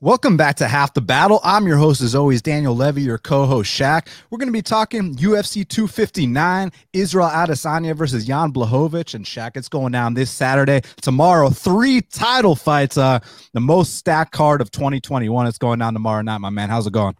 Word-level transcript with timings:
Welcome 0.00 0.36
back 0.36 0.54
to 0.58 0.68
Half 0.68 0.94
the 0.94 1.00
Battle. 1.00 1.40
I'm 1.42 1.66
your 1.66 1.76
host, 1.76 2.02
as 2.02 2.14
always, 2.14 2.40
Daniel 2.40 2.76
Levy, 2.76 3.02
your 3.02 3.18
co 3.18 3.46
host, 3.46 3.68
Shaq. 3.68 4.06
We're 4.30 4.38
going 4.38 4.46
to 4.46 4.52
be 4.52 4.62
talking 4.62 5.16
UFC 5.16 5.66
259, 5.66 6.70
Israel 6.92 7.28
Adesanya 7.28 7.96
versus 7.96 8.24
Jan 8.24 8.52
Blachowicz. 8.52 9.14
And 9.14 9.24
Shaq, 9.24 9.56
it's 9.56 9.68
going 9.68 9.90
down 9.90 10.14
this 10.14 10.30
Saturday. 10.30 10.82
Tomorrow, 11.02 11.50
three 11.50 12.00
title 12.00 12.54
fights, 12.54 12.96
uh, 12.96 13.18
the 13.54 13.60
most 13.60 13.96
stacked 13.96 14.30
card 14.30 14.60
of 14.60 14.70
2021. 14.70 15.48
It's 15.48 15.58
going 15.58 15.80
down 15.80 15.94
tomorrow 15.94 16.22
night, 16.22 16.38
my 16.38 16.50
man. 16.50 16.68
How's 16.68 16.86
it 16.86 16.92
going? 16.92 17.16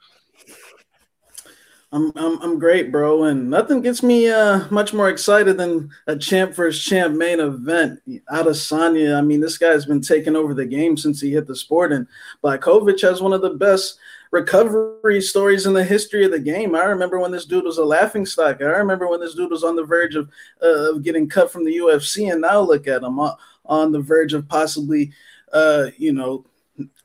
I'm, 1.91 2.12
I'm 2.16 2.43
I'm 2.43 2.59
great, 2.59 2.93
bro, 2.93 3.25
and 3.25 3.48
nothing 3.48 3.80
gets 3.80 4.02
me 4.02 4.30
uh, 4.30 4.64
much 4.70 4.93
more 4.93 5.09
excited 5.09 5.57
than 5.57 5.88
a 6.07 6.16
champ 6.16 6.55
versus 6.55 6.82
champ 6.84 7.16
main 7.16 7.41
event. 7.41 8.00
Adesanya, 8.30 9.16
I 9.16 9.23
mean, 9.23 9.41
this 9.41 9.57
guy's 9.57 9.87
been 9.87 10.02
taking 10.02 10.37
over 10.37 10.52
the 10.52 10.66
game 10.66 10.98
since 10.98 11.19
he 11.19 11.32
hit 11.32 11.46
the 11.46 11.56
sport, 11.56 11.93
and 11.93 12.06
Blachowicz 12.45 13.01
has 13.01 13.23
one 13.23 13.32
of 13.32 13.41
the 13.41 13.55
best 13.55 13.98
recovery 14.33 15.23
stories 15.23 15.64
in 15.64 15.73
the 15.73 15.83
history 15.83 16.27
of 16.27 16.30
the 16.30 16.38
game. 16.38 16.74
I 16.74 16.84
remember 16.84 17.19
when 17.19 17.30
this 17.30 17.47
dude 17.47 17.64
was 17.64 17.78
a 17.78 17.84
laughing 17.84 18.27
stock. 18.27 18.61
I 18.61 18.66
remember 18.66 19.09
when 19.09 19.20
this 19.20 19.34
dude 19.34 19.50
was 19.50 19.64
on 19.64 19.75
the 19.75 19.84
verge 19.84 20.14
of 20.14 20.28
uh, 20.62 20.92
of 20.92 21.02
getting 21.02 21.27
cut 21.27 21.50
from 21.50 21.64
the 21.64 21.75
UFC, 21.78 22.30
and 22.30 22.42
now 22.42 22.61
look 22.61 22.86
at 22.86 23.02
him 23.02 23.19
on 23.64 23.92
the 23.92 24.00
verge 24.00 24.34
of 24.34 24.47
possibly, 24.47 25.11
uh, 25.55 25.86
you 25.97 26.12
know, 26.12 26.45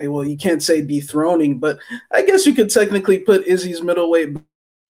well, 0.01 0.25
you 0.25 0.35
can't 0.35 0.61
say 0.61 0.81
dethroning, 0.81 1.57
but 1.59 1.79
I 2.11 2.23
guess 2.25 2.45
you 2.45 2.53
could 2.53 2.69
technically 2.69 3.19
put 3.19 3.47
Izzy's 3.47 3.81
middleweight 3.81 4.35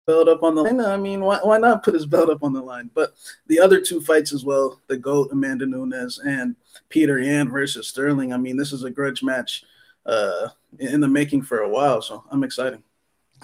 belt 0.06 0.30
up 0.30 0.44
on 0.44 0.56
the 0.56 0.64
line. 0.64 0.80
I 0.80 0.98
mean, 0.98 1.22
why, 1.22 1.40
why 1.42 1.58
not 1.58 1.84
put 1.84 1.94
his 1.94 2.06
belt 2.06 2.30
up 2.30 2.44
on 2.44 2.54
the 2.54 2.62
line? 2.62 2.90
But 2.94 3.14
the 3.48 3.60
other 3.60 3.82
two 3.82 4.02
fights 4.02 4.34
as 4.34 4.46
well, 4.46 4.82
the 4.88 4.98
GOAT, 4.98 5.32
Amanda 5.32 5.66
Nunes, 5.66 6.20
and 6.20 6.56
Petr 6.90 7.24
Yan 7.24 7.50
versus 7.50 7.88
Sterling. 7.88 8.34
I 8.34 8.38
mean, 8.38 8.58
this 8.58 8.72
is 8.72 8.84
a 8.84 8.90
grudge 8.90 9.24
match 9.24 9.64
uh, 10.06 10.50
in 10.80 11.02
the 11.02 11.08
making 11.08 11.42
for 11.42 11.60
a 11.60 11.70
while. 11.70 12.02
So 12.02 12.24
I'm 12.32 12.44
excited. 12.44 12.82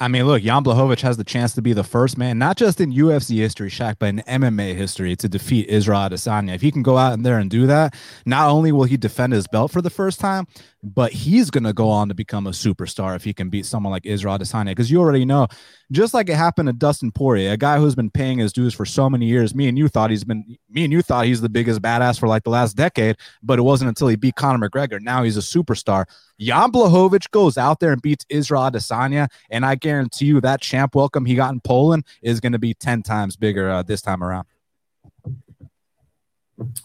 I 0.01 0.07
mean, 0.07 0.25
look, 0.25 0.41
Jan 0.41 0.63
Blachowicz 0.63 1.01
has 1.01 1.17
the 1.17 1.23
chance 1.23 1.53
to 1.53 1.61
be 1.61 1.73
the 1.73 1.83
first 1.83 2.17
man, 2.17 2.39
not 2.39 2.57
just 2.57 2.81
in 2.81 2.91
UFC 2.91 3.37
history, 3.37 3.69
Shaq, 3.69 3.97
but 3.99 4.07
in 4.07 4.23
MMA 4.27 4.73
history 4.73 5.15
to 5.17 5.29
defeat 5.29 5.69
Israel 5.69 5.99
Adesanya. 5.99 6.55
If 6.55 6.61
he 6.61 6.71
can 6.71 6.81
go 6.81 6.97
out 6.97 7.13
in 7.13 7.21
there 7.21 7.37
and 7.37 7.51
do 7.51 7.67
that, 7.67 7.93
not 8.25 8.49
only 8.49 8.71
will 8.71 8.85
he 8.85 8.97
defend 8.97 9.31
his 9.31 9.45
belt 9.45 9.69
for 9.69 9.79
the 9.79 9.91
first 9.91 10.19
time, 10.19 10.47
but 10.83 11.11
he's 11.11 11.51
going 11.51 11.65
to 11.65 11.73
go 11.73 11.87
on 11.87 12.07
to 12.09 12.15
become 12.15 12.47
a 12.47 12.49
superstar 12.49 13.15
if 13.15 13.23
he 13.23 13.31
can 13.31 13.49
beat 13.49 13.67
someone 13.67 13.91
like 13.91 14.07
Israel 14.07 14.39
Adesanya. 14.39 14.69
Because 14.69 14.89
you 14.89 14.99
already 14.99 15.23
know, 15.23 15.47
just 15.91 16.15
like 16.15 16.29
it 16.29 16.35
happened 16.35 16.67
to 16.67 16.73
Dustin 16.73 17.11
Poirier, 17.11 17.51
a 17.51 17.57
guy 17.57 17.77
who's 17.77 17.93
been 17.93 18.09
paying 18.09 18.39
his 18.39 18.51
dues 18.51 18.73
for 18.73 18.87
so 18.87 19.07
many 19.07 19.27
years. 19.27 19.53
Me 19.53 19.67
and 19.67 19.77
you 19.77 19.87
thought 19.87 20.09
he's 20.09 20.23
been, 20.23 20.57
me 20.67 20.83
and 20.83 20.91
you 20.91 21.03
thought 21.03 21.25
he's 21.25 21.41
the 21.41 21.49
biggest 21.49 21.79
badass 21.79 22.19
for 22.19 22.27
like 22.27 22.43
the 22.43 22.49
last 22.49 22.75
decade, 22.75 23.17
but 23.43 23.59
it 23.59 23.61
wasn't 23.61 23.89
until 23.89 24.07
he 24.07 24.15
beat 24.15 24.35
Conor 24.35 24.67
McGregor. 24.67 24.99
Now 24.99 25.21
he's 25.21 25.37
a 25.37 25.41
superstar. 25.41 26.05
Jan 26.39 26.71
Blachowicz 26.71 27.29
goes 27.29 27.55
out 27.55 27.79
there 27.79 27.91
and 27.91 28.01
beats 28.01 28.25
Israel 28.29 28.63
Adesanya, 28.63 29.27
and 29.51 29.63
I 29.63 29.75
guarantee 29.75 29.90
you 30.19 30.41
that 30.41 30.61
champ 30.61 30.95
welcome 30.95 31.25
he 31.25 31.35
got 31.35 31.53
in 31.53 31.59
Poland 31.59 32.05
is 32.21 32.39
going 32.39 32.53
to 32.53 32.59
be 32.59 32.73
ten 32.73 33.01
times 33.01 33.35
bigger 33.35 33.69
uh, 33.69 33.83
this 33.83 34.01
time 34.01 34.23
around. 34.23 34.45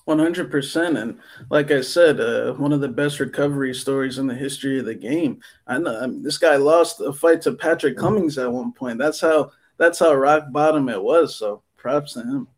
100% 0.09 1.03
and 1.03 1.19
like 1.51 1.71
i 1.71 1.83
said 1.83 2.19
uh, 2.19 2.55
one 2.55 2.73
of 2.73 2.81
the 2.81 2.89
best 2.89 3.21
recovery 3.21 3.75
stories 3.75 4.17
in 4.17 4.27
the 4.27 4.35
history 4.35 4.79
of 4.79 4.87
the 4.87 4.95
game. 4.95 5.39
I 5.67 5.79
know 5.79 6.01
I 6.01 6.07
mean, 6.07 6.23
this 6.23 6.39
guy 6.39 6.57
lost 6.57 7.01
a 7.01 7.13
fight 7.13 7.43
to 7.43 7.53
patrick 7.53 7.99
cummins 7.99 8.39
at 8.39 8.51
one 8.51 8.73
point. 8.73 8.99
That's 8.99 9.21
how 9.21 9.51
that's 9.77 9.99
how 9.99 10.15
rock 10.15 10.45
bottom 10.51 10.89
it 10.89 11.03
was 11.03 11.37
so 11.37 11.63
props 11.77 12.15
to 12.15 12.21
him 12.21 12.49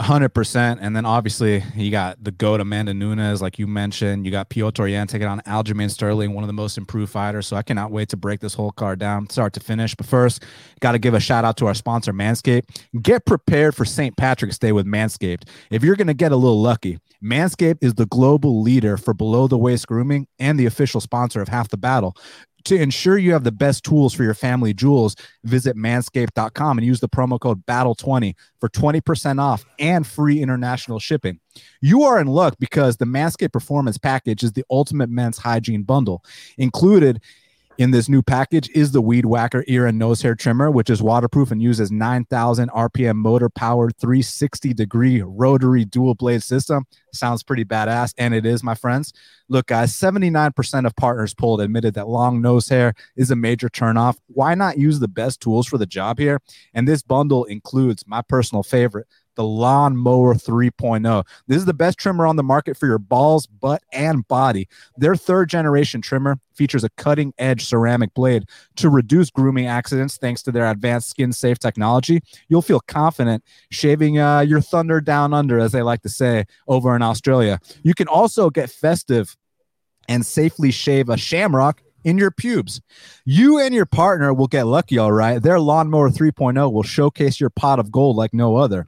Hundred 0.00 0.30
percent, 0.30 0.80
and 0.82 0.96
then 0.96 1.06
obviously 1.06 1.62
you 1.76 1.92
got 1.92 2.22
the 2.22 2.32
goat 2.32 2.60
Amanda 2.60 2.92
Nunes, 2.92 3.40
like 3.40 3.60
you 3.60 3.68
mentioned. 3.68 4.26
You 4.26 4.32
got 4.32 4.50
Petr 4.50 4.90
Yan 4.90 5.06
taking 5.06 5.28
on 5.28 5.40
Aljamain 5.42 5.88
Sterling, 5.88 6.34
one 6.34 6.42
of 6.42 6.48
the 6.48 6.52
most 6.52 6.76
improved 6.76 7.12
fighters. 7.12 7.46
So 7.46 7.54
I 7.54 7.62
cannot 7.62 7.92
wait 7.92 8.08
to 8.08 8.16
break 8.16 8.40
this 8.40 8.54
whole 8.54 8.72
card 8.72 8.98
down, 8.98 9.30
start 9.30 9.52
to 9.52 9.60
finish. 9.60 9.94
But 9.94 10.06
first, 10.06 10.42
got 10.80 10.92
to 10.92 10.98
give 10.98 11.14
a 11.14 11.20
shout 11.20 11.44
out 11.44 11.56
to 11.58 11.66
our 11.66 11.74
sponsor, 11.74 12.12
Manscaped. 12.12 12.64
Get 13.02 13.24
prepared 13.24 13.76
for 13.76 13.84
St. 13.84 14.16
Patrick's 14.16 14.58
Day 14.58 14.72
with 14.72 14.84
Manscaped. 14.84 15.48
If 15.70 15.84
you're 15.84 15.94
gonna 15.94 16.12
get 16.12 16.32
a 16.32 16.36
little 16.36 16.60
lucky, 16.60 16.98
Manscaped 17.22 17.78
is 17.80 17.94
the 17.94 18.06
global 18.06 18.62
leader 18.62 18.96
for 18.96 19.14
below 19.14 19.46
the 19.46 19.56
waist 19.56 19.86
grooming 19.86 20.26
and 20.40 20.58
the 20.58 20.66
official 20.66 21.00
sponsor 21.00 21.40
of 21.40 21.46
Half 21.46 21.68
the 21.68 21.76
Battle. 21.76 22.16
To 22.64 22.80
ensure 22.80 23.18
you 23.18 23.34
have 23.34 23.44
the 23.44 23.52
best 23.52 23.84
tools 23.84 24.14
for 24.14 24.22
your 24.22 24.32
family 24.32 24.72
jewels, 24.72 25.16
visit 25.44 25.76
manscaped.com 25.76 26.78
and 26.78 26.86
use 26.86 27.00
the 27.00 27.08
promo 27.08 27.38
code 27.38 27.66
BATTLE20 27.66 28.34
for 28.58 28.70
20% 28.70 29.38
off 29.38 29.66
and 29.78 30.06
free 30.06 30.40
international 30.40 30.98
shipping. 30.98 31.40
You 31.82 32.04
are 32.04 32.18
in 32.18 32.26
luck 32.26 32.56
because 32.58 32.96
the 32.96 33.04
Manscaped 33.04 33.52
Performance 33.52 33.98
Package 33.98 34.42
is 34.42 34.52
the 34.52 34.64
ultimate 34.70 35.10
men's 35.10 35.36
hygiene 35.36 35.82
bundle. 35.82 36.24
Included 36.56 37.20
in 37.78 37.90
this 37.90 38.08
new 38.08 38.22
package 38.22 38.68
is 38.70 38.92
the 38.92 39.00
Weed 39.00 39.26
Whacker 39.26 39.64
ear 39.66 39.86
and 39.86 39.98
nose 39.98 40.22
hair 40.22 40.34
trimmer, 40.34 40.70
which 40.70 40.88
is 40.88 41.02
waterproof 41.02 41.50
and 41.50 41.62
uses 41.62 41.90
9,000 41.90 42.70
RPM 42.70 43.16
motor 43.16 43.48
powered 43.48 43.96
360 43.98 44.72
degree 44.74 45.22
rotary 45.22 45.84
dual 45.84 46.14
blade 46.14 46.42
system. 46.42 46.86
Sounds 47.12 47.42
pretty 47.42 47.64
badass, 47.64 48.14
and 48.18 48.34
it 48.34 48.46
is, 48.46 48.62
my 48.62 48.74
friends. 48.74 49.12
Look, 49.48 49.66
guys, 49.66 49.92
79% 49.92 50.86
of 50.86 50.96
partners 50.96 51.34
polled 51.34 51.60
admitted 51.60 51.94
that 51.94 52.08
long 52.08 52.40
nose 52.40 52.68
hair 52.68 52.94
is 53.16 53.30
a 53.30 53.36
major 53.36 53.68
turnoff. 53.68 54.16
Why 54.26 54.54
not 54.54 54.78
use 54.78 55.00
the 55.00 55.08
best 55.08 55.40
tools 55.40 55.66
for 55.66 55.78
the 55.78 55.86
job 55.86 56.18
here? 56.18 56.40
And 56.72 56.88
this 56.88 57.02
bundle 57.02 57.44
includes 57.44 58.04
my 58.06 58.22
personal 58.22 58.62
favorite, 58.62 59.06
the 59.36 59.44
Lawnmower 59.44 60.34
3.0. 60.34 61.26
This 61.46 61.58
is 61.58 61.64
the 61.64 61.74
best 61.74 61.98
trimmer 61.98 62.26
on 62.26 62.36
the 62.36 62.42
market 62.42 62.76
for 62.76 62.86
your 62.86 62.98
balls, 62.98 63.46
butt, 63.46 63.82
and 63.92 64.26
body. 64.28 64.68
Their 64.96 65.16
third 65.16 65.48
generation 65.48 66.00
trimmer 66.00 66.38
features 66.54 66.84
a 66.84 66.88
cutting 66.90 67.34
edge 67.38 67.64
ceramic 67.64 68.14
blade 68.14 68.44
to 68.76 68.88
reduce 68.88 69.30
grooming 69.30 69.66
accidents 69.66 70.16
thanks 70.16 70.42
to 70.42 70.52
their 70.52 70.66
advanced 70.66 71.10
skin 71.10 71.32
safe 71.32 71.58
technology. 71.58 72.20
You'll 72.48 72.62
feel 72.62 72.80
confident 72.80 73.44
shaving 73.70 74.18
uh, 74.18 74.40
your 74.40 74.60
thunder 74.60 75.00
down 75.00 75.34
under, 75.34 75.58
as 75.58 75.72
they 75.72 75.82
like 75.82 76.02
to 76.02 76.08
say 76.08 76.44
over 76.68 76.94
in 76.94 77.02
Australia. 77.02 77.58
You 77.82 77.94
can 77.94 78.08
also 78.08 78.50
get 78.50 78.70
festive 78.70 79.36
and 80.08 80.24
safely 80.24 80.70
shave 80.70 81.08
a 81.08 81.16
shamrock 81.16 81.82
in 82.04 82.18
your 82.18 82.30
pubes. 82.30 82.80
You 83.24 83.58
and 83.58 83.74
your 83.74 83.86
partner 83.86 84.32
will 84.32 84.46
get 84.46 84.66
lucky, 84.66 84.98
all 84.98 85.12
right. 85.12 85.42
Their 85.42 85.58
lawnmower 85.58 86.10
3.0 86.10 86.72
will 86.72 86.82
showcase 86.82 87.40
your 87.40 87.50
pot 87.50 87.78
of 87.78 87.90
gold 87.90 88.16
like 88.16 88.34
no 88.34 88.56
other. 88.56 88.86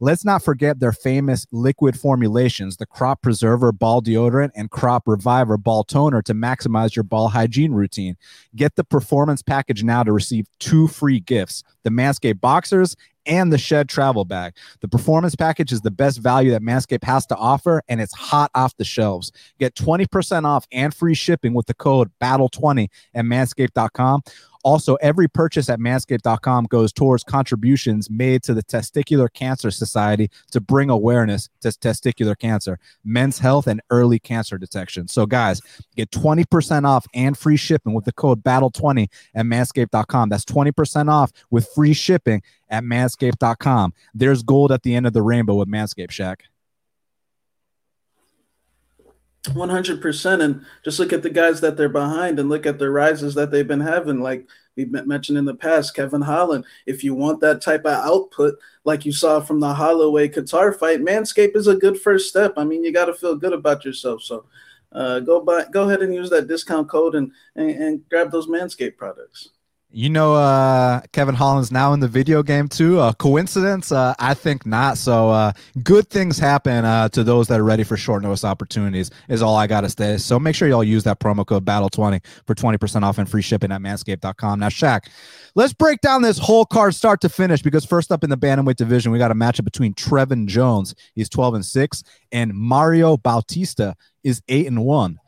Let's 0.00 0.24
not 0.24 0.42
forget 0.42 0.80
their 0.80 0.92
famous 0.92 1.46
liquid 1.52 1.98
formulations, 1.98 2.76
the 2.76 2.86
Crop 2.86 3.22
Preserver 3.22 3.72
Ball 3.72 4.02
Deodorant 4.02 4.50
and 4.54 4.70
Crop 4.70 5.04
Reviver 5.06 5.56
Ball 5.56 5.84
Toner 5.84 6.22
to 6.22 6.34
maximize 6.34 6.96
your 6.96 7.04
ball 7.04 7.28
hygiene 7.28 7.72
routine. 7.72 8.16
Get 8.56 8.76
the 8.76 8.84
performance 8.84 9.42
package 9.42 9.82
now 9.84 10.02
to 10.02 10.12
receive 10.12 10.46
two 10.58 10.88
free 10.88 11.20
gifts 11.20 11.62
the 11.82 11.90
Manscaped 11.90 12.40
Boxers 12.40 12.96
and 13.26 13.52
the 13.52 13.58
Shed 13.58 13.88
travel 13.88 14.24
bag. 14.24 14.54
The 14.80 14.88
performance 14.88 15.34
package 15.34 15.72
is 15.72 15.80
the 15.80 15.90
best 15.90 16.18
value 16.18 16.50
that 16.50 16.62
Manscaped 16.62 17.04
has 17.04 17.26
to 17.26 17.36
offer, 17.36 17.82
and 17.88 18.00
it's 18.00 18.14
hot 18.14 18.50
off 18.54 18.76
the 18.76 18.84
shelves. 18.84 19.32
Get 19.58 19.74
20% 19.74 20.44
off 20.44 20.66
and 20.72 20.94
free 20.94 21.14
shipping 21.14 21.54
with 21.54 21.66
the 21.66 21.74
code 21.74 22.10
BATTLE20 22.20 22.88
at 23.14 23.24
manscaped.com. 23.24 24.22
Also, 24.64 24.94
every 24.96 25.28
purchase 25.28 25.68
at 25.68 25.78
manscaped.com 25.78 26.64
goes 26.64 26.92
towards 26.92 27.22
contributions 27.22 28.08
made 28.10 28.42
to 28.42 28.54
the 28.54 28.62
Testicular 28.62 29.32
Cancer 29.32 29.70
Society 29.70 30.30
to 30.50 30.60
bring 30.60 30.88
awareness 30.90 31.50
to 31.60 31.68
testicular 31.68 32.36
cancer, 32.38 32.78
men's 33.04 33.38
health, 33.38 33.66
and 33.66 33.82
early 33.90 34.18
cancer 34.18 34.56
detection. 34.56 35.06
So, 35.06 35.26
guys, 35.26 35.60
get 35.96 36.10
20% 36.10 36.86
off 36.86 37.06
and 37.14 37.36
free 37.36 37.58
shipping 37.58 37.92
with 37.92 38.06
the 38.06 38.12
code 38.12 38.42
BATTLE20 38.42 39.08
at 39.34 39.44
manscaped.com. 39.44 40.30
That's 40.30 40.44
20% 40.44 41.10
off 41.10 41.30
with 41.50 41.68
free 41.74 41.92
shipping 41.92 42.42
at 42.70 42.84
manscaped.com. 42.84 43.92
There's 44.14 44.42
gold 44.42 44.72
at 44.72 44.82
the 44.82 44.94
end 44.94 45.06
of 45.06 45.12
the 45.12 45.22
rainbow 45.22 45.54
with 45.54 45.68
Manscaped, 45.68 46.08
Shaq. 46.08 46.40
100% 49.44 50.42
and 50.42 50.64
just 50.84 50.98
look 50.98 51.12
at 51.12 51.22
the 51.22 51.30
guys 51.30 51.60
that 51.60 51.76
they're 51.76 51.88
behind 51.88 52.38
and 52.38 52.48
look 52.48 52.64
at 52.66 52.78
the 52.78 52.90
rises 52.90 53.34
that 53.34 53.50
they've 53.50 53.68
been 53.68 53.80
having. 53.80 54.20
Like 54.20 54.46
we 54.76 54.86
mentioned 54.86 55.38
in 55.38 55.44
the 55.44 55.54
past 55.54 55.94
kevin 55.94 56.20
holland 56.20 56.64
if 56.86 57.04
you 57.04 57.14
want 57.14 57.40
that 57.40 57.60
type 57.60 57.84
of 57.84 57.92
output 57.92 58.58
like 58.84 59.04
you 59.04 59.12
saw 59.12 59.40
from 59.40 59.60
the 59.60 59.72
holloway 59.72 60.28
Kattar 60.28 60.76
fight 60.76 61.00
manscape 61.00 61.56
is 61.56 61.66
a 61.68 61.76
good 61.76 62.00
first 62.00 62.28
step. 62.28 62.54
I 62.56 62.64
mean 62.64 62.84
you 62.84 62.92
got 62.92 63.06
to 63.06 63.14
feel 63.14 63.36
good 63.36 63.52
about 63.52 63.84
yourself. 63.84 64.22
So 64.22 64.46
uh, 64.92 65.20
go 65.20 65.40
by 65.40 65.64
go 65.70 65.88
ahead 65.88 66.02
and 66.02 66.14
use 66.14 66.30
that 66.30 66.48
discount 66.48 66.88
code 66.88 67.14
and, 67.14 67.32
and, 67.56 67.70
and 67.70 68.08
grab 68.08 68.30
those 68.30 68.46
manscape 68.46 68.96
products 68.96 69.50
you 69.94 70.10
know, 70.10 70.34
uh, 70.34 71.00
Kevin 71.12 71.36
Holland's 71.36 71.70
now 71.70 71.92
in 71.92 72.00
the 72.00 72.08
video 72.08 72.42
game 72.42 72.66
too. 72.66 72.98
Uh, 72.98 73.12
coincidence? 73.12 73.92
Uh, 73.92 74.12
I 74.18 74.34
think 74.34 74.66
not. 74.66 74.98
So, 74.98 75.30
uh, 75.30 75.52
good 75.84 76.10
things 76.10 76.36
happen 76.36 76.84
uh, 76.84 77.08
to 77.10 77.22
those 77.22 77.46
that 77.46 77.60
are 77.60 77.64
ready 77.64 77.84
for 77.84 77.96
short 77.96 78.24
notice 78.24 78.44
opportunities. 78.44 79.12
Is 79.28 79.40
all 79.40 79.54
I 79.54 79.68
gotta 79.68 79.88
say. 79.88 80.18
So 80.18 80.40
make 80.40 80.56
sure 80.56 80.66
y'all 80.66 80.82
use 80.82 81.04
that 81.04 81.20
promo 81.20 81.46
code 81.46 81.64
Battle 81.64 81.88
Twenty 81.88 82.20
for 82.44 82.56
twenty 82.56 82.76
percent 82.76 83.04
off 83.04 83.18
and 83.18 83.30
free 83.30 83.40
shipping 83.40 83.70
at 83.70 83.80
Manscaped.com. 83.80 84.58
Now, 84.58 84.68
Shaq, 84.68 85.08
let's 85.54 85.72
break 85.72 86.00
down 86.00 86.22
this 86.22 86.38
whole 86.38 86.66
card 86.66 86.96
start 86.96 87.20
to 87.20 87.28
finish 87.28 87.62
because 87.62 87.84
first 87.84 88.10
up 88.10 88.24
in 88.24 88.30
the 88.30 88.36
bantamweight 88.36 88.76
division, 88.76 89.12
we 89.12 89.18
got 89.18 89.30
a 89.30 89.34
matchup 89.34 89.64
between 89.64 89.94
Trevin 89.94 90.46
Jones, 90.46 90.96
he's 91.14 91.28
twelve 91.28 91.54
and 91.54 91.64
six, 91.64 92.02
and 92.32 92.52
Mario 92.52 93.16
Bautista 93.16 93.94
is 94.24 94.42
eight 94.48 94.66
and 94.66 94.84
one. 94.84 95.20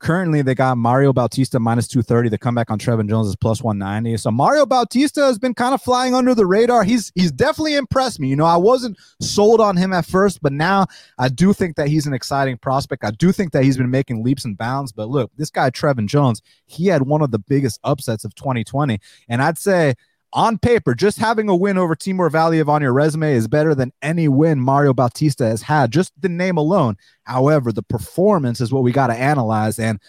Currently, 0.00 0.42
they 0.42 0.54
got 0.54 0.78
Mario 0.78 1.12
Bautista 1.12 1.58
minus 1.58 1.88
230. 1.88 2.28
The 2.28 2.38
comeback 2.38 2.70
on 2.70 2.78
Trevin 2.78 3.08
Jones 3.08 3.26
is 3.26 3.34
plus 3.34 3.62
190. 3.62 4.16
So 4.18 4.30
Mario 4.30 4.64
Bautista 4.64 5.22
has 5.22 5.38
been 5.38 5.54
kind 5.54 5.74
of 5.74 5.82
flying 5.82 6.14
under 6.14 6.36
the 6.36 6.46
radar. 6.46 6.84
He's 6.84 7.10
he's 7.16 7.32
definitely 7.32 7.74
impressed 7.74 8.20
me. 8.20 8.28
You 8.28 8.36
know, 8.36 8.44
I 8.44 8.56
wasn't 8.56 8.96
sold 9.20 9.60
on 9.60 9.76
him 9.76 9.92
at 9.92 10.06
first, 10.06 10.40
but 10.40 10.52
now 10.52 10.86
I 11.18 11.28
do 11.28 11.52
think 11.52 11.74
that 11.76 11.88
he's 11.88 12.06
an 12.06 12.14
exciting 12.14 12.58
prospect. 12.58 13.04
I 13.04 13.10
do 13.10 13.32
think 13.32 13.52
that 13.52 13.64
he's 13.64 13.76
been 13.76 13.90
making 13.90 14.22
leaps 14.22 14.44
and 14.44 14.56
bounds. 14.56 14.92
But 14.92 15.08
look, 15.08 15.32
this 15.36 15.50
guy 15.50 15.70
Trevin 15.70 16.06
Jones, 16.06 16.42
he 16.66 16.86
had 16.86 17.02
one 17.02 17.20
of 17.20 17.32
the 17.32 17.40
biggest 17.40 17.80
upsets 17.82 18.24
of 18.24 18.36
2020, 18.36 19.00
and 19.28 19.42
I'd 19.42 19.58
say 19.58 19.94
on 20.32 20.58
paper, 20.58 20.94
just 20.94 21.18
having 21.18 21.48
a 21.48 21.56
win 21.56 21.78
over 21.78 21.94
Timur 21.94 22.30
Valiev 22.30 22.68
on 22.68 22.82
your 22.82 22.92
resume 22.92 23.32
is 23.32 23.48
better 23.48 23.74
than 23.74 23.92
any 24.02 24.28
win 24.28 24.60
Mario 24.60 24.92
Bautista 24.92 25.44
has 25.44 25.62
had, 25.62 25.90
just 25.90 26.12
the 26.20 26.28
name 26.28 26.56
alone. 26.56 26.96
However, 27.24 27.72
the 27.72 27.82
performance 27.82 28.60
is 28.60 28.72
what 28.72 28.82
we 28.82 28.92
got 28.92 29.06
to 29.08 29.14
analyze. 29.14 29.78
And 29.78 30.00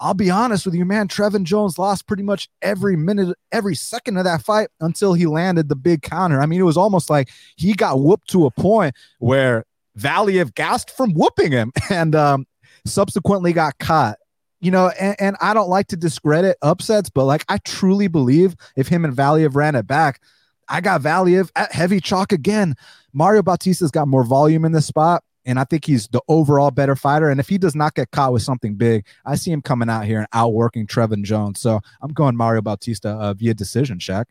I'll 0.00 0.14
be 0.14 0.30
honest 0.30 0.66
with 0.66 0.74
you, 0.74 0.84
man, 0.84 1.06
Trevin 1.06 1.44
Jones 1.44 1.78
lost 1.78 2.08
pretty 2.08 2.24
much 2.24 2.48
every 2.60 2.96
minute, 2.96 3.36
every 3.52 3.76
second 3.76 4.16
of 4.16 4.24
that 4.24 4.42
fight 4.42 4.68
until 4.80 5.14
he 5.14 5.26
landed 5.26 5.68
the 5.68 5.76
big 5.76 6.02
counter. 6.02 6.40
I 6.40 6.46
mean, 6.46 6.60
it 6.60 6.64
was 6.64 6.76
almost 6.76 7.08
like 7.08 7.30
he 7.56 7.74
got 7.74 8.00
whooped 8.00 8.28
to 8.30 8.46
a 8.46 8.50
point 8.50 8.96
where 9.20 9.64
Valiev 9.96 10.54
gasped 10.54 10.90
from 10.90 11.12
whooping 11.12 11.52
him 11.52 11.72
and 11.90 12.16
um, 12.16 12.46
subsequently 12.84 13.52
got 13.52 13.78
caught 13.78 14.18
you 14.62 14.70
know, 14.70 14.90
and, 14.98 15.16
and, 15.18 15.36
I 15.40 15.54
don't 15.54 15.68
like 15.68 15.88
to 15.88 15.96
discredit 15.96 16.56
upsets, 16.62 17.10
but 17.10 17.24
like 17.24 17.44
I 17.48 17.58
truly 17.58 18.06
believe 18.06 18.54
if 18.76 18.86
him 18.86 19.04
and 19.04 19.14
Valiev 19.14 19.56
ran 19.56 19.74
it 19.74 19.88
back, 19.88 20.20
I 20.68 20.80
got 20.80 21.02
Valiev 21.02 21.50
at 21.56 21.72
heavy 21.72 22.00
chalk 22.00 22.30
again. 22.32 22.76
Mario 23.12 23.42
Bautista's 23.42 23.90
got 23.90 24.06
more 24.06 24.24
volume 24.24 24.64
in 24.64 24.70
this 24.70 24.86
spot, 24.86 25.24
and 25.44 25.58
I 25.58 25.64
think 25.64 25.84
he's 25.84 26.06
the 26.08 26.22
overall 26.28 26.70
better 26.70 26.94
fighter. 26.94 27.28
And 27.28 27.40
if 27.40 27.48
he 27.48 27.58
does 27.58 27.74
not 27.74 27.94
get 27.94 28.12
caught 28.12 28.32
with 28.32 28.42
something 28.42 28.76
big, 28.76 29.04
I 29.26 29.34
see 29.34 29.50
him 29.50 29.62
coming 29.62 29.90
out 29.90 30.06
here 30.06 30.20
and 30.20 30.28
outworking 30.32 30.86
Trevin 30.86 31.24
Jones. 31.24 31.60
So 31.60 31.80
I'm 32.00 32.12
going 32.12 32.36
Mario 32.36 32.62
Bautista 32.62 33.10
uh, 33.10 33.34
via 33.34 33.54
decision, 33.54 33.98
Shaq. 33.98 34.26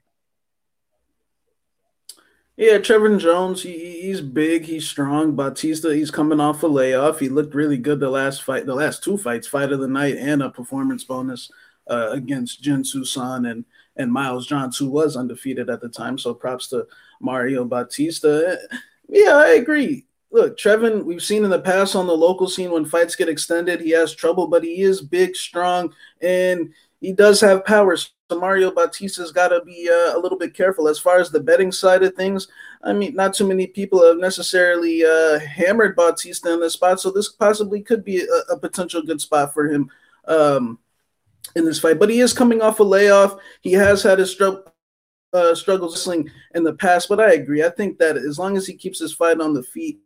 Yeah, 2.57 2.77
Trevin 2.77 3.19
Jones, 3.19 3.63
he, 3.63 4.01
he's 4.01 4.21
big, 4.21 4.65
he's 4.65 4.87
strong. 4.87 5.35
Bautista, 5.35 5.95
he's 5.95 6.11
coming 6.11 6.39
off 6.39 6.63
a 6.63 6.67
layoff. 6.67 7.19
He 7.19 7.29
looked 7.29 7.55
really 7.55 7.77
good 7.77 7.99
the 7.99 8.09
last 8.09 8.43
fight, 8.43 8.65
the 8.65 8.75
last 8.75 9.03
two 9.03 9.17
fights, 9.17 9.47
fight 9.47 9.71
of 9.71 9.79
the 9.79 9.87
night, 9.87 10.17
and 10.17 10.43
a 10.43 10.49
performance 10.49 11.03
bonus 11.03 11.49
uh, 11.89 12.09
against 12.11 12.61
Jin 12.61 12.83
Soo 12.83 13.05
Son 13.05 13.45
and 13.45 13.65
and 13.97 14.11
Miles 14.11 14.47
Johns, 14.47 14.77
who 14.77 14.89
was 14.89 15.17
undefeated 15.17 15.69
at 15.69 15.81
the 15.81 15.89
time. 15.89 16.17
So 16.17 16.33
props 16.33 16.67
to 16.69 16.87
Mario 17.19 17.65
Bautista. 17.65 18.57
Yeah, 19.09 19.35
I 19.35 19.49
agree. 19.49 20.05
Look, 20.31 20.57
Trevin, 20.57 21.03
we've 21.03 21.21
seen 21.21 21.43
in 21.43 21.49
the 21.49 21.59
past 21.59 21.95
on 21.95 22.07
the 22.07 22.15
local 22.15 22.47
scene 22.47 22.71
when 22.71 22.85
fights 22.85 23.17
get 23.17 23.27
extended, 23.27 23.81
he 23.81 23.89
has 23.89 24.15
trouble, 24.15 24.47
but 24.47 24.63
he 24.63 24.81
is 24.81 25.01
big, 25.01 25.35
strong, 25.35 25.93
and 26.21 26.73
he 27.01 27.11
does 27.11 27.41
have 27.41 27.65
power. 27.65 27.97
So 28.31 28.39
Mario 28.39 28.71
Bautista's 28.71 29.33
got 29.33 29.49
to 29.49 29.59
be 29.65 29.89
uh, 29.89 30.17
a 30.17 30.19
little 30.19 30.37
bit 30.37 30.53
careful 30.53 30.87
as 30.87 30.97
far 30.97 31.19
as 31.19 31.29
the 31.29 31.41
betting 31.41 31.69
side 31.69 32.01
of 32.01 32.15
things. 32.15 32.47
I 32.81 32.93
mean, 32.93 33.13
not 33.13 33.33
too 33.33 33.45
many 33.45 33.67
people 33.67 34.07
have 34.07 34.19
necessarily 34.19 35.03
uh, 35.03 35.37
hammered 35.39 35.97
Bautista 35.97 36.53
in 36.53 36.61
this 36.61 36.71
spot, 36.71 37.01
so 37.01 37.11
this 37.11 37.27
possibly 37.27 37.81
could 37.81 38.05
be 38.05 38.21
a, 38.21 38.53
a 38.53 38.57
potential 38.57 39.01
good 39.01 39.19
spot 39.19 39.53
for 39.53 39.69
him 39.69 39.91
um, 40.29 40.79
in 41.57 41.65
this 41.65 41.81
fight. 41.81 41.99
But 41.99 42.09
he 42.09 42.21
is 42.21 42.31
coming 42.31 42.61
off 42.61 42.79
a 42.79 42.83
layoff. 42.83 43.35
He 43.59 43.73
has 43.73 44.01
had 44.01 44.19
his 44.19 44.31
str- 44.31 44.63
uh, 45.33 45.53
struggles 45.53 46.07
in 46.07 46.63
the 46.63 46.75
past, 46.75 47.09
but 47.09 47.19
I 47.19 47.33
agree. 47.33 47.65
I 47.65 47.69
think 47.69 47.97
that 47.97 48.15
as 48.15 48.39
long 48.39 48.55
as 48.55 48.65
he 48.65 48.75
keeps 48.75 48.99
his 48.99 49.13
fight 49.13 49.41
on 49.41 49.53
the 49.53 49.63
feet 49.63 49.99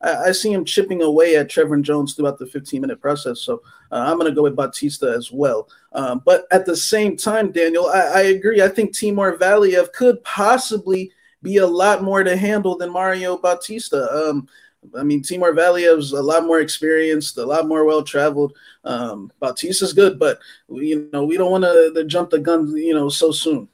I, 0.00 0.16
I, 0.16 0.32
see 0.32 0.52
him 0.52 0.64
chipping 0.64 1.02
away 1.02 1.36
at 1.36 1.50
Trevor 1.50 1.78
Jones 1.80 2.14
throughout 2.14 2.38
the 2.38 2.46
15 2.46 2.80
minute 2.80 3.00
process. 3.00 3.40
So 3.40 3.62
uh, 3.90 4.04
I'm 4.06 4.18
going 4.18 4.30
to 4.30 4.34
go 4.34 4.42
with 4.42 4.56
Bautista 4.56 5.14
as 5.16 5.32
well. 5.32 5.68
Um, 5.92 6.22
but 6.24 6.46
at 6.50 6.66
the 6.66 6.76
same 6.76 7.16
time, 7.16 7.52
Daniel, 7.52 7.86
I, 7.86 8.00
I 8.00 8.20
agree. 8.22 8.62
I 8.62 8.68
think 8.68 8.94
Timur 8.94 9.36
Valiev 9.38 9.92
could 9.92 10.22
possibly 10.24 11.12
be 11.42 11.58
a 11.58 11.66
lot 11.66 12.02
more 12.02 12.22
to 12.24 12.36
handle 12.36 12.76
than 12.76 12.92
Mario 12.92 13.38
Bautista. 13.38 14.10
Um, 14.12 14.48
I 14.96 15.02
mean, 15.02 15.22
Timur 15.22 15.52
Valiev's 15.52 16.12
a 16.12 16.22
lot 16.22 16.44
more 16.44 16.60
experienced, 16.60 17.36
a 17.38 17.44
lot 17.44 17.66
more 17.66 17.84
well 17.84 18.02
traveled. 18.02 18.56
Um, 18.84 19.32
Bautista's 19.40 19.92
good, 19.92 20.18
but 20.18 20.38
you 20.68 21.08
know 21.12 21.24
we 21.24 21.36
don't 21.36 21.50
want 21.50 21.64
to 21.64 22.04
jump 22.06 22.30
the 22.30 22.38
gun, 22.38 22.74
you 22.76 22.94
know, 22.94 23.08
so 23.08 23.32
soon. 23.32 23.68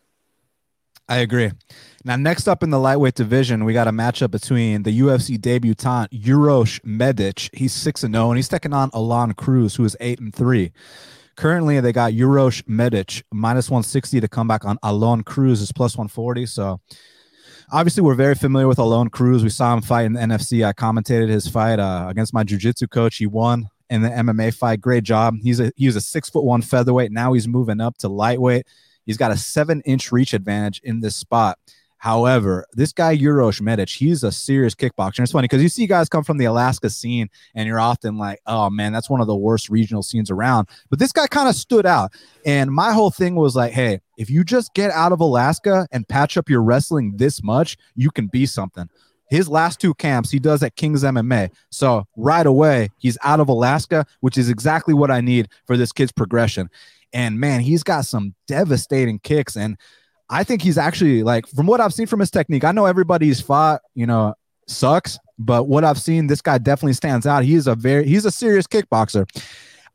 I 1.08 1.18
agree. 1.18 1.52
Now, 2.06 2.16
next 2.16 2.48
up 2.48 2.62
in 2.62 2.68
the 2.68 2.78
lightweight 2.78 3.14
division, 3.14 3.64
we 3.64 3.72
got 3.72 3.88
a 3.88 3.90
matchup 3.90 4.30
between 4.30 4.82
the 4.82 5.00
UFC 5.00 5.40
debutant 5.40 6.12
Uros 6.12 6.78
Medic. 6.84 7.48
He's 7.54 7.72
six 7.72 8.02
and 8.02 8.14
zero, 8.14 8.26
oh, 8.26 8.30
and 8.30 8.36
he's 8.36 8.48
taking 8.48 8.74
on 8.74 8.90
Aalon 8.90 9.34
Cruz, 9.34 9.76
who 9.76 9.86
is 9.86 9.96
eight 10.00 10.20
and 10.20 10.34
three. 10.34 10.70
Currently, 11.36 11.80
they 11.80 11.92
got 11.92 12.12
Uros 12.12 12.62
Medic 12.66 13.24
minus 13.32 13.70
one 13.70 13.82
sixty 13.82 14.20
to 14.20 14.28
come 14.28 14.46
back 14.46 14.66
on 14.66 14.76
Aalon 14.84 15.24
Cruz 15.24 15.62
is 15.62 15.72
plus 15.72 15.96
one 15.96 16.08
forty. 16.08 16.44
So, 16.44 16.78
obviously, 17.72 18.02
we're 18.02 18.14
very 18.14 18.34
familiar 18.34 18.68
with 18.68 18.76
Aalon 18.76 19.10
Cruz. 19.10 19.42
We 19.42 19.48
saw 19.48 19.72
him 19.72 19.80
fight 19.80 20.04
in 20.04 20.12
the 20.12 20.20
NFC. 20.20 20.62
I 20.62 20.74
commentated 20.74 21.30
his 21.30 21.48
fight 21.48 21.78
uh, 21.78 22.04
against 22.10 22.34
my 22.34 22.44
jiu-jitsu 22.44 22.86
coach. 22.88 23.16
He 23.16 23.26
won 23.26 23.70
in 23.88 24.02
the 24.02 24.10
MMA 24.10 24.52
fight. 24.52 24.82
Great 24.82 25.04
job. 25.04 25.36
He's 25.42 25.58
a 25.58 25.72
he 25.74 25.86
was 25.86 25.96
a 25.96 26.02
six 26.02 26.28
foot 26.28 26.44
one 26.44 26.60
featherweight. 26.60 27.12
Now 27.12 27.32
he's 27.32 27.48
moving 27.48 27.80
up 27.80 27.96
to 27.98 28.08
lightweight. 28.08 28.66
He's 29.06 29.16
got 29.16 29.30
a 29.30 29.38
seven 29.38 29.80
inch 29.86 30.12
reach 30.12 30.34
advantage 30.34 30.82
in 30.84 31.00
this 31.00 31.16
spot. 31.16 31.58
However, 32.04 32.66
this 32.74 32.92
guy 32.92 33.16
Urosh 33.16 33.62
Medic, 33.62 33.88
he's 33.88 34.22
a 34.22 34.30
serious 34.30 34.74
kickboxer. 34.74 35.20
It's 35.20 35.32
funny 35.32 35.44
because 35.44 35.62
you 35.62 35.70
see 35.70 35.86
guys 35.86 36.06
come 36.06 36.22
from 36.22 36.36
the 36.36 36.44
Alaska 36.44 36.90
scene, 36.90 37.30
and 37.54 37.66
you're 37.66 37.80
often 37.80 38.18
like, 38.18 38.40
"Oh 38.44 38.68
man, 38.68 38.92
that's 38.92 39.08
one 39.08 39.22
of 39.22 39.26
the 39.26 39.34
worst 39.34 39.70
regional 39.70 40.02
scenes 40.02 40.30
around." 40.30 40.68
But 40.90 40.98
this 40.98 41.12
guy 41.12 41.26
kind 41.26 41.48
of 41.48 41.54
stood 41.54 41.86
out, 41.86 42.12
and 42.44 42.70
my 42.70 42.92
whole 42.92 43.10
thing 43.10 43.36
was 43.36 43.56
like, 43.56 43.72
"Hey, 43.72 44.02
if 44.18 44.28
you 44.28 44.44
just 44.44 44.74
get 44.74 44.90
out 44.90 45.12
of 45.12 45.20
Alaska 45.20 45.88
and 45.92 46.06
patch 46.06 46.36
up 46.36 46.50
your 46.50 46.62
wrestling 46.62 47.14
this 47.16 47.42
much, 47.42 47.78
you 47.96 48.10
can 48.10 48.26
be 48.26 48.44
something." 48.44 48.90
His 49.30 49.48
last 49.48 49.80
two 49.80 49.94
camps 49.94 50.30
he 50.30 50.38
does 50.38 50.62
at 50.62 50.76
King's 50.76 51.04
MMA. 51.04 51.48
So 51.70 52.04
right 52.18 52.46
away, 52.46 52.90
he's 52.98 53.16
out 53.22 53.40
of 53.40 53.48
Alaska, 53.48 54.04
which 54.20 54.36
is 54.36 54.50
exactly 54.50 54.92
what 54.92 55.10
I 55.10 55.22
need 55.22 55.48
for 55.66 55.78
this 55.78 55.90
kid's 55.90 56.12
progression. 56.12 56.68
And 57.14 57.40
man, 57.40 57.62
he's 57.62 57.82
got 57.82 58.04
some 58.04 58.34
devastating 58.46 59.20
kicks 59.20 59.56
and 59.56 59.78
I 60.30 60.44
think 60.44 60.62
he's 60.62 60.78
actually 60.78 61.22
like 61.22 61.46
from 61.46 61.66
what 61.66 61.80
I've 61.80 61.92
seen 61.92 62.06
from 62.06 62.20
his 62.20 62.30
technique. 62.30 62.64
I 62.64 62.72
know 62.72 62.86
everybody's 62.86 63.40
fought, 63.40 63.82
you 63.94 64.06
know, 64.06 64.34
sucks, 64.66 65.18
but 65.38 65.64
what 65.64 65.84
I've 65.84 65.98
seen, 65.98 66.26
this 66.26 66.40
guy 66.40 66.58
definitely 66.58 66.94
stands 66.94 67.26
out. 67.26 67.44
He 67.44 67.54
is 67.54 67.66
a 67.66 67.74
very 67.74 68.06
he's 68.06 68.24
a 68.24 68.30
serious 68.30 68.66
kickboxer. 68.66 69.28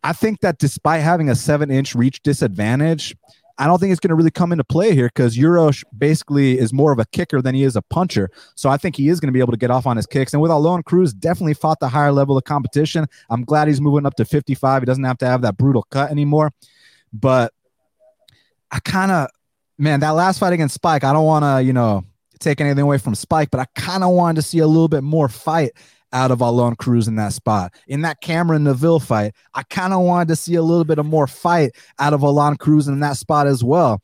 I 0.03 0.13
think 0.13 0.39
that 0.41 0.59
despite 0.59 1.01
having 1.01 1.29
a 1.29 1.35
seven 1.35 1.71
inch 1.71 1.95
reach 1.95 2.21
disadvantage, 2.21 3.15
I 3.57 3.67
don't 3.67 3.77
think 3.77 3.91
it's 3.91 3.99
going 3.99 4.09
to 4.09 4.15
really 4.15 4.31
come 4.31 4.53
into 4.53 4.63
play 4.63 4.95
here 4.95 5.07
because 5.07 5.37
Uros 5.37 5.83
basically 5.97 6.57
is 6.57 6.71
more 6.71 6.93
of 6.93 6.99
a 6.99 7.05
kicker 7.05 7.41
than 7.41 7.53
he 7.53 7.63
is 7.63 7.75
a 7.75 7.81
puncher. 7.81 8.29
So 8.55 8.69
I 8.69 8.77
think 8.77 8.95
he 8.95 9.09
is 9.09 9.19
going 9.19 9.27
to 9.27 9.33
be 9.33 9.41
able 9.41 9.51
to 9.51 9.57
get 9.57 9.69
off 9.69 9.85
on 9.85 9.97
his 9.97 10.05
kicks. 10.05 10.31
And 10.31 10.41
with 10.41 10.49
Aalon 10.49 10.85
Cruz, 10.85 11.13
definitely 11.13 11.55
fought 11.55 11.81
the 11.81 11.89
higher 11.89 12.13
level 12.13 12.37
of 12.37 12.45
competition. 12.45 13.05
I'm 13.29 13.43
glad 13.43 13.67
he's 13.67 13.81
moving 13.81 14.05
up 14.05 14.15
to 14.15 14.23
55. 14.23 14.81
He 14.81 14.85
doesn't 14.85 15.03
have 15.03 15.17
to 15.17 15.25
have 15.25 15.41
that 15.41 15.57
brutal 15.57 15.83
cut 15.91 16.09
anymore. 16.09 16.53
But 17.11 17.53
I 18.71 18.79
kind 18.79 19.11
of 19.11 19.27
man, 19.79 20.01
that 20.01 20.11
last 20.11 20.39
fight 20.39 20.53
against 20.53 20.75
Spike, 20.75 21.03
I 21.03 21.13
don't 21.13 21.25
want 21.25 21.43
to, 21.43 21.63
you 21.63 21.73
know, 21.73 22.03
take 22.39 22.61
anything 22.61 22.83
away 22.83 22.97
from 22.97 23.15
Spike, 23.15 23.49
but 23.51 23.59
I 23.59 23.65
kind 23.75 24.03
of 24.03 24.11
wanted 24.11 24.35
to 24.41 24.47
see 24.47 24.59
a 24.59 24.67
little 24.67 24.87
bit 24.87 25.03
more 25.03 25.29
fight 25.29 25.71
out 26.11 26.31
of 26.31 26.39
Aalon 26.39 26.77
Cruz 26.77 27.07
in 27.07 27.15
that 27.15 27.33
spot. 27.33 27.73
In 27.87 28.01
that 28.01 28.21
Cameron 28.21 28.63
Neville 28.63 28.99
fight, 28.99 29.33
I 29.53 29.63
kind 29.63 29.93
of 29.93 30.01
wanted 30.01 30.29
to 30.29 30.35
see 30.35 30.55
a 30.55 30.61
little 30.61 30.85
bit 30.85 30.99
of 30.99 31.05
more 31.05 31.27
fight 31.27 31.75
out 31.99 32.13
of 32.13 32.21
Aalon 32.21 32.57
Cruz 32.57 32.87
in 32.87 32.99
that 33.01 33.17
spot 33.17 33.47
as 33.47 33.63
well. 33.63 34.01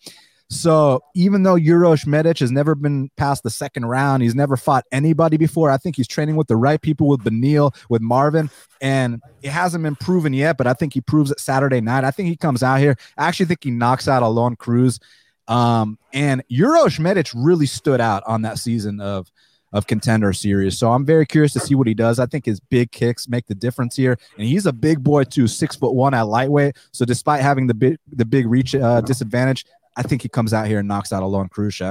So 0.48 1.02
even 1.16 1.42
though 1.42 1.56
Uros 1.56 2.06
Medic 2.06 2.38
has 2.40 2.52
never 2.52 2.76
been 2.76 3.10
past 3.18 3.42
the 3.42 3.50
second 3.50 3.86
round, 3.86 4.22
he's 4.22 4.36
never 4.36 4.56
fought 4.56 4.86
anybody 4.92 5.38
before. 5.38 5.72
I 5.72 5.78
think 5.78 5.96
he's 5.96 6.08
training 6.08 6.36
with 6.36 6.48
the 6.48 6.56
right 6.56 6.80
people, 6.80 7.08
with 7.08 7.24
Benil, 7.24 7.76
with 7.90 8.02
Marvin, 8.04 8.52
and 8.80 9.22
it 9.42 9.50
hasn't 9.50 9.84
been 9.84 9.96
proven 9.96 10.34
yet. 10.34 10.58
But 10.58 10.68
I 10.68 10.74
think 10.74 10.94
he 10.94 11.02
proves 11.02 11.32
it 11.32 11.40
Saturday 11.40 11.82
night. 11.82 12.04
I 12.04 12.12
think 12.12 12.30
he 12.30 12.36
comes 12.36 12.62
out 12.62 12.80
here. 12.80 12.96
I 13.18 13.28
actually 13.28 13.48
think 13.48 13.64
he 13.64 13.72
knocks 13.72 14.08
out 14.08 14.22
Aalon 14.22 14.56
Cruz. 14.58 15.00
Um, 15.48 15.98
and 16.14 16.44
Uros 16.50 17.00
Medic 17.00 17.28
really 17.36 17.66
stood 17.66 18.02
out 18.02 18.24
on 18.26 18.42
that 18.44 18.58
season 18.58 19.00
of 19.00 19.32
of 19.74 19.88
contender 19.88 20.32
series. 20.32 20.78
So 20.78 20.94
I'm 20.94 21.06
very 21.06 21.26
curious 21.26 21.52
to 21.54 21.60
see 21.60 21.76
what 21.76 21.86
he 21.86 21.94
does. 21.94 22.18
I 22.18 22.28
think 22.28 22.46
his 22.46 22.62
big 22.62 22.92
kicks 22.92 23.28
make 23.28 23.46
the 23.46 23.56
difference 23.56 23.98
here, 23.98 24.18
and 24.38 24.48
he's 24.48 24.66
a 24.66 24.72
big 24.72 25.04
boy 25.04 25.26
too, 25.26 25.48
six 25.48 25.76
foot 25.76 25.94
one 25.94 26.14
at 26.14 26.22
lightweight. 26.22 26.78
So 26.92 27.04
despite 27.04 27.42
having 27.42 27.68
the 27.68 27.74
big 27.74 27.98
the 28.08 28.26
big 28.26 28.48
reach 28.48 28.74
uh, 28.74 29.02
disadvantage, 29.02 29.66
I 29.98 30.04
think 30.04 30.22
he 30.22 30.30
comes 30.30 30.54
out 30.54 30.68
here 30.68 30.80
and 30.80 30.88
knocks 30.88 31.12
out 31.12 31.24
Aalon 31.24 31.50
Cruz. 31.50 31.82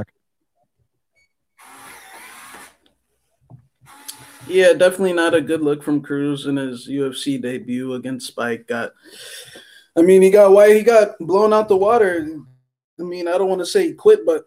Yeah, 4.46 4.72
definitely 4.74 5.14
not 5.14 5.34
a 5.34 5.40
good 5.40 5.62
look 5.62 5.82
from 5.82 6.02
Cruz 6.02 6.46
in 6.46 6.56
his 6.56 6.86
UFC 6.88 7.40
debut 7.40 7.94
against 7.94 8.26
Spike. 8.26 8.66
Got, 8.66 8.92
I 9.96 10.02
mean, 10.02 10.20
he 10.20 10.30
got 10.30 10.52
why 10.52 10.74
he 10.74 10.82
got 10.82 11.18
blown 11.18 11.52
out 11.52 11.68
the 11.68 11.76
water 11.76 12.40
I 12.98 13.02
mean, 13.02 13.28
I 13.28 13.32
don't 13.32 13.48
want 13.48 13.60
to 13.60 13.66
say 13.66 13.92
quit, 13.92 14.24
but 14.24 14.44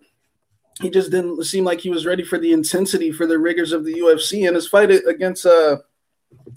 he 0.81 0.89
just 0.89 1.11
didn't 1.11 1.43
seem 1.43 1.63
like 1.63 1.79
he 1.79 1.89
was 1.89 2.05
ready 2.05 2.23
for 2.23 2.37
the 2.37 2.53
intensity, 2.53 3.11
for 3.11 3.25
the 3.25 3.39
rigors 3.39 3.71
of 3.71 3.83
the 3.83 3.93
UFC. 3.95 4.47
And 4.47 4.55
his 4.55 4.67
fight 4.67 4.91
against 4.91 5.45
uh, 5.45 5.77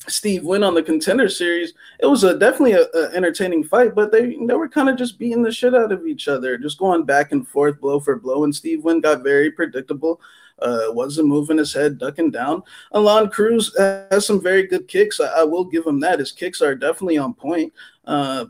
Steve 0.09 0.45
Wynn 0.45 0.63
on 0.63 0.75
the 0.75 0.83
contender 0.83 1.29
series, 1.29 1.73
it 2.01 2.07
was 2.07 2.23
a 2.25 2.39
definitely 2.39 2.73
a, 2.73 3.11
entertaining 3.15 3.65
fight, 3.65 3.95
but 3.95 4.13
they 4.13 4.37
they 4.47 4.55
were 4.55 4.69
kind 4.69 4.89
of 4.89 4.97
just 4.97 5.19
beating 5.19 5.43
the 5.43 5.53
shit 5.53 5.75
out 5.75 5.93
of 5.93 6.07
each 6.07 6.29
other, 6.29 6.59
just 6.59 6.79
going 6.79 7.05
back 7.05 7.33
and 7.33 7.49
forth, 7.49 7.81
blow 7.81 7.99
for 7.99 8.17
blow. 8.17 8.45
And 8.45 8.55
Steve 8.55 8.85
Wynn 8.85 9.01
got 9.01 9.23
very 9.23 9.51
predictable. 9.51 10.21
Uh, 10.61 10.89
wasn't 10.89 11.27
moving 11.27 11.57
his 11.57 11.73
head, 11.73 11.97
ducking 11.97 12.31
down. 12.31 12.63
Aalon 12.93 13.33
Cruz 13.33 13.75
has 13.79 14.27
some 14.27 14.43
very 14.43 14.67
good 14.67 14.87
kicks. 14.89 15.19
I, 15.19 15.41
I, 15.41 15.43
will 15.43 15.65
give 15.65 15.87
him 15.87 16.01
that. 16.01 16.19
His 16.19 16.33
kicks 16.33 16.61
are 16.61 16.75
definitely 16.75 17.17
on 17.17 17.33
point. 17.33 17.73
Uh, 18.05 18.45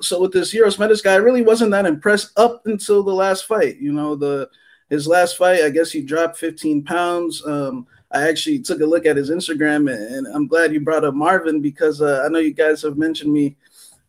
so 0.00 0.20
with 0.20 0.32
this 0.32 0.54
Uros 0.54 0.78
Medic's 0.78 1.00
guy, 1.00 1.14
I 1.14 1.16
really 1.16 1.42
wasn't 1.42 1.70
that 1.72 1.86
impressed 1.86 2.38
up 2.38 2.66
until 2.66 3.02
the 3.02 3.12
last 3.12 3.46
fight. 3.46 3.78
You 3.78 3.92
know, 3.92 4.14
the 4.14 4.48
his 4.90 5.06
last 5.06 5.36
fight, 5.36 5.62
I 5.62 5.70
guess 5.70 5.90
he 5.90 6.00
dropped 6.00 6.38
15 6.38 6.82
pounds. 6.84 7.44
Um, 7.46 7.86
I 8.10 8.26
actually 8.26 8.60
took 8.60 8.80
a 8.80 8.86
look 8.86 9.04
at 9.04 9.16
his 9.16 9.30
Instagram, 9.30 9.92
and 9.92 10.26
I'm 10.28 10.46
glad 10.46 10.72
you 10.72 10.80
brought 10.80 11.04
up 11.04 11.14
Marvin 11.14 11.60
because 11.60 12.00
uh, 12.00 12.22
I 12.24 12.28
know 12.28 12.38
you 12.38 12.54
guys 12.54 12.82
have 12.82 12.96
mentioned 12.96 13.32
me 13.32 13.56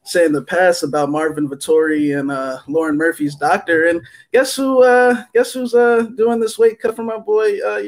say 0.03 0.25
in 0.25 0.31
the 0.31 0.41
past 0.41 0.83
about 0.83 1.11
Marvin 1.11 1.47
Vettori 1.47 2.17
and 2.17 2.31
uh, 2.31 2.59
Lauren 2.67 2.97
Murphy's 2.97 3.35
doctor, 3.35 3.87
and 3.87 4.01
guess 4.31 4.55
who? 4.55 4.83
Uh, 4.83 5.23
guess 5.33 5.53
who's 5.53 5.73
uh, 5.73 6.07
doing 6.15 6.39
this 6.39 6.57
weight 6.57 6.79
cut 6.79 6.95
for 6.95 7.03
my 7.03 7.17
boy 7.17 7.59
uh? 7.59 7.79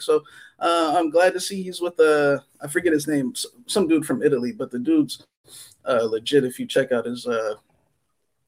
So 0.00 0.22
uh, 0.58 0.94
I'm 0.96 1.10
glad 1.10 1.32
to 1.34 1.40
see 1.40 1.62
he's 1.62 1.80
with 1.80 1.98
uh, 2.00 2.40
I 2.60 2.66
forget 2.66 2.92
his 2.92 3.06
name, 3.06 3.32
some 3.66 3.86
dude 3.86 4.06
from 4.06 4.22
Italy, 4.22 4.52
but 4.52 4.70
the 4.70 4.78
dude's 4.78 5.24
uh, 5.86 6.04
legit. 6.04 6.44
If 6.44 6.58
you 6.58 6.66
check 6.66 6.92
out 6.92 7.06
his 7.06 7.26
uh, 7.26 7.54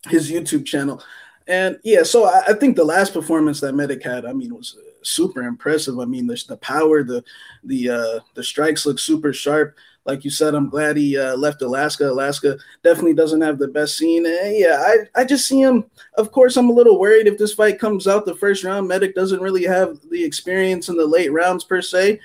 his 0.09 0.31
YouTube 0.31 0.66
channel, 0.66 1.02
and 1.47 1.78
yeah, 1.85 2.02
so 2.02 2.25
I, 2.25 2.43
I 2.49 2.52
think 2.55 2.76
the 2.76 2.85
last 2.85 3.12
performance 3.12 3.61
that 3.61 3.75
Medic 3.75 4.02
had, 4.02 4.25
I 4.25 4.33
mean, 4.33 4.55
was 4.55 4.76
super 5.02 5.43
impressive. 5.43 5.99
I 5.99 6.05
mean, 6.05 6.26
the, 6.26 6.43
the 6.49 6.57
power, 6.57 7.02
the 7.02 7.23
the 7.64 7.90
uh, 7.90 8.21
the 8.35 8.43
strikes 8.43 8.87
look 8.87 8.99
super 8.99 9.33
sharp. 9.33 9.76
Like 10.05 10.25
you 10.25 10.31
said, 10.31 10.55
I'm 10.55 10.69
glad 10.69 10.97
he 10.97 11.19
uh, 11.19 11.37
left 11.37 11.62
Alaska. 11.62 12.09
Alaska 12.09 12.57
definitely 12.85 13.14
doesn't 13.14 13.40
have 13.40 13.59
the 13.59 13.66
best 13.66 13.99
scene. 13.99 14.25
And 14.25 14.57
yeah, 14.57 14.76
I, 14.81 15.21
I 15.21 15.25
just 15.25 15.49
see 15.49 15.61
him. 15.61 15.85
Of 16.14 16.31
course, 16.31 16.57
I'm 16.57 16.71
a 16.71 16.73
little 16.73 17.00
worried 17.00 17.26
if 17.26 17.38
this 17.38 17.55
fight 17.55 17.81
comes 17.81 18.07
out 18.07 18.25
the 18.25 18.37
first 18.37 18.62
round. 18.62 18.87
Medic 18.87 19.16
doesn't 19.16 19.43
really 19.43 19.64
have 19.64 19.99
the 20.11 20.23
experience 20.23 20.88
in 20.88 20.97
the 20.97 21.05
late 21.05 21.33
rounds 21.33 21.64
per 21.64 21.83
se. 21.83 22.21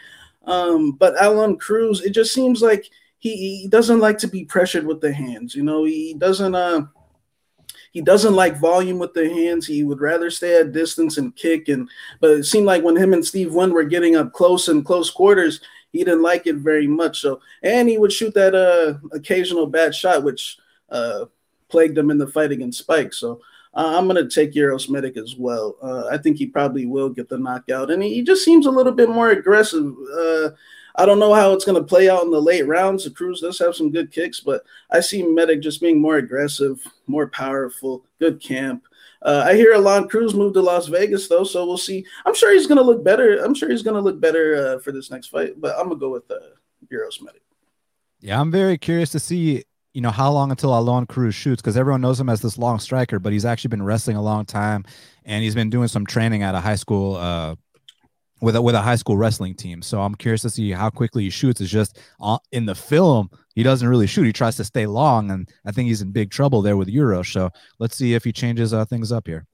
Um, 0.45 0.91
but 0.91 1.15
Aalon 1.15 1.59
Cruz, 1.59 2.01
it 2.01 2.11
just 2.11 2.33
seems 2.33 2.61
like 2.61 2.87
he, 3.21 3.61
he 3.61 3.67
doesn't 3.67 3.99
like 3.99 4.17
to 4.17 4.27
be 4.27 4.45
pressured 4.45 4.85
with 4.85 4.99
the 4.99 5.13
hands. 5.13 5.55
You 5.55 5.63
know, 5.63 5.85
he 5.85 6.15
doesn't. 6.17 6.55
Uh, 6.55 6.87
he 7.91 8.01
doesn't 8.01 8.33
like 8.33 8.59
volume 8.59 8.99
with 8.99 9.13
the 9.13 9.29
hands. 9.29 9.67
He 9.67 9.83
would 9.83 10.01
rather 10.01 10.29
stay 10.31 10.59
at 10.59 10.71
distance 10.71 11.17
and 11.17 11.35
kick. 11.35 11.67
And 11.69 11.87
but 12.19 12.31
it 12.31 12.45
seemed 12.45 12.65
like 12.65 12.83
when 12.83 12.95
him 12.95 13.13
and 13.13 13.25
Steve 13.25 13.53
Wynn 13.53 13.73
were 13.73 13.83
getting 13.83 14.15
up 14.15 14.33
close 14.33 14.69
and 14.69 14.83
close 14.83 15.11
quarters, 15.11 15.61
he 15.91 15.99
didn't 15.99 16.23
like 16.23 16.47
it 16.47 16.55
very 16.55 16.87
much. 16.87 17.21
So 17.21 17.41
and 17.61 17.87
he 17.87 17.97
would 17.97 18.11
shoot 18.11 18.33
that 18.33 18.55
uh 18.55 18.97
occasional 19.15 19.67
bad 19.67 19.93
shot, 19.93 20.23
which 20.23 20.57
uh 20.89 21.25
plagued 21.69 21.97
him 21.97 22.09
in 22.09 22.17
the 22.17 22.27
fight 22.27 22.51
against 22.51 22.79
Spike. 22.79 23.13
So 23.13 23.39
uh, 23.73 23.97
I'm 23.97 24.09
to 24.09 24.27
take 24.27 24.55
Uros 24.55 24.89
Medic 24.89 25.15
as 25.15 25.35
well. 25.37 25.77
Uh, 25.81 26.07
I 26.11 26.17
think 26.17 26.37
he 26.37 26.47
probably 26.47 26.85
will 26.85 27.09
get 27.09 27.29
the 27.29 27.37
knockout. 27.37 27.91
And 27.91 28.03
he, 28.03 28.15
he 28.15 28.21
just 28.23 28.43
seems 28.43 28.65
a 28.65 28.71
little 28.71 28.91
bit 28.91 29.09
more 29.09 29.29
aggressive. 29.29 29.95
Uh, 30.13 30.49
I 30.95 31.05
don't 31.05 31.19
know 31.19 31.33
how 31.33 31.53
it's 31.53 31.65
going 31.65 31.81
to 31.81 31.87
play 31.87 32.09
out 32.09 32.23
in 32.23 32.31
the 32.31 32.41
late 32.41 32.67
rounds. 32.67 33.03
The 33.03 33.11
Cruz 33.11 33.41
does 33.41 33.59
have 33.59 33.75
some 33.75 33.91
good 33.91 34.11
kicks, 34.11 34.39
but 34.39 34.63
I 34.89 34.99
see 34.99 35.23
Medic 35.23 35.61
just 35.61 35.81
being 35.81 36.01
more 36.01 36.17
aggressive, 36.17 36.81
more 37.07 37.27
powerful, 37.27 38.05
good 38.19 38.41
camp. 38.41 38.83
Uh, 39.21 39.43
I 39.45 39.55
hear 39.55 39.73
Aalon 39.73 40.09
Cruz 40.09 40.33
moved 40.33 40.55
to 40.55 40.61
Las 40.61 40.87
Vegas 40.87 41.27
though, 41.27 41.43
so 41.43 41.65
we'll 41.65 41.77
see. 41.77 42.05
I'm 42.25 42.33
sure 42.33 42.53
he's 42.53 42.67
going 42.67 42.79
to 42.79 42.83
look 42.83 43.03
better. 43.03 43.37
I'm 43.43 43.53
sure 43.53 43.69
he's 43.69 43.83
going 43.83 43.95
to 43.95 44.01
look 44.01 44.19
better 44.19 44.55
uh, 44.55 44.79
for 44.79 44.91
this 44.91 45.11
next 45.11 45.27
fight, 45.27 45.59
but 45.61 45.77
I'm 45.77 45.87
going 45.87 45.99
to 45.99 46.05
go 46.05 46.09
with 46.09 46.29
uh, 46.31 46.35
Uros 46.89 47.21
Medic. 47.21 47.41
Yeah, 48.19 48.39
I'm 48.39 48.51
very 48.51 48.77
curious 48.77 49.11
to 49.11 49.19
see 49.19 49.63
you 49.93 50.01
know 50.01 50.09
how 50.09 50.31
long 50.31 50.51
until 50.51 50.71
Aalon 50.71 51.07
Cruz 51.07 51.35
shoots 51.35 51.61
because 51.61 51.77
everyone 51.77 52.01
knows 52.01 52.19
him 52.19 52.29
as 52.29 52.41
this 52.41 52.57
long 52.57 52.79
striker, 52.79 53.19
but 53.19 53.33
he's 53.33 53.45
actually 53.45 53.69
been 53.69 53.83
wrestling 53.83 54.17
a 54.17 54.21
long 54.21 54.45
time, 54.45 54.85
and 55.25 55.43
he's 55.43 55.55
been 55.55 55.69
doing 55.69 55.87
some 55.87 56.05
training 56.05 56.43
at 56.43 56.55
a 56.55 56.59
high 56.59 56.75
school 56.75 57.15
uh, 57.15 57.55
with 58.41 58.55
a, 58.55 58.61
with 58.61 58.75
a 58.75 58.81
high 58.81 58.95
school 58.95 59.17
wrestling 59.17 59.55
team. 59.55 59.81
So 59.81 60.01
I'm 60.01 60.15
curious 60.15 60.41
to 60.41 60.49
see 60.49 60.71
how 60.71 60.89
quickly 60.89 61.23
he 61.23 61.29
shoots. 61.29 61.61
It's 61.61 61.69
just 61.69 61.99
uh, 62.19 62.39
in 62.51 62.65
the 62.65 62.75
film 62.75 63.29
he 63.53 63.63
doesn't 63.63 63.87
really 63.87 64.07
shoot. 64.07 64.23
He 64.23 64.33
tries 64.33 64.55
to 64.57 64.63
stay 64.63 64.85
long, 64.85 65.29
and 65.29 65.49
I 65.65 65.71
think 65.71 65.87
he's 65.87 66.01
in 66.01 66.11
big 66.11 66.31
trouble 66.31 66.61
there 66.61 66.77
with 66.77 66.87
Euro. 66.87 67.21
So 67.21 67.49
let's 67.79 67.97
see 67.97 68.13
if 68.13 68.23
he 68.23 68.31
changes 68.31 68.73
uh, 68.73 68.85
things 68.85 69.11
up 69.11 69.27
here. 69.27 69.45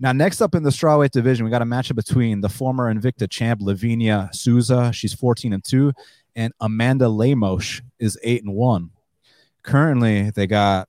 Now, 0.00 0.12
next 0.12 0.40
up 0.40 0.54
in 0.54 0.62
the 0.62 0.70
strawweight 0.70 1.10
division, 1.10 1.44
we 1.44 1.50
got 1.50 1.62
a 1.62 1.66
matchup 1.66 1.96
between 1.96 2.40
the 2.40 2.48
former 2.48 2.92
Invicta 2.92 3.28
champ 3.28 3.60
Livinha 3.60 4.34
Souza. 4.34 4.92
She's 4.92 5.12
14 5.12 5.52
and 5.52 5.62
two, 5.62 5.92
and 6.34 6.52
Amanda 6.60 7.08
Lemos 7.08 7.82
is 7.98 8.18
eight 8.22 8.42
and 8.42 8.54
one. 8.54 8.90
Currently, 9.62 10.30
they 10.30 10.46
got 10.46 10.88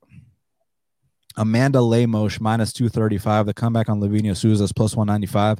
Amanda 1.36 1.82
Lemos 1.82 2.40
minus 2.40 2.72
235. 2.72 3.46
The 3.46 3.54
comeback 3.54 3.90
on 3.90 4.00
Livinha 4.00 4.34
Souza 4.34 4.64
is 4.64 4.72
plus 4.72 4.96
195. 4.96 5.58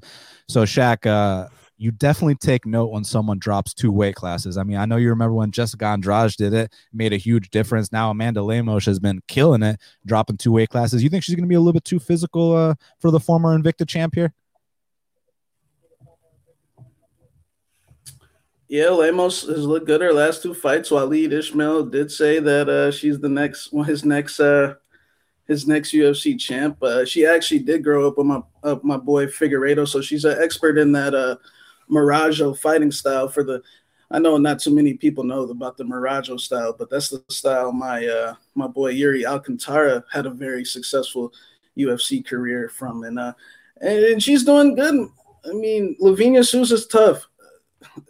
So, 0.49 0.65
Shaq, 0.65 1.05
uh, 1.05 1.49
you 1.79 1.91
definitely 1.91 2.37
take 2.37 2.65
note 2.65 2.91
when 2.91 3.05
someone 3.05 3.39
drops 3.39 3.75
two 3.75 3.93
weight 3.93 4.15
classes. 4.15 4.57
I 4.57 4.63
mean, 4.63 4.77
I 4.77 4.87
know 4.87 4.97
you 4.97 5.11
remember 5.11 5.35
when 5.35 5.51
Jessica 5.51 5.87
Andrade 5.87 6.33
did 6.37 6.55
it, 6.55 6.73
made 6.93 7.13
a 7.13 7.19
huge 7.19 7.51
difference. 7.51 7.93
Now 7.93 8.11
Amanda 8.11 8.43
Lemos 8.43 8.87
has 8.87 8.99
been 8.99 9.21
killing 9.29 9.63
it, 9.63 9.79
dropping 10.07 10.39
two 10.39 10.53
weight 10.53 10.71
classes. 10.71 11.03
You 11.03 11.11
think 11.11 11.23
she's 11.23 11.35
going 11.35 11.45
to 11.45 11.49
be 11.49 11.55
a 11.55 11.61
little 11.61 11.75
bit 11.75 11.85
too 11.85 11.99
physical 11.99 12.57
uh, 12.57 12.75
for 13.01 13.11
the 13.11 13.21
former 13.21 13.57
Invicta 13.57 13.87
champ 13.87 14.15
here? 14.15 14.33
Yeah, 18.69 18.89
Lemos 18.89 19.43
has 19.43 19.65
looked 19.65 19.87
good 19.87 20.01
her 20.01 20.13
last 20.13 20.43
two 20.43 20.55
fights. 20.55 20.91
Walid 20.91 21.33
Ismail 21.33 21.87
did 21.87 22.11
say 22.11 22.41
that 22.41 22.69
uh, 22.69 22.91
she's 22.91 23.21
the 23.21 23.29
next 23.29 23.73
one, 23.73 23.85
his 23.87 24.05
next 24.05 24.41
uh, 24.41 24.75
his 25.47 25.69
next 25.69 25.93
UFC 25.93 26.37
champ. 26.39 26.83
Uh, 26.83 27.05
she 27.05 27.25
actually 27.25 27.61
did 27.61 27.85
grow 27.85 28.09
up 28.09 28.19
with 28.19 28.27
my 28.27 28.41
up 28.65 28.83
my 28.83 28.97
boy 28.97 29.27
Figueiredo, 29.27 29.87
so 29.87 30.01
she's 30.01 30.25
an 30.25 30.39
expert 30.43 30.79
in 30.79 30.91
that 30.93 31.15
Mirajo 31.91 32.59
fighting 32.59 32.91
style. 32.91 33.29
For 33.29 33.45
the, 33.45 33.63
I 34.11 34.19
know 34.19 34.37
not 34.37 34.61
too 34.61 34.75
many 34.75 34.95
people 34.95 35.25
know 35.25 35.43
about 35.43 35.77
the 35.77 35.85
Mirajo 35.85 36.39
style, 36.39 36.75
but 36.79 36.91
that's 36.91 37.11
the 37.11 37.23
style 37.29 37.73
my 37.73 38.07
uh, 38.07 38.35
my 38.55 38.67
boy 38.67 38.91
Yuri 38.91 39.27
Alcantara 39.27 40.05
had 40.13 40.27
a 40.27 40.31
very 40.31 40.65
successful 40.65 41.33
UFC 41.77 42.25
career 42.25 42.69
from, 42.69 43.05
and 43.05 43.19
uh, 43.19 43.33
and, 43.81 44.23
she's 44.23 44.45
doing 44.45 44.75
good. 44.75 45.09
I 45.49 45.53
mean, 45.53 45.97
Livinha 46.01 46.47
Souza's 46.47 46.87
tough 46.87 47.29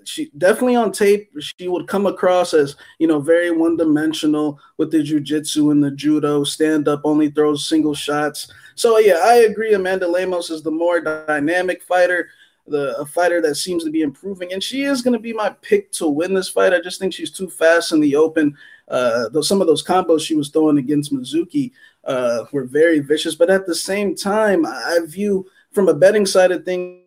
she 0.04 0.30
definitely 0.38 0.76
on 0.76 0.92
tape 0.92 1.30
she 1.40 1.68
would 1.68 1.86
come 1.86 2.06
across 2.06 2.54
as 2.54 2.76
you 2.98 3.06
know 3.06 3.20
very 3.20 3.50
one 3.50 3.76
dimensional 3.76 4.58
with 4.76 4.90
the 4.90 5.02
jiu-jitsu 5.02 5.70
and 5.70 5.82
the 5.82 5.90
judo 5.90 6.44
stand 6.44 6.88
up 6.88 7.00
only 7.04 7.30
throws 7.30 7.68
single 7.68 7.94
shots 7.94 8.50
so 8.74 8.98
yeah 8.98 9.18
i 9.24 9.34
agree 9.34 9.74
amanda 9.74 10.06
lemos 10.06 10.50
is 10.50 10.62
the 10.62 10.70
more 10.70 11.00
dynamic 11.00 11.82
fighter 11.82 12.28
the 12.68 12.96
a 12.98 13.06
fighter 13.06 13.40
that 13.40 13.56
seems 13.56 13.84
to 13.84 13.90
be 13.90 14.02
improving 14.02 14.52
and 14.52 14.62
she 14.62 14.84
is 14.84 15.02
going 15.02 15.12
to 15.12 15.20
be 15.20 15.32
my 15.32 15.50
pick 15.62 15.92
to 15.92 16.08
win 16.08 16.34
this 16.34 16.48
fight. 16.48 16.72
I 16.72 16.80
just 16.80 16.98
think 16.98 17.12
she's 17.12 17.30
too 17.30 17.48
fast 17.48 17.92
in 17.92 18.00
the 18.00 18.16
open. 18.16 18.56
Uh 18.88 19.28
though 19.30 19.40
some 19.40 19.60
of 19.60 19.66
those 19.66 19.84
combos 19.84 20.20
she 20.20 20.36
was 20.36 20.48
throwing 20.48 20.78
against 20.78 21.12
mizuki 21.12 21.72
uh 22.04 22.44
were 22.52 22.64
very 22.64 23.00
vicious 23.00 23.34
but 23.34 23.50
at 23.50 23.66
the 23.66 23.74
same 23.74 24.14
time 24.14 24.64
i 24.64 25.00
view 25.04 25.44
from 25.72 25.88
a 25.88 25.94
betting 25.94 26.24
side 26.24 26.52
of 26.52 26.64
things 26.64 27.02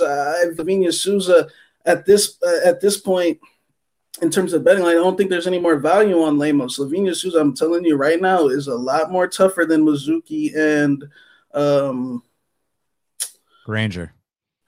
i 0.00 0.44
Livinha 0.56 0.90
Souza 0.90 1.46
at 1.84 2.06
this 2.06 2.38
uh, 2.42 2.60
at 2.66 2.80
this 2.80 2.96
point 2.96 3.38
in 4.22 4.30
terms 4.30 4.52
of 4.52 4.64
betting 4.64 4.84
I 4.84 4.92
don't 4.92 5.16
think 5.16 5.30
there's 5.30 5.46
any 5.46 5.58
more 5.58 5.76
value 5.76 6.22
on 6.22 6.38
Lemos. 6.38 6.78
Livinha 6.78 7.14
Souza, 7.14 7.38
I'm 7.38 7.54
telling 7.54 7.84
you 7.84 7.96
right 7.96 8.20
now, 8.20 8.48
is 8.48 8.66
a 8.66 8.74
lot 8.74 9.10
more 9.12 9.28
tougher 9.28 9.64
than 9.64 9.84
Mizuki 9.84 10.56
and 10.56 11.04
um, 11.54 12.22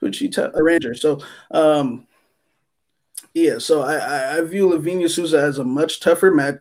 Ranger. 0.01 0.25
Pucci 0.25 0.33
t- 0.33 0.61
Ranger. 0.61 0.95
So 0.95 1.21
um, 1.51 2.07
yeah, 3.33 3.57
so 3.59 3.81
I, 3.81 4.37
I 4.37 4.41
view 4.41 4.69
Livinha 4.69 5.09
Souza 5.09 5.39
as 5.39 5.59
a 5.59 5.63
much 5.63 5.99
tougher 5.99 6.31
match 6.31 6.59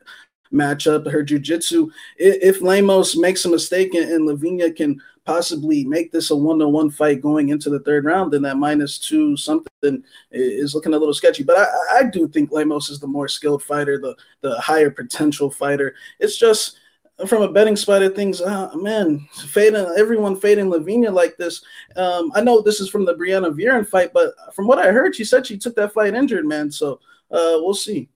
matchup. 0.52 1.11
Her 1.11 1.25
jujitsu, 1.25 1.90
if 2.16 2.61
Lemos 2.61 3.16
makes 3.16 3.44
a 3.44 3.49
mistake 3.49 3.94
and, 3.94 4.11
and 4.11 4.28
Livinha 4.28 4.75
can 4.75 5.00
possibly 5.25 5.85
make 5.85 6.11
this 6.11 6.30
a 6.30 6.35
one-to-one 6.37 6.90
fight 6.90 7.20
going 7.20 7.50
into 7.50 7.70
the 7.70 7.78
third 7.80 8.04
round, 8.04 8.32
then 8.32 8.42
that 8.42 8.56
minus 8.56 8.99
two 8.99 9.37
something 9.37 10.02
is 10.32 10.75
looking 10.75 10.92
a 10.92 10.99
little 10.99 11.14
sketchy. 11.14 11.44
But 11.44 11.59
I, 11.59 11.99
I 11.99 12.02
do 12.04 12.26
think 12.26 12.50
Lemos 12.50 12.90
is 12.90 12.99
the 12.99 13.06
more 13.06 13.28
skilled 13.28 13.62
fighter, 13.62 13.99
the 13.99 14.16
the 14.40 14.59
higher 14.61 14.90
potential 14.90 15.50
fighter. 15.50 15.94
It's 16.18 16.37
just 16.37 16.80
from 17.27 17.43
a 17.43 17.53
betting 17.53 17.77
side 17.77 18.03
of 18.03 18.15
things, 18.15 18.41
uh, 18.41 18.71
man, 18.75 19.27
fading 19.49 19.93
everyone 19.97 20.37
fading 20.37 20.67
Livinha 20.67 21.12
like 21.12 21.37
this. 21.37 21.62
Um, 21.97 22.33
I 22.35 22.43
know 22.43 22.61
this 22.61 22.81
is 22.81 22.89
from 22.89 23.05
the 23.05 23.15
Brianna 23.15 23.49
Van 23.49 23.57
Buren 23.57 23.85
fight, 23.85 24.12
but 24.12 24.35
from 24.55 24.67
what 24.67 24.79
I 24.79 24.93
heard, 24.93 25.15
she 25.15 25.25
said 25.25 25.47
she 25.47 25.59
took 25.59 25.75
that 25.77 25.93
fight 25.93 26.15
injured, 26.15 26.47
man. 26.47 26.71
So 26.71 26.95
uh, 27.31 27.59
we'll 27.61 27.75
see. 27.75 28.09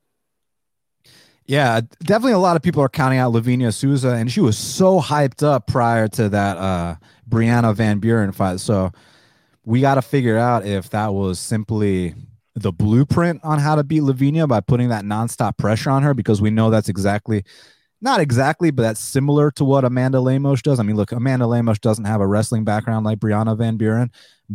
Yeah, 1.47 1.83
definitely 2.03 2.33
a 2.33 2.39
lot 2.39 2.57
of 2.57 2.63
people 2.63 2.83
are 2.83 2.89
counting 2.89 3.19
out 3.19 3.35
Livinha 3.35 3.73
Souza, 3.73 4.11
and 4.11 4.33
she 4.33 4.41
was 4.41 4.57
so 4.57 5.01
hyped 5.01 5.43
up 5.43 5.67
prior 5.67 6.09
to 6.09 6.29
that 6.31 6.57
uh, 6.57 6.97
Brianna 7.29 7.75
Van 7.75 7.99
Buren 7.99 8.33
fight. 8.33 8.61
So 8.61 8.93
we 9.65 9.81
got 9.81 9.97
to 9.97 10.03
figure 10.03 10.39
out 10.39 10.65
if 10.65 10.91
that 10.91 11.13
was 11.13 11.39
simply 11.39 12.15
the 12.55 12.73
blueprint 12.73 13.41
on 13.43 13.59
how 13.59 13.75
to 13.75 13.83
beat 13.83 14.03
Livinha 14.03 14.49
by 14.49 14.61
putting 14.61 14.89
that 14.89 15.05
nonstop 15.05 15.59
pressure 15.59 15.91
on 15.91 16.03
her 16.03 16.15
because 16.15 16.41
we 16.41 16.51
know 16.51 16.71
that's 16.71 16.89
exactly 16.89 17.45
not 18.05 18.21
exactly, 18.21 18.71
but 18.71 18.83
that's 18.83 19.01
similar 19.01 19.51
to 19.53 19.65
what 19.65 19.83
Amanda 19.83 20.21
Lemos 20.21 20.61
does. 20.61 20.79
I 20.79 20.83
mean, 20.83 20.95
look, 20.95 21.11
Amanda 21.11 21.47
Lemos 21.47 21.79
doesn't 21.79 22.05
have 22.05 22.21
a 22.21 22.27
wrestling 22.27 22.63
background 22.63 23.07
like 23.07 23.19
Brianna 23.19 23.57
Van 23.57 23.79
Buren, 23.79 24.13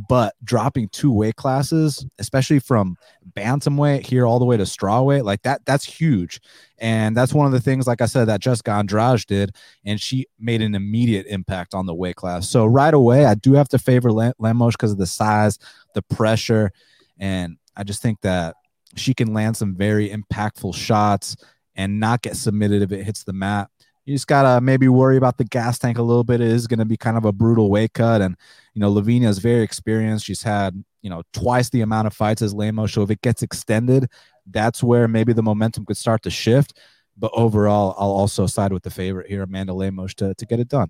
but 0.07 0.35
dropping 0.43 0.87
two 0.89 1.11
weight 1.11 1.35
classes, 1.35 2.05
especially 2.19 2.59
from 2.59 2.95
bantamweight 3.35 4.05
here 4.05 4.27
all 4.27 4.37
the 4.37 4.45
way 4.45 4.55
to 4.55 4.63
strawweight, 4.63 5.23
like 5.23 5.41
that, 5.41 5.65
that's 5.65 5.83
huge. 5.83 6.39
And 6.77 7.17
that's 7.17 7.33
one 7.33 7.47
of 7.47 7.51
the 7.51 7.59
things, 7.59 7.87
like 7.87 8.01
I 8.01 8.05
said, 8.05 8.25
that 8.25 8.39
Jessica 8.39 8.69
Andrade 8.69 9.25
did, 9.25 9.55
and 9.83 9.99
she 9.99 10.27
made 10.39 10.61
an 10.61 10.75
immediate 10.75 11.25
impact 11.25 11.73
on 11.73 11.87
the 11.87 11.95
weight 11.95 12.17
class. 12.17 12.47
So 12.47 12.67
right 12.67 12.93
away, 12.93 13.25
I 13.25 13.33
do 13.33 13.53
have 13.53 13.69
to 13.69 13.79
favor 13.79 14.11
Lemos 14.11 14.75
because 14.75 14.91
of 14.91 14.99
the 14.99 15.07
size, 15.07 15.57
the 15.95 16.03
pressure, 16.03 16.71
and 17.17 17.57
I 17.75 17.83
just 17.83 18.03
think 18.03 18.21
that 18.21 18.57
she 18.95 19.15
can 19.15 19.33
land 19.33 19.57
some 19.57 19.75
very 19.75 20.11
impactful 20.11 20.75
shots 20.75 21.35
and 21.79 21.97
not 21.97 22.21
get 22.21 22.35
submitted 22.35 22.81
if 22.81 22.91
it 22.91 23.05
hits 23.05 23.23
the 23.23 23.31
mat. 23.31 23.69
You 24.05 24.13
just 24.13 24.27
gotta 24.27 24.59
maybe 24.59 24.89
worry 24.89 25.15
about 25.15 25.37
the 25.37 25.45
gas 25.45 25.79
tank 25.79 25.97
a 25.97 26.03
little 26.03 26.25
bit. 26.25 26.41
It 26.41 26.47
is 26.47 26.67
gonna 26.67 26.83
be 26.83 26.97
kind 26.97 27.15
of 27.15 27.23
a 27.23 27.31
brutal 27.31 27.69
weight 27.69 27.93
cut, 27.93 28.21
and 28.21 28.35
you 28.73 28.81
know 28.81 28.91
Livinha 28.91 29.27
is 29.27 29.39
very 29.39 29.63
experienced. 29.63 30.25
She's 30.25 30.43
had 30.43 30.83
you 31.01 31.09
know 31.09 31.23
twice 31.31 31.69
the 31.69 31.81
amount 31.81 32.07
of 32.07 32.13
fights 32.13 32.41
as 32.41 32.53
Lemos. 32.53 32.91
So 32.91 33.01
if 33.01 33.09
it 33.11 33.21
gets 33.21 33.43
extended, 33.43 34.09
that's 34.45 34.83
where 34.83 35.07
maybe 35.07 35.31
the 35.31 35.41
momentum 35.41 35.85
could 35.85 35.95
start 35.95 36.21
to 36.23 36.29
shift. 36.29 36.77
But 37.17 37.31
overall, 37.33 37.95
I'll 37.97 38.11
also 38.11 38.45
side 38.45 38.73
with 38.73 38.83
the 38.83 38.89
favorite 38.89 39.27
here, 39.27 39.43
Amanda 39.43 39.73
Lemos, 39.73 40.13
to, 40.15 40.33
to 40.33 40.45
get 40.45 40.59
it 40.59 40.69
done. 40.69 40.89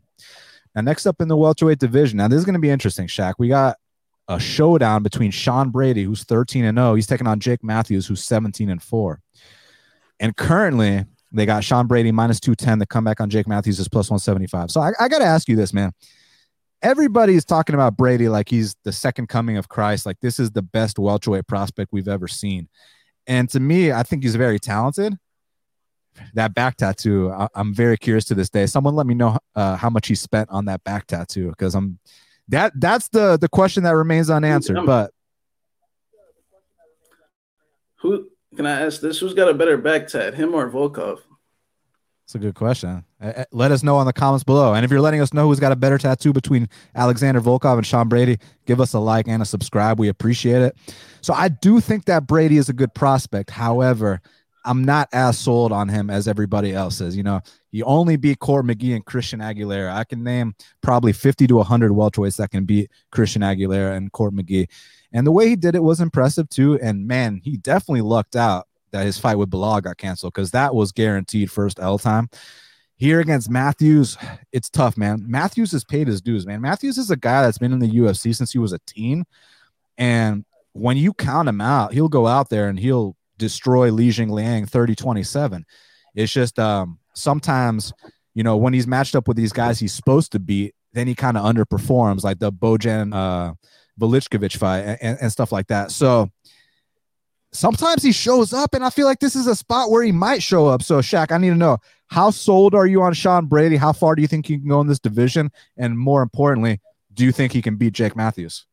Now, 0.76 0.82
next 0.82 1.08
up 1.08 1.22
in 1.22 1.28
the 1.28 1.38
welterweight 1.38 1.80
division. 1.80 2.18
Now, 2.18 2.28
this 2.28 2.38
is 2.38 2.46
going 2.46 2.54
to 2.54 2.60
be 2.60 2.70
interesting, 2.70 3.08
Shaq. 3.08 3.34
We 3.40 3.48
got 3.48 3.78
a 4.28 4.40
showdown 4.40 5.02
between 5.02 5.32
Sean 5.32 5.72
Brady, 5.72 6.04
who's 6.04 6.24
13 6.24 6.66
and 6.66 6.78
0. 6.78 6.94
He's 6.94 7.08
taking 7.08 7.26
on 7.26 7.40
Jake 7.40 7.64
Matthews, 7.64 8.06
who's 8.06 8.24
17 8.24 8.70
and 8.70 8.82
4. 8.82 9.20
And 10.20 10.36
currently, 10.36 11.06
they 11.32 11.46
got 11.46 11.64
Sean 11.64 11.88
Brady 11.88 12.12
minus 12.12 12.40
210. 12.40 12.80
The 12.80 12.86
comeback 12.86 13.22
on 13.22 13.30
Jake 13.30 13.48
Matthews 13.48 13.80
is 13.80 13.88
plus 13.88 14.10
175. 14.10 14.72
So 14.72 14.82
I, 14.82 14.92
I 15.00 15.08
got 15.08 15.20
to 15.20 15.26
ask 15.26 15.48
you 15.48 15.56
this, 15.56 15.74
man. 15.74 15.92
Everybody's 16.82 17.46
talking 17.46 17.76
about 17.76 17.98
Brady 17.98 18.30
like 18.30 18.50
he's 18.50 18.76
the 18.84 18.92
second 18.92 19.28
coming 19.28 19.58
of 19.58 19.68
Christ. 19.68 20.06
Like 20.06 20.20
this 20.22 20.40
is 20.40 20.52
the 20.52 20.62
best 20.62 20.98
welterweight 20.98 21.48
prospect 21.48 21.92
we've 21.92 22.08
ever 22.08 22.28
seen. 22.28 22.70
And 23.28 23.50
to 23.50 23.60
me, 23.60 23.92
I 23.92 24.04
think 24.04 24.24
he's 24.24 24.36
very 24.36 24.60
talented. 24.60 25.16
That 26.34 26.54
back 26.54 26.78
tattoo, 26.78 27.32
I, 27.32 27.48
am 27.56 27.74
very 27.74 27.98
curious 27.98 28.26
to 28.26 28.36
this 28.36 28.50
day. 28.50 28.66
Someone 28.66 28.96
let 28.96 29.06
me 29.06 29.14
know 29.14 29.38
uh, 29.56 29.76
how 29.76 29.90
much 29.90 30.08
he 30.08 30.16
spent 30.16 30.50
on 30.50 30.66
that 30.66 30.84
back 30.84 31.06
tattoo 31.06 31.50
because 31.50 31.76
I'm 31.76 32.00
that 32.50 32.74
that's 32.76 33.08
the 33.10 33.38
the 33.38 33.48
question 33.48 33.84
that 33.84 33.92
remains 33.92 34.30
unanswered. 34.30 34.86
But 34.86 35.12
who 38.02 38.28
can 38.56 38.66
I 38.66 38.82
ask 38.82 39.02
this? 39.02 39.20
Who's 39.20 39.34
got 39.34 39.50
a 39.50 39.54
better 39.54 39.78
back 39.78 40.08
tat, 40.08 40.34
him 40.34 40.54
or 40.54 40.70
Volkov? 40.70 41.20
It's 42.26 42.36
a 42.36 42.40
good 42.40 42.54
question. 42.54 43.04
Eh, 43.22 43.34
eh, 43.38 43.46
let 43.52 43.72
us 43.72 43.82
know 43.82 44.00
in 44.02 44.06
the 44.06 44.14
comments 44.14 44.44
below. 44.44 44.76
And 44.76 44.86
if 44.86 44.92
you're 44.92 45.02
letting 45.02 45.20
us 45.20 45.34
know 45.34 45.48
who's 45.48 45.60
got 45.60 45.72
a 45.72 45.76
better 45.76 45.98
tattoo 45.98 46.32
between 46.32 46.70
Alexander 46.94 47.42
Volkov 47.42 47.78
and 47.78 47.86
Sean 47.86 48.08
Brady, 48.08 48.38
give 48.68 48.80
us 48.80 48.94
a 48.94 49.00
like 49.00 49.28
and 49.28 49.42
a 49.42 49.46
subscribe. 49.46 50.00
We 50.00 50.10
appreciate 50.10 50.62
it. 50.62 50.78
So 51.22 51.34
I 51.34 51.48
do 51.48 51.80
think 51.80 52.06
that 52.06 52.28
Brady 52.28 52.58
is 52.58 52.70
a 52.70 52.74
good 52.74 52.94
prospect. 52.94 53.50
However, 53.50 54.22
I'm 54.64 54.84
not 54.84 55.10
as 55.12 55.40
sold 55.40 55.72
on 55.72 55.90
him 55.90 56.12
as 56.12 56.28
everybody 56.28 56.72
else 56.72 57.02
is. 57.02 57.18
You 57.18 57.24
know, 57.24 57.42
you 57.72 57.84
only 57.86 58.16
beat 58.16 58.38
Court 58.38 58.64
McGee 58.64 58.94
and 58.94 59.04
Christian 59.04 59.40
Aguilera. 59.40 59.92
I 59.92 60.04
can 60.04 60.24
name 60.24 60.54
probably 60.82 61.14
50 61.14 61.48
to 61.48 61.56
100 61.56 61.92
welterweights 61.92 62.38
that 62.38 62.52
can 62.52 62.66
beat 62.66 62.92
Christian 63.12 63.42
Aguilera 63.42 63.96
and 63.96 64.12
Court 64.12 64.36
McGee. 64.36 64.68
And 65.12 65.26
the 65.26 65.32
way 65.32 65.50
he 65.50 65.56
did 65.56 65.76
it 65.76 65.84
was 65.84 66.02
impressive 66.02 66.50
too. 66.50 66.80
And 66.82 67.08
man, 67.08 67.42
he 67.44 67.58
definitely 67.58 68.02
lucked 68.02 68.36
out 68.36 68.68
that 68.92 69.06
his 69.06 69.18
fight 69.18 69.38
with 69.38 69.50
Belal 69.50 69.82
got 69.82 69.98
canceled 69.98 70.34
because 70.34 70.52
that 70.52 70.74
was 70.74 70.92
guaranteed 70.92 71.52
first 71.52 71.80
L 71.80 71.98
time. 71.98 72.30
Here 72.96 73.22
against 73.22 73.50
Matthews, 73.50 74.18
it's 74.52 74.70
tough, 74.70 74.98
man. 74.98 75.24
Matthews 75.26 75.72
has 75.72 75.86
paid 75.86 76.08
his 76.08 76.22
dues, 76.22 76.46
man. 76.46 76.60
Matthews 76.60 76.98
is 76.98 77.10
a 77.10 77.16
guy 77.16 77.42
that's 77.42 77.58
been 77.58 77.72
in 77.72 77.80
the 77.80 77.90
UFC 77.90 78.36
since 78.36 78.52
he 78.52 78.60
was 78.60 78.74
a 78.74 78.80
teen. 78.86 79.26
And 79.98 80.44
when 80.74 80.98
you 80.98 81.14
count 81.14 81.48
him 81.48 81.62
out, 81.62 81.94
he'll 81.94 82.10
go 82.10 82.28
out 82.28 82.50
there 82.50 82.68
and 82.68 82.78
he'll 82.78 83.16
destroy 83.38 83.90
Li 83.90 84.10
Jingliang 84.10 84.70
30 84.70 84.96
27. 84.96 85.66
It's 86.14 86.34
just 86.34 86.60
um, 86.60 87.00
sometimes, 87.14 87.94
you 88.34 88.44
know, 88.44 88.58
when 88.58 88.74
he's 88.74 88.88
matched 88.88 89.16
up 89.16 89.28
with 89.28 89.38
these 89.38 89.54
guys 89.54 89.80
he's 89.80 89.94
supposed 89.94 90.34
to 90.34 90.40
beat, 90.40 90.76
then 90.94 91.08
he 91.08 91.16
kind 91.16 91.38
of 91.38 91.46
underperforms, 91.46 92.24
like 92.24 92.40
the 92.40 92.52
Bojan 92.52 93.14
uh, 93.16 93.54
Velickovic 94.00 94.58
fight 94.58 94.98
and, 95.02 95.18
and 95.22 95.32
stuff 95.32 95.52
like 95.52 95.68
that. 95.68 95.92
So 95.92 96.30
sometimes 97.52 98.04
he 98.04 98.12
shows 98.12 98.54
up, 98.54 98.74
and 98.74 98.84
I 98.84 98.90
feel 98.90 99.06
like 99.06 99.20
this 99.20 99.36
is 99.36 99.48
a 99.48 99.56
spot 99.56 99.92
where 99.92 100.04
he 100.04 100.12
might 100.12 100.44
show 100.44 100.68
up. 100.68 100.84
So, 100.84 101.00
Shaq, 101.00 101.32
I 101.32 101.38
need 101.38 101.50
to 101.50 101.56
know 101.56 101.78
how 102.08 102.32
sold 102.32 102.74
are 102.74 102.88
you 102.88 103.02
on 103.02 103.14
Sean 103.14 103.46
Brady? 103.46 103.76
How 103.76 103.94
far 103.94 104.16
do 104.16 104.22
you 104.22 104.28
think 104.28 104.48
he 104.48 104.58
can 104.58 104.68
go 104.68 104.82
in 104.82 104.88
this 104.88 105.00
division? 105.00 105.52
And 105.78 105.98
more 105.98 106.22
importantly, 106.22 106.82
do 107.14 107.24
you 107.24 107.32
think 107.32 107.52
he 107.52 107.62
can 107.62 107.76
beat 107.76 107.94
Jake 107.94 108.16
Matthews? 108.16 108.66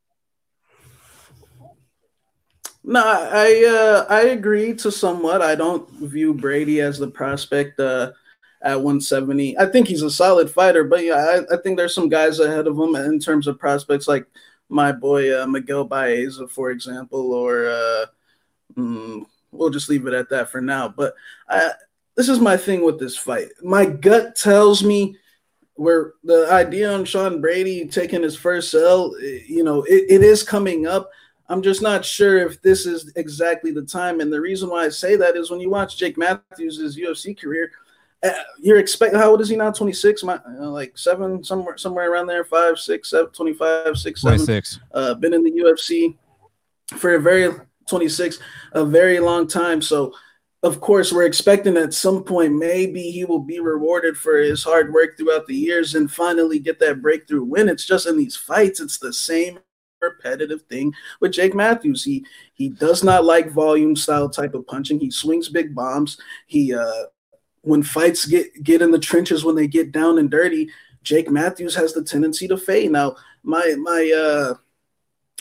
No, 2.89 3.03
I 3.05 3.65
uh, 3.65 4.07
I 4.09 4.21
agree 4.29 4.73
to 4.75 4.93
somewhat. 4.93 5.43
I 5.43 5.57
don't 5.57 5.91
view 5.91 6.33
Brady 6.33 6.81
as 6.81 7.01
the 7.01 7.09
prospect 7.09 7.81
uh, 7.81 8.12
at 8.62 8.77
170. 8.77 9.59
I 9.59 9.67
think 9.67 9.89
he's 9.89 10.03
a 10.03 10.11
solid 10.11 10.49
fighter, 10.49 10.85
but 10.85 11.05
yeah, 11.05 11.17
I, 11.51 11.55
I 11.55 11.59
think 11.59 11.77
there's 11.77 11.95
some 11.95 12.09
guys 12.09 12.39
ahead 12.39 12.69
of 12.69 12.79
him 12.79 12.95
in 12.95 13.19
terms 13.19 13.49
of 13.49 13.59
prospects, 13.59 14.07
like 14.07 14.27
my 14.69 14.93
boy 14.93 15.41
uh, 15.41 15.47
Miguel 15.47 15.85
Baeza, 15.85 16.49
for 16.49 16.71
example, 16.71 17.33
or 17.33 17.69
uh, 17.69 18.07
mm, 18.77 19.25
we'll 19.53 19.71
just 19.71 19.89
leave 19.89 20.07
it 20.07 20.15
at 20.15 20.29
that 20.31 20.51
for 20.51 20.61
now. 20.61 20.89
But 20.89 21.15
I, 21.49 21.73
this 22.17 22.29
is 22.29 22.41
my 22.41 22.57
thing 22.57 22.83
with 22.83 22.99
this 22.99 23.17
fight. 23.17 23.49
My 23.63 23.85
gut 23.87 24.37
tells 24.37 24.83
me 24.83 25.17
where 25.75 26.15
the 26.25 26.49
idea 26.51 26.91
on 26.91 27.05
Sean 27.05 27.41
Brady 27.41 27.87
taking 27.87 28.23
his 28.23 28.37
first 28.37 28.75
L, 28.75 29.15
you 29.21 29.63
know, 29.63 29.83
it, 29.83 30.05
it 30.09 30.23
is 30.23 30.43
coming 30.43 30.87
up. 30.87 31.11
I'm 31.49 31.63
just 31.63 31.83
not 31.83 32.05
sure 32.05 32.39
if 32.39 32.61
this 32.63 32.87
is 32.87 33.13
exactly 33.15 33.71
the 33.71 33.85
time. 33.85 34.21
And 34.21 34.33
the 34.33 34.41
reason 34.41 34.71
why 34.71 34.85
I 34.85 34.89
say 34.89 35.17
that 35.17 35.37
is 35.37 35.51
when 35.51 35.61
you 35.61 35.71
watch 35.71 35.97
Jake 35.97 36.19
Matthews' 36.19 36.97
UFC 36.97 37.39
career, 37.39 37.71
you're 38.59 38.79
expecting 38.79 39.19
how 39.19 39.31
old 39.31 39.41
is 39.41 39.49
he 39.49 39.57
now? 39.57 39.71
26 39.71 40.23
my 40.25 40.41
uh, 40.61 40.69
like 40.69 40.97
seven 40.97 41.45
somewhere 41.45 41.77
somewhere 41.77 42.11
around 42.11 42.27
there. 42.27 42.45
Five 42.45 42.79
six 42.79 43.11
seven 43.11 43.31
25 43.31 43.97
six 43.97 44.23
seven. 44.23 44.39
26 44.39 44.81
uh 44.95 45.15
been 45.15 45.35
in 45.35 45.45
the 45.45 45.53
ufc 45.53 46.17
for 46.99 47.15
a 47.15 47.21
very 47.21 47.53
26 47.89 48.39
a 48.73 48.85
very 48.85 49.21
long 49.21 49.47
time. 49.47 49.81
So 49.81 50.13
of 50.63 50.81
course 50.81 51.13
we're 51.13 51.27
expecting 51.27 51.77
at 51.77 51.95
some 51.95 52.25
point 52.25 52.55
maybe 52.55 53.11
he 53.11 53.25
will 53.25 53.41
be 53.41 53.61
rewarded 53.61 54.17
for 54.17 54.39
his 54.39 54.65
hard 54.65 54.93
work 54.93 55.17
throughout 55.17 55.47
the 55.47 55.55
years 55.55 55.95
and 55.95 56.11
finally 56.11 56.59
get 56.59 56.79
that 56.81 57.03
breakthrough 57.03 57.45
win. 57.45 57.69
It's 57.69 57.87
just 57.87 58.07
in 58.07 58.17
these 58.17 58.37
fights 58.37 58.81
it's 58.81 58.99
the 58.99 59.13
same 59.13 59.59
repetitive 60.03 60.63
thing 60.63 60.93
with 61.21 61.33
Jake 61.33 61.55
Matthews. 61.55 62.05
He 62.05 62.25
he 62.55 62.71
does 62.71 63.05
not 63.05 63.25
like 63.25 63.51
volume 63.53 63.97
style 63.97 64.29
type 64.29 64.55
of 64.55 64.67
punching. 64.67 65.01
He 65.01 65.11
swings 65.11 65.49
big 65.49 65.75
bombs. 65.75 66.19
He 66.47 66.75
uh 66.75 67.05
when 67.67 67.83
fights 67.83 68.25
get 68.25 68.63
get 68.63 68.81
in 68.81 68.93
the 68.93 68.99
trenches 68.99 69.45
when 69.45 69.57
they 69.57 69.67
get 69.67 69.91
down 69.91 70.19
and 70.19 70.31
dirty, 70.31 70.71
Jake 71.03 71.29
Matthews 71.29 71.75
has 71.75 71.93
the 71.93 72.03
tendency 72.03 72.47
to 72.49 72.57
fade. 72.57 72.93
Now, 72.93 73.17
my 73.43 73.75
my 73.79 74.13
uh 74.13 74.55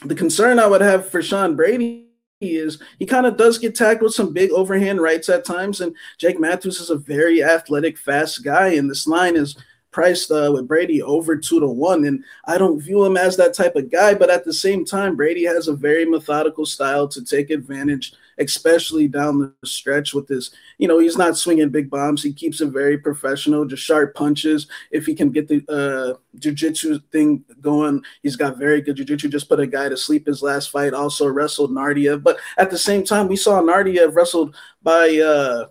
the 0.03 0.15
concern 0.15 0.59
I 0.59 0.67
would 0.67 0.81
have 0.81 1.09
for 1.09 1.21
Sean 1.21 1.55
Brady 1.55 2.07
is 2.41 2.81
he 2.99 3.05
kind 3.05 3.25
of 3.25 3.37
does 3.37 3.59
get 3.59 3.75
tagged 3.75 4.01
with 4.01 4.13
some 4.13 4.33
big 4.33 4.51
overhand 4.51 5.01
rights 5.01 5.29
at 5.29 5.45
times, 5.45 5.81
and 5.81 5.95
Jake 6.17 6.39
Matthews 6.39 6.79
is 6.79 6.89
a 6.89 6.97
very 6.97 7.43
athletic, 7.43 7.97
fast 7.97 8.43
guy, 8.43 8.69
and 8.69 8.89
this 8.89 9.07
line 9.07 9.35
is 9.35 9.55
priced 9.91 10.31
uh, 10.31 10.51
with 10.53 10.67
Brady 10.67 11.01
over 11.01 11.37
two 11.37 11.59
to 11.59 11.67
one. 11.67 12.05
And 12.05 12.23
I 12.45 12.57
don't 12.57 12.81
view 12.81 13.05
him 13.05 13.15
as 13.15 13.37
that 13.37 13.53
type 13.53 13.75
of 13.75 13.89
guy, 13.89 14.13
but 14.15 14.29
at 14.29 14.43
the 14.43 14.51
same 14.51 14.83
time, 14.83 15.15
Brady 15.15 15.45
has 15.45 15.67
a 15.67 15.75
very 15.75 16.05
methodical 16.05 16.65
style 16.65 17.07
to 17.07 17.23
take 17.23 17.49
advantage, 17.51 18.13
especially 18.37 19.07
down 19.07 19.39
the 19.39 19.67
stretch 19.67 20.13
with 20.13 20.27
this. 20.27 20.51
You 20.77 20.87
know, 20.87 20.99
he's 20.99 21.17
not 21.17 21.37
swinging 21.37 21.69
big 21.69 21.89
bombs. 21.89 22.21
He 22.21 22.33
keeps 22.33 22.61
it 22.61 22.67
very 22.67 22.97
professional, 22.97 23.65
just 23.65 23.83
sharp 23.83 24.13
punches. 24.13 24.67
If 24.91 25.05
he 25.05 25.15
can 25.15 25.29
get 25.29 25.47
the 25.47 25.63
uh, 25.69 26.19
jiu-jitsu 26.39 26.99
thing 27.11 27.43
going, 27.61 28.03
he's 28.23 28.35
got 28.35 28.57
very 28.57 28.81
good 28.81 28.97
jiu-jitsu. 28.97 29.29
Just 29.29 29.49
put 29.49 29.59
a 29.59 29.67
guy 29.67 29.89
to 29.89 29.97
sleep 29.97 30.27
his 30.27 30.41
last 30.41 30.69
fight. 30.69 30.93
Also 30.93 31.27
wrestled 31.27 31.71
Naurdiev. 31.71 32.23
But 32.23 32.37
at 32.57 32.69
the 32.69 32.77
same 32.77 33.03
time, 33.03 33.27
we 33.27 33.35
saw 33.35 33.61
Naurdiev 33.61 34.15
wrestled 34.15 34.55
by 34.83 35.17
uh, 35.17 35.67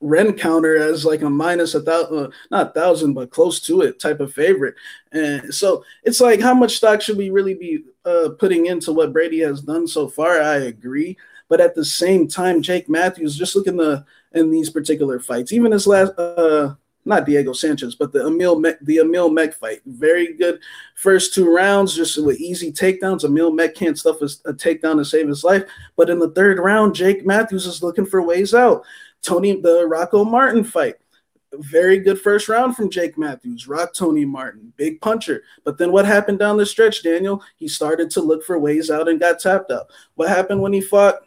Ren 0.00 0.34
counter 0.34 0.76
as 0.76 1.04
like 1.04 1.22
a 1.22 1.30
minus 1.30 1.74
a 1.74 1.80
thousand, 1.80 2.18
uh, 2.18 2.30
not 2.50 2.68
a 2.68 2.72
thousand, 2.72 3.14
but 3.14 3.30
close 3.30 3.60
to 3.60 3.80
it 3.80 3.98
type 3.98 4.20
of 4.20 4.32
favorite. 4.32 4.74
And 5.12 5.54
so 5.54 5.84
it's 6.04 6.20
like, 6.20 6.40
how 6.40 6.52
much 6.52 6.76
stock 6.76 7.00
should 7.00 7.16
we 7.16 7.30
really 7.30 7.54
be 7.54 7.84
uh, 8.04 8.30
putting 8.38 8.66
into 8.66 8.92
what 8.92 9.12
Brady 9.12 9.40
has 9.40 9.62
done 9.62 9.88
so 9.88 10.06
far? 10.06 10.40
I 10.40 10.56
agree. 10.56 11.16
But 11.48 11.60
at 11.60 11.74
the 11.74 11.84
same 11.84 12.28
time, 12.28 12.62
Jake 12.62 12.88
Matthews, 12.88 13.36
just 13.36 13.54
looking 13.54 13.76
the 13.76 14.04
in 14.32 14.50
these 14.50 14.70
particular 14.70 15.18
fights, 15.18 15.52
even 15.52 15.72
his 15.72 15.86
last 15.86 16.12
uh, 16.18 16.74
not 17.06 17.24
Diego 17.24 17.52
Sanchez, 17.52 17.94
but 17.94 18.12
the 18.12 18.26
Emil 18.26 18.58
Meek, 18.58 18.76
the 18.82 18.98
Emil 18.98 19.30
Meek 19.30 19.54
fight. 19.54 19.80
Very 19.86 20.34
good 20.34 20.60
first 20.96 21.32
two 21.32 21.52
rounds, 21.52 21.94
just 21.94 22.22
with 22.22 22.40
easy 22.40 22.72
takedowns. 22.72 23.24
Emil 23.24 23.52
Meek 23.52 23.74
can't 23.74 23.98
stuff 23.98 24.20
a, 24.20 24.26
a 24.48 24.52
takedown 24.52 24.96
to 24.96 25.04
save 25.04 25.28
his 25.28 25.44
life. 25.44 25.62
But 25.96 26.10
in 26.10 26.18
the 26.18 26.30
third 26.30 26.58
round, 26.58 26.94
Jake 26.94 27.24
Matthews 27.24 27.66
is 27.66 27.82
looking 27.82 28.06
for 28.06 28.22
ways 28.22 28.54
out. 28.54 28.84
Tony, 29.22 29.60
the 29.60 29.86
Rocco 29.86 30.24
Martin 30.24 30.64
fight. 30.64 30.96
Very 31.52 32.00
good 32.00 32.20
first 32.20 32.48
round 32.48 32.76
from 32.76 32.90
Jake 32.90 33.16
Matthews. 33.16 33.68
Rock 33.68 33.94
Tony 33.94 34.24
Martin, 34.24 34.72
big 34.76 35.00
puncher. 35.00 35.42
But 35.64 35.78
then 35.78 35.92
what 35.92 36.04
happened 36.04 36.40
down 36.40 36.56
the 36.56 36.66
stretch, 36.66 37.02
Daniel? 37.02 37.42
He 37.56 37.68
started 37.68 38.10
to 38.10 38.20
look 38.20 38.44
for 38.44 38.58
ways 38.58 38.90
out 38.90 39.08
and 39.08 39.20
got 39.20 39.38
tapped 39.38 39.70
out. 39.70 39.86
What 40.16 40.28
happened 40.28 40.60
when 40.60 40.72
he 40.72 40.80
fought 40.80 41.25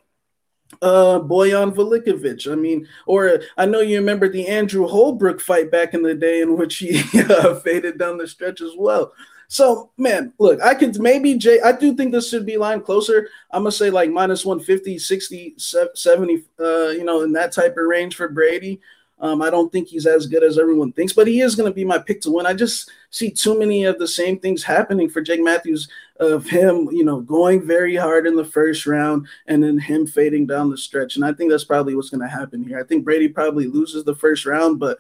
uh 0.82 1.20
Bojan 1.20 1.74
Velickovic. 1.74 2.52
I 2.52 2.56
mean, 2.56 2.88
or 3.06 3.42
I 3.58 3.66
know 3.66 3.82
you 3.82 3.98
remember 3.98 4.30
the 4.30 4.48
Andrew 4.48 4.88
Holbrook 4.88 5.42
fight 5.42 5.72
back 5.72 5.94
in 5.94 6.04
the 6.04 6.14
day 6.14 6.42
in 6.42 6.58
which 6.58 6.78
he 6.78 7.02
uh, 7.30 7.56
faded 7.56 7.98
down 7.98 8.18
the 8.18 8.28
stretch 8.28 8.62
as 8.62 8.74
well. 8.78 9.12
So, 9.52 9.90
man, 9.98 10.32
look, 10.38 10.62
I 10.62 10.76
could 10.76 11.00
maybe 11.00 11.36
Jay, 11.36 11.60
I 11.60 11.72
do 11.72 11.96
think 11.96 12.12
this 12.12 12.30
should 12.30 12.46
be 12.46 12.58
line 12.58 12.82
closer. 12.82 13.30
I'm 13.52 13.64
gonna 13.64 13.72
say 13.72 13.90
like 13.90 14.12
minus 14.12 14.46
150, 14.46 15.00
60, 15.00 15.56
70, 15.58 16.44
uh, 16.60 16.90
you 16.90 17.04
know, 17.04 17.24
in 17.24 17.32
that 17.34 17.52
type 17.52 17.72
of 17.72 17.86
range 17.86 18.16
for 18.16 18.30
Brady. 18.30 18.80
Um, 19.22 19.42
I 19.42 19.50
don't 19.50 19.72
think 19.72 19.88
he's 19.88 20.06
as 20.06 20.28
good 20.28 20.44
as 20.44 20.58
everyone 20.58 20.94
thinks, 20.94 21.14
but 21.14 21.28
he 21.28 21.42
is 21.42 21.56
going 21.56 21.70
to 21.70 21.76
be 21.76 21.84
my 21.84 21.98
pick 21.98 22.22
to 22.22 22.32
win. 22.32 22.46
I 22.46 22.54
just 22.54 22.90
see 23.10 23.30
too 23.30 23.58
many 23.60 23.84
of 23.84 24.00
the 24.00 24.08
same 24.08 24.40
things 24.40 24.64
happening 24.64 25.10
for 25.10 25.20
Jake 25.22 25.44
Matthews 25.44 25.90
of 26.20 26.46
him, 26.46 26.90
you 26.92 27.04
know, 27.04 27.22
going 27.22 27.66
very 27.66 27.96
hard 27.96 28.28
in 28.28 28.36
the 28.36 28.46
first 28.46 28.86
round 28.86 29.28
and 29.48 29.64
then 29.64 29.78
him 29.78 30.06
fading 30.06 30.46
down 30.46 30.70
the 30.70 30.78
stretch. 30.78 31.16
And 31.16 31.24
I 31.24 31.34
think 31.34 31.50
that's 31.50 31.64
probably 31.64 31.96
what's 31.96 32.10
going 32.10 32.22
to 32.22 32.28
happen 32.28 32.64
here. 32.64 32.80
I 32.80 32.84
think 32.84 33.06
Brady 33.06 33.30
probably 33.30 33.68
loses 33.68 34.04
the 34.04 34.16
first 34.16 34.46
round, 34.46 34.80
but 34.80 35.00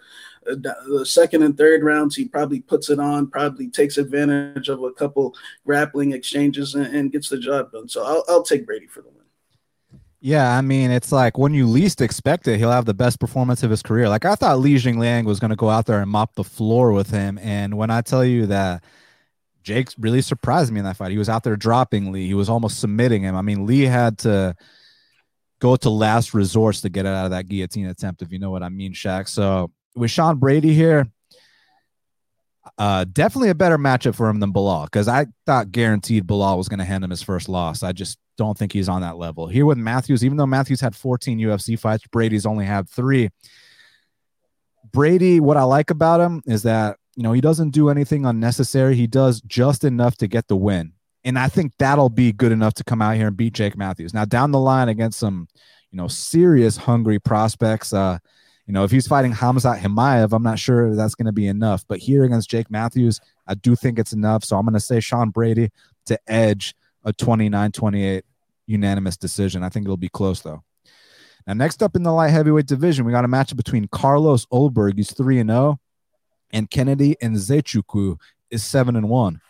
uh, 0.49 0.55
the 0.55 1.05
second 1.05 1.43
and 1.43 1.57
third 1.57 1.83
rounds, 1.83 2.15
he 2.15 2.25
probably 2.25 2.61
puts 2.61 2.89
it 2.89 2.99
on, 2.99 3.27
probably 3.27 3.69
takes 3.69 3.97
advantage 3.97 4.69
of 4.69 4.81
a 4.83 4.91
couple 4.93 5.35
grappling 5.65 6.13
exchanges 6.13 6.75
and, 6.75 6.87
and 6.95 7.11
gets 7.11 7.27
the 7.27 7.37
job 7.37 7.71
done. 7.71 7.89
So 7.89 8.03
I'll, 8.03 8.23
I'll 8.29 8.43
take 8.43 8.65
Brady 8.65 8.87
for 8.87 9.01
the 9.01 9.09
win. 9.09 9.15
Yeah, 10.21 10.57
I 10.57 10.61
mean, 10.61 10.91
it's 10.91 11.11
like 11.11 11.37
when 11.37 11.53
you 11.53 11.65
least 11.65 12.01
expect 12.01 12.47
it, 12.47 12.57
he'll 12.57 12.71
have 12.71 12.85
the 12.85 12.93
best 12.93 13.19
performance 13.21 13.63
of 13.63 13.71
his 13.71 13.81
career. 13.81 14.09
Like 14.09 14.25
I 14.25 14.35
thought 14.35 14.59
Li 14.59 14.75
Jingliang 14.75 15.25
was 15.25 15.39
going 15.39 15.49
to 15.49 15.55
go 15.55 15.69
out 15.69 15.85
there 15.85 16.01
and 16.01 16.11
mop 16.11 16.35
the 16.35 16.43
floor 16.43 16.91
with 16.91 17.09
him, 17.09 17.37
and 17.41 17.77
when 17.77 17.89
I 17.89 18.01
tell 18.01 18.25
you 18.25 18.45
that 18.47 18.83
Jake 19.63 19.89
really 19.97 20.21
surprised 20.21 20.71
me 20.71 20.79
in 20.79 20.85
that 20.85 20.97
fight, 20.97 21.11
he 21.11 21.17
was 21.17 21.29
out 21.29 21.43
there 21.43 21.55
dropping 21.55 22.11
Lee. 22.11 22.27
He 22.27 22.33
was 22.33 22.49
almost 22.49 22.79
submitting 22.79 23.23
him. 23.23 23.35
I 23.35 23.41
mean, 23.41 23.65
Lee 23.65 23.81
had 23.81 24.17
to 24.19 24.55
go 25.59 25.75
to 25.75 25.89
last 25.89 26.33
resorts 26.33 26.81
to 26.81 26.89
get 26.89 27.05
out 27.05 27.25
of 27.25 27.31
that 27.31 27.47
guillotine 27.47 27.87
attempt, 27.87 28.21
if 28.21 28.31
you 28.31 28.39
know 28.39 28.49
what 28.49 28.63
I 28.63 28.69
mean, 28.69 28.93
Shaq. 28.93 29.27
So 29.27 29.71
with 29.95 30.11
Sean 30.11 30.37
Brady 30.37 30.73
here, 30.73 31.11
uh, 32.77 33.05
definitely 33.11 33.49
a 33.49 33.55
better 33.55 33.77
matchup 33.77 34.15
for 34.15 34.29
him 34.29 34.39
than 34.39 34.53
Belal 34.53 34.85
because 34.85 35.07
I 35.07 35.27
thought 35.45 35.71
guaranteed 35.71 36.25
Belal 36.25 36.57
was 36.57 36.69
going 36.69 36.79
to 36.79 36.85
hand 36.85 37.03
him 37.03 37.09
his 37.09 37.21
first 37.21 37.49
loss. 37.49 37.83
I 37.83 37.91
just 37.91 38.17
don't 38.37 38.57
think 38.57 38.71
he's 38.71 38.89
on 38.89 39.01
that 39.01 39.17
level. 39.17 39.47
Here 39.47 39.65
with 39.65 39.77
Matthews, 39.77 40.23
even 40.23 40.37
though 40.37 40.45
Matthews 40.45 40.79
had 40.79 40.95
14 40.95 41.39
UFC 41.39 41.77
fights, 41.77 42.05
Brady's 42.07 42.45
only 42.45 42.65
had 42.65 42.89
three. 42.89 43.29
Brady, 44.91 45.39
what 45.39 45.57
I 45.57 45.63
like 45.63 45.89
about 45.89 46.21
him 46.21 46.41
is 46.45 46.63
that, 46.63 46.97
you 47.19 47.23
know, 47.23 47.33
he 47.33 47.41
doesn't 47.41 47.71
do 47.71 47.89
anything 47.89 48.25
unnecessary. 48.25 48.95
He 48.95 49.05
does 49.05 49.41
just 49.41 49.83
enough 49.83 50.15
to 50.19 50.27
get 50.29 50.47
the 50.47 50.55
win. 50.55 50.93
And 51.25 51.37
I 51.37 51.49
think 51.49 51.73
that'll 51.77 52.07
be 52.07 52.31
good 52.31 52.53
enough 52.53 52.75
to 52.75 52.83
come 52.85 53.01
out 53.01 53.17
here 53.17 53.27
and 53.27 53.35
beat 53.35 53.55
Jake 53.55 53.75
Matthews. 53.75 54.13
Now, 54.13 54.23
down 54.23 54.51
the 54.51 54.59
line 54.59 54.87
against 54.87 55.19
some, 55.19 55.49
you 55.91 55.97
know, 55.97 56.07
serious 56.07 56.77
hungry 56.77 57.19
prospects, 57.19 57.91
uh, 57.91 58.19
you 58.67 58.73
know, 58.73 58.85
if 58.85 58.91
he's 58.91 59.05
fighting 59.05 59.33
Khamzat 59.33 59.81
Chimaev, 59.81 60.31
I'm 60.31 60.43
not 60.43 60.59
sure 60.59 60.95
that's 60.95 61.13
going 61.13 61.25
to 61.25 61.33
be 61.33 61.47
enough. 61.47 61.83
But 61.89 61.99
here 61.99 62.23
against 62.23 62.49
Jake 62.49 62.71
Matthews, 62.71 63.19
I 63.45 63.55
do 63.55 63.75
think 63.75 63.99
it's 63.99 64.13
enough. 64.13 64.45
So 64.45 64.55
I'm 64.55 64.63
going 64.63 64.75
to 64.75 64.79
say 64.79 65.01
Sean 65.01 65.29
Brady 65.29 65.71
to 66.05 66.17
edge 66.25 66.73
a 67.03 67.11
29 67.11 67.73
28 67.73 68.23
unanimous 68.67 69.17
decision. 69.17 69.61
I 69.61 69.67
think 69.67 69.85
it'll 69.85 69.97
be 69.97 70.07
close, 70.07 70.39
though. 70.39 70.63
Now, 71.45 71.51
next 71.51 71.83
up 71.83 71.97
in 71.97 72.03
the 72.03 72.13
light 72.13 72.29
heavyweight 72.29 72.67
division, 72.67 73.03
we 73.03 73.11
got 73.11 73.25
a 73.25 73.27
matchup 73.27 73.57
between 73.57 73.89
Carlos 73.89 74.45
Ulberg. 74.53 74.95
he's 74.95 75.11
3 75.11 75.39
and 75.39 75.49
0, 75.49 75.79
and 76.51 76.69
Kennedy 76.69 77.15
Nzechukwu 77.21 78.17
is 78.49 78.63
7 78.63 78.95
and 78.95 79.09
1. 79.09 79.41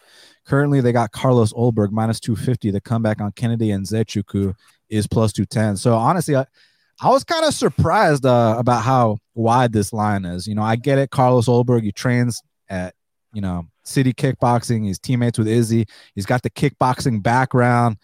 Currently, 0.45 0.81
they 0.81 0.91
got 0.91 1.11
Carlos 1.11 1.53
Ulberg 1.53 1.91
minus 1.91 2.19
250. 2.19 2.71
The 2.71 2.81
comeback 2.81 3.21
on 3.21 3.31
Kennedy 3.33 3.69
Nzechukwu 3.69 4.55
is 4.89 5.07
plus 5.07 5.31
210. 5.33 5.77
So, 5.77 5.95
honestly, 5.95 6.35
I, 6.35 6.45
I 7.01 7.09
was 7.09 7.23
kind 7.23 7.45
of 7.45 7.53
surprised 7.53 8.25
uh, 8.25 8.55
about 8.57 8.83
how 8.83 9.17
wide 9.35 9.71
this 9.71 9.93
line 9.93 10.25
is. 10.25 10.47
You 10.47 10.55
know, 10.55 10.63
I 10.63 10.75
get 10.75 10.97
it. 10.97 11.11
Carlos 11.11 11.47
Ulberg, 11.47 11.83
he 11.83 11.91
trains 11.91 12.41
at, 12.67 12.95
you 13.31 13.41
know, 13.41 13.67
City 13.83 14.13
Kickboxing. 14.13 14.85
He's 14.85 14.99
teammates 14.99 15.37
with 15.37 15.47
Izzy. 15.47 15.85
He's 16.15 16.25
got 16.25 16.41
the 16.41 16.49
kickboxing 16.49 17.23
background. 17.23 17.97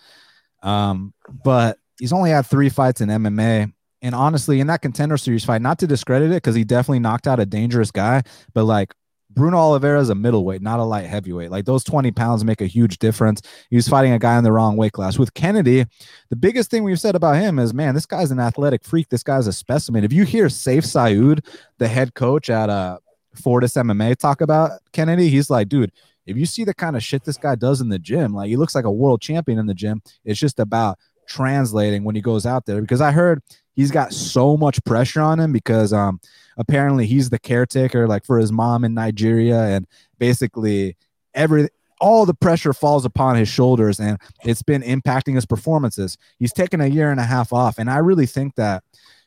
Um, 0.64 1.14
but 1.44 1.78
he's 2.00 2.14
only 2.14 2.30
had 2.30 2.46
three 2.46 2.70
fights 2.70 3.02
in 3.02 3.10
MMA. 3.10 3.72
And 4.06 4.14
honestly, 4.14 4.60
in 4.60 4.68
that 4.68 4.84
contender 4.84 5.18
series 5.18 5.44
fight, 5.44 5.64
not 5.64 5.80
to 5.80 5.88
discredit 5.88 6.30
it, 6.30 6.36
because 6.36 6.54
he 6.54 6.64
definitely 6.64 7.00
knocked 7.00 7.26
out 7.26 7.40
a 7.40 7.46
dangerous 7.46 7.90
guy, 7.90 8.22
but 8.54 8.66
like 8.66 8.94
Bruno 9.32 9.58
Oliveira 9.58 10.00
is 10.00 10.10
a 10.10 10.16
middleweight, 10.16 10.62
not 10.62 10.80
a 10.80 10.84
light 10.84 11.08
heavyweight. 11.08 11.50
Like 11.50 11.66
those 11.66 11.84
20 11.84 12.12
pounds 12.12 12.46
make 12.46 12.62
a 12.62 12.68
huge 12.68 13.00
difference. 13.00 13.42
He 13.72 13.76
was 13.76 13.88
fighting 13.88 14.12
a 14.12 14.20
guy 14.20 14.38
in 14.38 14.44
the 14.44 14.52
wrong 14.52 14.78
weight 14.78 14.92
class. 14.92 15.18
With 15.18 15.34
Kennedy, 15.34 15.88
the 16.30 16.36
biggest 16.36 16.70
thing 16.70 16.84
we've 16.84 17.00
said 17.00 17.16
about 17.16 17.38
him 17.38 17.58
is, 17.58 17.74
man, 17.74 17.96
this 17.96 18.06
guy's 18.06 18.30
an 18.30 18.40
athletic 18.40 18.84
freak. 18.84 19.10
This 19.10 19.24
guy's 19.24 19.48
a 19.48 19.54
specimen. 19.54 20.04
If 20.04 20.14
you 20.14 20.24
hear 20.24 20.50
Sayif 20.50 20.84
Saud, 20.84 21.44
the 21.80 21.88
head 21.88 22.14
coach 22.14 22.52
at 22.52 22.70
uh, 22.70 23.00
Fortis 23.34 23.74
MMA, 23.74 24.18
talk 24.18 24.40
about 24.40 24.74
Kennedy, 24.94 25.30
he's 25.30 25.50
like, 25.50 25.68
dude, 25.68 25.92
if 26.28 26.38
you 26.38 26.46
see 26.46 26.64
the 26.64 26.76
kind 26.76 26.96
of 26.96 27.02
shit 27.02 27.24
this 27.24 27.38
guy 27.38 27.56
does 27.56 27.82
in 27.82 27.90
the 27.90 27.98
gym, 27.98 28.36
like 28.36 28.50
he 28.50 28.56
looks 28.56 28.76
like 28.76 28.86
a 28.86 28.92
world 28.92 29.20
champion 29.20 29.58
in 29.58 29.66
the 29.66 29.74
gym. 29.74 30.04
It's 30.24 30.40
just 30.40 30.60
about 30.60 31.00
translating 31.28 32.04
when 32.04 32.14
he 32.14 32.22
goes 32.22 32.46
out 32.46 32.68
there 32.68 32.82
because 32.82 33.02
I 33.02 33.12
heard 33.12 33.42
he's 33.76 33.92
got 33.92 34.14
so 34.14 34.58
much 34.58 34.84
pressure 34.84 35.22
on 35.22 35.40
him 35.40 35.52
because 35.52 35.94
um 35.94 36.20
apparently 36.58 37.06
he's 37.06 37.30
the 37.30 37.40
caretaker 37.40 38.08
like 38.08 38.26
for 38.26 38.38
his 38.38 38.52
mom 38.52 38.84
in 38.84 38.94
Nigeria 38.94 39.62
and 39.62 39.88
basically 40.18 40.96
every 41.34 41.70
all 42.02 42.26
the 42.26 42.34
pressure 42.34 42.74
falls 42.74 43.06
upon 43.06 43.36
his 43.36 43.48
shoulders 43.48 44.00
and 44.00 44.20
it's 44.44 44.62
been 44.62 44.82
impacting 44.82 45.36
his 45.36 45.46
performances. 45.46 46.18
He's 46.40 46.52
taken 46.52 46.82
a 46.82 46.88
year 46.88 47.10
and 47.10 47.20
a 47.20 47.26
half 47.26 47.54
off 47.54 47.78
and 47.78 47.90
I 47.90 47.98
really 47.98 48.26
think 48.26 48.56
that 48.56 48.84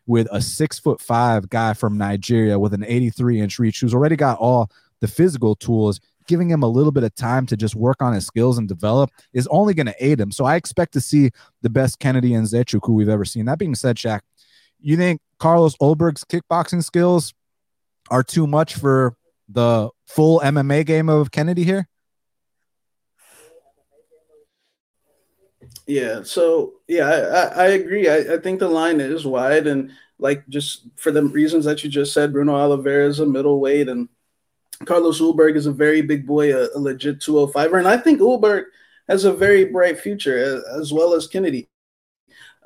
with 0.06 0.26
a 0.32 0.40
6 0.40 0.78
foot 0.78 1.00
5 1.00 1.50
guy 1.50 1.74
from 1.74 1.98
Nigeria 1.98 2.58
with 2.58 2.74
an 2.74 2.84
83 2.84 3.40
inch 3.40 3.58
reach 3.58 3.80
who's 3.80 3.94
already 3.94 4.16
got 4.16 4.38
all 4.38 4.70
the 5.00 5.08
physical 5.08 5.54
tools 5.54 6.00
giving 6.28 6.50
him 6.50 6.62
a 6.62 6.68
little 6.68 6.92
bit 6.92 7.02
of 7.02 7.14
time 7.14 7.46
to 7.46 7.56
just 7.56 7.74
work 7.74 8.00
on 8.00 8.12
his 8.12 8.26
skills 8.26 8.58
and 8.58 8.68
develop 8.68 9.11
is 9.32 9.48
only 9.48 9.74
going 9.74 9.87
to 9.87 10.04
aid 10.04 10.20
him. 10.20 10.30
So 10.30 10.44
I 10.44 10.56
expect 10.56 10.92
to 10.92 11.00
see 11.00 11.30
the 11.62 11.70
best 11.70 11.98
Kennedy 11.98 12.34
and 12.34 12.46
Nzechukwu 12.46 12.90
we've 12.90 13.08
ever 13.08 13.24
seen. 13.24 13.46
That 13.46 13.58
being 13.58 13.74
said, 13.74 13.96
Shaq, 13.96 14.20
you 14.80 14.96
think 14.96 15.20
Carlos 15.38 15.76
Ulberg's 15.76 16.24
kickboxing 16.24 16.82
skills 16.82 17.34
are 18.10 18.22
too 18.22 18.46
much 18.46 18.74
for 18.74 19.14
the 19.48 19.90
full 20.06 20.40
MMA 20.40 20.84
game 20.86 21.08
of 21.08 21.30
Kennedy 21.30 21.64
here? 21.64 21.88
Yeah, 25.86 26.22
so 26.22 26.74
yeah, 26.86 27.08
I, 27.08 27.64
I 27.64 27.66
agree. 27.68 28.08
I, 28.08 28.34
I 28.34 28.38
think 28.38 28.58
the 28.58 28.68
line 28.68 29.00
is 29.00 29.24
wide, 29.24 29.66
and 29.66 29.90
like 30.18 30.46
just 30.48 30.86
for 30.96 31.10
the 31.10 31.24
reasons 31.24 31.64
that 31.64 31.82
you 31.82 31.88
just 31.88 32.12
said, 32.12 32.32
Bruno 32.32 32.54
Oliveira 32.54 33.08
is 33.08 33.20
a 33.20 33.26
middleweight, 33.26 33.88
and 33.88 34.08
Carlos 34.84 35.20
Ulberg 35.20 35.56
is 35.56 35.66
a 35.66 35.72
very 35.72 36.02
big 36.02 36.26
boy, 36.26 36.54
a, 36.54 36.68
a 36.74 36.78
legit 36.78 37.20
205er, 37.20 37.78
and 37.78 37.88
I 37.88 37.96
think 37.96 38.20
Ulberg 38.20 38.64
has 39.08 39.24
a 39.24 39.32
very 39.32 39.64
bright 39.64 39.98
future 39.98 40.36
as, 40.36 40.62
as 40.80 40.92
well 40.92 41.14
as 41.14 41.26
Kennedy 41.26 41.68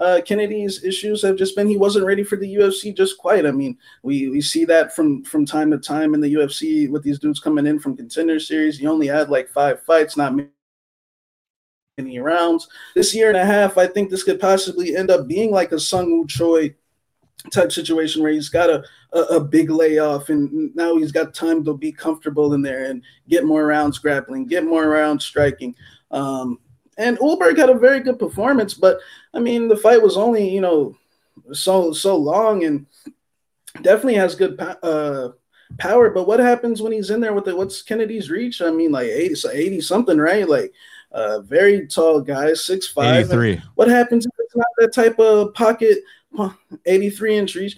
uh, 0.03 0.21
Kennedy's 0.21 0.83
issues 0.83 1.23
have 1.23 1.37
just 1.37 1.55
been 1.55 1.69
he 1.69 1.77
wasn't 1.77 2.05
ready 2.05 2.25
for 2.25 2.35
the 2.35 2.57
UFC 2.57 2.95
just 2.95 3.19
quite. 3.19 3.47
I 3.47 3.53
mean, 3.53 3.79
we 4.03 4.29
we 4.31 4.41
see 4.41 4.65
that 4.65 4.97
from 4.97 5.23
from 5.23 5.47
time 5.47 5.71
to 5.71 5.79
time 5.79 6.13
in 6.15 6.21
the 6.21 6.35
UFC 6.35 6.91
with 6.91 7.05
these 7.05 7.21
dudes 7.21 7.39
coming 7.39 7.67
in 7.67 7.79
from 7.79 7.97
contender 7.97 8.41
series. 8.41 8.79
He 8.79 8.89
only 8.89 9.07
had 9.07 9.31
like 9.31 9.49
five 9.49 9.81
fights, 9.83 10.17
not 10.17 10.35
many 11.99 12.19
rounds. 12.19 12.69
This 12.97 13.15
year 13.15 13.29
and 13.29 13.37
a 13.37 13.45
half, 13.45 13.79
I 13.79 13.87
think 13.87 14.11
this 14.11 14.25
could 14.25 14.41
possibly 14.41 14.97
end 14.97 15.11
up 15.11 15.29
being 15.29 15.53
like 15.53 15.71
a 15.71 15.77
Seung 15.77 16.07
Woo 16.07 16.27
Choi 16.27 16.75
type 17.53 17.71
situation 17.71 18.23
where 18.23 18.33
he's 18.33 18.49
got 18.49 18.71
a, 18.71 18.85
a, 19.13 19.21
a, 19.37 19.41
big 19.41 19.69
layoff 19.69 20.29
and 20.29 20.75
now 20.77 20.97
he's 20.97 21.11
got 21.11 21.35
time 21.35 21.65
to 21.65 21.77
be 21.77 21.91
comfortable 21.91 22.55
in 22.55 22.63
there 22.63 22.85
and 22.85 23.03
get 23.29 23.45
more 23.45 23.67
rounds 23.67 23.99
grappling, 23.99 24.47
get 24.47 24.65
more 24.65 24.89
rounds 24.89 25.25
striking. 25.25 25.75
Um, 26.13 26.61
and 26.99 27.19
Ulberg 27.19 27.57
had 27.57 27.71
a 27.71 27.75
very 27.75 28.01
good 28.01 28.19
performance, 28.19 28.75
but 28.75 28.99
I 29.35 29.39
mean, 29.39 29.69
the 29.69 29.77
fight 29.77 30.03
was 30.03 30.17
only 30.17 30.49
you 30.49 30.61
know 30.61 30.97
so 31.53 31.93
so 31.93 32.17
long 32.17 32.65
and 32.65 32.87
definitely 33.81 34.15
has 34.15 34.35
good 34.35 34.61
uh, 34.61 35.31
power. 35.79 36.11
But 36.11 36.27
what 36.27 36.41
happens 36.41 36.83
when 36.83 36.93
he's 36.93 37.11
in 37.11 37.21
there 37.21 37.33
with 37.33 37.45
the 37.45 37.57
what's 37.57 37.83
Kennedy's 37.83 38.31
reach? 38.31 38.61
I 38.61 38.71
mean, 38.71 38.93
like 38.93 39.09
80, 39.09 39.49
80 39.53 39.81
something, 39.81 40.19
right? 40.19 40.49
Like 40.49 40.73
uh, 41.13 41.41
very 41.41 41.87
tall 41.87 42.21
guy, 42.21 42.53
six 42.55 42.87
five. 42.87 43.29
What 43.75 43.89
happens 43.89 44.27
if 44.27 44.33
it's 44.39 44.57
not 44.57 44.67
that 44.79 44.93
type 44.93 45.19
of 45.19 45.55
pocket, 45.55 45.99
83 46.87 47.37
inch 47.37 47.55
reach? 47.55 47.77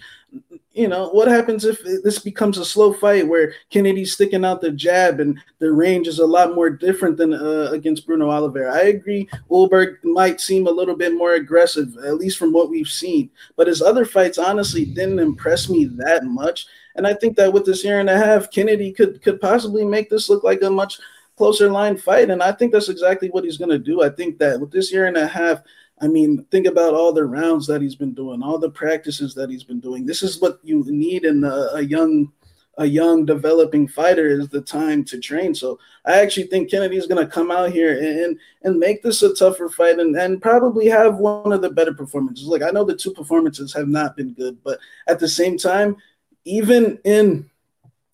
You 0.75 0.89
know, 0.89 1.07
what 1.07 1.29
happens 1.29 1.63
if 1.63 1.81
this 2.03 2.19
becomes 2.19 2.57
a 2.57 2.65
slow 2.65 2.91
fight 2.91 3.25
where 3.25 3.53
Kennedy's 3.69 4.11
sticking 4.11 4.43
out 4.43 4.59
the 4.59 4.71
jab 4.71 5.21
and 5.21 5.39
the 5.59 5.71
range 5.71 6.05
is 6.05 6.19
a 6.19 6.25
lot 6.25 6.53
more 6.53 6.69
different 6.69 7.15
than 7.15 7.33
uh, 7.33 7.69
against 7.71 8.05
Bruno 8.05 8.29
Oliveira? 8.29 8.75
I 8.75 8.87
agree. 8.87 9.29
Ulberg 9.49 10.03
might 10.03 10.41
seem 10.41 10.67
a 10.67 10.71
little 10.71 10.95
bit 10.95 11.13
more 11.13 11.35
aggressive, 11.35 11.95
at 12.05 12.17
least 12.17 12.37
from 12.37 12.51
what 12.51 12.69
we've 12.69 12.89
seen. 12.89 13.29
But 13.55 13.67
his 13.67 13.81
other 13.81 14.03
fights 14.03 14.37
honestly 14.37 14.83
didn't 14.83 15.19
impress 15.19 15.69
me 15.69 15.85
that 15.85 16.25
much. 16.25 16.67
And 16.97 17.07
I 17.07 17.13
think 17.13 17.37
that 17.37 17.53
with 17.53 17.65
this 17.65 17.83
year 17.85 18.01
and 18.01 18.09
a 18.09 18.17
half, 18.17 18.51
Kennedy 18.51 18.91
could 18.91 19.21
could 19.21 19.39
possibly 19.39 19.85
make 19.85 20.09
this 20.09 20.29
look 20.29 20.43
like 20.43 20.61
a 20.61 20.69
much 20.69 20.99
closer 21.37 21.71
line 21.71 21.95
fight. 21.95 22.29
And 22.29 22.43
I 22.43 22.51
think 22.51 22.73
that's 22.73 22.89
exactly 22.89 23.29
what 23.29 23.45
he's 23.45 23.57
going 23.57 23.71
to 23.71 23.79
do. 23.79 24.03
I 24.03 24.09
think 24.09 24.39
that 24.39 24.59
with 24.59 24.71
this 24.71 24.91
year 24.91 25.07
and 25.07 25.17
a 25.17 25.27
half, 25.27 25.61
I 26.01 26.07
mean, 26.07 26.45
think 26.51 26.67
about 26.67 26.93
all 26.93 27.13
the 27.13 27.23
rounds 27.23 27.67
that 27.67 27.81
he's 27.81 27.95
been 27.95 28.13
doing, 28.13 28.43
all 28.43 28.59
the 28.59 28.69
practices 28.69 29.33
that 29.35 29.49
he's 29.49 29.63
been 29.63 29.79
doing. 29.79 30.05
This 30.05 30.23
is 30.23 30.41
what 30.41 30.59
you 30.61 30.83
need 30.87 31.23
in 31.23 31.43
a, 31.43 31.69
a 31.73 31.81
young, 31.81 32.33
a 32.77 32.85
young 32.85 33.25
developing 33.25 33.87
fighter 33.87 34.27
is 34.27 34.49
the 34.49 34.59
time 34.59 35.05
to 35.05 35.19
train. 35.21 35.55
So 35.55 35.79
I 36.05 36.19
actually 36.21 36.47
think 36.47 36.69
Kennedy's 36.69 37.07
going 37.07 37.25
to 37.25 37.31
come 37.31 37.49
out 37.49 37.71
here 37.71 37.97
and 37.97 38.37
and 38.63 38.77
make 38.77 39.01
this 39.01 39.23
a 39.23 39.33
tougher 39.33 39.69
fight 39.69 39.99
and, 39.99 40.15
and 40.17 40.41
probably 40.41 40.87
have 40.87 41.15
one 41.15 41.53
of 41.53 41.61
the 41.61 41.69
better 41.69 41.93
performances. 41.93 42.47
Like 42.47 42.61
I 42.61 42.71
know 42.71 42.83
the 42.83 42.95
two 42.95 43.13
performances 43.13 43.73
have 43.73 43.87
not 43.87 44.17
been 44.17 44.33
good, 44.33 44.57
but 44.63 44.79
at 45.07 45.19
the 45.19 45.29
same 45.29 45.57
time, 45.57 45.95
even 46.43 46.99
in 47.05 47.49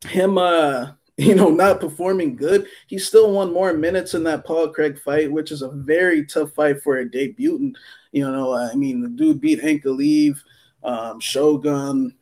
him 0.06 0.38
uh 0.38 0.92
you 1.18 1.36
know, 1.36 1.50
not 1.50 1.80
performing 1.82 2.36
good, 2.36 2.68
he 2.88 2.98
still 2.98 3.32
won 3.34 3.52
more 3.52 3.74
minutes 3.74 4.14
in 4.14 4.24
that 4.24 4.46
Paul 4.46 4.70
Craig 4.70 5.00
fight, 5.00 5.32
which 5.32 5.52
is 5.52 5.62
a 5.62 5.70
very 5.70 6.26
tough 6.26 6.54
fight 6.54 6.82
for 6.82 6.98
a 6.98 7.10
debutant. 7.10 7.78
You 8.12 8.30
know, 8.30 8.54
I 8.54 8.74
mean, 8.76 9.02
the 9.02 9.10
dude 9.10 9.42
beat 9.42 9.62
Ankalaev, 9.62 10.38
um, 10.84 11.20
Shogun. 11.20 12.16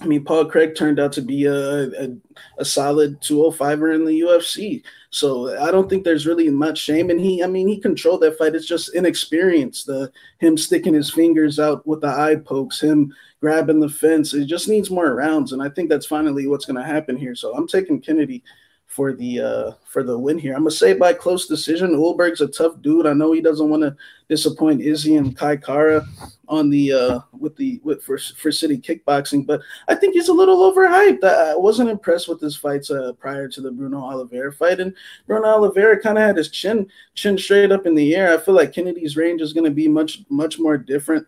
I 0.00 0.06
mean, 0.06 0.24
Paul 0.24 0.46
Craig 0.46 0.74
turned 0.74 1.00
out 1.00 1.12
to 1.12 1.22
be 1.22 1.44
a, 1.44 1.54
a, 1.54 2.16
a 2.58 2.64
solid 2.64 3.20
205er 3.20 3.94
in 3.94 4.04
the 4.04 4.20
UFC. 4.20 4.82
So 5.10 5.60
I 5.60 5.70
don't 5.70 5.90
think 5.90 6.04
there's 6.04 6.26
really 6.26 6.50
much 6.50 6.78
shame. 6.78 7.10
And 7.10 7.20
he, 7.20 7.42
I 7.42 7.46
mean, 7.46 7.66
he 7.66 7.80
controlled 7.80 8.20
that 8.20 8.38
fight. 8.38 8.54
It's 8.54 8.66
just 8.66 8.94
inexperience. 8.94 9.84
The 9.84 10.12
him 10.38 10.56
sticking 10.56 10.94
his 10.94 11.10
fingers 11.10 11.58
out 11.58 11.84
with 11.86 12.00
the 12.00 12.08
eye 12.08 12.36
pokes, 12.36 12.80
him 12.80 13.12
grabbing 13.40 13.80
the 13.80 13.88
fence. 13.88 14.34
It 14.34 14.46
just 14.46 14.68
needs 14.68 14.90
more 14.90 15.14
rounds, 15.14 15.52
and 15.52 15.62
I 15.62 15.68
think 15.68 15.88
that's 15.88 16.06
finally 16.06 16.46
what's 16.46 16.64
going 16.64 16.76
to 16.76 16.82
happen 16.82 17.16
here. 17.16 17.34
So 17.34 17.54
I'm 17.54 17.66
taking 17.66 18.00
Kennedy 18.00 18.42
for 18.88 19.12
the 19.12 19.40
uh, 19.40 19.72
for 19.84 20.02
the 20.02 20.18
win 20.18 20.38
here. 20.38 20.54
I'm 20.54 20.62
gonna 20.62 20.70
say 20.70 20.94
by 20.94 21.12
close 21.12 21.46
decision. 21.46 21.94
Ulberg's 21.94 22.40
a 22.40 22.48
tough 22.48 22.80
dude. 22.80 23.06
I 23.06 23.12
know 23.12 23.32
he 23.32 23.42
doesn't 23.42 23.68
want 23.68 23.82
to 23.82 23.94
disappoint 24.28 24.80
Izzy 24.80 25.16
and 25.16 25.36
Kai 25.36 25.56
Kara 25.58 26.04
on 26.48 26.70
the 26.70 26.92
uh, 26.92 27.20
with 27.38 27.54
the 27.56 27.80
with 27.84 28.02
for 28.02 28.16
for 28.18 28.50
City 28.50 28.78
Kickboxing, 28.78 29.46
but 29.46 29.60
I 29.88 29.94
think 29.94 30.14
he's 30.14 30.28
a 30.28 30.32
little 30.32 30.72
overhyped. 30.72 31.22
I, 31.22 31.54
wasn't 31.54 31.90
impressed 31.90 32.28
with 32.28 32.40
his 32.40 32.56
fights 32.56 32.90
uh, 32.90 33.12
prior 33.12 33.46
to 33.48 33.60
the 33.60 33.70
Bruno 33.70 34.00
Oliveira 34.00 34.52
fight, 34.52 34.80
and 34.80 34.94
Bruno 35.26 35.48
Oliveira 35.48 36.00
kind 36.00 36.16
of 36.16 36.24
had 36.24 36.38
his 36.38 36.50
chin 36.50 36.88
chin 37.14 37.36
straight 37.36 37.70
up 37.70 37.86
in 37.86 37.94
the 37.94 38.16
air. 38.16 38.32
I 38.32 38.38
feel 38.38 38.54
like 38.54 38.72
Kennedy's 38.72 39.18
range 39.18 39.42
is 39.42 39.52
going 39.52 39.64
to 39.64 39.70
be 39.70 39.86
much 39.86 40.22
much 40.30 40.58
more 40.58 40.78
different 40.78 41.26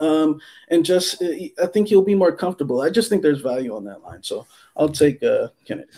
um, 0.00 0.40
and 0.68 0.84
just 0.84 1.22
uh, 1.22 1.26
I 1.62 1.66
think 1.66 1.88
he'll 1.88 2.02
be 2.02 2.14
more 2.14 2.34
comfortable. 2.34 2.80
I 2.80 2.90
just 2.90 3.08
think 3.08 3.22
there's 3.22 3.40
value 3.40 3.74
on 3.74 3.84
that 3.84 4.02
line, 4.02 4.22
so 4.22 4.46
I'll 4.76 4.88
take 4.88 5.22
uh, 5.22 5.48
Kennedy. 5.64 5.88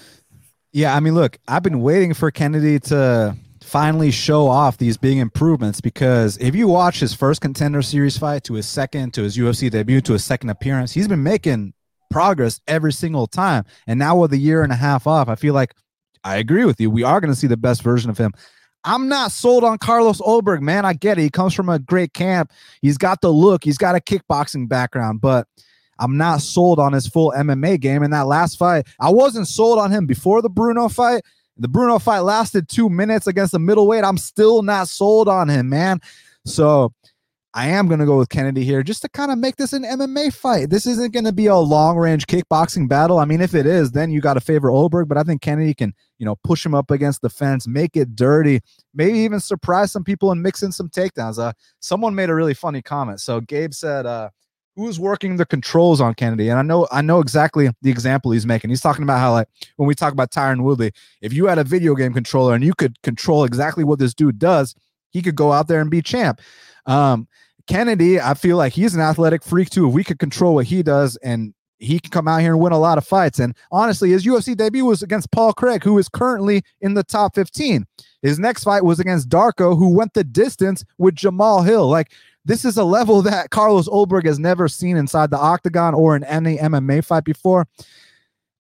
Yeah, 0.72 0.94
I 0.94 1.00
mean, 1.00 1.14
look, 1.14 1.38
I've 1.48 1.62
been 1.62 1.80
waiting 1.80 2.12
for 2.12 2.30
Kennedy 2.30 2.78
to 2.80 3.36
finally 3.62 4.10
show 4.10 4.46
off 4.46 4.78
these 4.78 4.96
big 4.96 5.18
improvements 5.18 5.80
because 5.80 6.36
if 6.38 6.54
you 6.54 6.68
watch 6.68 7.00
his 7.00 7.14
first 7.14 7.40
contender 7.40 7.82
series 7.82 8.16
fight 8.16 8.44
to 8.44 8.54
his 8.54 8.68
second 8.68 9.12
to 9.14 9.22
his 9.22 9.36
UFC 9.36 9.70
debut 9.70 10.00
to 10.02 10.12
his 10.12 10.24
second 10.24 10.50
appearance, 10.50 10.92
he's 10.92 11.08
been 11.08 11.22
making 11.22 11.72
progress 12.10 12.60
every 12.68 12.92
single 12.92 13.26
time. 13.26 13.64
And 13.86 13.98
now 13.98 14.16
with 14.16 14.32
a 14.32 14.38
year 14.38 14.62
and 14.62 14.72
a 14.72 14.76
half 14.76 15.06
off, 15.06 15.28
I 15.28 15.34
feel 15.34 15.54
like 15.54 15.74
I 16.22 16.36
agree 16.36 16.64
with 16.64 16.80
you. 16.80 16.90
We 16.90 17.02
are 17.02 17.20
going 17.20 17.32
to 17.32 17.38
see 17.38 17.46
the 17.46 17.56
best 17.56 17.82
version 17.82 18.10
of 18.10 18.18
him. 18.18 18.32
I'm 18.86 19.08
not 19.08 19.32
sold 19.32 19.64
on 19.64 19.78
Carlos 19.78 20.20
Ulberg, 20.20 20.60
man. 20.60 20.84
I 20.84 20.92
get 20.92 21.18
it. 21.18 21.22
He 21.22 21.30
comes 21.30 21.52
from 21.52 21.68
a 21.68 21.80
great 21.80 22.14
camp. 22.14 22.52
He's 22.80 22.96
got 22.96 23.20
the 23.20 23.30
look. 23.30 23.64
He's 23.64 23.78
got 23.78 23.96
a 23.96 24.00
kickboxing 24.00 24.68
background, 24.68 25.20
but 25.20 25.48
I'm 25.98 26.16
not 26.16 26.40
sold 26.40 26.78
on 26.78 26.92
his 26.92 27.08
full 27.08 27.32
MMA 27.36 27.80
game. 27.80 28.04
In 28.04 28.12
that 28.12 28.28
last 28.28 28.56
fight, 28.58 28.86
I 29.00 29.10
wasn't 29.10 29.48
sold 29.48 29.80
on 29.80 29.90
him 29.90 30.06
before 30.06 30.40
the 30.40 30.48
Bruno 30.48 30.88
fight. 30.88 31.22
The 31.58 31.68
Bruno 31.68 31.98
fight 31.98 32.20
lasted 32.20 32.68
two 32.68 32.88
minutes 32.88 33.26
against 33.26 33.52
the 33.52 33.58
middleweight. 33.58 34.04
I'm 34.04 34.18
still 34.18 34.62
not 34.62 34.88
sold 34.88 35.28
on 35.28 35.48
him, 35.48 35.68
man. 35.68 36.00
So 36.44 36.92
I 37.56 37.68
am 37.68 37.88
going 37.88 38.00
to 38.00 38.06
go 38.06 38.18
with 38.18 38.28
Kennedy 38.28 38.64
here 38.64 38.82
just 38.82 39.00
to 39.00 39.08
kind 39.08 39.32
of 39.32 39.38
make 39.38 39.56
this 39.56 39.72
an 39.72 39.82
MMA 39.82 40.30
fight. 40.34 40.68
This 40.68 40.84
isn't 40.84 41.14
going 41.14 41.24
to 41.24 41.32
be 41.32 41.46
a 41.46 41.56
long 41.56 41.96
range 41.96 42.26
kickboxing 42.26 42.86
battle. 42.86 43.18
I 43.18 43.24
mean, 43.24 43.40
if 43.40 43.54
it 43.54 43.64
is, 43.64 43.92
then 43.92 44.10
you 44.10 44.20
got 44.20 44.34
to 44.34 44.42
favor 44.42 44.68
Ulberg, 44.68 45.08
but 45.08 45.16
I 45.16 45.22
think 45.22 45.40
Kennedy 45.40 45.72
can, 45.72 45.94
you 46.18 46.26
know, 46.26 46.36
push 46.44 46.66
him 46.66 46.74
up 46.74 46.90
against 46.90 47.22
the 47.22 47.30
fence, 47.30 47.66
make 47.66 47.96
it 47.96 48.14
dirty, 48.14 48.60
maybe 48.92 49.18
even 49.20 49.40
surprise 49.40 49.90
some 49.90 50.04
people 50.04 50.32
and 50.32 50.42
mix 50.42 50.62
in 50.62 50.70
some 50.70 50.90
takedowns. 50.90 51.38
Uh, 51.38 51.54
someone 51.80 52.14
made 52.14 52.28
a 52.28 52.34
really 52.34 52.52
funny 52.52 52.82
comment. 52.82 53.22
So 53.22 53.40
Gabe 53.40 53.72
said, 53.72 54.04
uh, 54.04 54.28
who's 54.74 55.00
working 55.00 55.38
the 55.38 55.46
controls 55.46 55.98
on 55.98 56.12
Kennedy? 56.12 56.50
And 56.50 56.58
I 56.58 56.62
know 56.62 56.86
I 56.92 57.00
know 57.00 57.20
exactly 57.20 57.70
the 57.80 57.90
example 57.90 58.32
he's 58.32 58.44
making. 58.44 58.68
He's 58.68 58.82
talking 58.82 59.02
about 59.02 59.18
how 59.18 59.32
like 59.32 59.48
when 59.76 59.86
we 59.86 59.94
talk 59.94 60.12
about 60.12 60.30
Tyron 60.30 60.62
Woodley, 60.62 60.92
if 61.22 61.32
you 61.32 61.46
had 61.46 61.56
a 61.56 61.64
video 61.64 61.94
game 61.94 62.12
controller 62.12 62.54
and 62.54 62.62
you 62.62 62.74
could 62.74 63.00
control 63.00 63.44
exactly 63.44 63.82
what 63.82 63.98
this 63.98 64.12
dude 64.12 64.38
does, 64.38 64.74
he 65.08 65.22
could 65.22 65.36
go 65.36 65.52
out 65.52 65.68
there 65.68 65.80
and 65.80 65.90
be 65.90 66.02
champ. 66.02 66.42
Um, 66.84 67.26
Kennedy, 67.66 68.20
I 68.20 68.34
feel 68.34 68.56
like 68.56 68.72
he's 68.72 68.94
an 68.94 69.00
athletic 69.00 69.42
freak 69.42 69.70
too. 69.70 69.88
If 69.88 69.94
we 69.94 70.04
could 70.04 70.18
control 70.18 70.54
what 70.54 70.66
he 70.66 70.82
does 70.82 71.16
and 71.16 71.52
he 71.78 71.98
can 71.98 72.10
come 72.10 72.28
out 72.28 72.40
here 72.40 72.52
and 72.52 72.60
win 72.60 72.72
a 72.72 72.78
lot 72.78 72.98
of 72.98 73.06
fights. 73.06 73.38
And 73.38 73.54
honestly, 73.70 74.10
his 74.10 74.24
UFC 74.24 74.56
debut 74.56 74.84
was 74.84 75.02
against 75.02 75.30
Paul 75.30 75.52
Craig, 75.52 75.84
who 75.84 75.98
is 75.98 76.08
currently 76.08 76.62
in 76.80 76.94
the 76.94 77.04
top 77.04 77.34
15. 77.34 77.86
His 78.22 78.38
next 78.38 78.64
fight 78.64 78.84
was 78.84 78.98
against 78.98 79.28
Darko, 79.28 79.76
who 79.76 79.94
went 79.94 80.14
the 80.14 80.24
distance 80.24 80.84
with 80.98 81.16
Jamahal 81.16 81.66
Hill. 81.66 81.88
Like, 81.88 82.12
this 82.44 82.64
is 82.64 82.76
a 82.76 82.84
level 82.84 83.20
that 83.22 83.50
Carlos 83.50 83.88
Ulberg 83.88 84.26
has 84.26 84.38
never 84.38 84.68
seen 84.68 84.96
inside 84.96 85.30
the 85.30 85.38
octagon 85.38 85.94
or 85.94 86.16
in 86.16 86.24
any 86.24 86.56
MMA 86.56 87.04
fight 87.04 87.24
before. 87.24 87.66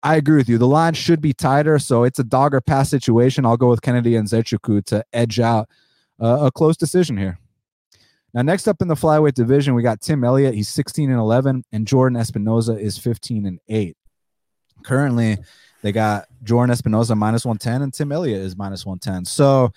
I 0.02 0.16
agree 0.16 0.36
with 0.36 0.48
you. 0.48 0.56
The 0.56 0.66
line 0.66 0.94
should 0.94 1.20
be 1.20 1.34
tighter, 1.34 1.78
so 1.78 2.04
it's 2.04 2.18
a 2.18 2.24
dog 2.24 2.54
or 2.54 2.60
pass 2.60 2.88
situation. 2.88 3.44
I'll 3.44 3.58
go 3.58 3.68
with 3.68 3.82
Kennedy 3.82 4.16
and 4.16 4.26
Nzechukwu 4.26 4.84
to 4.86 5.04
edge 5.12 5.40
out 5.40 5.68
uh, 6.22 6.38
a 6.46 6.50
close 6.50 6.76
decision 6.76 7.18
here. 7.18 7.39
Now, 8.32 8.42
next 8.42 8.68
up 8.68 8.80
in 8.80 8.88
the 8.88 8.94
flyweight 8.94 9.34
division, 9.34 9.74
we 9.74 9.82
got 9.82 10.00
Tim 10.00 10.22
Elliott. 10.22 10.54
He's 10.54 10.68
16 10.68 11.10
and 11.10 11.18
11, 11.18 11.64
and 11.72 11.86
Jordan 11.86 12.16
Espinosa 12.16 12.76
is 12.76 12.96
15 12.96 13.46
and 13.46 13.58
8. 13.68 13.96
Currently, 14.84 15.38
they 15.82 15.92
got 15.92 16.26
Jordan 16.42 16.70
Espinosa 16.70 17.14
minus 17.14 17.44
110, 17.44 17.82
and 17.82 17.92
Tim 17.92 18.12
Elliott 18.12 18.40
is 18.40 18.56
minus 18.56 18.86
110. 18.86 19.24
So, 19.24 19.72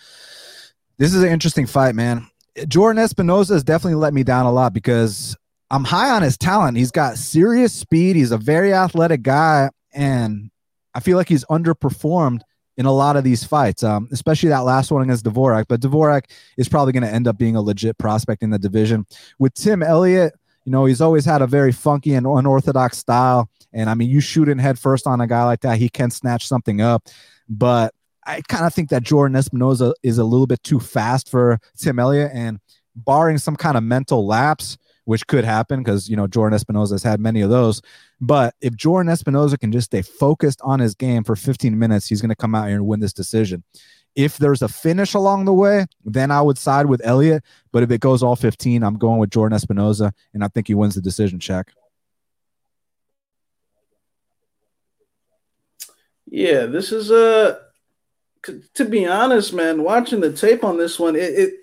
this 0.97 1.13
is 1.13 1.23
an 1.23 1.29
interesting 1.29 1.65
fight, 1.65 1.95
man. 1.95 2.27
Jordan 2.67 3.03
Espinosa 3.03 3.53
has 3.53 3.63
definitely 3.63 3.95
let 3.95 4.13
me 4.13 4.23
down 4.23 4.45
a 4.45 4.51
lot 4.51 4.73
because 4.73 5.35
I'm 5.71 5.83
high 5.83 6.11
on 6.11 6.21
his 6.21 6.37
talent. 6.37 6.77
He's 6.77 6.91
got 6.91 7.17
serious 7.17 7.73
speed. 7.73 8.15
He's 8.15 8.31
a 8.31 8.37
very 8.37 8.73
athletic 8.73 9.23
guy, 9.23 9.71
and 9.91 10.51
I 10.93 10.99
feel 10.99 11.17
like 11.17 11.27
he's 11.27 11.45
underperformed 11.45 12.41
in 12.77 12.85
a 12.85 12.91
lot 12.91 13.15
of 13.15 13.23
these 13.23 13.43
fights, 13.43 13.83
um, 13.83 14.07
especially 14.11 14.49
that 14.49 14.59
last 14.59 14.91
one 14.91 15.03
against 15.03 15.25
Dvorak. 15.25 15.65
But 15.67 15.81
Dvorak 15.81 16.25
is 16.57 16.67
probably 16.67 16.93
going 16.93 17.03
to 17.03 17.09
end 17.09 17.27
up 17.27 17.37
being 17.37 17.55
a 17.55 17.61
legit 17.61 17.97
prospect 17.97 18.43
in 18.43 18.49
the 18.49 18.59
division. 18.59 19.05
With 19.39 19.53
Tim 19.53 19.83
Elliott, 19.83 20.33
you 20.65 20.71
know, 20.71 20.85
he's 20.85 21.01
always 21.01 21.25
had 21.25 21.41
a 21.41 21.47
very 21.47 21.71
funky 21.71 22.13
and 22.13 22.25
unorthodox 22.25 22.97
style. 22.97 23.49
And 23.73 23.89
I 23.89 23.93
mean, 23.93 24.09
you 24.09 24.21
shoot 24.21 24.49
in 24.49 24.59
head 24.59 24.79
first 24.79 25.07
on 25.07 25.21
a 25.21 25.27
guy 25.27 25.43
like 25.43 25.61
that, 25.61 25.77
he 25.77 25.89
can 25.89 26.09
snatch 26.09 26.47
something 26.47 26.81
up. 26.81 27.07
But 27.49 27.93
I 28.25 28.41
kind 28.47 28.65
of 28.65 28.73
think 28.73 28.89
that 28.89 29.03
Jordan 29.03 29.35
Espinosa 29.35 29.93
is 30.01 30.17
a 30.17 30.23
little 30.23 30.47
bit 30.47 30.63
too 30.63 30.79
fast 30.79 31.29
for 31.29 31.59
Tim 31.77 31.99
Elliott. 31.99 32.31
And 32.33 32.59
barring 32.95 33.37
some 33.37 33.55
kind 33.55 33.75
of 33.75 33.83
mental 33.83 34.25
lapse, 34.25 34.77
which 35.05 35.27
could 35.27 35.43
happen 35.43 35.81
because 35.81 36.09
you 36.09 36.15
know 36.15 36.27
Jordan 36.27 36.55
Espinosa 36.55 36.95
has 36.95 37.03
had 37.03 37.19
many 37.19 37.41
of 37.41 37.49
those. 37.49 37.81
But 38.21 38.55
if 38.61 38.75
Jordan 38.75 39.11
Espinosa 39.11 39.57
can 39.57 39.71
just 39.71 39.85
stay 39.85 40.01
focused 40.01 40.61
on 40.63 40.79
his 40.79 40.95
game 40.95 41.23
for 41.23 41.35
15 41.35 41.77
minutes, 41.77 42.07
he's 42.07 42.21
going 42.21 42.29
to 42.29 42.35
come 42.35 42.55
out 42.55 42.67
here 42.67 42.77
and 42.77 42.87
win 42.87 42.99
this 42.99 43.13
decision. 43.13 43.63
If 44.15 44.37
there's 44.37 44.61
a 44.61 44.67
finish 44.67 45.15
along 45.15 45.45
the 45.45 45.53
way, 45.53 45.87
then 46.05 46.29
I 46.29 46.41
would 46.41 46.57
side 46.57 46.85
with 46.85 47.01
Elliott. 47.03 47.43
But 47.71 47.83
if 47.83 47.91
it 47.91 47.99
goes 47.99 48.21
all 48.21 48.35
15, 48.35 48.83
I'm 48.83 48.97
going 48.97 49.19
with 49.19 49.31
Jordan 49.31 49.55
Espinosa, 49.55 50.13
and 50.33 50.43
I 50.43 50.47
think 50.49 50.67
he 50.67 50.75
wins 50.75 50.95
the 50.95 51.01
decision 51.01 51.39
check. 51.39 51.73
Yeah, 56.27 56.65
this 56.65 56.91
is 56.91 57.11
uh, 57.11 57.59
a. 57.59 58.53
To 58.73 58.85
be 58.85 59.05
honest, 59.05 59.53
man, 59.53 59.83
watching 59.83 60.19
the 60.19 60.33
tape 60.33 60.63
on 60.63 60.77
this 60.77 60.99
one, 60.99 61.15
it, 61.15 61.33
it 61.33 61.53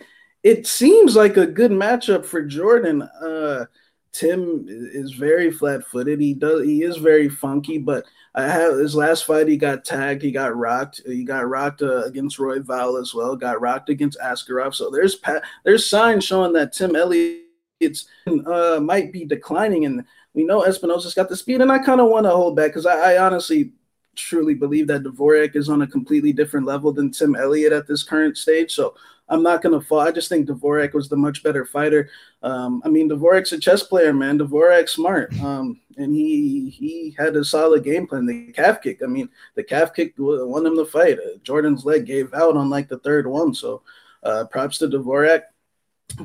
it 0.43 0.67
seems 0.67 1.17
like 1.17 1.37
a 1.37 1.47
good 1.47 1.71
matchup 1.71 2.25
for 2.25 2.43
Jordan. 2.43 3.03
Uh, 3.03 3.67
Tim 4.13 4.67
is 4.69 5.13
very 5.13 5.51
flat-footed. 5.51 6.21
He 6.21 6.35
does. 6.35 6.65
He 6.65 6.83
is 6.83 6.97
very 6.97 7.29
funky, 7.29 7.79
but 7.79 8.05
I 8.35 8.43
have 8.43 8.77
his 8.77 8.95
last 8.95 9.25
fight. 9.25 9.49
He 9.49 9.57
got 9.57 9.85
tagged. 9.85 10.23
He 10.23 10.33
got 10.33 10.57
rocked. 10.57 11.01
He 11.07 11.25
got 11.25 11.49
rocked 11.49 11.83
uh, 11.83 12.05
against 12.05 12.39
Royval 12.39 13.01
as 13.01 13.15
well. 13.15 13.37
Got 13.37 13.61
rocked 13.61 13.89
against 13.89 14.19
Askarov. 14.19 14.75
So 14.75 14.91
there's 14.91 15.17
pa- 15.17 15.43
there's 15.65 15.87
signs 15.87 16.25
showing 16.25 16.53
that 16.55 16.73
Tim 16.73 16.97
Elliott 16.97 18.05
uh, 18.47 18.81
might 18.83 19.13
be 19.13 19.25
declining, 19.25 19.85
and 19.85 20.05
we 20.35 20.45
know 20.45 20.63
Espinosa's 20.63 21.15
got 21.15 21.29
the 21.29 21.37
speed, 21.37 21.61
and 21.61 21.71
I 21.71 21.79
kind 21.79 22.01
of 22.01 22.09
want 22.09 22.27
to 22.27 22.31
hold 22.31 22.57
back 22.57 22.71
because 22.71 22.87
I, 22.87 23.15
I 23.15 23.25
honestly 23.25 23.73
truly 24.17 24.55
believe 24.55 24.87
that 24.89 25.03
Dvorak 25.03 25.55
is 25.55 25.69
on 25.69 25.83
a 25.83 25.87
completely 25.87 26.33
different 26.33 26.67
level 26.67 26.93
than 26.93 27.11
Tim 27.11 27.37
Elliott 27.37 27.73
at 27.73 27.87
this 27.87 28.03
current 28.03 28.37
stage. 28.37 28.73
So 28.73 28.95
I'm 29.31 29.43
not 29.45 29.63
to 29.63 29.81
fall. 29.81 30.01
I 30.01 30.11
just 30.11 30.29
think 30.29 30.49
Dvorak 30.49 30.93
was 30.93 31.09
the 31.09 31.17
much 31.17 31.43
better 31.43 31.65
fighter. 31.65 32.11
Um, 32.43 32.83
I 32.85 32.89
mean, 32.89 33.09
Dvorak's 33.09 33.53
a 33.53 33.61
chess 33.61 33.83
player, 33.85 34.13
man. 34.13 34.39
Dvorak's 34.39 34.93
smart, 34.93 35.33
um, 35.41 35.81
and 35.97 36.13
he 36.15 36.69
he 36.69 37.15
had 37.17 37.37
a 37.37 37.45
solid 37.45 37.85
game 37.85 38.07
plan. 38.07 38.27
The 38.27 38.53
calf 38.53 38.83
kick. 38.83 39.01
I 39.03 39.07
mean, 39.07 39.29
the 39.55 39.63
calf 39.63 39.95
kick 39.95 40.15
won 40.19 40.67
him 40.67 40.77
the 40.77 40.85
fight. 40.85 41.19
Uh, 41.19 41.39
Jordan's 41.45 41.85
leg 41.85 42.07
gave 42.07 42.35
out 42.35 42.57
on 42.57 42.69
like 42.69 42.89
the 42.89 42.99
third 42.99 43.27
one. 43.27 43.55
So 43.55 43.83
uh, 44.25 44.45
props 44.51 44.79
to 44.79 44.89
Dvorak. 44.89 45.43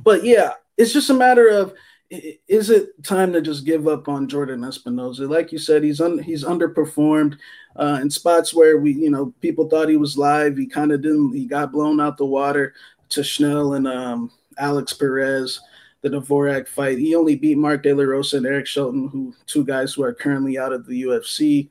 But 0.04 0.24
yeah, 0.24 0.54
it's 0.76 0.92
just 0.92 1.12
a 1.12 1.14
matter 1.14 1.48
of 1.48 1.74
is 2.10 2.70
it 2.70 3.04
time 3.04 3.34
to 3.34 3.42
just 3.42 3.66
give 3.66 3.88
up 3.88 4.08
on 4.08 4.28
Jordan 4.28 4.64
Espinosa? 4.64 5.28
Like 5.28 5.52
you 5.52 5.58
said, 5.58 5.84
he's 5.84 6.02
un, 6.02 6.20
he's 6.20 6.44
underperformed 6.44 7.38
uh, 7.76 8.00
in 8.02 8.10
spots 8.10 8.54
where 8.54 8.78
we, 8.78 8.94
you 8.94 9.10
know, 9.10 9.34
people 9.42 9.68
thought 9.68 9.90
he 9.90 9.98
was 9.98 10.18
live. 10.18 10.56
He 10.56 10.68
kind 10.68 10.92
of 10.92 11.02
didn't. 11.02 11.34
He 11.34 11.46
got 11.46 11.72
blown 11.72 12.00
out 12.00 12.18
the 12.18 12.26
water 12.26 12.74
to 13.16 13.24
Schnell 13.24 13.74
and 13.74 13.88
um, 13.88 14.32
Alex 14.58 14.94
Perez. 14.94 15.62
The 16.02 16.12
Dvorak 16.12 16.68
fight. 16.68 17.00
He 17.00 17.16
only 17.16 17.36
beat 17.36 17.58
Mark 17.58 17.82
De 17.82 17.92
La 17.92 18.04
Rosa 18.04 18.38
and 18.38 18.46
Eric 18.46 18.68
Shelton, 18.68 19.08
who 19.08 19.34
two 19.48 19.66
guys 19.66 19.92
who 19.92 20.04
are 20.04 20.14
currently 20.14 20.56
out 20.56 20.72
of 20.72 20.86
the 20.86 21.02
UFC. 21.02 21.68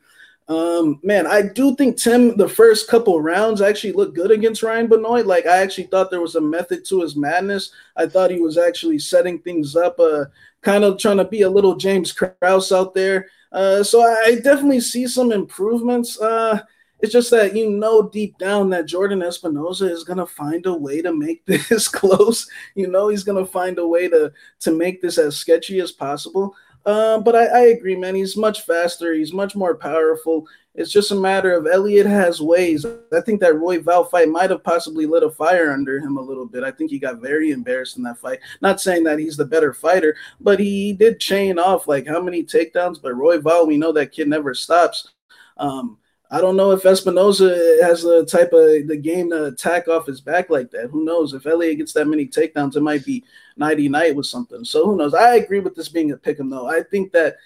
Um, 0.49 1.01
man, 1.03 1.27
I 1.27 1.43
do 1.43 1.75
think 1.77 1.97
Tim, 1.97 2.37
the 2.37 2.49
first 2.49 2.89
couple 2.89 3.21
rounds 3.23 3.63
actually 3.63 3.93
looked 3.93 4.15
good 4.15 4.31
against 4.31 4.63
Ryan 4.63 4.89
Benoit. 4.89 5.25
Like, 5.25 5.47
I 5.47 5.59
actually 5.59 5.85
thought 5.85 6.11
there 6.11 6.21
was 6.21 6.35
a 6.35 6.41
method 6.41 6.85
to 6.87 7.01
his 7.01 7.17
madness. 7.17 7.71
I 7.97 8.07
thought 8.07 8.31
he 8.31 8.41
was 8.41 8.59
actually 8.59 8.99
setting 8.99 9.39
things 9.39 9.75
up, 9.75 9.99
uh, 9.99 10.25
kind 10.63 10.85
of 10.85 10.99
trying 10.99 11.17
to 11.19 11.25
be 11.25 11.43
a 11.43 11.51
little 11.51 11.77
James 11.77 12.13
Krause 12.13 12.73
out 12.73 12.93
there. 12.93 13.29
Uh, 13.53 13.83
so 13.83 14.03
I 14.03 14.41
definitely 14.43 14.81
see 14.81 15.07
some 15.07 15.33
improvements. 15.33 16.21
Uh, 16.21 16.61
it's 17.05 17.13
just 17.13 17.31
that 17.33 17.55
you 17.55 17.69
know 17.69 18.09
deep 18.09 18.39
down 18.39 18.71
that 18.71 18.87
Jordan 18.87 19.23
Espinosa 19.23 19.93
is 19.93 20.05
gonna 20.05 20.25
find 20.25 20.65
a 20.65 20.73
way 20.73 21.03
to 21.03 21.13
make 21.13 21.45
this 21.47 21.87
close. 21.87 22.49
You 22.75 22.87
know 22.87 23.09
he's 23.09 23.25
gonna 23.25 23.45
find 23.45 23.79
a 23.79 23.87
way 23.87 24.09
to 24.09 24.33
to 24.61 24.71
make 24.71 25.03
this 25.03 25.19
as 25.19 25.37
sketchy 25.37 25.81
as 25.81 25.93
possible. 25.93 26.57
Uh, 26.87 27.19
but 27.19 27.37
I, 27.37 27.45
I, 27.47 27.61
agree, 27.69 27.97
man. 27.97 28.15
He's 28.15 28.37
much 28.37 28.63
faster. 28.63 29.15
He's 29.15 29.33
much 29.33 29.57
more 29.57 29.75
powerful. 29.75 30.47
It's 30.75 30.93
just 30.93 31.13
a 31.13 31.15
matter 31.15 31.53
of 31.55 31.67
Elliott 31.67 32.07
has 32.07 32.43
ways. 32.43 32.85
I 32.85 33.21
think 33.23 33.41
that 33.41 33.55
Royval 33.55 34.11
fight 34.11 34.29
might 34.29 34.51
have 34.51 34.65
possibly 34.65 35.07
lit 35.07 35.23
a 35.23 35.31
fire 35.31 35.73
under 35.73 35.99
him 35.99 36.19
a 36.19 36.23
little 36.23 36.45
bit. 36.45 36.63
I 36.63 36.71
think 36.71 36.91
he 36.91 36.99
got 36.99 37.23
very 37.23 37.53
embarrassed 37.53 37.97
in 37.97 38.03
that 38.03 38.19
fight. 38.19 38.41
Not 38.61 38.83
saying 38.83 39.05
that 39.05 39.19
he's 39.19 39.39
the 39.39 39.47
better 39.47 39.73
fighter, 39.73 40.15
but 40.41 40.61
he 40.61 40.93
did 40.93 41.21
chain 41.21 41.59
off 41.59 41.89
like 41.89 42.07
how 42.07 42.21
many 42.21 42.43
takedowns. 42.43 43.01
But 43.01 43.13
Royval, 43.13 43.67
we 43.67 43.79
know 43.79 43.93
that 43.93 44.13
kid 44.13 44.29
never 44.29 44.53
stops. 44.53 45.11
Um, 45.57 45.97
I 46.35 46.41
don't 46.41 46.57
know 46.57 46.73
if 46.73 46.85
Espinosa 46.85 47.79
has 47.83 48.03
the 48.03 48.27
type 48.27 48.53
of 48.53 48.89
the 48.89 48.97
game 48.97 49.31
to 49.31 49.45
attack 49.45 49.87
off 49.87 50.07
his 50.07 50.21
back 50.21 50.51
like 50.51 50.69
that. 50.73 50.91
Who 50.91 51.05
knows? 51.05 51.33
If 51.33 51.47
Elliott 51.47 51.79
gets 51.79 51.93
that 51.93 52.09
many 52.09 52.27
takedowns, 52.27 52.75
it 52.75 52.81
might 52.81 53.05
be 53.05 53.23
nighty 53.57 53.89
night 53.89 54.17
with 54.17 54.27
something. 54.27 54.65
So 54.65 54.85
who 54.85 54.97
knows? 54.97 55.15
I 55.15 55.37
agree 55.37 55.61
with 55.61 55.77
this 55.77 55.89
being 55.89 56.11
a 56.11 56.17
pick 56.17 56.41
'em 56.41 56.51
though. 56.51 56.67
I 56.67 56.83
think 56.83 57.13
that 57.13 57.37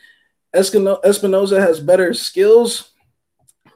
Espinosa 0.55 1.61
has 1.61 1.81
better 1.81 2.15
skills, 2.15 2.93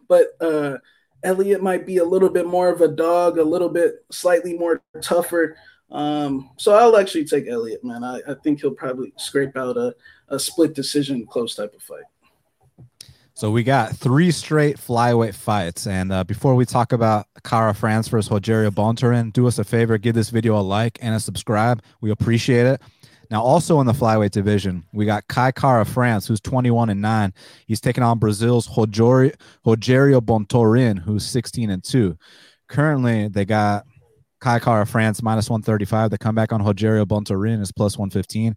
but 0.08 0.28
uh, 0.40 0.78
Elliott 1.22 1.62
might 1.62 1.84
be 1.84 1.98
a 1.98 2.04
little 2.04 2.30
bit 2.30 2.46
more 2.46 2.70
of 2.70 2.80
a 2.80 2.88
dog, 2.88 3.36
a 3.36 3.44
little 3.44 3.68
bit 3.68 4.06
slightly 4.10 4.54
more 4.54 4.82
tougher. 5.02 5.58
Um, 5.90 6.48
so 6.56 6.72
I'll 6.74 6.96
actually 6.96 7.26
take 7.26 7.48
Elliott, 7.48 7.84
man. 7.84 8.02
I, 8.02 8.22
I 8.26 8.34
think 8.42 8.62
he'll 8.62 8.70
probably 8.70 9.12
scrape 9.18 9.58
out 9.58 9.76
a, 9.76 9.94
a 10.28 10.38
split 10.38 10.74
decision 10.74 11.26
close 11.26 11.54
type 11.54 11.74
of 11.74 11.82
fight. 11.82 12.04
So 13.42 13.50
we 13.50 13.64
got 13.64 13.96
three 13.96 14.30
straight 14.30 14.76
flyweight 14.76 15.34
fights. 15.34 15.88
And 15.88 16.12
uh, 16.12 16.22
before 16.22 16.54
we 16.54 16.64
talk 16.64 16.92
about 16.92 17.26
Kara 17.42 17.74
France 17.74 18.06
versus 18.06 18.30
Rogerio 18.30 18.70
Bontorin, 18.70 19.32
do 19.32 19.48
us 19.48 19.58
a 19.58 19.64
favor, 19.64 19.98
give 19.98 20.14
this 20.14 20.30
video 20.30 20.56
a 20.56 20.62
like 20.62 20.96
and 21.02 21.12
a 21.12 21.18
subscribe. 21.18 21.82
We 22.00 22.12
appreciate 22.12 22.66
it. 22.66 22.80
Now, 23.32 23.42
also 23.42 23.80
in 23.80 23.88
the 23.88 23.94
flyweight 23.94 24.30
division, 24.30 24.84
we 24.92 25.06
got 25.06 25.26
Kai 25.26 25.50
Kara 25.50 25.84
France, 25.84 26.28
who's 26.28 26.40
21 26.40 26.90
and 26.90 27.02
9. 27.02 27.34
He's 27.66 27.80
taking 27.80 28.04
on 28.04 28.20
Brazil's 28.20 28.68
Rogerio, 28.68 29.34
Rogerio 29.66 30.98
who's 31.00 31.26
16 31.26 31.68
and 31.68 31.82
2. 31.82 32.16
Currently, 32.68 33.26
they 33.26 33.44
got 33.44 33.86
Kai 34.38 34.60
Kara 34.60 34.86
France 34.86 35.20
minus 35.20 35.50
135. 35.50 36.10
The 36.10 36.18
comeback 36.18 36.52
on 36.52 36.62
Rogerio 36.62 37.04
Bontorin 37.04 37.60
is 37.60 37.72
plus 37.72 37.98
115. 37.98 38.54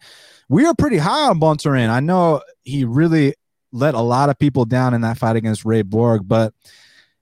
We 0.48 0.68
are 0.68 0.76
pretty 0.76 0.98
high 0.98 1.30
on 1.30 1.40
Bontorin. 1.40 1.90
I 1.90 2.02
know 2.02 2.44
he 2.62 2.86
really 2.86 3.34
let 3.76 3.94
a 3.94 4.02
lot 4.02 4.30
of 4.30 4.40
people 4.40 4.66
down 4.66 4.94
in 4.94 5.02
that 5.02 5.18
fight 5.18 5.36
against 5.36 5.66
Ray 5.66 5.82
Borg, 5.82 6.28
but 6.28 6.54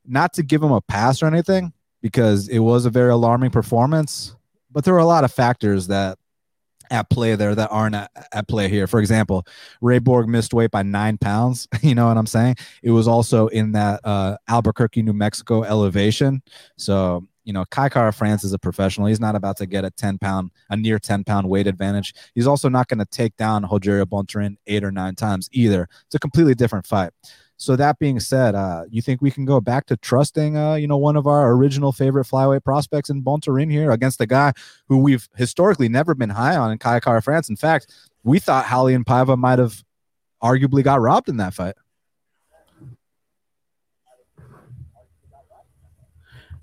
not 0.05 0.33
to 0.33 0.43
give 0.43 0.61
him 0.61 0.71
a 0.71 0.81
pass 0.81 1.23
or 1.23 1.25
anything 1.25 1.73
because 2.01 2.47
it 2.47 2.59
was 2.59 2.85
a 2.85 2.89
very 2.89 3.09
alarming 3.09 3.49
performance. 3.49 4.35
But 4.71 4.85
there 4.85 4.93
were 4.93 4.99
a 4.99 5.05
lot 5.05 5.23
of 5.23 5.31
factors 5.31 5.87
that 5.87 6.19
at 6.91 7.09
play 7.09 7.35
there 7.35 7.55
that 7.55 7.69
aren't 7.71 7.95
at, 7.95 8.11
at, 8.31 8.47
play 8.47 8.69
here. 8.69 8.85
For 8.85 8.99
example, 8.99 9.47
Ray 9.81 9.97
Borg 9.97 10.27
missed 10.27 10.53
weight 10.53 10.69
by 10.69 10.83
nine 10.83 11.17
pounds. 11.17 11.67
You 11.81 11.95
know 11.95 12.07
what 12.07 12.17
I'm 12.17 12.27
saying? 12.27 12.57
It 12.81 12.91
was 12.91 13.07
also 13.07 13.47
in 13.47 13.71
that 13.73 14.01
uh, 14.03 14.37
Albuquerque, 14.47 15.01
New 15.01 15.13
Mexico 15.13 15.63
elevation. 15.63 16.43
So 16.77 17.27
you 17.43 17.53
know, 17.53 17.65
Kai 17.65 17.89
Kara 17.89 18.13
France 18.13 18.43
is 18.43 18.53
a 18.53 18.59
professional. 18.59 19.07
He's 19.07 19.19
not 19.19 19.35
about 19.35 19.57
to 19.57 19.65
get 19.65 19.85
a 19.85 19.91
10 19.91 20.17
pound, 20.17 20.51
a 20.69 20.77
near 20.77 20.99
10 20.99 21.23
pound 21.23 21.49
weight 21.49 21.67
advantage. 21.67 22.13
He's 22.33 22.47
also 22.47 22.69
not 22.69 22.87
going 22.87 22.99
to 22.99 23.05
take 23.05 23.35
down 23.37 23.63
Rogerio 23.63 24.05
Bontorin 24.05 24.55
eight 24.67 24.83
or 24.83 24.91
nine 24.91 25.15
times 25.15 25.49
either. 25.51 25.87
It's 26.05 26.15
a 26.15 26.19
completely 26.19 26.55
different 26.55 26.85
fight. 26.87 27.11
So 27.57 27.75
that 27.75 27.99
being 27.99 28.19
said, 28.19 28.55
uh, 28.55 28.83
you 28.89 29.01
think 29.01 29.21
we 29.21 29.31
can 29.31 29.45
go 29.45 29.61
back 29.61 29.85
to 29.85 29.95
trusting, 29.95 30.57
uh, 30.57 30.75
you 30.75 30.87
know, 30.87 30.97
one 30.97 31.15
of 31.15 31.27
our 31.27 31.51
original 31.53 31.91
favorite 31.91 32.25
flyweight 32.25 32.63
prospects 32.63 33.09
in 33.09 33.23
Bontorin 33.23 33.71
here 33.71 33.91
against 33.91 34.19
a 34.19 34.25
guy 34.25 34.53
who 34.87 34.97
we've 34.97 35.29
historically 35.37 35.87
never 35.87 36.13
been 36.15 36.31
high 36.31 36.55
on 36.57 36.71
in 36.71 36.77
Kai 36.77 36.99
Kara 36.99 37.21
France. 37.21 37.49
In 37.49 37.55
fact, 37.55 37.93
we 38.23 38.39
thought 38.39 38.65
Raulian 38.65 39.05
Paiva 39.05 39.37
might 39.37 39.59
have 39.59 39.83
arguably 40.41 40.83
got 40.83 40.99
robbed 40.99 41.29
in 41.29 41.37
that 41.37 41.53
fight. 41.53 41.75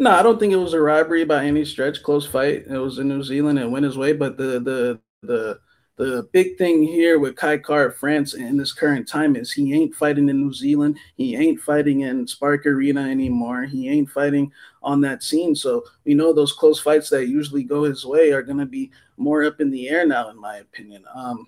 No, 0.00 0.12
I 0.12 0.22
don't 0.22 0.40
think 0.40 0.54
it 0.54 0.56
was 0.56 0.72
a 0.72 0.80
robbery 0.80 1.26
by 1.26 1.44
any 1.44 1.62
stretch. 1.62 2.02
Close 2.02 2.26
fight. 2.26 2.64
It 2.66 2.78
was 2.78 2.98
in 2.98 3.06
New 3.06 3.22
Zealand 3.22 3.58
and 3.58 3.70
went 3.70 3.84
his 3.84 3.98
way. 3.98 4.14
But 4.14 4.38
the 4.38 4.58
the 4.58 5.00
the 5.20 5.60
the 5.96 6.26
big 6.32 6.56
thing 6.56 6.82
here 6.82 7.18
with 7.18 7.36
Kai 7.36 7.58
Kara 7.58 7.92
France 7.92 8.32
in 8.32 8.56
this 8.56 8.72
current 8.72 9.06
time 9.06 9.36
is 9.36 9.52
he 9.52 9.74
ain't 9.74 9.94
fighting 9.94 10.30
in 10.30 10.40
New 10.40 10.54
Zealand. 10.54 10.96
He 11.16 11.36
ain't 11.36 11.60
fighting 11.60 12.00
in 12.00 12.26
Spark 12.26 12.64
Arena 12.64 13.10
anymore. 13.10 13.64
He 13.64 13.90
ain't 13.90 14.08
fighting 14.08 14.50
on 14.82 15.02
that 15.02 15.22
scene. 15.22 15.54
So 15.54 15.84
we 16.06 16.14
know 16.14 16.32
those 16.32 16.54
close 16.54 16.80
fights 16.80 17.10
that 17.10 17.26
usually 17.26 17.62
go 17.62 17.82
his 17.82 18.06
way 18.06 18.32
are 18.32 18.42
going 18.42 18.56
to 18.56 18.64
be 18.64 18.90
more 19.18 19.44
up 19.44 19.60
in 19.60 19.70
the 19.70 19.90
air 19.90 20.06
now, 20.06 20.30
in 20.30 20.40
my 20.40 20.56
opinion. 20.56 21.04
Um, 21.14 21.46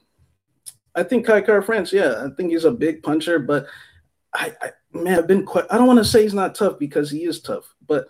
I 0.95 1.05
think 1.05 1.25
Kai 1.25 1.41
Kara 1.41 1.63
France, 1.63 1.91
yeah, 1.91 2.23
I 2.23 2.29
think 2.37 2.51
he's 2.51 2.67
a 2.67 2.71
big 2.71 3.03
puncher, 3.03 3.39
but 3.39 3.65
I, 4.35 4.53
I 4.61 4.71
man, 4.93 5.21
I've 5.21 5.27
been 5.27 5.47
quite. 5.47 5.65
I 5.71 5.79
don't 5.79 5.87
want 5.87 6.01
to 6.01 6.05
say 6.05 6.23
he's 6.23 6.35
not 6.35 6.55
tough 6.55 6.79
because 6.79 7.11
he 7.11 7.25
is 7.25 7.41
tough, 7.41 7.75
but 7.87 8.09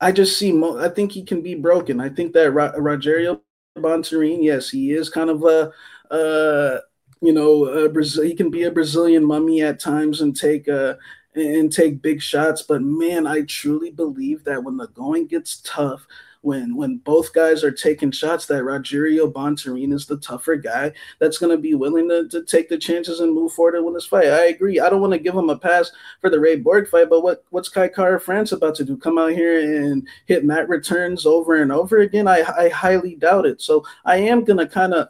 I 0.00 0.12
just 0.12 0.38
see. 0.38 0.52
Mo- 0.52 0.78
I 0.78 0.88
think 0.88 1.12
he 1.12 1.22
can 1.22 1.40
be 1.42 1.54
broken. 1.54 2.00
I 2.00 2.08
think 2.08 2.32
that 2.34 2.52
Ro- 2.52 2.72
Rogerio 2.78 3.40
Bontorin, 3.78 4.42
yes, 4.42 4.70
he 4.70 4.92
is 4.92 5.08
kind 5.08 5.30
of 5.30 5.42
a, 5.44 5.72
uh, 6.14 6.80
you 7.20 7.32
know, 7.32 7.88
Brazil. 7.88 8.24
He 8.24 8.34
can 8.34 8.50
be 8.50 8.64
a 8.64 8.70
Brazilian 8.70 9.24
mummy 9.24 9.62
at 9.62 9.80
times 9.80 10.20
and 10.20 10.36
take 10.36 10.68
uh 10.68 10.94
and 11.34 11.72
take 11.72 12.02
big 12.02 12.22
shots. 12.22 12.62
But 12.62 12.82
man, 12.82 13.26
I 13.26 13.42
truly 13.42 13.90
believe 13.90 14.44
that 14.44 14.62
when 14.64 14.76
the 14.76 14.88
going 14.88 15.26
gets 15.26 15.60
tough, 15.62 16.06
when 16.46 16.76
when 16.76 16.98
both 16.98 17.32
guys 17.32 17.64
are 17.64 17.72
taking 17.72 18.12
shots 18.12 18.46
that 18.46 18.62
Rogerio 18.62 19.30
Bontorin 19.32 19.92
is 19.92 20.06
the 20.06 20.16
tougher 20.18 20.54
guy 20.54 20.92
that's 21.18 21.38
going 21.38 21.50
to 21.50 21.60
be 21.60 21.74
willing 21.74 22.08
to, 22.08 22.28
to 22.28 22.44
take 22.44 22.68
the 22.68 22.78
chances 22.78 23.18
and 23.18 23.34
move 23.34 23.52
forward 23.52 23.74
and 23.74 23.84
win 23.84 23.94
this 23.94 24.06
fight. 24.06 24.26
I 24.26 24.46
agree. 24.46 24.78
I 24.78 24.88
don't 24.88 25.00
want 25.00 25.12
to 25.12 25.18
give 25.18 25.34
him 25.34 25.50
a 25.50 25.58
pass 25.58 25.90
for 26.20 26.30
the 26.30 26.38
Ray 26.38 26.54
Borg 26.54 26.88
fight, 26.88 27.10
but 27.10 27.22
what 27.22 27.44
what's 27.50 27.68
Kai 27.68 27.88
Kara 27.88 28.20
France 28.20 28.52
about 28.52 28.76
to 28.76 28.84
do? 28.84 28.96
Come 28.96 29.18
out 29.18 29.32
here 29.32 29.58
and 29.82 30.06
hit 30.26 30.44
mat 30.44 30.68
returns 30.68 31.26
over 31.26 31.60
and 31.60 31.72
over 31.72 31.98
again? 31.98 32.28
I, 32.28 32.44
I 32.56 32.68
highly 32.68 33.16
doubt 33.16 33.44
it. 33.44 33.60
So 33.60 33.84
I 34.04 34.18
am 34.18 34.44
going 34.44 34.58
to 34.58 34.68
kind 34.68 34.94
of, 34.94 35.08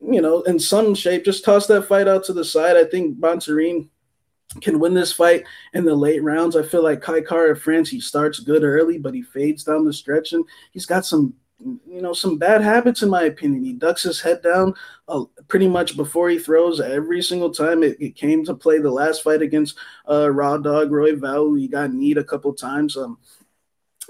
you 0.00 0.20
know, 0.20 0.42
in 0.42 0.58
some 0.58 0.92
shape, 0.96 1.24
just 1.24 1.44
toss 1.44 1.68
that 1.68 1.86
fight 1.86 2.08
out 2.08 2.24
to 2.24 2.32
the 2.32 2.44
side. 2.44 2.76
I 2.76 2.84
think 2.84 3.18
Bontorin– 3.18 3.88
can 4.60 4.78
win 4.78 4.94
this 4.94 5.12
fight 5.12 5.44
in 5.74 5.84
the 5.84 5.94
late 5.94 6.22
rounds. 6.22 6.56
I 6.56 6.62
feel 6.62 6.82
like 6.82 7.02
Kai 7.02 7.20
Kara 7.20 7.56
France, 7.56 7.90
he 7.90 8.00
starts 8.00 8.40
good 8.40 8.64
early, 8.64 8.98
but 8.98 9.14
he 9.14 9.22
fades 9.22 9.64
down 9.64 9.84
the 9.84 9.92
stretch, 9.92 10.32
and 10.32 10.44
he's 10.72 10.86
got 10.86 11.04
some, 11.04 11.34
you 11.86 12.00
know, 12.00 12.12
some 12.12 12.38
bad 12.38 12.62
habits 12.62 13.02
in 13.02 13.10
my 13.10 13.24
opinion. 13.24 13.64
He 13.64 13.74
ducks 13.74 14.02
his 14.02 14.20
head 14.20 14.42
down 14.42 14.74
uh, 15.06 15.24
pretty 15.48 15.68
much 15.68 15.96
before 15.96 16.30
he 16.30 16.38
throws 16.38 16.80
every 16.80 17.22
single 17.22 17.50
time 17.50 17.82
it, 17.82 18.00
it 18.00 18.14
came 18.14 18.44
to 18.46 18.54
play. 18.54 18.78
The 18.78 18.90
last 18.90 19.22
fight 19.22 19.42
against 19.42 19.76
uh, 20.08 20.30
Raw 20.30 20.56
Dog 20.56 20.90
Royval, 20.90 21.58
he 21.58 21.68
got 21.68 21.92
kneed 21.92 22.16
a 22.16 22.24
couple 22.24 22.54
times. 22.54 22.96
Um, 22.96 23.18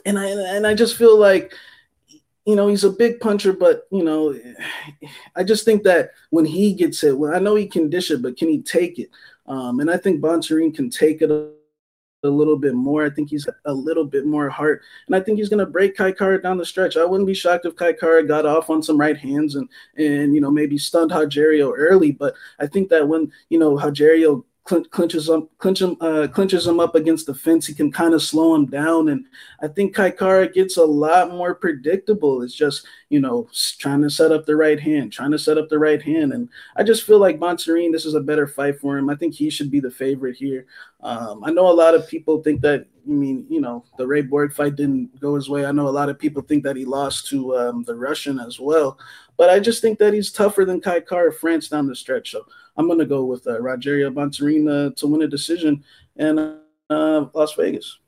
and 0.04 0.18
I 0.18 0.26
and 0.26 0.66
I 0.66 0.74
just 0.74 0.96
feel 0.96 1.18
like 1.18 1.52
you 2.48 2.56
know, 2.56 2.66
he's 2.66 2.84
a 2.84 2.90
big 2.90 3.20
puncher, 3.20 3.52
but 3.52 3.86
you 3.92 4.02
know, 4.02 4.34
I 5.36 5.44
just 5.44 5.66
think 5.66 5.82
that 5.82 6.12
when 6.30 6.46
he 6.46 6.72
gets 6.72 7.02
hit, 7.02 7.18
well, 7.18 7.34
I 7.34 7.40
know 7.40 7.54
he 7.54 7.66
can 7.66 7.90
dish 7.90 8.10
it, 8.10 8.22
but 8.22 8.38
can 8.38 8.48
he 8.48 8.62
take 8.62 8.98
it? 8.98 9.10
Um, 9.48 9.80
and 9.80 9.90
I 9.90 9.96
think 9.96 10.20
Bontorin 10.20 10.74
can 10.74 10.90
take 10.90 11.22
it 11.22 11.30
a, 11.30 11.50
a, 12.22 12.28
little 12.28 12.56
bit 12.56 12.74
more. 12.74 13.04
I 13.04 13.10
think 13.10 13.30
he's 13.30 13.48
a 13.64 13.72
little 13.72 14.04
bit 14.04 14.26
more 14.26 14.50
heart, 14.50 14.82
and 15.06 15.16
I 15.16 15.20
think 15.20 15.38
he's 15.38 15.48
going 15.48 15.64
to 15.64 15.66
break 15.66 15.96
Kai 15.96 16.12
Kara 16.12 16.40
down 16.40 16.58
the 16.58 16.66
stretch. 16.66 16.96
I 16.96 17.04
wouldn't 17.04 17.26
be 17.26 17.34
shocked 17.34 17.64
if 17.64 17.74
Kai 17.74 17.94
Kara 17.94 18.22
got 18.22 18.44
off 18.44 18.68
on 18.68 18.82
some 18.82 18.98
right 18.98 19.16
hands 19.16 19.54
and 19.54 19.68
and 19.96 20.34
you 20.34 20.40
know 20.40 20.50
maybe 20.50 20.76
stunned 20.76 21.12
Rogerio 21.12 21.72
early, 21.74 22.12
but 22.12 22.34
I 22.60 22.66
think 22.66 22.90
that 22.90 23.08
when 23.08 23.32
you 23.48 23.58
know 23.58 23.76
Rogerio 23.76 24.44
clinches 24.68 25.30
clinch 25.58 25.80
him, 25.80 25.96
uh, 26.00 26.28
clinches 26.30 26.66
him 26.66 26.78
up 26.78 26.94
against 26.94 27.26
the 27.26 27.34
fence. 27.34 27.66
He 27.66 27.74
can 27.74 27.90
kind 27.90 28.12
of 28.12 28.22
slow 28.22 28.54
him 28.54 28.66
down, 28.66 29.08
and 29.08 29.24
I 29.62 29.68
think 29.68 29.94
Kai 29.94 30.10
Kara 30.10 30.48
gets 30.48 30.76
a 30.76 30.84
lot 30.84 31.30
more 31.30 31.54
predictable. 31.54 32.42
It's 32.42 32.54
just 32.54 32.86
you 33.08 33.20
know 33.20 33.48
trying 33.78 34.02
to 34.02 34.10
set 34.10 34.30
up 34.30 34.44
the 34.44 34.56
right 34.56 34.78
hand, 34.78 35.12
trying 35.12 35.30
to 35.30 35.38
set 35.38 35.58
up 35.58 35.68
the 35.68 35.78
right 35.78 36.02
hand, 36.02 36.32
and 36.32 36.48
I 36.76 36.82
just 36.82 37.04
feel 37.04 37.18
like 37.18 37.40
Bontorin, 37.40 37.92
this 37.92 38.04
is 38.04 38.14
a 38.14 38.20
better 38.20 38.46
fight 38.46 38.78
for 38.78 38.98
him. 38.98 39.08
I 39.08 39.16
think 39.16 39.34
he 39.34 39.50
should 39.50 39.70
be 39.70 39.80
the 39.80 39.90
favorite 39.90 40.36
here. 40.36 40.66
Um, 41.00 41.42
I 41.44 41.50
know 41.50 41.68
a 41.68 41.72
lot 41.72 41.94
of 41.94 42.08
people 42.08 42.42
think 42.42 42.60
that. 42.62 42.86
I 43.06 43.10
mean, 43.10 43.46
you 43.48 43.62
know, 43.62 43.86
the 43.96 44.06
Ray 44.06 44.20
Borg 44.20 44.52
fight 44.52 44.76
didn't 44.76 45.18
go 45.18 45.34
his 45.34 45.48
way. 45.48 45.64
I 45.64 45.72
know 45.72 45.88
a 45.88 45.90
lot 45.90 46.10
of 46.10 46.18
people 46.18 46.42
think 46.42 46.62
that 46.64 46.76
he 46.76 46.84
lost 46.84 47.26
to 47.28 47.56
um, 47.56 47.82
the 47.84 47.94
Russian 47.94 48.38
as 48.38 48.60
well, 48.60 48.98
but 49.38 49.48
I 49.48 49.60
just 49.60 49.80
think 49.80 49.98
that 50.00 50.12
he's 50.12 50.30
tougher 50.30 50.66
than 50.66 50.82
Kai 50.82 51.00
Kara 51.00 51.32
France 51.32 51.68
down 51.68 51.86
the 51.86 51.96
stretch. 51.96 52.32
So 52.32 52.44
I'm 52.78 52.86
going 52.86 53.00
to 53.00 53.06
go 53.06 53.24
with 53.24 53.46
uh, 53.46 53.58
Rogerio 53.58 54.12
Bontorin 54.12 54.96
to 54.96 55.06
win 55.06 55.22
a 55.22 55.28
decision 55.28 55.84
in 56.16 56.38
uh, 56.88 57.26
Las 57.34 57.52
Vegas. 57.54 57.98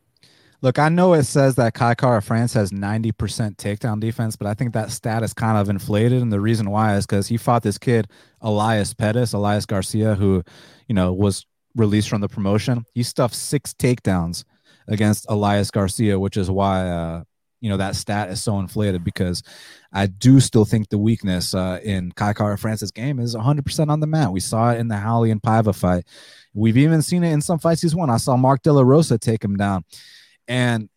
Look, 0.63 0.79
I 0.79 0.91
know 0.91 1.15
it 1.15 1.25
says 1.25 1.55
that 1.55 1.73
Kai 1.73 1.95
Kara 1.95 2.21
France 2.21 2.53
has 2.53 2.71
90% 2.71 3.13
takedown 3.57 3.99
defense, 3.99 4.37
but 4.37 4.47
I 4.47 4.53
think 4.53 4.75
that 4.75 4.91
stat 4.91 5.23
is 5.23 5.33
kind 5.33 5.57
of 5.57 5.71
inflated. 5.71 6.21
And 6.21 6.31
the 6.31 6.41
reason 6.41 6.71
why 6.71 6.97
is 6.97 7.07
because 7.07 7.29
he 7.29 7.39
fought 7.39 7.63
this 7.63 7.79
kid, 7.79 8.09
Elias 8.43 8.93
Pettis, 8.93 9.33
Elias 9.33 9.65
Garcia, 9.65 10.15
who, 10.15 10.43
you 10.87 10.95
know, 10.95 11.15
was 11.15 11.47
released 11.75 12.11
from 12.11 12.21
the 12.21 12.29
promotion. 12.29 12.85
He 12.93 13.03
stuffed 13.03 13.35
six 13.35 13.73
takedowns 13.73 14.45
against 14.87 15.25
Elias 15.31 15.71
Garcia, 15.71 16.21
which 16.21 16.37
is 16.37 16.51
why, 16.51 16.87
uh, 16.89 17.25
you 17.61 17.69
know, 17.69 17.77
that 17.77 17.97
stat 17.97 18.31
is 18.31 18.43
so 18.43 18.59
inflated 18.59 19.05
because 19.05 19.43
I 19.93 20.07
do 20.07 20.41
still 20.41 20.65
think 20.65 20.89
the 20.89 20.99
weakness 20.99 21.55
uh, 21.55 21.81
in 21.83 22.13
Kai 22.13 22.33
Kara 22.33 22.57
France's 22.57 22.91
game 22.91 23.19
is 23.19 23.37
100% 23.37 23.91
on 23.91 24.01
the 24.01 24.07
mat. 24.07 24.33
We 24.33 24.41
saw 24.41 24.73
it 24.73 24.79
in 24.79 24.89
the 24.89 24.95
Raulian 24.95 25.41
Paiva 25.41 25.75
fight. 25.75 26.05
We've 26.55 26.77
even 26.77 27.03
seen 27.03 27.23
it 27.23 27.33
in 27.33 27.41
some 27.41 27.59
fights 27.59 27.83
he's 27.83 27.95
won. 27.95 28.11
I 28.11 28.17
saw 28.17 28.37
Mark 28.37 28.63
De 28.63 28.73
La 28.73 28.83
Rosa 28.83 29.19
take 29.19 29.45
him 29.45 29.57
down. 29.57 29.85
And 30.49 30.89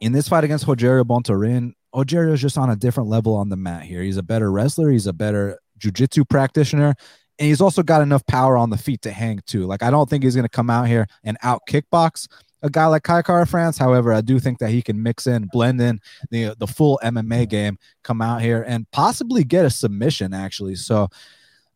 in 0.00 0.12
this 0.12 0.28
fight 0.28 0.44
against 0.44 0.66
Rogerio 0.66 1.04
Bontorin, 1.04 1.72
Rogerio 1.94 2.32
is 2.32 2.40
just 2.40 2.56
on 2.56 2.70
a 2.70 2.76
different 2.76 3.08
level 3.08 3.34
on 3.34 3.48
the 3.48 3.56
mat 3.56 3.82
here. 3.82 4.02
He's 4.02 4.16
a 4.16 4.22
better 4.22 4.50
wrestler. 4.50 4.90
He's 4.90 5.06
a 5.06 5.12
better 5.12 5.58
jiu-jitsu 5.78 6.24
practitioner. 6.24 6.94
And 7.38 7.46
he's 7.48 7.60
also 7.60 7.82
got 7.82 8.02
enough 8.02 8.24
power 8.26 8.56
on 8.56 8.70
the 8.70 8.78
feet 8.78 9.02
to 9.02 9.10
hang 9.10 9.40
too. 9.46 9.66
Like 9.66 9.82
I 9.82 9.90
don't 9.90 10.08
think 10.08 10.22
he's 10.22 10.34
going 10.34 10.44
to 10.44 10.48
come 10.48 10.70
out 10.70 10.86
here 10.86 11.06
and 11.24 11.36
out 11.42 11.62
kickbox, 11.68 12.28
a 12.62 12.70
guy 12.70 12.86
like 12.86 13.02
Kai 13.02 13.22
Kara 13.22 13.46
France. 13.46 13.78
However, 13.78 14.12
I 14.12 14.20
do 14.20 14.38
think 14.38 14.58
that 14.58 14.70
he 14.70 14.82
can 14.82 15.02
mix 15.02 15.26
in, 15.26 15.48
blend 15.52 15.80
in 15.80 16.00
the 16.30 16.54
the 16.58 16.66
full 16.66 17.00
MMA 17.02 17.48
game, 17.48 17.78
come 18.02 18.20
out 18.20 18.42
here 18.42 18.62
and 18.66 18.90
possibly 18.90 19.44
get 19.44 19.64
a 19.64 19.70
submission 19.70 20.34
actually. 20.34 20.76
So 20.76 21.08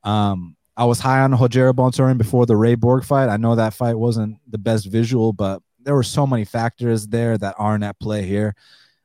um 0.02 0.56
I 0.76 0.84
was 0.84 0.98
high 0.98 1.20
on 1.20 1.32
Rogerio 1.32 1.72
Bontorin 1.72 2.18
before 2.18 2.46
the 2.46 2.56
Ray 2.56 2.74
Borg 2.74 3.04
fight. 3.04 3.28
I 3.28 3.36
know 3.36 3.54
that 3.54 3.74
fight 3.74 3.94
wasn't 3.94 4.38
the 4.50 4.58
best 4.58 4.86
visual, 4.86 5.32
but 5.32 5.62
there 5.80 5.94
were 5.94 6.02
so 6.02 6.26
many 6.26 6.44
factors 6.44 7.06
there 7.06 7.38
that 7.38 7.54
aren't 7.58 7.84
at 7.84 8.00
play 8.00 8.22
here. 8.22 8.56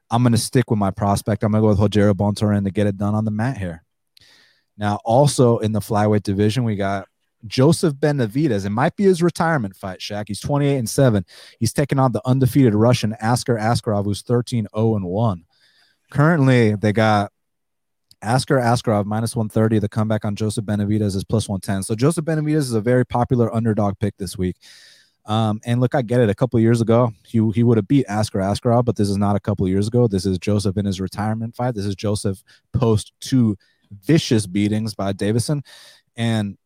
I'm 0.10 0.24
going 0.24 0.32
to 0.34 0.40
stick 0.40 0.72
with 0.72 0.80
my 0.80 0.90
prospect. 0.90 1.44
I'm 1.44 1.52
going 1.52 1.62
to 1.62 1.66
go 1.66 1.82
with 1.82 1.92
Rogerio 1.92 2.14
Bontorin 2.14 2.64
to 2.64 2.72
get 2.72 2.88
it 2.88 2.98
done 2.98 3.14
on 3.14 3.26
the 3.26 3.32
mat 3.32 3.58
here. 3.58 3.84
Now, 4.78 5.00
also 5.06 5.60
in 5.60 5.72
the 5.72 5.80
flyweight 5.80 6.24
division, 6.24 6.64
we 6.64 6.76
got 6.76 7.08
Joseph 7.48 7.96
Benavidez. 7.96 8.66
It 8.66 8.72
might 8.72 8.96
be 8.96 9.04
his 9.04 9.24
retirement 9.24 9.76
fight, 9.76 10.00
Shaq. 10.00 10.26
He's 10.28 10.40
28 10.40 10.78
and 10.78 10.90
7. 10.90 11.26
He's 11.60 11.74
taking 11.74 12.00
on 12.00 12.12
the 12.12 12.22
undefeated 12.26 12.76
Russian 12.76 13.16
Askar 13.22 13.58
Askarov, 13.58 14.06
who's 14.06 14.22
13 14.22 14.68
0 14.76 14.96
and 14.96 15.06
1. 15.06 15.46
Currently, 16.12 16.76
they 16.76 16.92
got 16.92 17.32
Askar 18.22 18.58
Askarov 18.58 19.06
minus 19.06 19.36
130. 19.36 19.80
The 19.80 19.90
comeback 19.90 20.26
on 20.26 20.36
Joseph 20.36 20.66
Benavidez 20.66 21.16
is 21.16 21.24
plus 21.24 21.48
110. 21.48 21.84
So 21.84 21.96
Joseph 21.96 22.26
Benavidez 22.26 22.58
is 22.58 22.74
a 22.74 22.82
very 22.82 23.06
popular 23.06 23.54
underdog 23.54 23.98
pick 24.00 24.18
this 24.18 24.38
week. 24.38 24.58
Um, 25.26 25.62
and 25.64 25.80
look, 25.80 25.94
I 25.94 26.02
get 26.02 26.22
it. 26.22 26.30
A 26.30 26.36
couple 26.36 26.60
years 26.60 26.82
ago, 26.82 27.14
he, 27.26 27.48
he 27.52 27.64
would 27.64 27.78
have 27.78 27.88
beat 27.88 28.08
Askar 28.08 28.40
Askarov, 28.40 28.86
but 28.86 28.96
this 28.96 29.10
is 29.10 29.18
not 29.18 29.36
a 29.36 29.40
couple 29.40 29.68
years 29.68 29.88
ago. 29.88 30.08
This 30.08 30.26
is 30.26 30.40
Joseph 30.40 30.78
in 30.78 30.86
his 30.86 31.00
retirement 31.00 31.56
fight. 31.56 31.76
This 31.76 31.86
is 31.86 31.96
Joseph 31.96 32.44
post 32.74 33.14
two 33.20 33.56
vicious 33.92 34.48
beatings 34.48 34.96
by 34.96 35.14
Deiveson, 35.14 35.64
And 36.16 36.58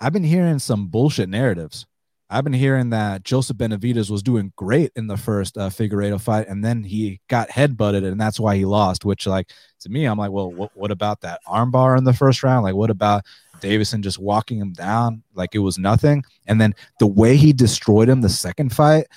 I've 0.00 0.12
been 0.12 0.24
hearing 0.24 0.58
some 0.58 0.86
bullshit 0.86 1.28
narratives. 1.28 1.86
I've 2.32 2.44
been 2.44 2.52
hearing 2.52 2.90
that 2.90 3.24
Joseph 3.24 3.56
Benavidez 3.56 4.08
was 4.08 4.22
doing 4.22 4.52
great 4.54 4.92
in 4.94 5.08
the 5.08 5.16
first 5.16 5.58
uh, 5.58 5.68
Figueiredo 5.68 6.20
fight, 6.20 6.46
and 6.46 6.64
then 6.64 6.84
he 6.84 7.20
got 7.28 7.50
headbutted, 7.50 8.06
and 8.06 8.20
that's 8.20 8.38
why 8.38 8.56
he 8.56 8.64
lost. 8.64 9.04
Which, 9.04 9.26
like, 9.26 9.50
to 9.80 9.88
me, 9.88 10.04
I'm 10.04 10.16
like, 10.16 10.30
well, 10.30 10.50
what, 10.50 10.70
what 10.76 10.92
about 10.92 11.22
that 11.22 11.40
armbar 11.44 11.98
in 11.98 12.04
the 12.04 12.12
first 12.12 12.44
round? 12.44 12.62
Like, 12.62 12.76
what 12.76 12.88
about 12.88 13.24
Deiveson 13.60 14.00
just 14.00 14.20
walking 14.20 14.58
him 14.58 14.72
down 14.72 15.24
like 15.34 15.56
it 15.56 15.58
was 15.58 15.76
nothing? 15.76 16.22
And 16.46 16.60
then 16.60 16.74
the 17.00 17.08
way 17.08 17.36
he 17.36 17.52
destroyed 17.52 18.08
him 18.08 18.20
the 18.20 18.28
second 18.28 18.72
fight, 18.72 19.08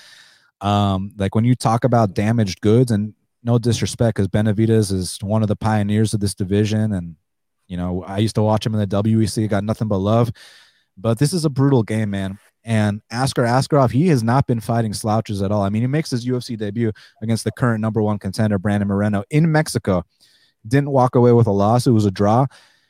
um, 0.60 1.12
like 1.16 1.36
when 1.36 1.46
you 1.46 1.54
talk 1.54 1.84
about 1.84 2.16
damaged 2.16 2.62
goods, 2.62 2.90
and 2.92 3.14
no 3.44 3.60
disrespect, 3.60 4.16
because 4.16 4.28
Benavidez 4.28 4.92
is 4.92 5.20
one 5.22 5.44
of 5.44 5.50
the 5.50 5.56
pioneers 5.56 6.16
of 6.16 6.20
this 6.20 6.34
division, 6.34 6.94
and 6.94 7.16
you 7.68 7.78
know, 7.78 8.04
I 8.04 8.18
used 8.18 8.36
to 8.36 8.42
watch 8.42 8.66
him 8.66 8.74
in 8.74 8.80
the 8.80 9.04
WEC, 9.04 9.48
got 9.50 9.64
nothing 9.64 9.88
but 9.88 10.00
love. 10.00 10.32
But 10.98 11.20
this 11.20 11.34
is 11.34 11.46
a 11.46 11.50
brutal 11.50 11.84
game, 11.84 12.12
man. 12.12 12.38
And 12.64 13.02
Askar 13.12 13.44
Askarov, 13.44 13.92
he 13.92 14.08
has 14.08 14.24
not 14.24 14.48
been 14.48 14.60
fighting 14.60 14.94
slouches 14.94 15.42
at 15.42 15.52
all. 15.52 15.64
I 15.64 15.70
mean, 15.70 15.82
he 15.82 15.88
makes 15.88 16.12
his 16.12 16.26
UFC 16.26 16.58
debut 16.58 16.92
against 17.22 17.44
the 17.44 17.52
current 17.52 17.82
number 17.82 18.02
one 18.02 18.20
contender, 18.20 18.58
Brandon 18.58 18.88
Moreno, 18.88 19.24
in 19.30 19.52
Mexico. 19.52 20.04
Didn't 20.66 20.92
walk 20.92 21.16
away 21.16 21.34
with 21.34 21.48
a 21.48 21.52
loss. 21.52 21.88
It 21.88 21.92
was 21.92 22.06
a 22.06 22.12
draw. 22.12 22.46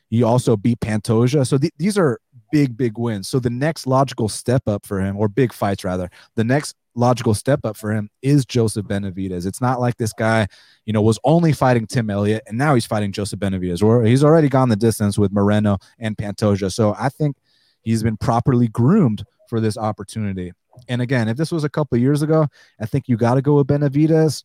He 0.10 0.22
also 0.22 0.56
beat 0.56 0.80
Pantoja. 0.80 1.48
So 1.48 1.58
th- 1.58 1.74
these 1.80 1.98
are 1.98 2.20
big, 2.52 2.78
big 2.78 3.00
wins. 3.00 3.28
So 3.28 3.40
the 3.40 3.50
next 3.50 3.88
logical 3.88 4.30
step 4.30 4.68
up 4.68 4.86
for 4.86 5.02
him, 5.02 5.18
or 5.18 5.28
big 5.28 5.52
fights 5.52 5.84
rather, 5.84 6.12
the 6.36 6.44
next 6.44 6.76
logical 6.96 7.34
step 7.34 7.62
up 7.64 7.76
for 7.76 7.92
him 7.92 8.12
is 8.22 8.46
Joseph 8.46 8.86
Benavidez. 8.86 9.48
It's 9.48 9.60
not 9.60 9.80
like 9.80 9.98
this 9.98 10.14
guy, 10.14 10.48
you 10.86 10.94
know, 10.94 11.02
was 11.02 11.18
only 11.24 11.52
fighting 11.52 11.88
Tim 11.88 12.12
Elliott 12.12 12.44
and 12.46 12.60
now 12.60 12.76
he's 12.76 12.86
fighting 12.86 13.12
Joseph 13.12 13.40
Benavidez, 13.40 13.82
or 13.82 14.04
he's 14.04 14.24
already 14.24 14.50
gone 14.50 14.70
the 14.70 14.76
distance 14.76 15.18
with 15.18 15.32
Moreno 15.32 15.80
and 15.98 16.16
Pantoja. 16.16 16.72
So 16.72 16.96
I 17.00 17.10
think 17.10 17.36
he's 17.84 18.04
been 18.04 18.18
properly 18.18 18.68
groomed 18.68 19.24
for 19.50 19.60
this 19.60 19.78
opportunity. 19.78 20.52
And 20.88 21.02
again, 21.02 21.28
if 21.28 21.38
this 21.38 21.52
was 21.52 21.64
a 21.64 21.70
couple 21.70 21.98
years 21.98 22.22
ago, 22.22 22.48
I 22.80 22.86
think 22.86 23.08
you 23.08 23.16
got 23.16 23.36
to 23.36 23.42
go 23.42 23.56
with 23.56 23.68
Benavidez 23.68 24.44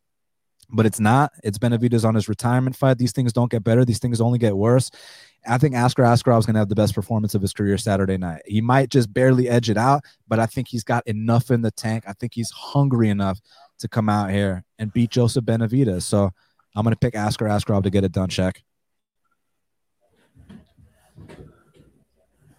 but 0.71 0.87
it's 0.87 1.01
not. 1.01 1.33
It's 1.43 1.59
Benavidez 1.59 2.05
on 2.05 2.15
his 2.15 2.29
retirement 2.29 2.77
fight. 2.77 2.99
These 2.99 3.13
things 3.13 3.33
don't 3.33 3.51
get 3.51 3.65
better. 3.65 3.85
These 3.85 3.99
things 3.99 4.21
only 4.21 4.39
get 4.39 4.57
worse. 4.57 4.91
I 5.47 5.57
think 5.57 5.75
Askar 5.75 6.03
Askarov 6.03 6.41
is 6.41 6.47
going 6.47 6.55
to 6.55 6.61
have 6.61 6.69
the 6.69 6.75
best 6.75 6.95
performance 6.95 7.35
of 7.35 7.41
his 7.41 7.53
career 7.53 7.79
Saturday 7.79 8.19
night. 8.19 8.43
He 8.45 8.61
might 8.61 8.91
just 8.91 9.13
barely 9.13 9.49
edge 9.49 9.71
it 9.71 9.79
out, 9.79 10.05
but 10.27 10.39
I 10.39 10.47
think 10.47 10.69
he's 10.69 10.85
got 10.85 11.07
enough 11.07 11.51
in 11.51 11.63
the 11.63 11.71
tank. 11.71 12.05
I 12.07 12.13
think 12.13 12.35
he's 12.35 12.51
hungry 12.51 13.09
enough 13.09 13.41
to 13.79 13.89
come 13.89 14.09
out 14.09 14.31
here 14.31 14.65
and 14.79 14.93
beat 14.93 15.11
Joseph 15.11 15.45
Benavidez. 15.45 16.03
So 16.03 16.31
I'm 16.77 16.83
going 16.83 16.95
to 16.95 16.99
pick 16.99 17.15
Askar 17.15 17.47
Askarov 17.47 17.85
to 17.85 17.91
get 17.91 18.05
it 18.05 18.13
done, 18.13 18.29
Shaq. 18.29 18.57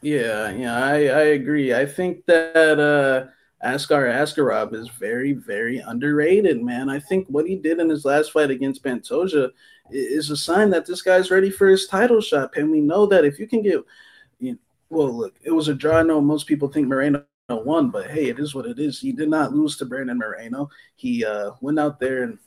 Yeah, 0.01 0.51
yeah, 0.51 0.83
I, 0.83 0.93
I 0.93 1.23
agree. 1.35 1.73
I 1.73 1.85
think 1.85 2.25
that 2.25 2.79
uh, 2.79 3.27
Askar 3.61 4.05
Askarov 4.07 4.73
is 4.73 4.87
very, 4.87 5.33
very 5.33 5.79
underrated, 5.79 6.63
man. 6.63 6.89
I 6.89 6.99
think 6.99 7.27
what 7.27 7.45
he 7.45 7.57
did 7.57 7.79
in 7.79 7.89
his 7.89 8.05
last 8.05 8.31
fight 8.31 8.49
against 8.49 8.83
Pantoja 8.83 9.51
is 9.91 10.29
a 10.29 10.37
sign 10.37 10.69
that 10.69 10.85
this 10.85 11.01
guy's 11.01 11.31
ready 11.31 11.49
for 11.49 11.67
his 11.67 11.87
title 11.87 12.21
shot. 12.21 12.55
And 12.55 12.71
we 12.71 12.79
know 12.79 13.05
that 13.07 13.25
if 13.25 13.39
you 13.39 13.47
can 13.47 13.61
get, 13.61 13.83
you 14.39 14.53
know, 14.53 14.57
well, 14.89 15.11
look, 15.11 15.35
it 15.43 15.51
was 15.51 15.67
a 15.67 15.73
draw. 15.73 15.97
I 15.97 16.03
know 16.03 16.21
most 16.21 16.47
people 16.47 16.69
think 16.69 16.87
Moreno 16.87 17.25
won, 17.49 17.89
but 17.89 18.09
hey, 18.09 18.29
it 18.29 18.39
is 18.39 18.55
what 18.55 18.65
it 18.65 18.79
is. 18.79 18.99
He 18.99 19.11
did 19.11 19.29
not 19.29 19.53
lose 19.53 19.75
to 19.77 19.85
Brandon 19.85 20.17
Moreno. 20.17 20.69
He 20.95 21.25
uh, 21.25 21.51
went 21.61 21.79
out 21.79 21.99
there 21.99 22.23
and 22.23 22.39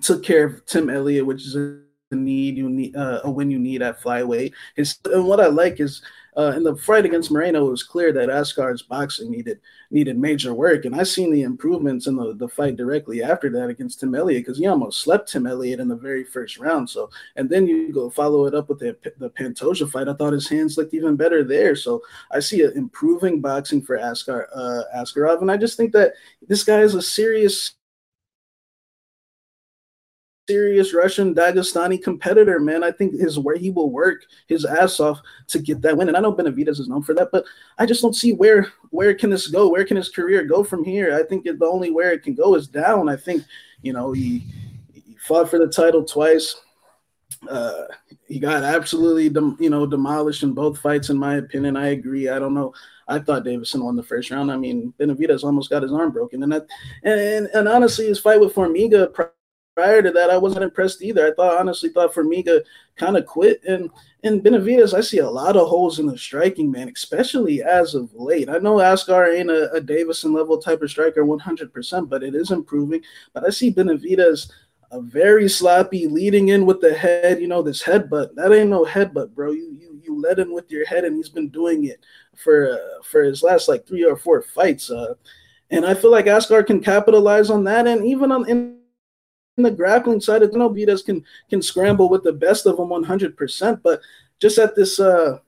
took 0.00 0.22
care 0.22 0.44
of 0.46 0.64
Tim 0.66 0.88
Elliott, 0.88 1.26
which 1.26 1.46
is 1.46 1.56
a 1.56 1.80
need 2.16 2.56
you 2.56 2.68
need 2.68 2.96
uh, 2.96 3.20
a 3.24 3.30
win 3.30 3.50
you 3.50 3.58
need 3.58 3.82
at 3.82 4.00
flyweight. 4.00 4.52
His, 4.76 4.98
and 5.06 5.26
what 5.26 5.40
I 5.40 5.46
like 5.46 5.80
is 5.80 6.02
uh, 6.36 6.52
in 6.56 6.62
the 6.62 6.76
fight 6.76 7.04
against 7.04 7.30
Moreno, 7.30 7.66
it 7.66 7.70
was 7.70 7.82
clear 7.82 8.12
that 8.12 8.28
Askar's 8.28 8.82
boxing 8.82 9.30
needed 9.30 9.60
needed 9.90 10.16
major 10.16 10.54
work, 10.54 10.84
and 10.84 10.94
I 10.94 11.02
seen 11.02 11.32
the 11.32 11.42
improvements 11.42 12.06
in 12.06 12.16
the, 12.16 12.34
the 12.34 12.48
fight 12.48 12.76
directly 12.76 13.22
after 13.22 13.50
that 13.50 13.68
against 13.68 14.00
Tim 14.00 14.14
Elliott 14.14 14.44
because 14.44 14.58
he 14.58 14.66
almost 14.66 15.00
slept 15.00 15.30
Tim 15.30 15.46
Elliott 15.46 15.80
in 15.80 15.88
the 15.88 15.96
very 15.96 16.22
first 16.24 16.58
round. 16.58 16.88
So, 16.88 17.10
and 17.36 17.50
then 17.50 17.66
you 17.66 17.92
go 17.92 18.10
follow 18.10 18.46
it 18.46 18.54
up 18.54 18.68
with 18.68 18.78
the 18.78 18.96
the 19.18 19.30
Pantoja 19.30 19.90
fight. 19.90 20.08
I 20.08 20.14
thought 20.14 20.32
his 20.32 20.48
hands 20.48 20.76
looked 20.76 20.94
even 20.94 21.16
better 21.16 21.42
there. 21.42 21.74
So 21.74 22.02
I 22.30 22.40
see 22.40 22.62
an 22.62 22.72
improving 22.76 23.40
boxing 23.40 23.82
for 23.82 23.96
Askar 23.96 24.48
uh, 24.54 24.82
Askarov, 24.96 25.40
and 25.40 25.50
I 25.50 25.56
just 25.56 25.76
think 25.76 25.92
that 25.92 26.12
this 26.46 26.64
guy 26.64 26.80
is 26.80 26.94
a 26.94 27.02
serious 27.02 27.74
serious 30.50 30.92
Russian 30.92 31.34
Dagestani 31.34 32.02
competitor, 32.02 32.58
man. 32.58 32.82
I 32.82 32.90
think 32.90 33.14
his 33.14 33.38
where 33.38 33.56
he 33.56 33.70
will 33.70 33.90
work 33.90 34.24
his 34.48 34.64
ass 34.64 34.98
off 34.98 35.20
to 35.48 35.58
get 35.60 35.80
that 35.82 35.96
win. 35.96 36.08
And 36.08 36.16
I 36.16 36.20
know 36.20 36.32
Benavidez 36.32 36.80
is 36.80 36.88
known 36.88 37.02
for 37.02 37.14
that, 37.14 37.28
but 37.30 37.44
I 37.78 37.86
just 37.86 38.02
don't 38.02 38.16
see 38.16 38.32
where 38.32 38.66
where 38.90 39.14
can 39.14 39.30
this 39.30 39.46
go? 39.46 39.68
Where 39.68 39.84
can 39.84 39.96
his 39.96 40.08
career 40.08 40.44
go 40.44 40.64
from 40.64 40.84
here? 40.84 41.16
I 41.16 41.22
think 41.22 41.44
the 41.44 41.66
only 41.66 41.90
where 41.90 42.12
it 42.12 42.24
can 42.24 42.34
go 42.34 42.56
is 42.56 42.66
down. 42.66 43.08
I 43.08 43.16
think 43.16 43.44
you 43.82 43.92
know 43.92 44.12
he, 44.12 44.44
he 44.92 45.16
fought 45.26 45.48
for 45.48 45.58
the 45.58 45.68
title 45.68 46.04
twice. 46.04 46.56
Uh, 47.48 47.84
he 48.26 48.38
got 48.38 48.64
absolutely 48.64 49.28
dem- 49.28 49.56
you 49.60 49.70
know 49.70 49.86
demolished 49.86 50.42
in 50.42 50.52
both 50.52 50.78
fights, 50.78 51.10
in 51.10 51.16
my 51.16 51.36
opinion. 51.36 51.76
I 51.76 51.88
agree. 51.88 52.28
I 52.28 52.38
don't 52.38 52.54
know. 52.54 52.74
I 53.06 53.18
thought 53.18 53.44
Deiveson 53.44 53.82
won 53.82 53.96
the 53.96 54.02
first 54.02 54.30
round. 54.30 54.52
I 54.52 54.56
mean, 54.56 54.94
Benavidez 54.98 55.42
almost 55.42 55.70
got 55.70 55.82
his 55.82 55.92
arm 55.92 56.12
broken, 56.12 56.42
and 56.42 56.52
that, 56.52 56.66
and 57.04 57.48
and 57.54 57.68
honestly, 57.68 58.06
his 58.06 58.20
fight 58.20 58.40
with 58.40 58.54
Formiga 58.54 59.12
prior 59.80 60.02
to 60.02 60.10
that, 60.10 60.28
I 60.28 60.36
wasn't 60.36 60.64
impressed 60.64 61.00
either. 61.00 61.26
I 61.26 61.32
thought 61.32 61.58
honestly 61.58 61.88
thought 61.88 62.12
Formiga 62.12 62.60
kind 62.96 63.16
of 63.16 63.24
quit. 63.24 63.64
And 63.64 63.88
and 64.22 64.42
Benavidez, 64.42 64.92
I 64.92 65.00
see 65.00 65.18
a 65.18 65.30
lot 65.30 65.56
of 65.56 65.68
holes 65.68 65.98
in 65.98 66.04
the 66.04 66.18
striking, 66.18 66.70
man, 66.70 66.90
especially 66.94 67.62
as 67.62 67.94
of 67.94 68.12
late. 68.12 68.50
I 68.50 68.58
know 68.58 68.78
Askar 68.78 69.32
ain't 69.32 69.50
a, 69.50 69.72
a 69.72 69.80
Deiveson 69.80 70.34
level 70.34 70.58
type 70.58 70.82
of 70.82 70.90
striker 70.90 71.24
100%, 71.24 72.10
but 72.10 72.22
it 72.22 72.34
is 72.34 72.50
improving. 72.50 73.00
But 73.32 73.46
I 73.46 73.48
see 73.48 73.72
Benavidez 73.72 74.50
a 74.90 75.00
very 75.00 75.48
sloppy 75.48 76.06
leading 76.06 76.48
in 76.48 76.66
with 76.66 76.82
the 76.82 76.92
head, 76.92 77.40
you 77.40 77.48
know, 77.48 77.62
this 77.62 77.82
headbutt. 77.82 78.34
That 78.34 78.52
ain't 78.52 78.68
no 78.68 78.84
headbutt, 78.84 79.34
bro. 79.34 79.52
You 79.52 79.74
you 79.80 79.98
you 80.04 80.20
led 80.20 80.40
in 80.40 80.52
with 80.52 80.70
your 80.70 80.84
head, 80.84 81.06
and 81.06 81.16
he's 81.16 81.30
been 81.30 81.48
doing 81.48 81.86
it 81.86 82.04
for 82.36 82.72
uh, 82.72 83.02
for 83.02 83.22
his 83.22 83.42
last 83.42 83.66
like 83.66 83.86
three 83.86 84.04
or 84.04 84.16
four 84.16 84.42
fights. 84.42 84.90
Uh, 84.90 85.14
and 85.70 85.86
I 85.86 85.94
feel 85.94 86.10
like 86.10 86.26
Askar 86.26 86.64
can 86.64 86.80
capitalize 86.80 87.48
on 87.48 87.64
that, 87.64 87.86
and 87.86 88.04
even 88.04 88.30
on 88.30 88.46
in 88.46 88.79
the 89.62 89.70
grappling 89.70 90.20
side, 90.20 90.42
of 90.42 90.50
Benavidez 90.50 91.04
can 91.04 91.24
can 91.48 91.62
scramble 91.62 92.08
with 92.08 92.22
the 92.22 92.32
best 92.32 92.66
of 92.66 92.76
them 92.76 92.88
100%. 92.88 93.82
But 93.82 94.00
just 94.38 94.58
at 94.58 94.74
this, 94.74 95.00
uh, 95.00 95.38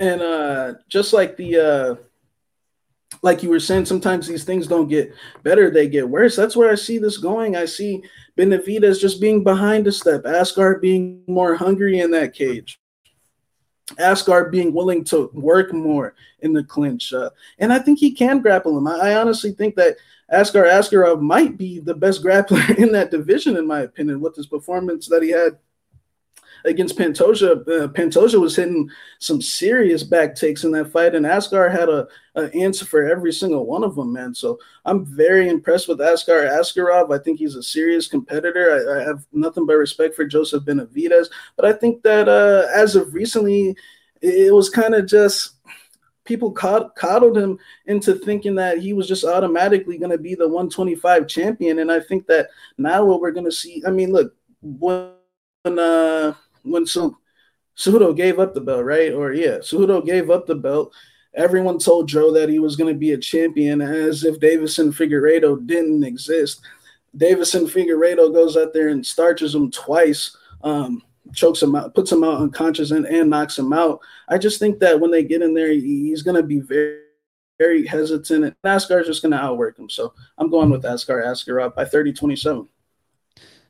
and 0.00 0.20
uh, 0.22 0.74
just 0.88 1.12
like 1.12 1.36
the, 1.36 1.56
uh, 1.56 1.94
like 3.22 3.42
you 3.42 3.50
were 3.50 3.60
saying, 3.60 3.86
sometimes 3.86 4.26
these 4.26 4.44
things 4.44 4.66
don't 4.66 4.88
get 4.88 5.12
better; 5.42 5.70
they 5.70 5.88
get 5.88 6.08
worse. 6.08 6.36
That's 6.36 6.56
where 6.56 6.70
I 6.70 6.76
see 6.76 6.98
this 6.98 7.16
going. 7.16 7.56
I 7.56 7.64
see 7.64 8.02
Benavidez 8.36 9.00
just 9.00 9.20
being 9.20 9.42
behind 9.42 9.86
a 9.86 9.92
step, 9.92 10.24
Askar 10.24 10.78
being 10.78 11.22
more 11.26 11.54
hungry 11.54 12.00
in 12.00 12.10
that 12.12 12.34
cage. 12.34 12.80
Askar 13.96 14.50
being 14.50 14.74
willing 14.74 15.02
to 15.04 15.30
work 15.32 15.72
more 15.72 16.14
in 16.40 16.52
the 16.52 16.62
clinch. 16.62 17.12
Uh, 17.12 17.30
and 17.58 17.72
I 17.72 17.78
think 17.78 17.98
he 17.98 18.12
can 18.12 18.40
grapple 18.40 18.76
him. 18.76 18.86
I, 18.86 18.98
I, 18.98 19.14
honestly 19.16 19.52
think 19.52 19.76
that 19.76 19.96
Askar 20.30 20.64
Askarov 20.64 21.20
might 21.20 21.56
be 21.56 21.80
the 21.80 21.94
best 21.94 22.22
grappler 22.22 22.76
in 22.78 22.92
that 22.92 23.10
division, 23.10 23.56
in 23.56 23.66
my 23.66 23.80
opinion, 23.80 24.20
with 24.20 24.36
his 24.36 24.46
performance 24.46 25.08
that 25.08 25.22
he 25.22 25.30
had 25.30 25.58
against 26.64 26.98
Pantoja. 26.98 27.60
Uh, 27.60 27.88
Pantoja 27.88 28.40
was 28.40 28.56
hitting 28.56 28.90
some 29.18 29.40
serious 29.40 30.02
back 30.02 30.34
takes 30.34 30.64
in 30.64 30.72
that 30.72 30.90
fight, 30.90 31.14
and 31.14 31.26
Askar 31.26 31.68
had 31.68 31.88
a, 31.88 32.06
a, 32.34 32.52
answer 32.54 32.84
for 32.84 33.08
every 33.08 33.32
single 33.32 33.66
one 33.66 33.84
of 33.84 33.94
them, 33.94 34.12
man. 34.12 34.34
So 34.34 34.58
I'm 34.84 35.04
very 35.04 35.48
impressed 35.48 35.88
with 35.88 36.00
Askar 36.00 36.48
Askarov. 36.48 37.14
I 37.14 37.22
think 37.22 37.38
he's 37.38 37.54
a 37.54 37.62
serious 37.62 38.08
competitor. 38.08 38.72
I, 38.72 39.00
I 39.00 39.04
have 39.04 39.24
nothing 39.32 39.66
but 39.66 39.74
respect 39.74 40.14
for 40.14 40.24
Joseph 40.24 40.64
Benavidez, 40.64 41.28
but 41.56 41.64
I 41.64 41.72
think 41.72 42.02
that 42.02 42.28
uh, 42.28 42.66
as 42.74 42.96
of 42.96 43.14
recently, 43.14 43.76
it 44.20 44.52
was 44.52 44.68
kind 44.68 44.94
of 44.94 45.06
just 45.06 45.54
people 46.28 46.52
coddled 46.52 47.38
him 47.38 47.58
into 47.86 48.14
thinking 48.14 48.54
that 48.54 48.78
he 48.78 48.92
was 48.92 49.08
just 49.08 49.24
automatically 49.24 49.96
going 49.96 50.12
to 50.12 50.18
be 50.18 50.34
the 50.34 50.46
125 50.46 51.26
champion. 51.26 51.78
And 51.78 51.90
I 51.90 51.98
think 51.98 52.26
that 52.26 52.50
now 52.76 53.04
what 53.04 53.22
we're 53.22 53.32
going 53.32 53.46
to 53.46 53.52
see, 53.52 53.82
I 53.86 53.90
mean, 53.90 54.12
look, 54.12 54.34
when 54.60 55.08
uh, 55.64 56.34
when 56.62 56.86
so 56.86 57.16
Cejudo 57.76 58.14
gave 58.14 58.38
up 58.38 58.52
the 58.52 58.60
belt, 58.60 58.84
right? 58.84 59.12
Or 59.12 59.32
yeah, 59.32 59.58
Cejudo 59.58 60.04
gave 60.04 60.30
up 60.30 60.46
the 60.46 60.54
belt. 60.54 60.92
Everyone 61.34 61.78
told 61.78 62.08
Joe 62.08 62.32
that 62.32 62.48
he 62.48 62.58
was 62.58 62.76
going 62.76 62.92
to 62.92 62.98
be 62.98 63.12
a 63.12 63.18
champion, 63.18 63.80
as 63.80 64.24
if 64.24 64.38
Deiveson 64.38 64.92
Figueiredo 64.92 65.66
didn't 65.66 66.04
exist. 66.04 66.60
Deiveson 67.16 67.70
Figueiredo 67.70 68.32
goes 68.32 68.56
out 68.56 68.72
there 68.74 68.88
and 68.88 69.04
starches 69.04 69.54
him 69.54 69.70
twice. 69.70 70.36
Um, 70.62 71.02
chokes 71.34 71.62
him 71.62 71.74
out, 71.74 71.94
puts 71.94 72.12
him 72.12 72.24
out 72.24 72.40
unconscious, 72.40 72.90
and, 72.90 73.06
and 73.06 73.30
knocks 73.30 73.58
him 73.58 73.72
out. 73.72 74.00
I 74.28 74.38
just 74.38 74.58
think 74.58 74.78
that 74.80 75.00
when 75.00 75.10
they 75.10 75.22
get 75.22 75.42
in 75.42 75.54
there, 75.54 75.70
he's 75.70 76.22
going 76.22 76.36
to 76.36 76.42
be 76.42 76.60
very, 76.60 77.00
very 77.58 77.86
hesitant, 77.86 78.44
and 78.44 78.56
Askar's 78.64 79.06
just 79.06 79.22
going 79.22 79.32
to 79.32 79.38
outwork 79.38 79.78
him. 79.78 79.88
So 79.90 80.14
I'm 80.38 80.50
going 80.50 80.70
with 80.70 80.84
Askar 80.84 81.60
up 81.60 81.76
by 81.76 81.84
30 81.84 82.12
27. 82.12 82.68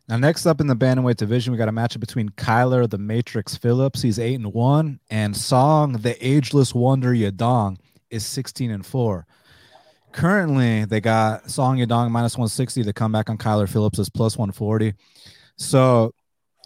Now, 0.09 0.17
next 0.17 0.47
up 0.47 0.63
in 0.63 0.67
the 0.67 0.77
bantamweight 0.77 1.17
division, 1.17 1.53
we 1.53 1.59
got 1.59 1.69
a 1.69 1.73
matchup 1.73 2.01
between 2.01 2.31
Kyler 2.31 2.89
the 2.89 2.97
Matrix 2.97 3.57
Phillips. 3.57 4.01
He's 4.01 4.19
eight 4.19 4.37
and 4.37 4.55
one, 4.55 5.01
and 5.11 5.37
Song 5.37 5.93
the 5.93 6.17
Ageless 6.27 6.75
Wonder 6.75 7.11
Yadong 7.11 7.77
is 8.09 8.25
16 8.25 8.71
and 8.71 8.87
four. 8.87 9.27
Currently, 10.13 10.87
they 10.87 11.03
got 11.03 11.51
Song 11.51 11.77
Yadong 11.77 12.11
minus 12.11 12.39
160. 12.39 12.83
The 12.83 12.93
comeback 12.95 13.29
on 13.29 13.37
Kyler 13.37 13.69
Phillips 13.69 13.99
is 13.99 14.09
plus 14.09 14.39
140. 14.39 14.95
So 15.57 16.15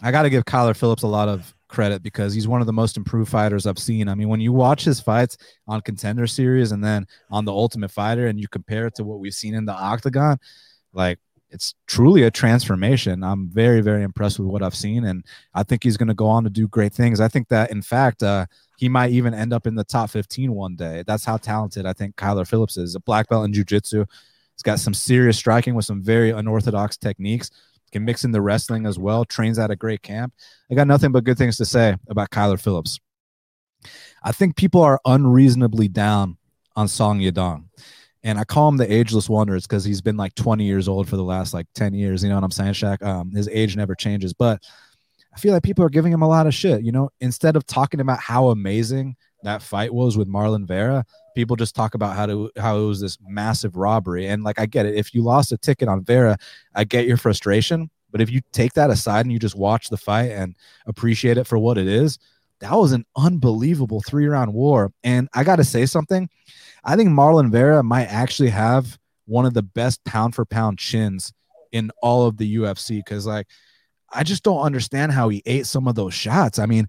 I 0.02 0.10
got 0.10 0.22
to 0.22 0.30
give 0.30 0.44
Kyler 0.44 0.76
Phillips 0.76 1.02
a 1.02 1.08
lot 1.08 1.28
of 1.28 1.54
credit 1.68 2.02
because 2.02 2.34
he's 2.34 2.48
one 2.48 2.60
of 2.60 2.66
the 2.66 2.72
most 2.72 2.96
improved 2.96 3.30
fighters 3.30 3.66
I've 3.66 3.78
seen. 3.78 4.08
I 4.08 4.14
mean, 4.14 4.28
when 4.28 4.40
you 4.40 4.52
watch 4.52 4.84
his 4.84 5.00
fights 5.00 5.36
on 5.66 5.80
Contender 5.80 6.26
Series 6.26 6.72
and 6.72 6.84
then 6.84 7.06
on 7.30 7.44
the 7.44 7.52
Ultimate 7.52 7.90
Fighter, 7.90 8.26
and 8.26 8.38
you 8.38 8.48
compare 8.48 8.86
it 8.86 8.94
to 8.96 9.04
what 9.04 9.20
we've 9.20 9.32
seen 9.32 9.54
in 9.54 9.64
the 9.64 9.72
Octagon, 9.72 10.38
like 10.92 11.18
it's 11.50 11.74
truly 11.86 12.22
a 12.24 12.30
transformation. 12.30 13.22
I'm 13.22 13.48
very, 13.48 13.80
very 13.80 14.02
impressed 14.02 14.38
with 14.38 14.48
what 14.48 14.62
I've 14.62 14.74
seen, 14.74 15.04
and 15.04 15.24
I 15.54 15.62
think 15.62 15.84
he's 15.84 15.96
going 15.96 16.08
to 16.08 16.14
go 16.14 16.26
on 16.26 16.44
to 16.44 16.50
do 16.50 16.66
great 16.66 16.92
things. 16.92 17.20
I 17.20 17.28
think 17.28 17.48
that, 17.48 17.70
in 17.70 17.82
fact, 17.82 18.22
uh, 18.22 18.46
he 18.78 18.88
might 18.88 19.12
even 19.12 19.34
end 19.34 19.52
up 19.52 19.66
in 19.66 19.74
the 19.74 19.84
top 19.84 20.10
15 20.10 20.52
one 20.52 20.76
day. 20.76 21.04
That's 21.06 21.24
how 21.24 21.36
talented 21.36 21.86
I 21.86 21.92
think 21.92 22.16
Kyler 22.16 22.48
Phillips 22.48 22.76
is. 22.76 22.94
A 22.94 23.00
black 23.00 23.28
belt 23.28 23.44
in 23.44 23.52
jiu-jitsu. 23.52 24.04
He's 24.54 24.62
got 24.62 24.80
some 24.80 24.94
serious 24.94 25.36
striking 25.36 25.74
with 25.74 25.84
some 25.84 26.02
very 26.02 26.30
unorthodox 26.30 26.96
techniques 26.96 27.50
can 27.92 28.04
mix 28.04 28.24
in 28.24 28.32
the 28.32 28.40
wrestling 28.40 28.86
as 28.86 28.98
well, 28.98 29.24
trains 29.24 29.58
at 29.58 29.70
a 29.70 29.76
great 29.76 30.02
camp. 30.02 30.32
I 30.70 30.74
got 30.74 30.86
nothing 30.86 31.12
but 31.12 31.24
good 31.24 31.38
things 31.38 31.56
to 31.58 31.64
say 31.64 31.96
about 32.08 32.30
Kyler 32.30 32.60
Phillips. 32.60 32.98
I 34.22 34.32
think 34.32 34.56
people 34.56 34.82
are 34.82 35.00
unreasonably 35.04 35.88
down 35.88 36.38
on 36.76 36.88
Song 36.88 37.20
Yadong. 37.20 37.64
And 38.24 38.38
I 38.38 38.44
call 38.44 38.68
him 38.68 38.76
the 38.76 38.92
ageless 38.92 39.28
wonder. 39.28 39.56
It's 39.56 39.66
because 39.66 39.84
he's 39.84 40.00
been 40.00 40.16
like 40.16 40.34
20 40.36 40.64
years 40.64 40.86
old 40.86 41.08
for 41.08 41.16
the 41.16 41.24
last 41.24 41.52
like 41.52 41.66
10 41.74 41.92
years. 41.92 42.22
You 42.22 42.28
know 42.28 42.36
what 42.36 42.44
I'm 42.44 42.52
saying, 42.52 42.74
Shaq? 42.74 43.02
Um, 43.02 43.32
his 43.32 43.48
age 43.48 43.76
never 43.76 43.96
changes. 43.96 44.32
But 44.32 44.62
I 45.34 45.38
feel 45.40 45.52
like 45.52 45.64
people 45.64 45.84
are 45.84 45.90
giving 45.90 46.12
him 46.12 46.22
a 46.22 46.28
lot 46.28 46.46
of 46.46 46.54
shit. 46.54 46.82
You 46.82 46.92
know, 46.92 47.10
instead 47.20 47.56
of 47.56 47.66
talking 47.66 48.00
about 48.00 48.20
how 48.20 48.48
amazing 48.48 49.16
that 49.42 49.60
fight 49.60 49.92
was 49.92 50.16
with 50.16 50.28
Marlon 50.28 50.66
Vera, 50.66 51.04
people 51.34 51.56
just 51.56 51.74
talk 51.74 51.94
about 51.94 52.16
how 52.16 52.26
to 52.26 52.50
how 52.56 52.78
it 52.78 52.86
was 52.86 53.00
this 53.00 53.18
massive 53.26 53.76
robbery. 53.76 54.26
And 54.28 54.42
like 54.44 54.60
I 54.60 54.66
get 54.66 54.86
it. 54.86 54.94
If 54.94 55.14
you 55.14 55.22
lost 55.22 55.52
a 55.52 55.58
ticket 55.58 55.88
on 55.88 56.04
Vera, 56.04 56.36
I 56.74 56.84
get 56.84 57.06
your 57.06 57.16
frustration. 57.16 57.90
But 58.10 58.20
if 58.20 58.30
you 58.30 58.40
take 58.52 58.74
that 58.74 58.90
aside 58.90 59.24
and 59.24 59.32
you 59.32 59.38
just 59.38 59.56
watch 59.56 59.88
the 59.88 59.96
fight 59.96 60.30
and 60.30 60.54
appreciate 60.86 61.38
it 61.38 61.46
for 61.46 61.58
what 61.58 61.78
it 61.78 61.86
is, 61.86 62.18
that 62.60 62.72
was 62.72 62.92
an 62.92 63.04
unbelievable 63.16 64.02
three 64.06 64.26
round 64.26 64.52
war. 64.52 64.92
And 65.02 65.28
I 65.32 65.44
got 65.44 65.56
to 65.56 65.64
say 65.64 65.86
something. 65.86 66.28
I 66.84 66.96
think 66.96 67.10
Marlon 67.10 67.50
Vera 67.50 67.82
might 67.82 68.06
actually 68.06 68.50
have 68.50 68.98
one 69.26 69.46
of 69.46 69.54
the 69.54 69.62
best 69.62 70.04
pound 70.04 70.34
for 70.34 70.44
pound 70.44 70.78
chins 70.78 71.32
in 71.72 71.90
all 72.02 72.26
of 72.26 72.36
the 72.36 72.56
UFC 72.56 72.98
because, 72.98 73.26
like, 73.26 73.46
I 74.12 74.22
just 74.22 74.42
don't 74.42 74.60
understand 74.60 75.12
how 75.12 75.28
he 75.28 75.42
ate 75.46 75.66
some 75.66 75.88
of 75.88 75.94
those 75.94 76.12
shots. 76.12 76.58
I 76.58 76.66
mean, 76.66 76.86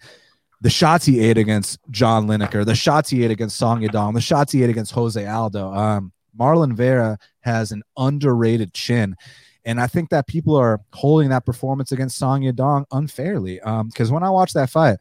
the 0.64 0.70
shots 0.70 1.06
he 1.06 1.20
ate 1.20 1.38
against 1.38 1.78
John 1.92 2.26
Lineker, 2.26 2.66
the 2.66 2.74
shots 2.74 3.10
he 3.10 3.26
ate 3.26 3.32
against 3.32 3.58
Song 3.58 3.82
Yadong, 3.82 4.14
the 4.14 4.22
shots 4.22 4.54
he 4.54 4.64
ate 4.64 4.70
against 4.70 4.94
Jose 4.94 5.24
Aldo. 5.24 5.74
Um, 5.74 6.14
Marlon 6.40 6.74
Vera 6.74 7.18
has 7.42 7.74
an 7.74 7.84
underrated 7.98 8.74
chin. 8.74 9.18
And 9.66 9.80
I 9.80 9.88
think 9.88 10.10
that 10.10 10.26
people 10.26 10.56
are 10.56 10.80
holding 10.94 11.30
that 11.30 11.46
performance 11.46 11.92
against 11.92 12.18
Song 12.18 12.44
Yadong 12.44 12.86
unfairly. 12.94 13.56
Because 13.56 14.10
um, 14.10 14.14
when 14.14 14.24
I 14.24 14.30
watched 14.30 14.54
that 14.54 14.70
fight, 14.70 15.00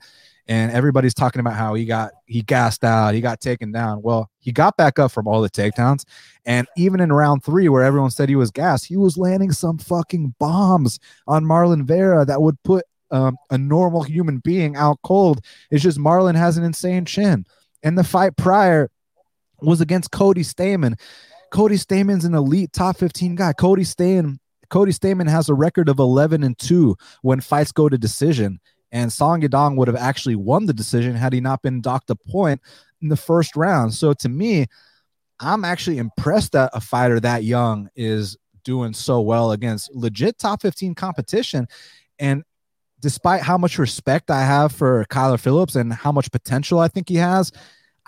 and 0.49 0.73
everybody's 0.73 1.15
talking 1.15 1.39
about 1.39 1.55
how 1.55 1.75
he 1.75 1.85
got 1.85 2.11
he 2.27 2.43
gassed 2.43 2.83
out, 2.83 3.15
he 3.15 3.21
got 3.21 3.41
taken 3.41 3.71
down. 3.71 4.03
Well, 4.03 4.29
he 4.41 4.51
got 4.51 4.77
back 4.77 4.99
up 4.99 5.13
from 5.13 5.29
all 5.29 5.41
the 5.41 5.49
takedowns, 5.49 6.05
and 6.45 6.67
even 6.77 6.99
in 6.99 7.13
round 7.13 7.45
three, 7.45 7.69
where 7.69 7.85
everyone 7.85 8.11
said 8.11 8.29
he 8.29 8.35
was 8.35 8.51
gassed, 8.51 8.87
he 8.87 8.97
was 8.97 9.17
landing 9.17 9.53
some 9.53 9.79
fucking 9.79 10.35
bombs 10.41 10.99
on 11.29 11.45
Marlon 11.45 11.85
Vera 11.85 12.25
that 12.25 12.43
would 12.43 12.61
put 12.65 12.85
um, 13.13 13.37
a 13.51 13.59
normal 13.59 14.03
human 14.03 14.39
being 14.39 14.75
out 14.75 14.99
cold. 15.03 15.45
It's 15.71 15.83
just 15.83 15.99
Marlon 15.99 16.37
has 16.37 16.57
an 16.57 16.65
insane 16.65 17.05
chin. 17.05 17.47
And 17.83 17.97
the 17.97 18.05
fight 18.05 18.37
prior 18.37 18.91
was 19.61 19.81
against 19.81 20.11
Cody 20.11 20.43
Stamann. 20.43 20.99
Cody 21.51 21.77
Stamann's 21.77 22.25
an 22.25 22.35
elite 22.35 22.73
top 22.73 22.97
15 22.97 23.35
guy. 23.37 23.53
Cody 23.53 23.83
Stamann 23.83 24.39
Cody 24.73 24.91
Stamann 24.93 25.29
has 25.29 25.51
a 25.51 25.55
record 25.55 25.91
of 25.91 25.99
11 25.99 26.43
and 26.43 26.59
2 26.59 26.97
when 27.21 27.43
fights 27.43 27.73
go 27.73 27.91
to 27.91 27.99
decision. 27.99 28.59
And 28.91 29.13
Song 29.13 29.43
Yadong 29.43 29.77
would 29.77 29.87
have 29.87 29.99
actually 29.99 30.35
won 30.35 30.65
the 30.65 30.73
decision 30.73 31.15
had 31.15 31.35
he 31.35 31.43
not 31.43 31.61
been 31.61 31.83
docked 31.83 32.09
a 32.09 32.17
point 32.17 32.59
in 33.03 33.09
the 33.09 33.17
first 33.17 33.55
round. 33.55 33.93
So 33.93 34.15
to 34.15 34.31
me, 34.31 34.67
I'm 35.39 35.67
actually 35.67 35.99
impressed 35.99 36.53
that 36.53 36.71
a 36.73 36.81
fighter 36.81 37.21
that 37.21 37.45
young 37.45 37.91
is 37.95 38.39
doing 38.65 38.95
so 38.95 39.21
well 39.21 39.53
against 39.53 39.95
legit 39.95 40.39
top 40.39 40.63
15 40.63 40.95
competition. 40.95 41.67
And 42.19 42.43
despite 43.03 43.43
how 43.43 43.59
much 43.59 43.79
respect 43.79 44.31
I 44.31 44.41
have 44.43 44.73
for 44.73 45.05
Kyler 45.11 45.39
Phillips 45.39 45.77
and 45.77 45.93
how 45.93 46.13
much 46.13 46.31
potential 46.31 46.79
I 46.79 46.89
think 46.89 47.09
he 47.09 47.17
has, 47.17 47.53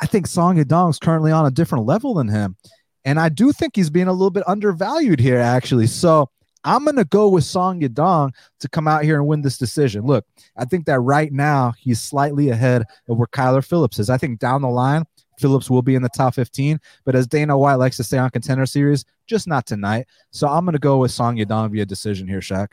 I 0.01 0.07
think 0.07 0.27
Song 0.27 0.57
Yadong 0.57 0.91
is 0.91 0.99
currently 0.99 1.33
on 1.33 1.45
a 1.45 1.51
different 1.51 1.85
level 1.85 2.15
than 2.15 2.29
him. 2.29 2.57
And 3.05 3.21
I 3.21 3.29
do 3.29 3.53
think 3.53 3.77
he's 3.77 3.91
being 3.91 4.09
a 4.09 4.13
little 4.13 4.31
bit 4.31 4.49
undervalued 4.49 5.21
here, 5.21 5.39
actually. 5.39 5.89
So 5.89 6.31
I'm 6.65 6.85
going 6.85 6.97
to 6.97 7.05
go 7.05 7.29
with 7.29 7.45
Song 7.45 7.81
Yadong 7.81 8.33
to 8.61 8.69
come 8.69 8.89
out 8.89 9.05
here 9.05 9.17
and 9.17 9.27
win 9.27 9.43
this 9.43 9.59
decision. 9.59 10.07
Look, 10.07 10.25
I 10.57 10.65
think 10.65 10.87
that 10.87 11.01
right 11.01 11.31
now 11.31 11.75
he's 11.79 12.01
slightly 12.01 12.49
ahead 12.49 12.85
of 13.09 13.19
where 13.19 13.27
Kyler 13.27 13.65
Phillips 13.65 13.99
is. 13.99 14.09
I 14.09 14.17
think 14.17 14.39
down 14.39 14.63
the 14.63 14.69
line, 14.69 15.05
Phillips 15.39 15.69
will 15.69 15.83
be 15.83 15.97
in 15.97 16.03
the 16.03 16.09
top 16.09 16.35
15. 16.35 16.79
But 17.05 17.17
as 17.17 17.27
Dana 17.27 17.59
White 17.59 17.75
likes 17.75 17.97
to 17.99 18.05
say 18.05 18.17
on 18.17 18.31
Contender 18.31 18.65
Series, 18.65 19.05
just 19.27 19.47
not 19.47 19.67
tonight. 19.67 20.07
So 20.31 20.49
I'm 20.49 20.65
going 20.65 20.75
to 20.75 20.79
go 20.79 20.99
with 20.99 21.11
Song 21.11 21.37
Yadong 21.37 21.73
via 21.73 21.85
decision 21.85 22.29
here, 22.29 22.41
Shaq. 22.41 22.69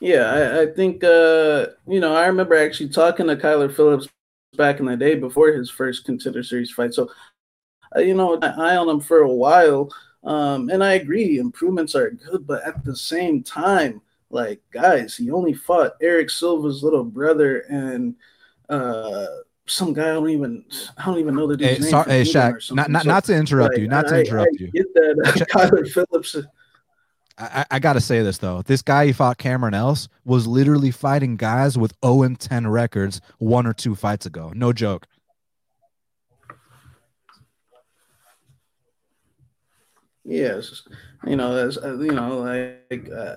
Yeah, 0.00 0.30
I, 0.30 0.62
I 0.62 0.66
think 0.66 1.02
uh, 1.02 1.66
you 1.86 2.00
know 2.00 2.14
I 2.14 2.26
remember 2.26 2.54
actually 2.54 2.90
talking 2.90 3.26
to 3.26 3.36
Kyler 3.36 3.74
Phillips 3.74 4.08
back 4.56 4.80
in 4.80 4.86
the 4.86 4.96
day 4.96 5.14
before 5.14 5.52
his 5.52 5.70
first 5.70 6.04
Contender 6.04 6.42
Series 6.42 6.70
fight. 6.70 6.94
So 6.94 7.10
uh, 7.94 8.00
you 8.00 8.14
know, 8.14 8.38
I 8.40 8.76
on 8.76 8.88
him 8.88 9.00
for 9.00 9.18
a 9.20 9.32
while. 9.32 9.90
Um, 10.24 10.68
and 10.68 10.82
I 10.82 10.94
agree, 10.94 11.38
improvements 11.38 11.94
are 11.94 12.10
good, 12.10 12.46
but 12.46 12.62
at 12.64 12.84
the 12.84 12.94
same 12.94 13.42
time, 13.42 14.00
like 14.30 14.60
guys, 14.70 15.16
he 15.16 15.30
only 15.30 15.54
fought 15.54 15.96
Eric 16.02 16.28
Silva's 16.28 16.82
little 16.82 17.04
brother 17.04 17.60
and 17.60 18.14
uh 18.68 19.26
some 19.66 19.94
guy 19.94 20.10
I 20.10 20.14
don't 20.14 20.28
even 20.30 20.64
I 20.96 21.06
don't 21.06 21.18
even 21.18 21.34
know 21.34 21.46
the 21.46 21.56
dude's 21.56 21.76
hey, 21.76 21.82
name. 21.82 21.90
Sorry, 21.90 22.10
hey, 22.10 22.22
Shaq, 22.22 22.74
not 22.74 22.90
not, 22.90 23.02
so, 23.04 23.08
not 23.08 23.24
to 23.24 23.34
interrupt 23.34 23.74
like, 23.74 23.82
you, 23.82 23.88
not 23.88 24.08
to 24.08 24.20
interrupt 24.20 24.56
I, 24.60 24.64
I. 24.64 24.70
Get 24.70 24.94
that 24.94 25.22
uh, 25.24 25.32
Kyler 25.46 25.90
Phillips. 25.90 26.36
I, 27.38 27.64
I 27.70 27.78
got 27.78 27.92
to 27.92 28.00
say 28.00 28.22
this 28.22 28.38
though. 28.38 28.62
This 28.62 28.82
guy 28.82 29.06
he 29.06 29.12
fought 29.12 29.38
Cameron 29.38 29.74
Else 29.74 30.08
was 30.24 30.46
literally 30.46 30.90
fighting 30.90 31.36
guys 31.36 31.78
with 31.78 31.94
0 32.04 32.22
and 32.22 32.38
10 32.38 32.66
records 32.66 33.20
one 33.38 33.66
or 33.66 33.72
two 33.72 33.94
fights 33.94 34.26
ago. 34.26 34.52
No 34.54 34.72
joke. 34.72 35.06
Yes, 40.24 40.82
you 41.26 41.36
know, 41.36 41.56
as 41.56 41.78
uh, 41.78 41.98
you 41.98 42.12
know, 42.12 42.40
like 42.40 43.08
uh, 43.10 43.36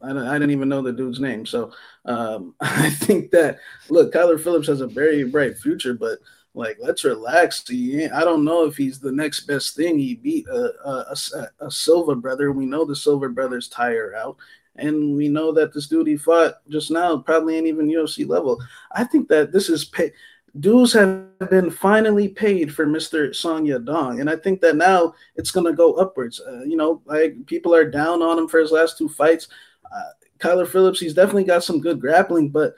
I, 0.00 0.10
I 0.10 0.32
didn't 0.34 0.52
even 0.52 0.70
know 0.70 0.80
the 0.80 0.92
dude's 0.92 1.20
name. 1.20 1.44
So 1.44 1.72
um, 2.06 2.54
I 2.60 2.88
think 2.88 3.30
that 3.32 3.58
look, 3.90 4.14
Kyler 4.14 4.42
Phillips 4.42 4.68
has 4.68 4.80
a 4.80 4.86
very 4.86 5.24
bright 5.24 5.58
future, 5.58 5.92
but 5.92 6.18
like 6.54 6.78
let's 6.80 7.04
relax. 7.04 7.66
He, 7.66 8.06
I 8.06 8.24
don't 8.24 8.44
know 8.44 8.64
if 8.64 8.76
he's 8.76 8.98
the 8.98 9.12
next 9.12 9.40
best 9.40 9.76
thing. 9.76 9.98
He 9.98 10.14
beat 10.14 10.46
a, 10.48 10.72
a, 10.84 11.16
a, 11.36 11.66
a 11.66 11.70
Silva 11.70 12.14
brother. 12.14 12.52
We 12.52 12.66
know 12.66 12.84
the 12.84 12.96
Silva 12.96 13.28
brothers 13.28 13.68
tire 13.68 14.14
out. 14.16 14.36
And 14.76 15.16
we 15.16 15.28
know 15.28 15.52
that 15.52 15.74
this 15.74 15.88
dude 15.88 16.06
he 16.06 16.16
fought 16.16 16.54
just 16.68 16.90
now 16.90 17.18
probably 17.18 17.56
ain't 17.56 17.66
even 17.66 17.88
UFC 17.88 18.26
level. 18.26 18.60
I 18.92 19.04
think 19.04 19.28
that 19.28 19.52
this 19.52 19.68
is 19.68 19.84
pay 19.84 20.12
dues 20.58 20.92
have 20.92 21.38
been 21.48 21.70
finally 21.70 22.28
paid 22.28 22.74
for 22.74 22.86
Mr. 22.86 23.34
Song 23.34 23.66
Yadong, 23.66 24.20
and 24.20 24.28
I 24.28 24.36
think 24.36 24.60
that 24.60 24.76
now 24.76 25.14
it's 25.36 25.50
going 25.50 25.66
to 25.66 25.72
go 25.72 25.94
upwards. 25.94 26.40
Uh, 26.40 26.62
you 26.64 26.76
know, 26.76 27.00
like 27.04 27.46
people 27.46 27.74
are 27.74 27.88
down 27.88 28.22
on 28.22 28.38
him 28.38 28.48
for 28.48 28.58
his 28.58 28.72
last 28.72 28.98
two 28.98 29.08
fights. 29.08 29.48
Uh, 29.84 30.10
Kyler 30.38 30.66
Phillips, 30.66 30.98
he's 30.98 31.14
definitely 31.14 31.44
got 31.44 31.62
some 31.62 31.80
good 31.80 32.00
grappling, 32.00 32.48
but 32.48 32.74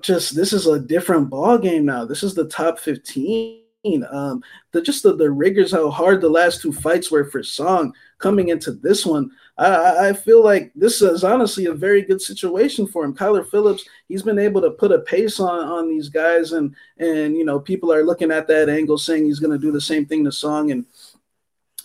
just 0.00 0.34
this 0.34 0.52
is 0.52 0.66
a 0.66 0.78
different 0.78 1.30
ball 1.30 1.58
game 1.58 1.84
now. 1.84 2.04
This 2.04 2.22
is 2.22 2.34
the 2.34 2.48
top 2.48 2.78
15. 2.78 3.62
Um, 4.10 4.42
the 4.72 4.82
just 4.82 5.02
the, 5.02 5.14
the 5.14 5.30
rigors, 5.30 5.72
how 5.72 5.88
hard 5.90 6.20
the 6.20 6.28
last 6.28 6.60
two 6.60 6.72
fights 6.72 7.10
were 7.10 7.24
for 7.24 7.42
Song 7.42 7.94
coming 8.18 8.48
into 8.48 8.72
this 8.72 9.06
one. 9.06 9.30
I, 9.56 10.08
I 10.08 10.12
feel 10.12 10.42
like 10.42 10.72
this 10.74 11.00
is 11.00 11.24
honestly 11.24 11.66
a 11.66 11.72
very 11.72 12.02
good 12.02 12.20
situation 12.20 12.86
for 12.86 13.04
him. 13.04 13.14
Kyler 13.14 13.48
Phillips, 13.48 13.84
he's 14.08 14.22
been 14.22 14.38
able 14.38 14.60
to 14.62 14.70
put 14.70 14.92
a 14.92 15.00
pace 15.00 15.40
on, 15.40 15.60
on 15.64 15.88
these 15.88 16.08
guys, 16.08 16.52
and 16.52 16.74
and 16.98 17.34
you 17.36 17.44
know 17.44 17.60
people 17.60 17.92
are 17.92 18.04
looking 18.04 18.30
at 18.30 18.48
that 18.48 18.68
angle, 18.68 18.98
saying 18.98 19.24
he's 19.24 19.40
going 19.40 19.52
to 19.52 19.64
do 19.64 19.72
the 19.72 19.80
same 19.80 20.06
thing 20.06 20.24
to 20.24 20.32
Song 20.32 20.70
and 20.70 20.84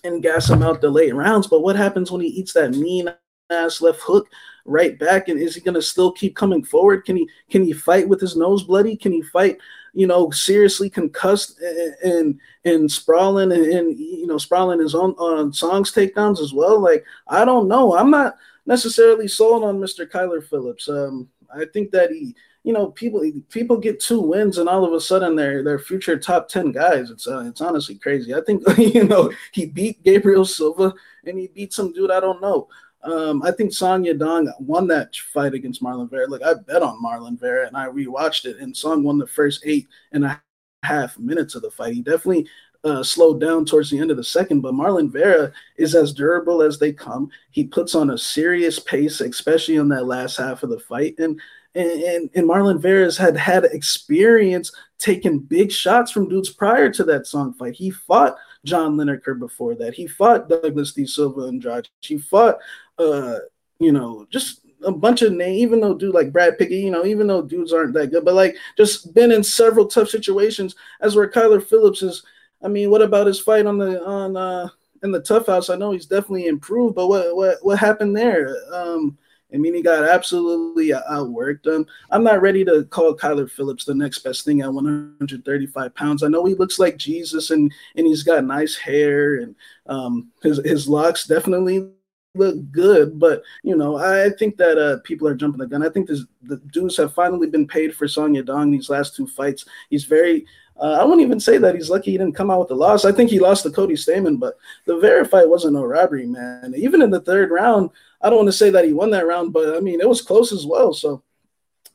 and 0.03 0.21
gas 0.21 0.49
him 0.49 0.63
out 0.63 0.81
the 0.81 0.89
late 0.89 1.15
rounds. 1.15 1.47
But 1.47 1.61
what 1.61 1.75
happens 1.75 2.11
when 2.11 2.21
he 2.21 2.27
eats 2.27 2.53
that 2.53 2.71
mean 2.71 3.09
ass 3.49 3.81
left 3.81 4.01
hook 4.01 4.27
right 4.65 4.97
back? 4.97 5.27
And 5.27 5.39
is 5.39 5.55
he 5.55 5.61
going 5.61 5.75
to 5.75 5.81
still 5.81 6.11
keep 6.11 6.35
coming 6.35 6.63
forward? 6.63 7.05
Can 7.05 7.15
he 7.15 7.29
can 7.49 7.63
he 7.63 7.73
fight 7.73 8.07
with 8.07 8.21
his 8.21 8.35
nose 8.35 8.63
bloody? 8.63 8.95
Can 8.95 9.11
he 9.11 9.21
fight? 9.21 9.57
you 9.93 10.07
know, 10.07 10.31
seriously 10.31 10.89
concussed 10.89 11.59
and 11.59 11.95
and, 12.03 12.39
and 12.65 12.91
sprawling 12.91 13.51
and, 13.51 13.65
and, 13.65 13.97
you 13.97 14.27
know 14.27 14.37
sprawling 14.37 14.79
his 14.79 14.95
own 14.95 15.11
on 15.11 15.53
songs 15.53 15.91
takedowns 15.93 16.39
as 16.39 16.53
well. 16.53 16.79
Like 16.79 17.05
I 17.27 17.45
don't 17.45 17.67
know. 17.67 17.95
I'm 17.95 18.09
not 18.09 18.35
necessarily 18.65 19.27
sold 19.27 19.63
on 19.63 19.79
Mr. 19.79 20.09
Kyler 20.09 20.43
Phillips. 20.43 20.89
Um, 20.89 21.29
I 21.55 21.65
think 21.65 21.91
that 21.91 22.09
he, 22.09 22.35
you 22.63 22.73
know, 22.73 22.87
people 22.91 23.29
people 23.49 23.77
get 23.77 23.99
two 23.99 24.19
wins 24.19 24.57
and 24.57 24.67
all 24.67 24.83
of 24.83 24.93
a 24.93 24.99
sudden 24.99 25.35
they're 25.35 25.63
they're 25.63 25.79
future 25.79 26.17
top 26.17 26.49
ten 26.49 26.71
guys. 26.71 27.11
It's 27.11 27.27
uh, 27.27 27.43
it's 27.45 27.61
honestly 27.61 27.95
crazy. 27.95 28.33
I 28.33 28.41
think 28.41 28.63
you 28.77 29.03
know 29.03 29.31
he 29.51 29.67
beat 29.67 30.03
Gabriel 30.03 30.45
Silva 30.45 30.93
and 31.25 31.37
he 31.37 31.47
beat 31.47 31.71
some 31.71 31.93
dude 31.93 32.11
I 32.11 32.19
don't 32.19 32.41
know. 32.41 32.67
Um, 33.03 33.43
I 33.43 33.51
think 33.51 33.73
Song 33.73 34.05
Yadong 34.05 34.47
won 34.59 34.87
that 34.87 35.15
fight 35.15 35.53
against 35.53 35.83
Marlon 35.83 36.09
Vera. 36.09 36.27
Like 36.27 36.43
I 36.43 36.53
bet 36.53 36.81
on 36.81 37.03
Marlon 37.03 37.39
Vera 37.39 37.67
and 37.67 37.75
I 37.75 37.87
rewatched 37.87 38.45
it, 38.45 38.57
and 38.57 38.75
Song 38.75 39.03
won 39.03 39.17
the 39.17 39.27
first 39.27 39.61
eight 39.65 39.87
and 40.13 40.23
a 40.25 40.41
half 40.83 41.17
minutes 41.19 41.55
of 41.55 41.61
the 41.61 41.71
fight. 41.71 41.93
He 41.93 42.01
definitely 42.01 42.47
uh, 42.83 43.03
slowed 43.03 43.39
down 43.39 43.65
towards 43.65 43.89
the 43.89 43.99
end 43.99 44.11
of 44.11 44.17
the 44.17 44.23
second, 44.23 44.61
but 44.61 44.73
Marlon 44.73 45.11
Vera 45.11 45.51
is 45.77 45.95
as 45.95 46.13
durable 46.13 46.61
as 46.61 46.79
they 46.79 46.91
come. 46.93 47.29
He 47.51 47.65
puts 47.65 47.95
on 47.95 48.11
a 48.11 48.17
serious 48.17 48.79
pace, 48.79 49.21
especially 49.21 49.75
in 49.75 49.89
that 49.89 50.05
last 50.05 50.37
half 50.37 50.63
of 50.63 50.69
the 50.69 50.79
fight, 50.79 51.15
and 51.19 51.39
and, 51.75 52.29
and 52.35 52.47
Marlon 52.47 52.79
Vera's 52.79 53.17
had 53.17 53.35
had 53.35 53.65
experience 53.65 54.71
taking 54.99 55.39
big 55.39 55.71
shots 55.71 56.11
from 56.11 56.29
dudes 56.29 56.49
prior 56.51 56.91
to 56.91 57.03
that 57.03 57.25
song 57.25 57.53
fight. 57.55 57.73
He 57.73 57.89
fought 57.89 58.37
John 58.63 58.95
Lineker 58.95 59.37
before 59.39 59.75
that. 59.75 59.93
He 59.93 60.07
fought 60.07 60.47
Douglas 60.47 60.93
D. 60.93 61.05
Silva 61.05 61.41
and 61.41 61.55
Andrade. 61.55 61.89
He 62.01 62.17
fought 62.17 62.59
uh, 62.97 63.37
you 63.79 63.91
know, 63.91 64.25
just 64.29 64.61
a 64.83 64.91
bunch 64.91 65.21
of 65.21 65.33
names, 65.33 65.59
even 65.59 65.79
though 65.79 65.93
dude 65.93 66.13
like 66.13 66.31
Brad 66.31 66.57
Pickett, 66.57 66.79
you 66.79 66.91
know, 66.91 67.05
even 67.05 67.27
though 67.27 67.41
dudes 67.41 67.73
aren't 67.73 67.93
that 67.93 68.11
good, 68.11 68.25
but 68.25 68.33
like 68.33 68.55
just 68.77 69.13
been 69.13 69.31
in 69.31 69.43
several 69.43 69.87
tough 69.87 70.09
situations 70.09 70.75
as 71.01 71.15
where 71.15 71.29
Kyler 71.29 71.63
Phillips 71.63 72.01
is. 72.01 72.23
I 72.61 72.69
mean, 72.69 72.89
what 72.89 73.01
about 73.01 73.27
his 73.27 73.39
fight 73.41 73.65
on 73.65 73.77
the 73.77 74.03
on 74.03 74.37
uh 74.37 74.69
in 75.03 75.11
the 75.11 75.21
TUF 75.21 75.47
house? 75.47 75.69
I 75.69 75.75
know 75.75 75.91
he's 75.91 76.05
definitely 76.05 76.47
improved, 76.47 76.95
but 76.95 77.07
what 77.07 77.35
what 77.35 77.57
what 77.61 77.79
happened 77.79 78.15
there? 78.15 78.55
Um 78.73 79.17
I 79.53 79.57
mean, 79.57 79.75
he 79.75 79.83
got 79.83 80.09
absolutely 80.09 80.87
outworked. 80.87 81.67
Um, 81.67 81.85
I'm 82.09 82.23
not 82.23 82.41
ready 82.41 82.65
to 82.65 82.85
call 82.85 83.15
Kyler 83.15 83.47
Phillips 83.49 83.85
the 83.85 83.93
next 83.93 84.19
best 84.19 84.45
thing 84.45 84.61
at 84.61 84.73
135 84.73 85.93
pounds. 85.93 86.23
I 86.23 86.27
know 86.27 86.43
he 86.43 86.55
looks 86.55 86.79
like 86.79 86.97
Jesus 86.97 87.51
and 87.51 87.71
and 87.95 88.07
he's 88.07 88.23
got 88.23 88.43
nice 88.45 88.75
hair 88.75 89.35
and 89.35 89.55
um, 89.85 90.31
his 90.41 90.59
his 90.65 90.89
locks 90.89 91.27
definitely 91.27 91.91
look 92.35 92.71
good, 92.71 93.19
but 93.19 93.43
you 93.63 93.75
know, 93.75 93.97
I 93.97 94.29
think 94.31 94.57
that 94.57 94.77
uh, 94.77 94.99
people 95.03 95.27
are 95.27 95.35
jumping 95.35 95.59
the 95.59 95.67
gun. 95.67 95.85
I 95.85 95.89
think 95.89 96.07
this, 96.07 96.25
the 96.41 96.57
dudes 96.57 96.97
have 96.97 97.13
finally 97.13 97.47
been 97.47 97.67
paid 97.67 97.95
for 97.95 98.07
Song 98.07 98.33
Yadong 98.33 98.71
these 98.71 98.89
last 98.89 99.15
two 99.15 99.27
fights. 99.27 99.65
He's 99.89 100.05
very 100.05 100.45
uh, 100.77 100.97
I 100.99 101.03
wouldn't 101.03 101.21
even 101.21 101.39
say 101.39 101.59
that 101.59 101.75
he's 101.75 101.89
lucky 101.89 102.11
he 102.11 102.17
didn't 102.17 102.35
come 102.35 102.49
out 102.49 102.59
with 102.61 102.71
a 102.71 102.75
loss. 102.75 103.05
I 103.05 103.11
think 103.11 103.29
he 103.29 103.39
lost 103.39 103.63
to 103.63 103.69
Cody 103.69 103.93
Stamann, 103.93 104.39
but 104.39 104.57
the 104.85 104.97
Vera 104.97 105.27
wasn't 105.47 105.73
no 105.73 105.83
robbery, 105.83 106.25
man. 106.25 106.73
Even 106.75 107.01
in 107.01 107.11
the 107.11 107.21
third 107.21 107.51
round, 107.51 107.91
I 108.21 108.29
don't 108.29 108.37
want 108.37 108.47
to 108.47 108.53
say 108.53 108.71
that 108.71 108.85
he 108.85 108.93
won 108.93 109.11
that 109.11 109.27
round, 109.27 109.53
but 109.53 109.75
I 109.75 109.79
mean 109.79 110.01
it 110.01 110.09
was 110.09 110.21
close 110.21 110.51
as 110.51 110.65
well. 110.65 110.93
So 110.93 111.21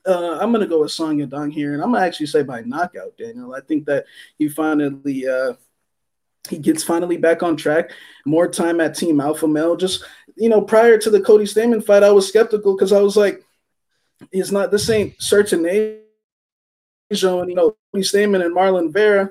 uh, 0.07 0.39
I'm 0.41 0.53
gonna 0.53 0.67
go 0.67 0.81
with 0.81 0.93
Song 0.93 1.19
Yadong 1.19 1.53
here, 1.53 1.75
and 1.75 1.83
I'm 1.83 1.93
gonna 1.93 2.05
actually 2.05 2.27
say 2.27 2.43
by 2.45 2.61
knockout, 2.61 3.17
Daniel. 3.19 3.55
I 3.55 3.61
think 3.61 3.85
that 3.87 4.05
he 4.39 4.49
finally 4.49 5.27
uh, 5.27 5.55
he 6.49 6.59
gets 6.59 6.83
finally 6.83 7.17
back 7.17 7.43
on 7.43 7.57
track. 7.57 7.91
More 8.25 8.49
time 8.49 8.81
at 8.81 8.95
Team 8.95 9.21
Alpha 9.21 9.49
Male. 9.49 9.77
Just 9.77 10.05
you 10.39 10.49
know, 10.49 10.61
prior 10.61 10.99
to 10.99 11.11
the 11.11 11.21
Cody 11.21 11.45
Stamann 11.45 11.85
fight, 11.85 12.03
I 12.03 12.11
was 12.11 12.29
skeptical 12.29 12.75
because 12.75 12.93
I 12.93 13.01
was 13.01 13.17
like, 13.17 13.43
"It's 14.33 14.53
not 14.53 14.71
this 14.71 14.89
ain't 14.91 15.21
certain 15.21 15.67
age." 15.67 16.01
And 17.11 17.49
you 17.49 17.55
know, 17.55 17.77
Cody 17.93 18.05
Stamann 18.05 18.45
and 18.45 18.55
Marlon 18.55 18.93
Vera 18.93 19.31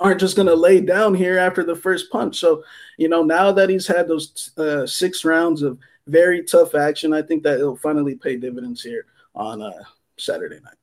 aren't 0.00 0.20
just 0.20 0.36
going 0.36 0.48
to 0.48 0.54
lay 0.54 0.80
down 0.80 1.14
here 1.14 1.38
after 1.38 1.64
the 1.64 1.74
first 1.74 2.10
punch. 2.10 2.38
So, 2.38 2.62
you 2.98 3.08
know, 3.08 3.22
now 3.22 3.52
that 3.52 3.70
he's 3.70 3.86
had 3.86 4.08
those 4.08 4.50
uh, 4.58 4.86
six 4.86 5.24
rounds 5.24 5.62
of 5.62 5.78
very 6.06 6.44
tough 6.44 6.74
action, 6.74 7.12
I 7.12 7.22
think 7.22 7.42
that 7.42 7.58
it'll 7.58 7.76
finally 7.76 8.14
pay 8.14 8.36
dividends 8.36 8.82
here 8.82 9.06
on 9.34 9.62
uh, 9.62 9.82
Saturday 10.18 10.60
night. 10.60 10.75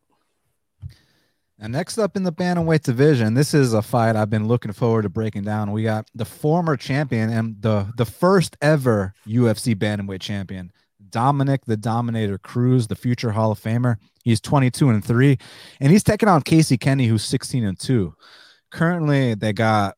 And 1.59 1.71
next 1.71 1.97
up 1.97 2.17
in 2.17 2.23
the 2.23 2.33
bantamweight 2.33 2.81
division, 2.81 3.35
this 3.35 3.53
is 3.53 3.73
a 3.73 3.81
fight 3.81 4.15
I've 4.15 4.29
been 4.29 4.47
looking 4.47 4.73
forward 4.73 5.03
to 5.03 5.09
breaking 5.09 5.43
down. 5.43 5.71
We 5.71 5.83
got 5.83 6.09
the 6.15 6.25
former 6.25 6.75
champion 6.75 7.29
and 7.29 7.61
the 7.61 7.91
the 7.95 8.05
first 8.05 8.57
ever 8.61 9.13
UFC 9.27 9.75
bantamweight 9.75 10.21
champion, 10.21 10.71
Dominick 11.09 11.65
the 11.65 11.77
Dominator 11.77 12.37
Cruz, 12.37 12.87
the 12.87 12.95
future 12.95 13.31
Hall 13.31 13.51
of 13.51 13.59
Famer. 13.59 13.97
He's 14.23 14.41
22 14.41 14.89
and 14.89 15.05
3 15.05 15.37
and 15.79 15.91
he's 15.91 16.03
taking 16.03 16.27
on 16.27 16.41
Casey 16.41 16.77
Kenny 16.77 17.07
who's 17.07 17.23
16 17.23 17.63
and 17.63 17.79
2. 17.79 18.13
Currently, 18.71 19.35
they 19.35 19.53
got 19.53 19.95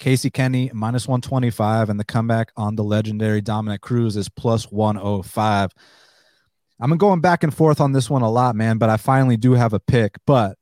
Casey 0.00 0.30
Kenny 0.30 0.70
minus 0.72 1.06
125, 1.06 1.90
and 1.90 2.00
the 2.00 2.04
comeback 2.04 2.50
on 2.56 2.74
the 2.74 2.82
legendary 2.82 3.42
Dominick 3.42 3.82
Cruz 3.82 4.16
is 4.16 4.30
plus 4.30 4.64
105. 4.72 5.70
I'm 6.80 6.96
going 6.96 7.20
back 7.20 7.42
and 7.42 7.52
forth 7.52 7.80
on 7.80 7.92
this 7.92 8.08
one 8.08 8.22
a 8.22 8.30
lot, 8.30 8.56
man, 8.56 8.78
but 8.78 8.88
I 8.88 8.96
finally 8.96 9.36
do 9.36 9.52
have 9.52 9.72
a 9.72 9.80
pick. 9.80 10.16
But 10.26 10.56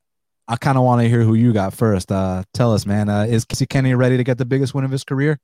I 0.47 0.55
kind 0.57 0.77
of 0.77 0.83
want 0.83 1.01
to 1.01 1.07
hear 1.07 1.21
who 1.21 1.35
you 1.35 1.53
got 1.53 1.73
first. 1.73 2.11
Uh, 2.11 2.43
tell 2.53 2.73
us, 2.73 2.85
man, 2.85 3.07
uh, 3.07 3.23
is 3.23 3.45
Casey 3.45 3.65
Kenny 3.65 3.93
ready 3.93 4.17
to 4.17 4.23
get 4.23 4.37
the 4.37 4.45
biggest 4.45 4.73
win 4.73 4.83
of 4.83 4.91
his 4.91 5.03
career? 5.03 5.39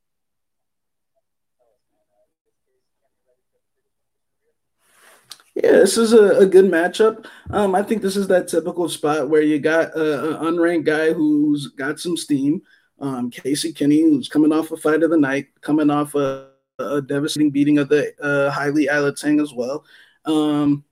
Yeah, 5.55 5.71
this 5.71 5.97
is 5.97 6.11
a, 6.11 6.39
a 6.39 6.45
good 6.45 6.65
matchup. 6.65 7.26
Um, 7.49 7.76
I 7.76 7.84
think 7.84 8.01
this 8.01 8.17
is 8.17 8.28
that 8.28 8.49
typical 8.49 8.89
spot 8.89 9.30
where 9.30 9.41
you 9.41 9.57
got 9.57 9.95
an 9.95 10.34
unranked 10.34 10.86
guy 10.86 11.13
who's 11.13 11.67
got 11.67 11.97
some 11.97 12.17
steam. 12.17 12.61
Um, 12.99 13.30
Casey 13.30 13.71
Kenny, 13.71 14.01
who's 14.01 14.28
coming 14.28 14.51
off 14.51 14.71
a 14.71 14.78
fight 14.78 15.03
of 15.03 15.11
the 15.11 15.17
night, 15.17 15.47
coming 15.61 15.89
off 15.89 16.13
a, 16.15 16.49
a 16.80 17.01
devastating 17.01 17.51
beating 17.51 17.78
of 17.78 17.88
the 17.88 18.11
uh, 18.21 18.51
Heili 18.51 18.89
Alateng 18.89 19.41
as 19.41 19.53
well. 19.53 19.86
Um, 20.26 20.84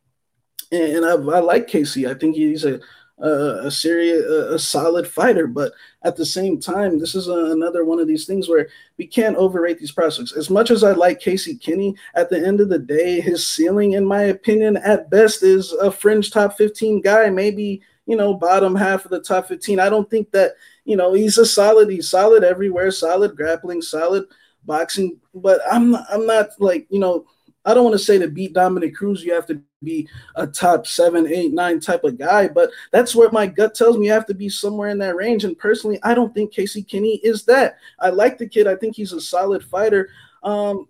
and, 0.72 1.06
I, 1.06 1.12
I, 1.12 1.40
like 1.40 1.68
Casey. 1.68 2.08
I 2.08 2.14
think 2.14 2.36
he's 2.36 2.66
a 2.66 2.80
a, 3.20 3.68
a 3.68 3.72
serious, 3.72 4.24
a, 4.26 4.56
a, 4.56 4.60
solid 4.60 5.08
fighter. 5.08 5.48
But 5.48 5.74
at 6.04 6.16
the 6.16 6.26
same 6.26 6.60
time, 6.60 7.00
this 7.00 7.16
is 7.16 7.28
a, 7.28 7.52
another 7.52 7.86
one 7.86 8.00
of 8.00 8.08
these 8.08 8.26
things 8.26 8.50
where 8.50 8.68
we 8.98 9.08
can't 9.08 9.38
overrate 9.38 9.80
these 9.80 9.92
prospects. 9.92 10.34
As 10.34 10.50
much 10.50 10.72
as 10.72 10.84
I 10.84 10.92
like 10.92 11.20
Casey 11.20 11.56
Kenny, 11.56 11.96
at 12.16 12.30
the 12.30 12.46
end 12.46 12.60
of 12.60 12.70
the 12.70 12.80
day, 12.80 13.22
his 13.22 13.48
ceiling, 13.48 13.94
in 13.94 14.06
my 14.06 14.24
opinion, 14.24 14.78
at 14.78 15.10
best 15.10 15.44
is 15.44 15.72
a 15.74 15.92
fringe 15.92 16.32
top 16.32 16.58
15 16.58 17.02
guy, 17.02 17.30
maybe, 17.30 17.82
you 18.06 18.18
know, 18.18 18.34
bottom 18.34 18.76
half 18.76 19.06
of 19.06 19.12
the 19.12 19.22
top 19.22 19.48
15. 19.48 19.80
I 19.80 19.90
don't 19.90 20.10
think 20.10 20.32
that, 20.32 20.54
you 20.84 20.98
know, 20.98 21.14
he's 21.14 21.38
a 21.38 21.46
solid, 21.46 21.90
he's 21.90 22.10
solid 22.10 22.44
everywhere, 22.44 22.92
solid 22.92 23.36
grappling, 23.38 23.82
solid 23.82 24.26
boxing, 24.66 25.20
but 25.34 25.62
I'm 25.72 25.96
I'm 25.96 26.26
not 26.26 26.50
like, 26.60 26.88
you 26.90 27.00
know, 27.00 27.26
I 27.66 27.74
don't 27.74 27.84
want 27.84 27.94
to 27.94 28.00
say 28.00 28.18
to 28.20 28.28
beat 28.28 28.54
Dominick 28.54 28.96
Cruz, 28.96 29.24
you 29.24 29.34
have 29.34 29.46
to 29.48 29.62
be 29.82 30.08
a 30.36 30.46
top 30.46 30.86
seven, 30.86 31.28
eight, 31.28 31.54
nine 31.54 31.80
type 31.80 32.04
of 32.04 32.18
guy, 32.18 32.48
but 32.48 32.72
that's 32.92 33.16
where 33.16 33.32
my 33.32 33.48
gut 33.48 33.74
tells 33.74 33.98
me 33.98 34.08
you 34.08 34.12
have 34.12 34.26
to 34.26 34.34
be 34.34 34.50
somewhere 34.50 34.90
in 34.90 34.98
that 35.00 35.16
range. 35.16 35.46
And 35.46 35.58
personally, 35.58 36.00
I 36.04 36.14
don't 36.14 36.34
think 36.34 36.52
Casey 36.52 36.84
Kenny 36.84 37.16
is 37.24 37.46
that. 37.46 37.78
I 38.00 38.10
like 38.10 38.38
the 38.38 38.48
kid. 38.48 38.68
I 38.68 38.76
think 38.76 38.96
he's 38.96 39.14
a 39.14 39.22
solid 39.22 39.64
fighter. 39.64 40.10
Um, 40.44 40.90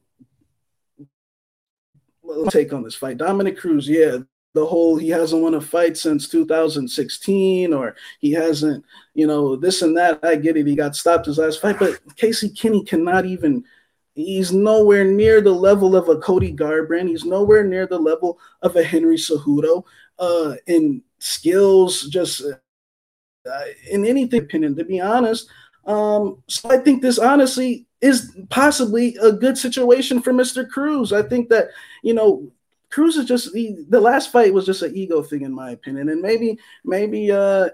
take 2.49 2.73
on 2.73 2.83
this 2.83 2.95
fight. 2.95 3.17
Dominick 3.17 3.57
Cruz, 3.57 3.87
yeah, 3.87 4.17
the 4.55 4.65
whole 4.65 4.97
he 4.97 5.09
hasn't 5.09 5.43
won 5.43 5.53
a 5.53 5.61
fight 5.61 5.95
since 5.95 6.27
2016 6.27 7.71
or 7.71 7.95
he 8.19 8.31
hasn't, 8.31 8.83
you 9.13 9.27
know, 9.27 9.55
this 9.55 9.83
and 9.83 9.95
that. 9.97 10.19
I 10.23 10.37
get 10.37 10.57
it. 10.57 10.65
He 10.65 10.75
got 10.75 10.95
stopped 10.95 11.27
his 11.27 11.37
last 11.37 11.61
fight, 11.61 11.77
but 11.77 11.99
Casey 12.15 12.49
Kenny 12.49 12.83
cannot 12.83 13.27
even– 13.27 13.63
He's 14.15 14.51
nowhere 14.51 15.03
near 15.03 15.41
the 15.41 15.51
level 15.51 15.95
of 15.95 16.07
a 16.07 16.17
Cody 16.17 16.53
Garbrandt. 16.53 17.09
He's 17.09 17.25
nowhere 17.25 17.63
near 17.63 17.87
the 17.87 17.97
level 17.97 18.39
of 18.61 18.75
a 18.75 18.83
Henry 18.83 19.17
Cejudo 19.17 19.83
uh, 20.19 20.55
in 20.67 21.01
skills, 21.19 22.03
just 22.03 22.43
uh, 22.43 23.63
in 23.89 24.05
anything. 24.05 24.41
Opinion, 24.41 24.75
to 24.75 24.85
be 24.85 25.01
honest. 25.01 25.49
Um, 25.85 26.43
so 26.47 26.69
I 26.69 26.77
think 26.77 27.01
this 27.01 27.17
honestly 27.17 27.87
is 28.01 28.37
possibly 28.49 29.17
a 29.21 29.31
good 29.31 29.57
situation 29.57 30.21
for 30.21 30.31
Mr. 30.31 30.67
Cruz. 30.69 31.11
I 31.11 31.23
think 31.23 31.49
that 31.49 31.69
you 32.03 32.13
know 32.13 32.51
Cruz 32.91 33.17
is 33.17 33.25
just 33.25 33.53
he, 33.55 33.83
the 33.89 33.99
last 33.99 34.31
fight 34.31 34.53
was 34.53 34.65
just 34.65 34.83
an 34.83 34.95
ego 34.95 35.23
thing 35.23 35.41
in 35.41 35.53
my 35.53 35.71
opinion, 35.71 36.09
and 36.09 36.21
maybe 36.21 36.59
maybe 36.85 37.31
uh, 37.31 37.69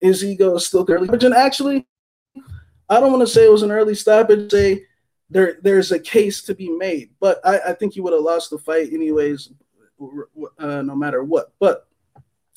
his 0.00 0.24
ego 0.24 0.56
is 0.56 0.66
still 0.66 0.84
early. 0.88 1.08
And 1.08 1.34
actually, 1.34 1.86
I 2.88 3.00
don't 3.00 3.12
want 3.12 3.22
to 3.22 3.32
say 3.32 3.44
it 3.44 3.52
was 3.52 3.62
an 3.62 3.72
early 3.72 3.94
stoppage. 3.94 4.50
Say 4.50 4.84
there 5.30 5.58
there's 5.62 5.92
a 5.92 5.98
case 5.98 6.42
to 6.42 6.54
be 6.54 6.68
made, 6.68 7.10
but 7.20 7.40
I, 7.44 7.58
I 7.68 7.72
think 7.72 7.94
he 7.94 8.00
would 8.00 8.12
have 8.12 8.22
lost 8.22 8.50
the 8.50 8.58
fight 8.58 8.92
anyways, 8.92 9.50
uh, 10.58 10.82
no 10.82 10.94
matter 10.94 11.24
what. 11.24 11.52
But 11.58 11.86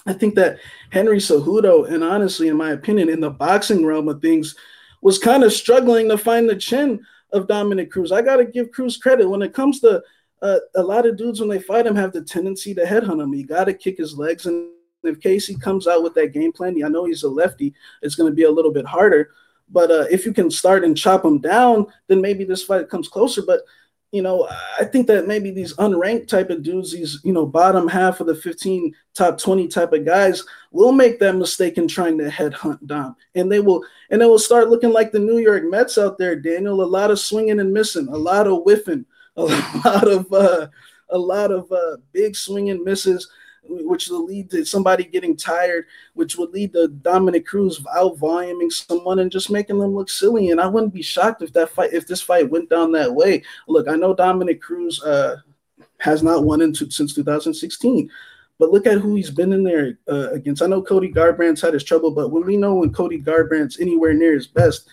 I 0.06 0.14
think 0.14 0.36
that 0.36 0.60
Henry 0.90 1.18
Cejudo, 1.18 1.90
and 1.90 2.04
honestly, 2.04 2.48
in 2.48 2.58
my 2.58 2.72
opinion, 2.72 3.10
in 3.10 3.20
the 3.20 3.30
boxing 3.30 3.86
realm 3.86 4.08
of 4.08 4.22
things, 4.22 4.56
was 5.02 5.20
kind 5.20 5.44
of 5.44 5.54
struggling 5.54 6.10
to 6.10 6.18
find 6.18 6.50
the 6.50 6.56
chin 6.56 7.06
of 7.34 7.48
Dominick 7.48 7.92
Cruz. 7.92 8.12
I 8.12 8.22
got 8.22 8.38
to 8.38 8.46
give 8.46 8.72
Cruz 8.72 8.98
credit 8.98 9.30
when 9.30 9.42
it 9.42 9.54
comes 9.54 9.80
to 9.82 10.02
uh, 10.42 10.60
a 10.76 10.82
lot 10.82 11.06
of 11.06 11.18
dudes 11.18 11.40
when 11.40 11.50
they 11.50 11.60
fight 11.60 11.86
him 11.86 11.96
have 11.96 12.14
the 12.14 12.22
tendency 12.22 12.74
to 12.74 12.86
headhunt 12.86 13.22
him. 13.22 13.34
You 13.34 13.46
got 13.46 13.66
to 13.66 13.74
kick 13.74 13.98
his 13.98 14.18
legs, 14.18 14.46
and 14.46 14.70
if 15.04 15.20
Casey 15.20 15.56
comes 15.56 15.88
out 15.88 16.04
with 16.04 16.14
that 16.16 16.34
game 16.34 16.52
plan, 16.52 16.82
I 16.84 16.90
know 16.90 17.06
he's 17.06 17.24
a 17.24 17.30
lefty. 17.30 17.74
It's 18.02 18.16
going 18.16 18.32
to 18.32 18.36
be 18.36 18.44
a 18.44 18.52
little 18.52 18.72
bit 18.72 18.86
harder. 18.86 19.32
But 19.70 19.92
uh, 19.92 20.06
if 20.10 20.26
you 20.26 20.34
can 20.34 20.50
start 20.50 20.84
and 20.84 20.98
chop 20.98 21.24
them 21.24 21.40
down, 21.40 21.88
then 22.08 22.22
maybe 22.22 22.44
this 22.44 22.64
fight 22.64 22.90
comes 22.90 23.10
closer. 23.10 23.42
But 23.42 23.62
you 24.12 24.22
know, 24.22 24.48
I 24.80 24.86
think 24.86 25.06
that 25.08 25.28
maybe 25.28 25.52
these 25.52 25.74
unranked 25.76 26.30
type 26.30 26.50
of 26.50 26.64
dudes, 26.64 26.94
these 26.94 27.20
you 27.24 27.34
know 27.34 27.46
bottom 27.46 27.88
half 27.88 28.22
of 28.22 28.28
the 28.28 28.36
15, 28.36 28.94
top 29.14 29.38
20 29.38 29.68
type 29.68 29.92
of 29.92 30.06
guys, 30.06 30.46
will 30.72 30.94
make 30.94 31.20
that 31.20 31.36
mistake 31.36 31.78
in 31.78 31.88
trying 31.88 32.18
to 32.20 32.30
headhunt 32.30 32.86
Dom, 32.86 33.16
and 33.36 33.52
they 33.52 33.60
will, 33.60 33.84
and 34.10 34.22
they 34.22 34.26
will 34.26 34.40
start 34.40 34.70
looking 34.70 34.92
like 34.92 35.12
the 35.12 35.20
New 35.20 35.40
York 35.40 35.64
Mets 35.66 35.98
out 35.98 36.18
there, 36.18 36.36
Daniel. 36.36 36.82
A 36.82 36.86
lot 36.86 37.12
of 37.12 37.20
swinging 37.20 37.60
and 37.60 37.74
missing, 37.74 38.08
a 38.08 38.18
lot 38.18 38.48
of 38.48 38.64
whiffing, 38.64 39.06
a 39.36 39.44
lot 39.44 40.08
of 40.08 40.32
uh, 40.32 40.68
a 41.10 41.18
lot 41.18 41.52
of 41.52 41.70
uh, 41.72 41.98
big 42.14 42.36
swinging 42.36 42.84
misses 42.84 43.30
which 43.70 44.08
will 44.08 44.26
lead 44.26 44.50
to 44.52 44.66
somebody 44.66 45.04
getting 45.04 45.36
tired, 45.36 45.86
which 46.14 46.38
would 46.38 46.52
lead 46.52 46.74
to 46.74 46.88
Dominick 46.88 47.46
Cruz 47.46 47.84
out 47.96 48.18
voluming 48.18 48.72
someone 48.72 49.20
and 49.20 49.32
just 49.32 49.50
making 49.50 49.80
them 49.80 49.96
look 49.96 50.10
silly. 50.10 50.52
And 50.52 50.60
I 50.60 50.68
wouldn't 50.68 50.94
be 50.94 51.02
shocked 51.02 51.42
if 51.42 51.54
that 51.54 51.70
fight, 51.70 51.94
if 51.94 52.08
this 52.08 52.22
fight 52.22 52.50
went 52.50 52.70
down 52.70 52.92
that 52.94 53.14
way. 53.14 53.44
Look, 53.68 53.88
I 53.88 53.96
know 53.96 54.14
Dominick 54.14 54.62
Cruz 54.62 55.02
uh, 55.04 55.38
has 56.00 56.24
not 56.24 56.44
won 56.44 56.62
into 56.62 56.90
since 56.90 57.14
2016. 57.14 58.10
But 58.60 58.72
look 58.72 58.88
at 58.88 58.98
who 58.98 59.16
he's 59.16 59.30
been 59.30 59.54
in 59.54 59.64
there 59.64 60.00
uh, 60.10 60.32
against. 60.32 60.64
I 60.64 60.68
know 60.68 60.82
Cody 60.82 61.12
Garbrandt's 61.12 61.62
had 61.62 61.76
his 61.76 61.84
trouble, 61.84 62.10
but 62.10 62.32
when 62.32 62.44
we 62.44 62.58
know 62.58 62.76
when 62.76 62.92
Cody 62.92 63.22
Garbrandt's 63.22 63.80
anywhere 63.80 64.14
near 64.14 64.34
his 64.34 64.48
best, 64.48 64.90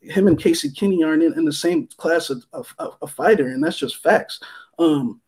him 0.00 0.26
and 0.26 0.38
Casey 0.38 0.70
Kenny 0.70 1.02
aren't 1.02 1.22
in, 1.22 1.32
in 1.34 1.44
the 1.44 1.52
same 1.52 1.86
class 1.96 2.30
of, 2.30 2.44
of, 2.52 2.74
a 3.00 3.06
fighter, 3.06 3.48
and 3.48 3.62
that's 3.62 3.78
just 3.78 4.02
facts. 4.02 4.40
Um, 4.78 5.20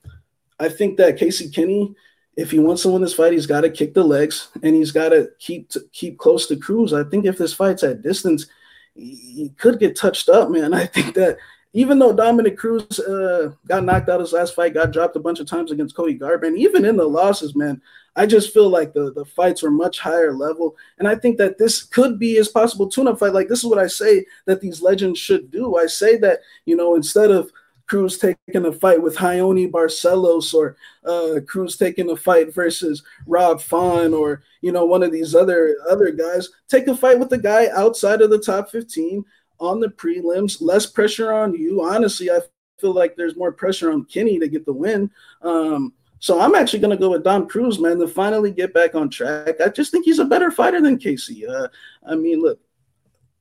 I 0.58 0.68
think 0.68 0.96
that 0.96 1.16
Casey 1.16 1.48
Kenny 1.48 1.94
if 2.36 2.50
he 2.50 2.58
wants 2.58 2.82
to 2.82 2.90
win 2.90 3.00
this 3.00 3.14
fight, 3.14 3.32
he's 3.32 3.46
got 3.46 3.62
to 3.62 3.70
kick 3.70 3.94
the 3.94 4.04
legs 4.04 4.48
and 4.62 4.74
he's 4.76 4.92
got 4.92 5.08
to 5.08 5.30
keep 5.38 5.70
keep 5.92 6.18
close 6.18 6.46
to 6.46 6.56
Cruz. 6.56 6.92
I 6.92 7.02
think 7.04 7.24
if 7.24 7.38
this 7.38 7.54
fight's 7.54 7.82
at 7.82 8.02
distance, 8.02 8.46
he 8.94 9.52
could 9.56 9.78
get 9.78 9.96
touched 9.96 10.28
up, 10.28 10.50
man. 10.50 10.74
I 10.74 10.86
think 10.86 11.14
that 11.14 11.38
even 11.72 11.98
though 11.98 12.12
Dominick 12.12 12.56
Cruz 12.56 12.98
uh, 12.98 13.52
got 13.66 13.84
knocked 13.84 14.08
out 14.08 14.20
his 14.20 14.32
last 14.32 14.54
fight, 14.54 14.74
got 14.74 14.92
dropped 14.92 15.16
a 15.16 15.20
bunch 15.20 15.40
of 15.40 15.46
times 15.46 15.72
against 15.72 15.96
Cody 15.96 16.18
Garbrandt, 16.18 16.58
even 16.58 16.84
in 16.84 16.96
the 16.96 17.08
losses, 17.08 17.54
man, 17.54 17.80
I 18.16 18.24
just 18.26 18.52
feel 18.52 18.68
like 18.68 18.94
the, 18.94 19.12
the 19.12 19.24
fights 19.24 19.62
are 19.62 19.70
much 19.70 19.98
higher 19.98 20.32
level. 20.32 20.76
And 20.98 21.06
I 21.06 21.14
think 21.14 21.36
that 21.38 21.58
this 21.58 21.82
could 21.82 22.18
be 22.18 22.34
his 22.34 22.48
possible 22.48 22.88
tune-up 22.88 23.18
fight. 23.18 23.34
Like 23.34 23.48
this 23.48 23.58
is 23.58 23.66
what 23.66 23.78
I 23.78 23.88
say 23.88 24.24
that 24.46 24.60
these 24.60 24.80
legends 24.80 25.18
should 25.18 25.50
do. 25.50 25.76
I 25.76 25.86
say 25.86 26.16
that, 26.18 26.40
you 26.64 26.76
know, 26.76 26.96
instead 26.96 27.30
of– 27.30 27.50
Cruz 27.86 28.18
taking 28.18 28.66
a 28.66 28.72
fight 28.72 29.00
with 29.00 29.16
Raoni 29.16 29.70
Barcelos 29.70 30.52
or 30.54 30.76
uh, 31.04 31.40
Cruz 31.46 31.76
taking 31.76 32.10
a 32.10 32.16
fight 32.16 32.54
versus 32.54 33.02
Rob 33.26 33.60
Font 33.60 34.12
or 34.12 34.42
you 34.60 34.72
know 34.72 34.84
one 34.84 35.02
of 35.02 35.12
these 35.12 35.34
other 35.34 35.76
other 35.88 36.10
guys. 36.10 36.48
Take 36.68 36.88
a 36.88 36.96
fight 36.96 37.18
with 37.18 37.30
the 37.30 37.38
guy 37.38 37.68
outside 37.74 38.22
of 38.22 38.30
the 38.30 38.38
top 38.38 38.70
15 38.70 39.24
on 39.60 39.80
the 39.80 39.88
prelims. 39.88 40.60
Less 40.60 40.86
pressure 40.86 41.32
on 41.32 41.54
you. 41.54 41.82
Honestly, 41.82 42.30
I 42.30 42.40
feel 42.80 42.92
like 42.92 43.16
there's 43.16 43.36
more 43.36 43.52
pressure 43.52 43.92
on 43.92 44.04
Kenny 44.04 44.38
to 44.38 44.48
get 44.48 44.66
the 44.66 44.72
win. 44.72 45.10
Um, 45.42 45.92
so 46.18 46.40
I'm 46.40 46.54
actually 46.54 46.80
going 46.80 46.96
to 46.96 47.00
go 47.00 47.10
with 47.10 47.24
Dom 47.24 47.46
Cruz, 47.46 47.78
man, 47.78 47.98
to 47.98 48.08
finally 48.08 48.50
get 48.50 48.72
back 48.72 48.94
on 48.94 49.10
track. 49.10 49.60
I 49.60 49.68
just 49.68 49.90
think 49.90 50.04
he's 50.04 50.18
a 50.18 50.24
better 50.24 50.50
fighter 50.50 50.80
than 50.80 50.98
Casey. 50.98 51.46
Uh, 51.46 51.68
I 52.06 52.14
mean, 52.14 52.40
look, 52.40 52.58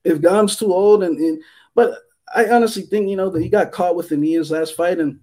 if 0.04 0.20
Dom's 0.20 0.56
too 0.56 0.72
old 0.72 1.02
and, 1.02 1.18
and 1.18 1.42
but 1.74 1.98
I 2.34 2.46
honestly 2.48 2.82
think 2.82 3.08
you 3.08 3.16
know 3.16 3.30
that 3.30 3.42
he 3.42 3.48
got 3.48 3.72
caught 3.72 3.96
with 3.96 4.08
the 4.08 4.16
knee 4.16 4.32
his 4.32 4.50
last 4.50 4.74
fight 4.74 4.98
and 4.98 5.20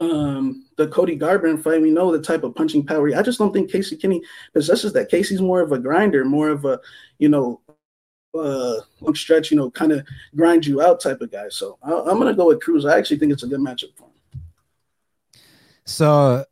um 0.00 0.66
the 0.76 0.88
Cody 0.88 1.18
Garbrandt 1.18 1.62
fight. 1.62 1.82
We 1.82 1.90
know 1.90 2.12
the 2.12 2.22
type 2.22 2.44
of 2.44 2.54
punching 2.54 2.86
power. 2.86 3.14
I 3.16 3.22
just 3.22 3.38
don't 3.38 3.52
think 3.52 3.70
Casey 3.70 3.96
Kenny 3.96 4.22
possesses 4.52 4.92
that. 4.92 5.08
Casey's 5.08 5.40
more 5.40 5.60
of 5.60 5.72
a 5.72 5.78
grinder, 5.78 6.24
more 6.24 6.50
of 6.50 6.64
a 6.64 6.80
you 7.18 7.28
know 7.28 7.60
uh 8.34 8.76
long 9.00 9.14
stretch, 9.14 9.50
you 9.50 9.56
know, 9.56 9.70
kind 9.70 9.92
of 9.92 10.06
grind 10.36 10.66
you 10.66 10.80
out 10.80 11.00
type 11.00 11.20
of 11.20 11.30
guy. 11.30 11.48
So 11.48 11.78
I, 11.82 11.90
am 11.90 12.18
gonna 12.18 12.34
go 12.34 12.48
with 12.48 12.60
Cruz. 12.60 12.84
I 12.84 12.98
actually 12.98 13.18
think 13.18 13.32
it's 13.32 13.42
a 13.42 13.48
good 13.48 13.60
matchup 13.60 13.96
for 13.96 14.04
him. 14.04 14.42
So 15.84 16.44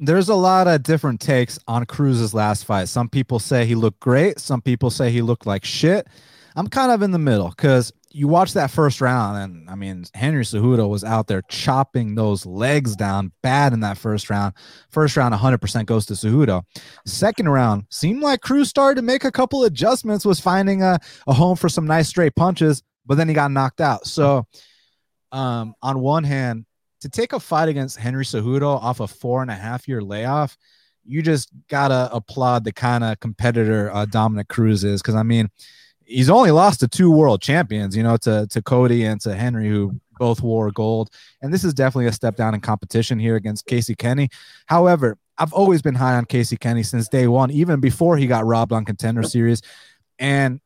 there's 0.00 0.28
a 0.28 0.34
lot 0.34 0.68
of 0.68 0.82
different 0.82 1.20
takes 1.20 1.58
on 1.66 1.84
Cruz's 1.84 2.32
last 2.32 2.64
fight. 2.64 2.88
Some 2.88 3.08
people 3.08 3.40
say 3.40 3.66
he 3.66 3.74
looked 3.74 4.00
great. 4.00 4.38
Some 4.38 4.62
people 4.62 4.90
say 4.90 5.10
he 5.10 5.22
looked 5.22 5.46
like 5.46 5.64
shit. 5.64 6.06
I'm 6.54 6.68
kind 6.68 6.92
of 6.92 7.02
in 7.02 7.10
the 7.10 7.18
middle 7.18 7.50
because 7.50 7.92
you 8.10 8.26
watch 8.26 8.54
that 8.54 8.70
first 8.70 9.00
round, 9.00 9.36
and 9.36 9.70
I 9.70 9.74
mean, 9.74 10.04
Henry 10.14 10.42
Cejudo 10.42 10.88
was 10.88 11.04
out 11.04 11.26
there 11.26 11.42
chopping 11.50 12.14
those 12.14 12.46
legs 12.46 12.96
down 12.96 13.32
bad 13.42 13.72
in 13.72 13.80
that 13.80 13.98
first 13.98 14.30
round. 14.30 14.54
First 14.90 15.16
round, 15.16 15.34
100% 15.34 15.86
goes 15.86 16.06
to 16.06 16.14
Cejudo. 16.14 16.62
Second 17.04 17.50
round, 17.50 17.84
seemed 17.90 18.22
like 18.22 18.40
Cruz 18.40 18.68
started 18.68 18.96
to 18.96 19.02
make 19.02 19.24
a 19.24 19.32
couple 19.32 19.64
adjustments, 19.64 20.24
was 20.24 20.40
finding 20.40 20.82
a, 20.82 20.98
a 21.26 21.34
home 21.34 21.56
for 21.56 21.68
some 21.68 21.86
nice 21.86 22.08
straight 22.08 22.34
punches, 22.34 22.82
but 23.04 23.16
then 23.16 23.28
he 23.28 23.34
got 23.34 23.50
knocked 23.50 23.80
out. 23.80 24.06
So, 24.06 24.46
um, 25.30 25.74
on 25.82 26.00
one 26.00 26.24
hand, 26.24 26.64
to 27.02 27.08
take 27.08 27.32
a 27.32 27.40
fight 27.40 27.68
against 27.68 27.98
Henry 27.98 28.24
Cejudo 28.24 28.82
off 28.82 29.00
a 29.00 29.06
four 29.06 29.42
and 29.42 29.50
a 29.50 29.54
half 29.54 29.86
year 29.86 30.02
layoff, 30.02 30.56
you 31.04 31.22
just 31.22 31.50
gotta 31.68 32.08
applaud 32.12 32.64
the 32.64 32.72
kind 32.72 33.04
of 33.04 33.20
competitor 33.20 33.90
uh, 33.92 34.06
Dominick 34.06 34.48
Cruz 34.48 34.82
is. 34.82 35.00
Because 35.02 35.14
I 35.14 35.22
mean, 35.22 35.48
he's 36.08 36.30
only 36.30 36.50
lost 36.50 36.80
to 36.80 36.88
two 36.88 37.10
world 37.10 37.42
champions, 37.42 37.96
you 37.96 38.02
know, 38.02 38.16
to 38.18 38.46
to 38.50 38.62
Cody 38.62 39.04
and 39.04 39.20
to 39.20 39.34
Henry, 39.34 39.68
who 39.68 40.00
both 40.18 40.42
wore 40.42 40.70
gold. 40.72 41.10
And 41.42 41.52
this 41.52 41.62
is 41.62 41.74
definitely 41.74 42.06
a 42.06 42.12
step 42.12 42.34
down 42.34 42.54
in 42.54 42.60
competition 42.60 43.18
here 43.18 43.36
against 43.36 43.66
Casey 43.66 43.94
Kenny. 43.94 44.30
However, 44.66 45.16
I've 45.36 45.52
always 45.52 45.82
been 45.82 45.94
high 45.94 46.16
on 46.16 46.24
Casey 46.24 46.56
Kenny 46.56 46.82
since 46.82 47.08
day 47.08 47.28
one, 47.28 47.50
even 47.52 47.78
before 47.78 48.16
he 48.16 48.26
got 48.26 48.44
robbed 48.44 48.72
on 48.72 48.84
Contender 48.84 49.22
Series. 49.22 49.62
And 50.18 50.60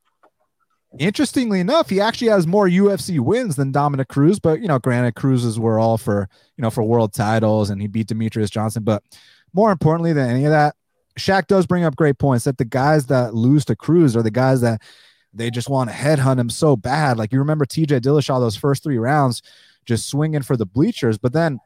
interestingly 0.98 1.60
enough, 1.60 1.90
he 1.90 2.00
actually 2.00 2.28
has 2.28 2.46
more 2.46 2.66
UFC 2.66 3.20
wins 3.20 3.56
than 3.56 3.72
Dominick 3.72 4.08
Cruz. 4.08 4.38
But 4.38 4.60
you 4.60 4.68
know, 4.68 4.78
granted, 4.78 5.14
Cruz's 5.16 5.58
were 5.58 5.78
all 5.78 5.98
for 5.98 6.28
you 6.56 6.62
know 6.62 6.70
for 6.70 6.82
world 6.82 7.12
titles, 7.12 7.68
and 7.68 7.82
he 7.82 7.88
beat 7.88 8.06
Demetrius 8.06 8.50
Johnson. 8.50 8.84
But 8.84 9.02
more 9.52 9.72
importantly 9.72 10.12
than 10.12 10.30
any 10.30 10.44
of 10.44 10.52
that, 10.52 10.76
Shaq 11.18 11.46
does 11.46 11.66
bring 11.66 11.84
up 11.84 11.96
great 11.96 12.18
points 12.18 12.44
that 12.44 12.58
the 12.58 12.64
guys 12.64 13.06
that 13.06 13.34
lose 13.34 13.64
to 13.66 13.76
Cruz 13.76 14.16
are 14.16 14.22
the 14.22 14.30
guys 14.30 14.62
that 14.62 14.80
they 15.32 15.50
just 15.50 15.68
want 15.68 15.90
to 15.90 15.96
headhunt 15.96 16.38
him 16.38 16.50
so 16.50 16.76
bad. 16.76 17.16
Like 17.18 17.32
you 17.32 17.38
remember 17.38 17.64
TJ 17.64 18.00
Dillashaw 18.00 18.40
those 18.40 18.56
first 18.56 18.82
three 18.82 18.98
rounds, 18.98 19.42
just 19.86 20.08
swinging 20.08 20.42
for 20.42 20.56
the 20.56 20.66
bleachers, 20.66 21.18
but 21.18 21.32
then. 21.32 21.58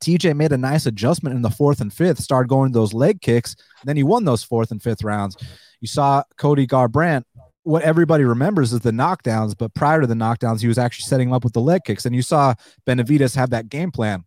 TJ 0.00 0.36
made 0.36 0.52
a 0.52 0.56
nice 0.56 0.86
adjustment 0.86 1.34
in 1.34 1.42
the 1.42 1.50
fourth 1.50 1.80
and 1.80 1.92
fifth, 1.92 2.20
started 2.20 2.48
going 2.48 2.70
those 2.70 2.94
leg 2.94 3.20
kicks. 3.20 3.56
Then 3.82 3.96
he 3.96 4.04
won 4.04 4.24
those 4.24 4.44
fourth 4.44 4.70
and 4.70 4.80
fifth 4.80 5.02
rounds. 5.02 5.36
You 5.80 5.88
saw 5.88 6.22
Cody 6.36 6.68
Garbrandt 6.68 7.24
what 7.68 7.82
everybody 7.82 8.24
remembers 8.24 8.72
is 8.72 8.80
the 8.80 8.90
knockdowns, 8.90 9.54
but 9.56 9.74
prior 9.74 10.00
to 10.00 10.06
the 10.06 10.14
knockdowns, 10.14 10.62
he 10.62 10.68
was 10.68 10.78
actually 10.78 11.04
setting 11.04 11.28
him 11.28 11.34
up 11.34 11.44
with 11.44 11.52
the 11.52 11.60
leg 11.60 11.84
kicks. 11.84 12.06
And 12.06 12.16
you 12.16 12.22
saw 12.22 12.54
Benavidez 12.86 13.36
have 13.36 13.50
that 13.50 13.68
game 13.68 13.90
plan. 13.90 14.24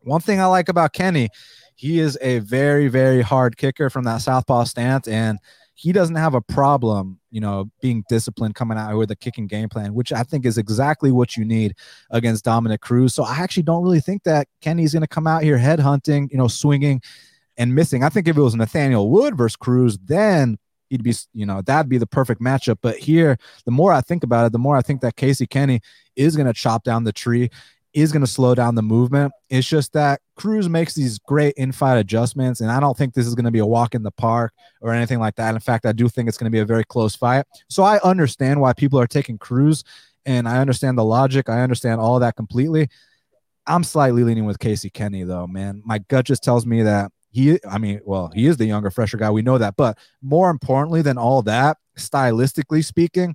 One 0.00 0.22
thing 0.22 0.40
I 0.40 0.46
like 0.46 0.70
about 0.70 0.94
Kenny, 0.94 1.28
he 1.74 1.98
is 1.98 2.16
a 2.22 2.38
very, 2.38 2.88
very 2.88 3.20
hard 3.20 3.58
kicker 3.58 3.90
from 3.90 4.04
that 4.04 4.22
southpaw 4.22 4.64
stance, 4.64 5.06
and 5.08 5.38
he 5.74 5.92
doesn't 5.92 6.14
have 6.14 6.34
a 6.34 6.40
problem, 6.40 7.18
you 7.30 7.40
know, 7.40 7.70
being 7.82 8.04
disciplined 8.08 8.54
coming 8.54 8.78
out 8.78 8.96
with 8.96 9.10
a 9.10 9.16
kicking 9.16 9.48
game 9.48 9.68
plan, 9.68 9.92
which 9.92 10.12
I 10.12 10.22
think 10.22 10.46
is 10.46 10.56
exactly 10.56 11.10
what 11.10 11.36
you 11.36 11.44
need 11.44 11.74
against 12.10 12.44
Dominick 12.44 12.80
Cruz. 12.80 13.12
So 13.14 13.24
I 13.24 13.38
actually 13.38 13.64
don't 13.64 13.82
really 13.82 14.00
think 14.00 14.22
that 14.22 14.46
Kenny's 14.60 14.92
going 14.92 15.02
to 15.02 15.08
come 15.08 15.26
out 15.26 15.42
here 15.42 15.58
head 15.58 15.80
hunting, 15.80 16.28
you 16.30 16.38
know, 16.38 16.48
swinging 16.48 17.02
and 17.56 17.74
missing. 17.74 18.04
I 18.04 18.08
think 18.08 18.28
if 18.28 18.36
it 18.36 18.40
was 18.40 18.54
Nathaniel 18.54 19.10
Wood 19.10 19.36
versus 19.36 19.56
Cruz, 19.56 19.98
then 19.98 20.58
he'd 20.90 21.02
be, 21.02 21.14
you 21.32 21.44
know, 21.44 21.60
that'd 21.60 21.88
be 21.88 21.98
the 21.98 22.06
perfect 22.06 22.40
matchup. 22.40 22.78
But 22.80 22.96
here, 22.98 23.36
the 23.64 23.72
more 23.72 23.92
I 23.92 24.00
think 24.00 24.22
about 24.22 24.46
it, 24.46 24.52
the 24.52 24.58
more 24.58 24.76
I 24.76 24.82
think 24.82 25.00
that 25.00 25.16
Casey 25.16 25.46
Kenny 25.46 25.80
is 26.14 26.36
going 26.36 26.46
to 26.46 26.52
chop 26.52 26.84
down 26.84 27.02
the 27.02 27.12
tree, 27.12 27.50
is 27.94 28.10
going 28.10 28.24
to 28.24 28.30
slow 28.30 28.54
down 28.54 28.74
the 28.74 28.82
movement. 28.82 29.32
It's 29.48 29.66
just 29.66 29.92
that 29.92 30.20
Cruz 30.36 30.68
makes 30.68 30.94
these 30.94 31.18
great 31.18 31.54
in-fight 31.56 31.96
adjustments, 31.96 32.60
and 32.60 32.70
I 32.70 32.80
don't 32.80 32.96
think 32.96 33.14
this 33.14 33.26
is 33.26 33.34
going 33.34 33.44
to 33.44 33.50
be 33.52 33.60
a 33.60 33.66
walk 33.66 33.94
in 33.94 34.02
the 34.02 34.10
park 34.10 34.52
or 34.80 34.92
anything 34.92 35.20
like 35.20 35.36
that. 35.36 35.54
In 35.54 35.60
fact, 35.60 35.86
I 35.86 35.92
do 35.92 36.08
think 36.08 36.28
it's 36.28 36.36
going 36.36 36.50
to 36.50 36.54
be 36.54 36.60
a 36.60 36.66
very 36.66 36.84
close 36.84 37.14
fight. 37.14 37.46
So 37.68 37.84
I 37.84 38.00
understand 38.00 38.60
why 38.60 38.72
people 38.72 38.98
are 38.98 39.06
taking 39.06 39.38
Cruz, 39.38 39.84
and 40.26 40.48
I 40.48 40.58
understand 40.58 40.98
the 40.98 41.04
logic. 41.04 41.48
I 41.48 41.60
understand 41.60 42.00
all 42.00 42.18
that 42.18 42.34
completely. 42.34 42.88
I'm 43.66 43.84
slightly 43.84 44.24
leaning 44.24 44.44
with 44.44 44.58
Casey 44.58 44.90
Kenny, 44.90 45.22
though, 45.22 45.46
man. 45.46 45.80
My 45.84 45.98
gut 45.98 46.26
just 46.26 46.42
tells 46.42 46.66
me 46.66 46.82
that 46.82 47.12
he 47.30 47.58
i 47.68 47.78
mean 47.78 48.00
well 48.04 48.30
he 48.32 48.46
is 48.46 48.56
the 48.58 48.64
younger 48.64 48.90
fresher 48.90 49.16
guy 49.16 49.28
we 49.28 49.42
know 49.42 49.58
that 49.58 49.74
but 49.76 49.98
more 50.22 50.50
importantly 50.50 51.02
than 51.02 51.18
all 51.18 51.42
that 51.42 51.76
stylistically 51.98 52.84
speaking 52.84 53.34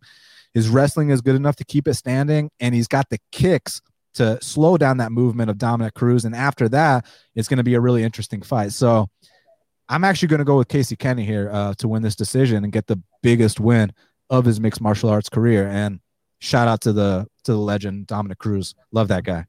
his 0.53 0.69
wrestling 0.69 1.09
is 1.09 1.19
good 1.19 1.35
enough 1.35 1.57
to 1.57 1.65
keep 1.65 1.85
it 1.85 1.95
standing 1.95 2.49
and 2.61 2.73
he's 2.73 2.87
got 2.87 3.09
the 3.09 3.19
kicks 3.33 3.81
to 4.15 4.39
slow 4.41 4.77
down 4.77 4.97
that 4.97 5.11
movement 5.11 5.49
of 5.49 5.57
Dominick 5.57 5.93
Cruz 5.93 6.25
and 6.25 6.35
after 6.35 6.67
that 6.69 7.05
it's 7.35 7.47
going 7.47 7.57
to 7.57 7.63
be 7.63 7.75
a 7.75 7.81
really 7.81 8.03
interesting 8.03 8.41
fight 8.41 8.71
so 8.71 9.09
i'm 9.87 10.03
actually 10.03 10.27
going 10.27 10.39
to 10.39 10.45
go 10.45 10.57
with 10.57 10.67
casey 10.67 10.95
kenny 10.95 11.25
here 11.25 11.49
uh, 11.51 11.73
to 11.75 11.87
win 11.87 12.01
this 12.01 12.15
decision 12.15 12.63
and 12.63 12.73
get 12.73 12.87
the 12.87 13.01
biggest 13.21 13.59
win 13.59 13.91
of 14.29 14.45
his 14.45 14.59
mixed 14.59 14.81
martial 14.81 15.09
arts 15.09 15.29
career 15.29 15.67
and 15.67 15.99
shout 16.39 16.67
out 16.67 16.81
to 16.81 16.93
the 16.93 17.27
to 17.43 17.51
the 17.51 17.57
legend 17.57 18.07
Dominick 18.07 18.37
Cruz 18.37 18.75
love 18.91 19.07
that 19.09 19.23
guy 19.23 19.45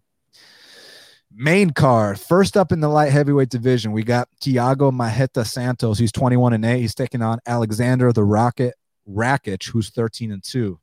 Main 1.32 1.70
card, 1.70 2.18
first 2.18 2.56
up 2.56 2.72
in 2.72 2.80
the 2.80 2.88
light 2.88 3.12
heavyweight 3.12 3.50
division, 3.50 3.92
we 3.92 4.02
got 4.02 4.28
Thiago 4.42 4.90
Marreta 4.90 5.46
Santos. 5.46 5.96
He's 5.96 6.10
21 6.10 6.54
and 6.54 6.64
8. 6.64 6.80
He's 6.80 6.94
taking 6.94 7.22
on 7.22 7.38
Alexander 7.46 8.12
the 8.12 8.24
Rocket 8.24 8.74
Rakic, 9.08 9.68
who's 9.68 9.90
13 9.90 10.32
and 10.32 10.42
2. 10.42 10.80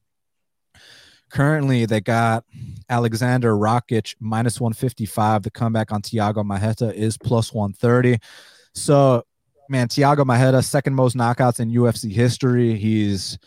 Currently, 1.29 1.85
they 1.85 2.01
got 2.01 2.45
Alexander 2.89 3.53
Rakic 3.53 4.15
minus 4.19 4.61
155. 4.61 5.43
The 5.43 5.51
comeback 5.51 5.91
on 5.91 6.01
Thiago 6.01 6.45
Marreta 6.45 6.93
is 6.93 7.17
plus 7.17 7.53
130. 7.53 8.17
So, 8.73 9.23
man, 9.69 9.87
Thiago 9.87 10.25
Marreta, 10.25 10.63
second 10.63 10.95
most 10.95 11.17
knockouts 11.17 11.59
in 11.59 11.71
UFC 11.71 12.11
history. 12.11 12.75
He's 12.75 13.37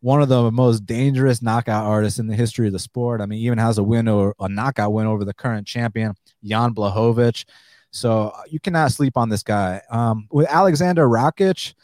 one 0.00 0.20
of 0.20 0.28
the 0.28 0.50
most 0.50 0.84
dangerous 0.84 1.40
knockout 1.40 1.86
artists 1.86 2.18
in 2.18 2.26
the 2.26 2.34
history 2.34 2.66
of 2.66 2.72
the 2.72 2.78
sport. 2.78 3.20
I 3.20 3.26
mean, 3.26 3.38
even 3.38 3.58
has 3.58 3.78
a 3.78 3.82
win 3.82 4.08
or 4.08 4.34
a 4.40 4.48
knockout 4.48 4.92
win 4.92 5.06
over 5.06 5.24
the 5.24 5.32
current 5.32 5.66
champion, 5.66 6.14
Jan 6.44 6.74
Blachowicz. 6.74 7.44
So 7.92 8.28
uh, 8.28 8.42
you 8.48 8.58
cannot 8.58 8.90
sleep 8.90 9.16
on 9.16 9.28
this 9.28 9.42
guy. 9.42 9.80
Um, 9.90 10.26
with 10.30 10.48
Alexander 10.48 11.06
Rakic, 11.06 11.74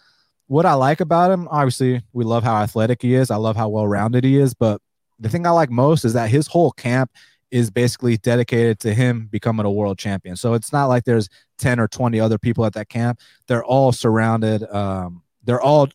what 0.49 0.67
I 0.67 0.75
like 0.75 1.01
about 1.01 1.31
him, 1.31 1.47
obviously, 1.49 2.03
we 2.13 2.25
love 2.25 2.43
how 2.43 2.57
athletic 2.57 3.03
he 3.03 3.15
is. 3.15 3.31
I 3.31 3.37
love 3.37 3.57
how 3.57 3.69
well 3.69 3.87
rounded 3.87 4.25
he 4.25 4.39
is. 4.39 4.53
But 4.53 4.81
the 5.19 5.29
thing 5.29 5.47
I 5.47 5.51
like 5.51 5.71
most 5.71 6.05
is 6.05 6.12
that 6.12 6.31
his 6.31 6.47
whole 6.47 6.73
camp 6.73 7.11
is 7.51 7.71
basically 7.71 8.16
dedicated 8.19 8.79
to 8.81 8.93
him 8.93 9.27
becoming 9.31 9.66
a 9.66 9.71
world 9.71 9.99
champion. 9.99 10.37
So 10.37 10.55
it's 10.55 10.73
not 10.73 10.87
like 10.87 11.05
there's 11.05 11.29
10 11.59 11.81
or 11.81 11.89
20 11.89 12.21
other 12.21 12.39
people 12.39 12.64
at 12.64 12.75
that 12.75 12.89
camp. 12.89 13.21
They're 13.47 13.64
all 13.64 13.93
surrounded. 13.93 14.62
Um, 14.64 15.23
they're 15.45 15.61
all, 15.61 15.89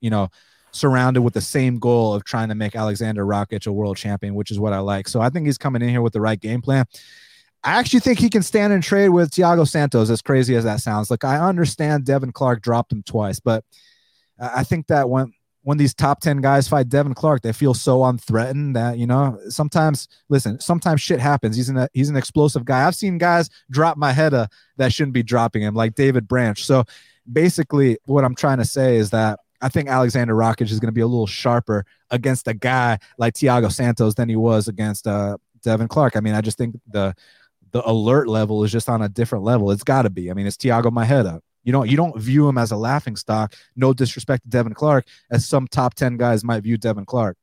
you 0.00 0.10
know, 0.10 0.28
surrounded 0.70 1.22
with 1.22 1.34
the 1.34 1.40
same 1.40 1.78
goal 1.78 2.14
of 2.14 2.24
trying 2.24 2.50
to 2.50 2.54
make 2.54 2.76
Alexander 2.76 3.24
Rakic 3.24 3.66
a 3.66 3.72
world 3.72 3.96
champion, 3.96 4.34
which 4.34 4.50
is 4.50 4.60
what 4.60 4.72
I 4.72 4.80
like. 4.80 5.08
So 5.08 5.20
I 5.20 5.30
think 5.30 5.46
he's 5.46 5.58
coming 5.58 5.82
in 5.82 5.88
here 5.88 6.02
with 6.02 6.12
the 6.12 6.20
right 6.20 6.38
game 6.38 6.60
plan. 6.60 6.84
I 7.64 7.78
actually 7.78 8.00
think 8.00 8.18
he 8.18 8.30
can 8.30 8.42
stand 8.42 8.72
and 8.72 8.82
trade 8.82 9.08
with 9.08 9.30
Thiago 9.30 9.66
Santos, 9.66 10.10
as 10.10 10.22
crazy 10.22 10.54
as 10.54 10.64
that 10.64 10.80
sounds. 10.80 11.10
Like 11.10 11.24
I 11.24 11.38
understand 11.38 12.04
Devin 12.04 12.32
Clark 12.32 12.62
dropped 12.62 12.92
him 12.92 13.02
twice, 13.02 13.40
but 13.40 13.64
I 14.38 14.62
think 14.62 14.86
that 14.86 15.10
when 15.10 15.32
when 15.62 15.76
these 15.76 15.94
top 15.94 16.20
10 16.20 16.38
guys 16.38 16.68
fight 16.68 16.88
Devin 16.88 17.14
Clark, 17.14 17.42
they 17.42 17.52
feel 17.52 17.74
so 17.74 18.04
unthreatened 18.04 18.74
that, 18.74 18.98
you 18.98 19.06
know, 19.06 19.38
sometimes 19.48 20.08
listen, 20.28 20.58
sometimes 20.60 21.00
shit 21.00 21.20
happens. 21.20 21.56
He's 21.56 21.68
an 21.68 21.88
he's 21.92 22.08
an 22.08 22.16
explosive 22.16 22.64
guy. 22.64 22.86
I've 22.86 22.94
seen 22.94 23.18
guys 23.18 23.50
drop 23.70 23.96
my 23.96 24.12
head 24.12 24.34
uh, 24.34 24.46
that 24.76 24.92
shouldn't 24.92 25.14
be 25.14 25.22
dropping 25.22 25.62
him, 25.62 25.74
like 25.74 25.94
David 25.94 26.28
Branch. 26.28 26.62
So 26.64 26.84
basically, 27.30 27.98
what 28.06 28.24
I'm 28.24 28.34
trying 28.34 28.58
to 28.58 28.64
say 28.64 28.96
is 28.96 29.10
that 29.10 29.40
I 29.60 29.68
think 29.68 29.88
Alexander 29.88 30.34
Rakic 30.34 30.70
is 30.70 30.80
going 30.80 30.88
to 30.88 30.92
be 30.92 31.00
a 31.00 31.06
little 31.06 31.26
sharper 31.26 31.84
against 32.10 32.46
a 32.46 32.54
guy 32.54 32.98
like 33.18 33.34
Thiago 33.34 33.70
Santos 33.72 34.14
than 34.14 34.28
he 34.28 34.36
was 34.36 34.68
against 34.68 35.06
uh, 35.06 35.36
Devin 35.62 35.88
Clark. 35.88 36.16
I 36.16 36.20
mean, 36.20 36.34
I 36.34 36.40
just 36.40 36.58
think 36.58 36.76
the 36.86 37.14
the 37.72 37.88
alert 37.88 38.28
level 38.28 38.64
is 38.64 38.72
just 38.72 38.88
on 38.88 39.02
a 39.02 39.08
different 39.08 39.44
level. 39.44 39.70
It's 39.70 39.84
got 39.84 40.02
to 40.02 40.10
be. 40.10 40.30
I 40.30 40.34
mean, 40.34 40.46
it's 40.46 40.56
Thiago 40.56 40.90
Marreta. 40.90 41.40
You 41.68 41.72
don't 41.72 41.90
you 41.90 41.98
don't 41.98 42.18
view 42.18 42.48
him 42.48 42.56
as 42.56 42.70
a 42.70 42.78
laughing 42.78 43.14
stock. 43.14 43.54
No 43.76 43.92
disrespect 43.92 44.44
to 44.44 44.48
Devin 44.48 44.72
Clark, 44.72 45.04
as 45.30 45.44
some 45.44 45.68
top 45.68 45.92
ten 45.92 46.16
guys 46.16 46.42
might 46.42 46.62
view 46.62 46.78
Devin 46.78 47.04
Clark. 47.04 47.36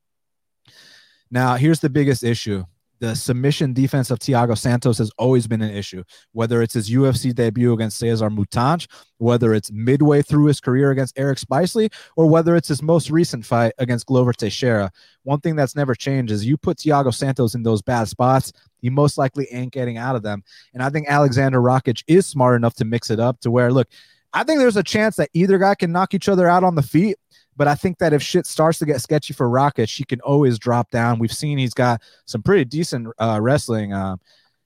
Now, 1.30 1.54
here's 1.54 1.78
the 1.78 1.88
biggest 1.88 2.24
issue 2.24 2.64
the 2.98 3.14
submission 3.14 3.72
defense 3.72 4.10
of 4.10 4.18
Thiago 4.18 4.58
Santos 4.58 4.98
has 4.98 5.12
always 5.16 5.46
been 5.46 5.62
an 5.62 5.70
issue, 5.70 6.02
whether 6.32 6.60
it's 6.60 6.74
his 6.74 6.90
UFC 6.90 7.32
debut 7.32 7.72
against 7.72 8.02
Cezar 8.02 8.34
Mutante, 8.34 8.88
whether 9.18 9.54
it's 9.54 9.70
midway 9.70 10.22
through 10.22 10.46
his 10.46 10.60
career 10.60 10.90
against 10.90 11.16
Eric 11.16 11.38
Spicely, 11.38 11.92
or 12.16 12.26
whether 12.26 12.56
it's 12.56 12.66
his 12.66 12.82
most 12.82 13.10
recent 13.10 13.46
fight 13.46 13.74
against 13.78 14.06
Glover 14.06 14.32
Teixeira. 14.32 14.90
One 15.22 15.38
thing 15.38 15.54
that's 15.54 15.76
never 15.76 15.94
changed 15.94 16.32
is 16.32 16.44
you 16.44 16.56
put 16.56 16.78
Thiago 16.78 17.14
Santos 17.14 17.54
in 17.54 17.62
those 17.62 17.80
bad 17.80 18.08
spots, 18.08 18.52
he 18.80 18.90
most 18.90 19.18
likely 19.18 19.46
ain't 19.52 19.72
getting 19.72 19.98
out 19.98 20.16
of 20.16 20.24
them. 20.24 20.42
And 20.74 20.82
I 20.82 20.90
think 20.90 21.06
Alexander 21.08 21.60
Rakic 21.60 22.02
is 22.08 22.26
smart 22.26 22.56
enough 22.56 22.74
to 22.74 22.84
mix 22.84 23.10
it 23.10 23.20
up 23.20 23.38
to 23.40 23.52
where, 23.52 23.72
look, 23.72 23.88
I 24.32 24.44
think 24.44 24.58
there's 24.58 24.76
a 24.76 24.82
chance 24.82 25.16
that 25.16 25.30
either 25.32 25.58
guy 25.58 25.74
can 25.74 25.92
knock 25.92 26.14
each 26.14 26.28
other 26.28 26.48
out 26.48 26.64
on 26.64 26.74
the 26.74 26.82
feet. 26.82 27.16
But 27.58 27.68
I 27.68 27.74
think 27.74 27.98
that 27.98 28.12
if 28.12 28.22
shit 28.22 28.44
starts 28.44 28.78
to 28.80 28.84
get 28.86 29.00
sketchy 29.00 29.32
for 29.32 29.48
Rocket, 29.48 29.88
she 29.88 30.04
can 30.04 30.20
always 30.20 30.58
drop 30.58 30.90
down. 30.90 31.18
We've 31.18 31.32
seen 31.32 31.56
he's 31.56 31.72
got 31.72 32.02
some 32.26 32.42
pretty 32.42 32.66
decent 32.66 33.08
uh, 33.18 33.38
wrestling. 33.40 33.94
Uh, 33.94 34.16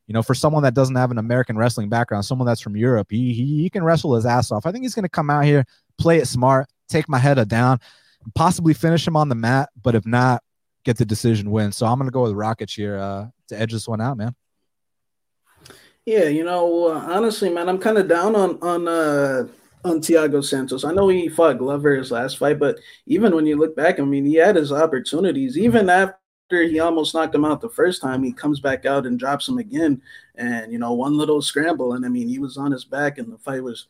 you 0.08 0.12
know, 0.12 0.22
for 0.22 0.34
someone 0.34 0.64
that 0.64 0.74
doesn't 0.74 0.96
have 0.96 1.12
an 1.12 1.18
American 1.18 1.56
wrestling 1.56 1.88
background, 1.88 2.24
someone 2.24 2.46
that's 2.46 2.60
from 2.60 2.76
Europe, 2.76 3.06
he 3.10 3.32
he, 3.32 3.62
he 3.62 3.70
can 3.70 3.84
wrestle 3.84 4.16
his 4.16 4.26
ass 4.26 4.50
off. 4.50 4.66
I 4.66 4.72
think 4.72 4.82
he's 4.82 4.96
going 4.96 5.04
to 5.04 5.08
come 5.08 5.30
out 5.30 5.44
here, 5.44 5.64
play 5.98 6.18
it 6.18 6.26
smart, 6.26 6.66
take 6.88 7.08
my 7.08 7.18
head 7.18 7.48
down, 7.48 7.78
possibly 8.34 8.74
finish 8.74 9.06
him 9.06 9.16
on 9.16 9.28
the 9.28 9.36
mat. 9.36 9.68
But 9.80 9.94
if 9.94 10.04
not, 10.04 10.42
get 10.84 10.96
the 10.96 11.04
decision 11.04 11.50
win. 11.50 11.72
So 11.72 11.86
I'm 11.86 11.98
gonna 11.98 12.10
go 12.10 12.22
with 12.22 12.32
Rakic 12.32 12.74
here 12.74 12.98
uh, 12.98 13.26
to 13.48 13.60
edge 13.60 13.72
this 13.72 13.88
one 13.88 14.00
out, 14.00 14.16
man. 14.16 14.34
Yeah, 16.06 16.24
you 16.24 16.44
know, 16.44 16.86
uh, 16.88 16.98
honestly, 17.08 17.50
man, 17.50 17.68
I'm 17.68 17.78
kind 17.78 17.98
of 17.98 18.08
down 18.08 18.34
on 18.34 18.58
on 18.62 18.88
uh, 18.88 19.46
on 19.84 20.00
Thiago 20.00 20.42
Santos. 20.44 20.84
I 20.84 20.92
know 20.92 21.08
he 21.08 21.28
fought 21.28 21.58
Glover 21.58 21.94
his 21.96 22.10
last 22.10 22.38
fight, 22.38 22.58
but 22.58 22.78
even 23.06 23.34
when 23.34 23.46
you 23.46 23.56
look 23.56 23.76
back, 23.76 24.00
I 24.00 24.04
mean, 24.04 24.24
he 24.24 24.34
had 24.34 24.56
his 24.56 24.72
opportunities. 24.72 25.58
Even 25.58 25.88
after 25.90 26.16
he 26.62 26.80
almost 26.80 27.14
knocked 27.14 27.34
him 27.34 27.44
out 27.44 27.60
the 27.60 27.68
first 27.68 28.00
time, 28.02 28.22
he 28.22 28.32
comes 28.32 28.60
back 28.60 28.86
out 28.86 29.06
and 29.06 29.18
drops 29.18 29.48
him 29.48 29.58
again. 29.58 30.02
And 30.36 30.72
you 30.72 30.78
know, 30.78 30.92
one 30.94 31.16
little 31.18 31.42
scramble, 31.42 31.92
and 31.92 32.04
I 32.04 32.08
mean, 32.08 32.28
he 32.28 32.38
was 32.38 32.56
on 32.56 32.72
his 32.72 32.84
back, 32.84 33.18
and 33.18 33.30
the 33.32 33.38
fight 33.38 33.62
was 33.62 33.86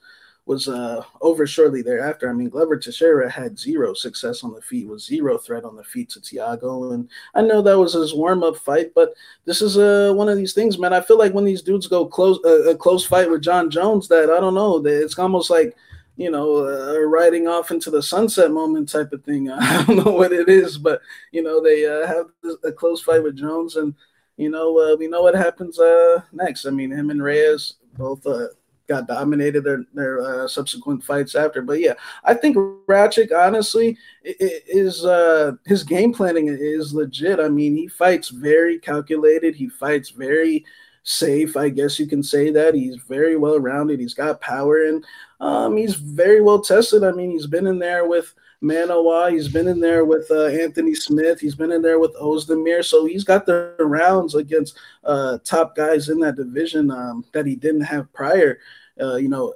was 0.50 0.66
uh, 0.66 1.00
over 1.20 1.46
shortly 1.46 1.80
thereafter. 1.80 2.28
I 2.28 2.32
mean, 2.32 2.48
Glover 2.48 2.76
Teixeira 2.76 3.30
had 3.30 3.56
zero 3.56 3.94
success 3.94 4.42
on 4.42 4.52
the 4.52 4.60
feet, 4.60 4.88
was 4.88 5.06
zero 5.06 5.38
threat 5.38 5.64
on 5.64 5.76
the 5.76 5.84
feet 5.84 6.10
to 6.10 6.18
Thiago. 6.18 6.92
and 6.92 7.08
I 7.36 7.40
know 7.40 7.62
that 7.62 7.78
was 7.78 7.92
his 7.92 8.14
warm 8.14 8.42
up 8.42 8.56
fight, 8.56 8.90
but 8.92 9.14
this 9.44 9.62
is 9.62 9.78
uh, 9.78 10.12
one 10.12 10.28
of 10.28 10.36
these 10.36 10.52
things, 10.52 10.76
man. 10.76 10.92
I 10.92 11.02
feel 11.02 11.18
like 11.18 11.32
when 11.32 11.44
these 11.44 11.62
dudes 11.62 11.86
go 11.86 12.04
close 12.04 12.40
uh, 12.44 12.68
a 12.68 12.74
close 12.74 13.06
fight 13.06 13.30
with 13.30 13.42
Jon 13.42 13.70
Jones, 13.70 14.08
that 14.08 14.28
I 14.28 14.40
don't 14.40 14.54
know, 14.54 14.80
that 14.80 15.00
it's 15.00 15.16
almost 15.16 15.50
like 15.50 15.76
you 16.16 16.32
know, 16.32 16.66
uh, 16.66 16.98
riding 16.98 17.46
off 17.46 17.70
into 17.70 17.88
the 17.88 18.02
sunset 18.02 18.50
moment 18.50 18.88
type 18.88 19.12
of 19.12 19.22
thing. 19.22 19.50
I 19.52 19.84
don't 19.84 20.04
know 20.04 20.10
what 20.10 20.32
it 20.32 20.48
is, 20.48 20.78
but 20.78 21.00
you 21.30 21.44
know, 21.44 21.62
they 21.62 21.86
uh, 21.86 22.08
have 22.08 22.26
a 22.64 22.72
close 22.72 23.00
fight 23.00 23.22
with 23.22 23.36
Jones, 23.36 23.76
and 23.76 23.94
you 24.36 24.50
know, 24.50 24.76
uh, 24.80 24.96
we 24.96 25.06
know 25.06 25.22
what 25.22 25.36
happens 25.36 25.78
uh, 25.78 26.22
next. 26.32 26.66
I 26.66 26.70
mean, 26.70 26.90
him 26.90 27.10
and 27.10 27.22
Reyes 27.22 27.74
both 27.96 28.26
uh, 28.26 28.48
got 28.90 29.06
dominated 29.06 29.62
their 29.62 29.84
their 29.94 30.20
uh, 30.20 30.48
subsequent 30.48 31.04
fights 31.04 31.34
after. 31.36 31.62
But 31.62 31.78
yeah, 31.78 31.94
I 32.24 32.34
think 32.34 32.56
Rakic 32.86 33.30
honestly 33.32 33.96
is 34.24 35.04
uh, 35.04 35.52
his 35.64 35.84
game 35.84 36.12
planning 36.12 36.48
is 36.48 36.92
legit. 36.92 37.38
I 37.38 37.48
mean, 37.48 37.76
he 37.76 37.86
fights 37.86 38.28
very 38.28 38.78
calculated. 38.80 39.54
He 39.54 39.68
fights 39.68 40.10
very 40.10 40.64
safe. 41.04 41.56
I 41.56 41.68
guess 41.68 41.98
you 42.00 42.06
can 42.06 42.22
say 42.22 42.50
that 42.50 42.74
he's 42.74 42.96
very 43.08 43.36
well 43.36 43.60
rounded. 43.60 44.00
He's 44.00 44.14
got 44.14 44.40
power 44.40 44.84
and 44.84 45.04
um, 45.40 45.76
he's 45.76 45.94
very 45.94 46.40
well 46.40 46.60
tested. 46.60 47.04
I 47.04 47.12
mean, 47.12 47.30
he's 47.30 47.46
been 47.46 47.66
in 47.66 47.78
there 47.78 48.06
with. 48.06 48.34
Manuwa, 48.62 49.32
he's 49.32 49.48
been 49.48 49.68
in 49.68 49.80
there 49.80 50.04
with 50.04 50.30
uh, 50.30 50.48
Anthony 50.64 50.94
Smith. 50.94 51.40
He's 51.40 51.54
been 51.54 51.72
in 51.72 51.80
there 51.80 51.98
with 51.98 52.14
Ozdemir. 52.16 52.84
So 52.84 53.06
he's 53.06 53.24
got 53.24 53.46
the 53.46 53.74
rounds 53.78 54.34
against 54.34 54.78
uh, 55.02 55.38
top 55.44 55.74
guys 55.74 56.10
in 56.10 56.20
that 56.20 56.36
division 56.36 56.90
um, 56.90 57.24
that 57.32 57.46
he 57.46 57.56
didn't 57.56 57.88
have 57.88 58.12
prior. 58.12 58.58
Uh, 59.00 59.16
you 59.16 59.28
know, 59.28 59.54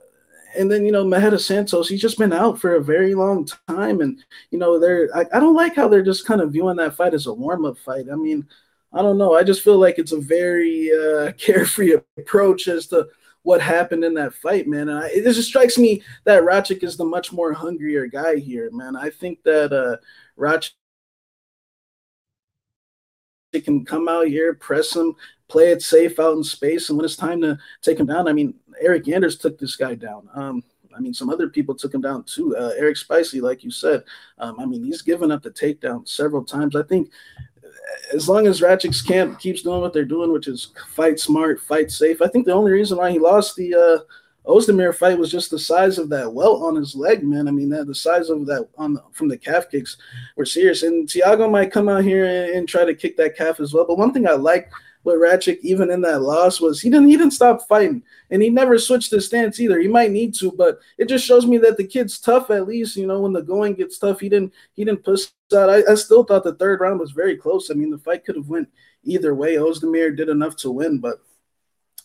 and 0.56 0.70
then 0.70 0.84
you 0.84 0.92
know 0.92 1.04
Marreta 1.04 1.38
Santos, 1.38 1.88
he's 1.88 2.00
just 2.00 2.18
been 2.18 2.32
out 2.32 2.60
for 2.60 2.74
a 2.74 2.82
very 2.82 3.14
long 3.14 3.46
time, 3.68 4.00
and 4.00 4.24
you 4.50 4.58
know 4.58 4.78
they're 4.78 5.08
I, 5.14 5.24
I 5.32 5.40
don't 5.40 5.54
like 5.54 5.74
how 5.74 5.88
they're 5.88 6.02
just 6.02 6.26
kind 6.26 6.40
of 6.40 6.52
viewing 6.52 6.76
that 6.76 6.94
fight 6.94 7.14
as 7.14 7.26
a 7.26 7.32
warm 7.34 7.64
up 7.64 7.78
fight. 7.78 8.06
I 8.10 8.16
mean, 8.16 8.46
I 8.92 9.02
don't 9.02 9.18
know. 9.18 9.34
I 9.34 9.42
just 9.42 9.62
feel 9.62 9.78
like 9.78 9.98
it's 9.98 10.12
a 10.12 10.20
very 10.20 10.90
uh, 10.92 11.32
carefree 11.38 11.96
approach 12.16 12.68
as 12.68 12.86
to 12.88 13.08
what 13.42 13.60
happened 13.60 14.04
in 14.04 14.14
that 14.14 14.34
fight, 14.34 14.66
man. 14.66 14.88
And 14.88 14.98
I, 15.04 15.08
it 15.08 15.24
just 15.24 15.48
strikes 15.48 15.76
me 15.76 16.02
that 16.24 16.42
Rakic 16.42 16.82
is 16.82 16.96
the 16.96 17.04
much 17.04 17.32
more 17.32 17.52
hungrier 17.52 18.06
guy 18.06 18.36
here, 18.36 18.70
man. 18.72 18.96
I 18.96 19.10
think 19.10 19.42
that 19.42 19.72
uh, 19.72 19.96
Rakic 20.38 20.72
can 23.64 23.84
come 23.84 24.08
out 24.08 24.26
here, 24.26 24.54
press 24.54 24.96
him, 24.96 25.14
play 25.54 25.70
it 25.70 25.82
safe 25.82 26.18
out 26.18 26.36
in 26.36 26.42
space, 26.42 26.88
and 26.88 26.98
when 26.98 27.04
it's 27.04 27.14
time 27.14 27.40
to 27.40 27.56
take 27.80 28.00
him 28.00 28.06
down, 28.06 28.26
I 28.26 28.32
mean, 28.32 28.54
Eryk 28.84 29.08
Anders 29.14 29.38
took 29.38 29.56
this 29.56 29.76
guy 29.76 29.94
down. 29.94 30.28
Um, 30.34 30.64
I 30.96 30.98
mean, 30.98 31.14
some 31.14 31.30
other 31.30 31.48
people 31.48 31.76
took 31.76 31.94
him 31.94 32.00
down 32.00 32.24
too. 32.24 32.56
Uh, 32.56 32.72
Eric 32.76 32.96
Spicely, 32.96 33.40
like 33.40 33.62
you 33.62 33.70
said, 33.70 34.02
um, 34.38 34.58
I 34.58 34.66
mean, 34.66 34.82
he's 34.82 35.02
given 35.02 35.30
up 35.30 35.44
the 35.44 35.52
takedown 35.52 36.08
several 36.08 36.42
times. 36.44 36.74
I 36.74 36.82
think 36.82 37.12
as 38.12 38.28
long 38.28 38.48
as 38.48 38.62
Rakic's 38.62 39.00
camp 39.00 39.38
keeps 39.38 39.62
doing 39.62 39.80
what 39.80 39.92
they're 39.92 40.04
doing, 40.04 40.32
which 40.32 40.48
is 40.48 40.72
fight 40.88 41.20
smart, 41.20 41.60
fight 41.60 41.92
safe, 41.92 42.20
I 42.20 42.26
think 42.26 42.46
the 42.46 42.52
only 42.52 42.72
reason 42.72 42.98
why 42.98 43.12
he 43.12 43.20
lost 43.20 43.54
the 43.54 43.76
uh, 43.76 44.50
Ozdemir 44.50 44.92
fight 44.92 45.18
was 45.20 45.30
just 45.30 45.52
the 45.52 45.58
size 45.58 45.98
of 45.98 46.08
that 46.08 46.32
welt 46.32 46.62
on 46.64 46.74
his 46.74 46.96
leg, 46.96 47.22
man. 47.22 47.46
I 47.46 47.52
mean, 47.52 47.68
that, 47.68 47.86
the 47.86 47.94
size 47.94 48.28
of 48.28 48.44
that 48.46 48.68
on 48.76 48.94
the, 48.94 49.04
from 49.12 49.28
the 49.28 49.38
calf 49.38 49.70
kicks 49.70 49.98
were 50.34 50.46
serious. 50.46 50.82
And 50.82 51.08
Thiago 51.08 51.48
might 51.48 51.70
come 51.70 51.88
out 51.88 52.02
here 52.02 52.24
and, 52.24 52.56
and 52.56 52.68
try 52.68 52.84
to 52.84 52.94
kick 52.94 53.16
that 53.18 53.36
calf 53.36 53.60
as 53.60 53.72
well. 53.72 53.86
But 53.86 53.98
one 53.98 54.12
thing 54.12 54.26
I 54.26 54.32
like 54.32 54.68
with 55.04 55.16
Rakic, 55.16 55.58
even 55.60 55.90
in 55.90 56.00
that 56.00 56.22
loss, 56.22 56.60
was 56.60 56.80
he 56.80 56.90
didn't 56.90 57.08
he 57.08 57.16
didn't 57.16 57.32
stop 57.32 57.68
fighting, 57.68 58.02
and 58.30 58.42
he 58.42 58.50
never 58.50 58.78
switched 58.78 59.10
his 59.10 59.26
stance 59.26 59.60
either. 59.60 59.78
He 59.78 59.88
might 59.88 60.10
need 60.10 60.34
to, 60.36 60.50
but 60.50 60.78
it 60.98 61.08
just 61.08 61.26
shows 61.26 61.46
me 61.46 61.58
that 61.58 61.76
the 61.76 61.86
kid's 61.86 62.18
tough. 62.18 62.50
At 62.50 62.66
least 62.66 62.96
you 62.96 63.06
know 63.06 63.20
when 63.20 63.32
the 63.32 63.42
going 63.42 63.74
gets 63.74 63.98
tough, 63.98 64.20
he 64.20 64.28
didn't 64.28 64.52
he 64.72 64.84
didn't 64.84 65.04
push 65.04 65.26
out. 65.54 65.70
I, 65.70 65.92
I 65.92 65.94
still 65.94 66.24
thought 66.24 66.44
the 66.44 66.54
third 66.54 66.80
round 66.80 66.98
was 66.98 67.12
very 67.12 67.36
close. 67.36 67.70
I 67.70 67.74
mean, 67.74 67.90
the 67.90 67.98
fight 67.98 68.24
could 68.24 68.36
have 68.36 68.48
went 68.48 68.68
either 69.04 69.34
way. 69.34 69.54
Ozdemir 69.54 70.16
did 70.16 70.28
enough 70.30 70.56
to 70.56 70.70
win, 70.70 70.98
but 70.98 71.18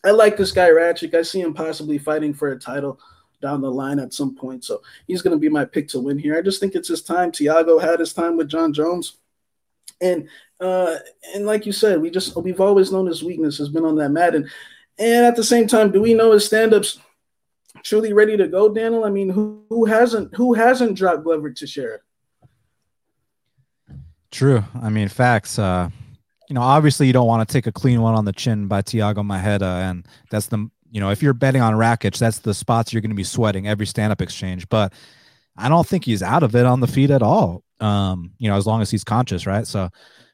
I 0.03 0.11
like 0.11 0.37
this 0.37 0.51
guy 0.51 0.69
Rakic. 0.69 1.13
I 1.13 1.21
see 1.23 1.41
him 1.41 1.53
possibly 1.53 1.97
fighting 1.97 2.33
for 2.33 2.51
a 2.51 2.59
title 2.59 2.99
down 3.41 3.61
the 3.61 3.71
line 3.71 3.99
at 3.99 4.13
some 4.13 4.35
point. 4.35 4.65
So 4.65 4.81
he's 5.07 5.21
to 5.21 5.37
be 5.37 5.49
my 5.49 5.65
pick 5.65 5.87
to 5.89 5.99
win 5.99 6.17
here. 6.17 6.37
I 6.37 6.41
just 6.41 6.59
think 6.59 6.75
it's 6.75 6.89
his 6.89 7.01
time. 7.01 7.31
Thiago 7.31 7.81
had 7.81 7.99
his 7.99 8.13
time 8.13 8.35
with 8.35 8.49
Jon 8.49 8.73
Jones. 8.73 9.17
And 10.01 10.29
uh, 10.59 10.95
and 11.33 11.45
like 11.45 11.65
you 11.65 11.71
said, 11.71 12.01
we 12.01 12.09
just 12.09 12.35
we've 12.35 12.61
always 12.61 12.91
known 12.91 13.07
his 13.07 13.23
weakness 13.23 13.57
has 13.57 13.69
been 13.69 13.85
on 13.85 13.95
that 13.97 14.09
mat. 14.09 14.35
And 14.35 14.49
and 14.97 15.25
at 15.25 15.35
the 15.35 15.43
same 15.43 15.67
time, 15.67 15.91
do 15.91 16.01
we 16.01 16.13
know 16.13 16.31
his 16.31 16.45
stand-ups 16.45 16.99
truly 17.83 18.13
ready 18.13 18.35
to 18.37 18.47
go, 18.47 18.73
Daniel? 18.73 19.05
I 19.05 19.09
mean, 19.09 19.29
who 19.29 19.63
who 19.69 19.85
hasn't 19.85 20.35
who 20.35 20.53
hasn't 20.53 20.97
dropped 20.97 21.23
Glover 21.23 21.51
Teixeira? 21.51 21.99
True. 24.31 24.63
I 24.81 24.89
mean, 24.89 25.07
facts. 25.07 25.57
Uh, 25.57 25.89
you 26.49 26.53
know, 26.53 26.61
obviously 26.61 27.07
you 27.07 27.13
don't 27.13 27.27
want 27.27 27.47
to 27.47 27.51
take 27.51 27.67
a 27.67 27.71
clean 27.71 28.01
one 28.01 28.15
on 28.15 28.25
the 28.25 28.33
chin 28.33 28.67
by 28.67 28.81
Thiago 28.81 29.17
Marreta, 29.17 29.89
and 29.89 30.07
that's 30.31 30.47
the 30.47 30.69
you 30.91 30.99
know 30.99 31.11
if 31.11 31.21
you're 31.21 31.33
betting 31.33 31.61
on 31.61 31.73
Rakic, 31.75 32.17
that's 32.17 32.39
the 32.39 32.53
spots 32.53 32.91
you're 32.91 33.01
going 33.01 33.11
to 33.11 33.15
be 33.15 33.23
sweating 33.23 33.67
every 33.67 33.85
stand-up 33.85 34.21
exchange. 34.21 34.67
But 34.69 34.93
I 35.59 35.69
don't 35.69 35.87
think 35.87 36.05
he's 36.05 36.23
out 36.23 36.43
of 36.43 36.55
it 36.55 36.65
on 36.65 36.79
the 36.79 36.87
feet 36.87 37.11
at 37.11 37.21
all. 37.21 37.63
Um, 37.79 38.31
you 38.37 38.49
know, 38.49 38.55
as 38.55 38.65
long 38.65 38.81
as 38.81 38.89
he's 38.89 39.03
conscious, 39.03 39.45
right? 39.45 39.67
So 39.67 39.89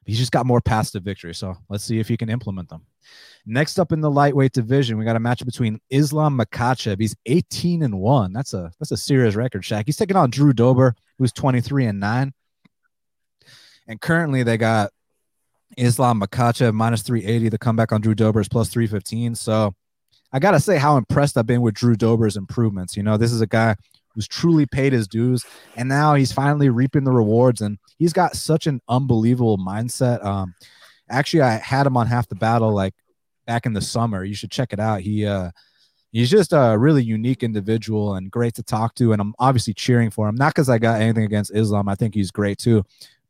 he's 0.06 0.18
just 0.18 0.32
got 0.32 0.46
more 0.46 0.62
paths 0.62 0.92
to 0.92 1.00
victory. 1.00 1.34
So 1.34 1.56
let's 1.70 1.84
see 1.84 2.00
if 2.00 2.08
he 2.08 2.18
can 2.18 2.30
implement 2.30 2.70
them. 2.70 2.84
Next 3.46 3.80
up 3.80 3.92
in 3.92 4.02
the 4.02 4.10
lightweight 4.10 4.54
division, 4.54 4.98
we 4.98 5.06
got 5.06 5.16
a 5.16 5.20
match 5.20 5.46
between 5.46 5.80
Islam 5.90 6.40
Makhachev. 6.40 7.00
He's 7.00 7.16
18 7.26 7.84
and 7.84 8.00
1. 8.00 8.34
That's 8.34 8.54
a 8.54 8.72
that's 8.80 8.92
a 8.92 8.98
serious 8.98 9.36
record, 9.36 9.62
Shaq. 9.62 9.84
He's 9.86 9.98
taking 9.98 10.18
on 10.18 10.32
Drew 10.32 10.54
Dober, 10.54 10.96
who's 11.20 11.32
23 11.32 11.86
and 11.86 12.00
9. 12.00 12.34
And 13.88 14.02
currently 14.02 14.42
they 14.42 14.58
got 14.58 14.92
Islam 15.78 16.22
Makhachev 16.22 16.74
minus 16.74 17.04
380. 17.04 17.50
The 17.50 17.58
comeback 17.60 17.92
on 17.92 18.02
Drew 18.02 18.16
Dober 18.16 18.42
is 18.42 18.50
plus 18.50 18.70
315. 18.70 19.36
So 19.36 19.76
I 20.32 20.40
gotta 20.40 20.60
say 20.60 20.78
how 20.78 20.98
impressed 20.98 21.38
I've 21.38 21.46
been 21.46 21.62
with 21.62 21.76
Drew 21.76 21.96
Dober's 21.96 22.38
improvements. 22.38 22.98
You 22.98 23.04
know, 23.04 23.18
this 23.18 23.32
is 23.32 23.42
a 23.42 23.48
guy 23.48 23.76
who's 24.16 24.28
truly 24.28 24.66
paid 24.66 24.94
his 24.94 25.08
dues, 25.08 25.46
and 25.76 25.88
now 25.88 26.16
he's 26.16 26.32
finally 26.32 26.70
reaping 26.70 27.04
the 27.04 27.12
rewards. 27.12 27.62
And 27.62 27.78
he's 28.00 28.14
got 28.14 28.36
such 28.36 28.66
an 28.66 28.82
unbelievable 28.88 29.58
mindset. 29.58 30.24
Um, 30.26 30.56
actually, 31.10 31.42
I 31.42 31.58
had 31.58 31.86
him 31.86 31.98
on 31.98 32.08
half 32.08 32.28
the 32.28 32.36
battle 32.36 32.74
like 32.74 32.96
back 33.46 33.66
in 33.66 33.74
the 33.74 33.82
summer. 33.82 34.24
You 34.24 34.34
should 34.34 34.52
check 34.52 34.74
it 34.74 34.80
out. 34.80 35.02
He 35.02 35.26
uh, 35.26 35.52
he's 36.12 36.30
just 36.30 36.54
a 36.54 36.78
really 36.78 37.04
unique 37.04 37.44
individual 37.44 38.16
and 38.16 38.32
great 38.32 38.56
to 38.56 38.64
talk 38.64 38.96
to. 38.96 39.12
And 39.12 39.22
I'm 39.22 39.36
obviously 39.38 39.74
cheering 39.74 40.10
for 40.10 40.28
him, 40.28 40.36
not 40.36 40.56
because 40.56 40.70
I 40.70 40.78
got 40.78 41.02
anything 41.02 41.26
against 41.26 41.54
Islam. 41.54 41.90
I 41.90 41.96
think 41.96 42.14
he's 42.14 42.32
great 42.32 42.58
too. 42.58 42.84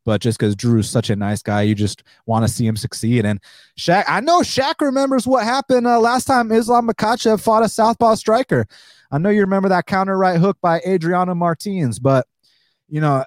But 0.04 0.20
just 0.20 0.38
because 0.38 0.54
Drew's 0.54 0.88
such 0.88 1.10
a 1.10 1.16
nice 1.16 1.42
guy, 1.42 1.62
you 1.62 1.74
just 1.74 2.04
want 2.26 2.46
to 2.46 2.52
see 2.52 2.64
him 2.64 2.76
succeed. 2.76 3.26
And 3.26 3.40
Shaq, 3.76 4.04
I 4.06 4.20
know 4.20 4.40
Shaq 4.40 4.74
remembers 4.80 5.26
what 5.26 5.42
happened 5.42 5.84
uh, 5.84 5.98
last 5.98 6.26
time 6.26 6.52
Islam 6.52 6.86
Makhachev 6.86 7.40
fought 7.40 7.64
a 7.64 7.68
southpaw 7.68 8.14
striker. 8.14 8.68
I 9.10 9.18
know 9.18 9.30
you 9.30 9.40
remember 9.40 9.68
that 9.68 9.86
counter 9.86 10.16
right 10.16 10.38
hook 10.38 10.58
by 10.60 10.80
Adriano 10.80 11.34
Martins, 11.34 11.98
but 11.98 12.26
you 12.88 13.00
know, 13.00 13.24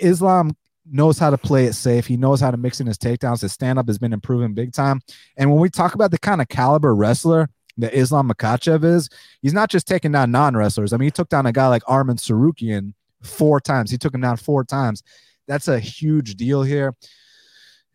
Islam 0.00 0.56
knows 0.88 1.18
how 1.18 1.30
to 1.30 1.38
play 1.38 1.64
it 1.64 1.74
safe. 1.74 2.06
He 2.06 2.16
knows 2.16 2.40
how 2.40 2.50
to 2.50 2.56
mix 2.56 2.80
in 2.80 2.86
his 2.86 2.98
takedowns. 2.98 3.40
His 3.40 3.52
stand 3.52 3.78
up 3.78 3.88
has 3.88 3.98
been 3.98 4.12
improving 4.12 4.54
big 4.54 4.72
time. 4.72 5.00
And 5.36 5.50
when 5.50 5.60
we 5.60 5.68
talk 5.68 5.94
about 5.94 6.10
the 6.10 6.18
kind 6.18 6.40
of 6.40 6.48
caliber 6.48 6.94
wrestler 6.94 7.48
that 7.78 7.94
Islam 7.94 8.30
Makhachev 8.30 8.84
is, 8.84 9.08
he's 9.42 9.52
not 9.52 9.70
just 9.70 9.86
taking 9.86 10.12
down 10.12 10.30
non 10.30 10.56
wrestlers. 10.56 10.92
I 10.92 10.96
mean, 10.96 11.08
he 11.08 11.10
took 11.10 11.28
down 11.28 11.46
a 11.46 11.52
guy 11.52 11.68
like 11.68 11.82
Arman 11.84 12.16
Tsarukyan 12.16 12.94
four 13.22 13.60
times. 13.60 13.90
He 13.90 13.98
took 13.98 14.14
him 14.14 14.20
down 14.20 14.36
four 14.36 14.64
times. 14.64 15.02
That's 15.48 15.68
a 15.68 15.78
huge 15.78 16.36
deal 16.36 16.62
here. 16.62 16.94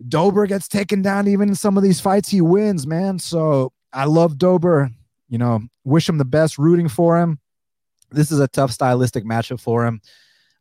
Dober 0.08 0.48
gets 0.48 0.68
taken 0.68 1.02
down 1.02 1.28
even 1.28 1.50
in 1.50 1.56
some 1.56 1.78
of 1.78 1.84
these 1.84 2.02
fights 2.02 2.30
he 2.30 2.42
wins, 2.42 2.88
man. 2.88 3.20
So 3.20 3.72
I 3.94 4.06
love 4.06 4.38
Dober 4.38 4.92
you 5.32 5.38
know, 5.38 5.62
wish 5.86 6.08
him 6.08 6.18
the 6.18 6.26
best, 6.26 6.60
rooting 6.60 6.90
for 6.90 7.18
him. 7.18 7.40
This 8.12 8.32
is 8.32 8.40
a 8.42 8.50
tough 8.50 8.70
stylistic 8.70 9.24
matchup 9.24 9.62
for 9.62 9.86
him. 9.86 10.02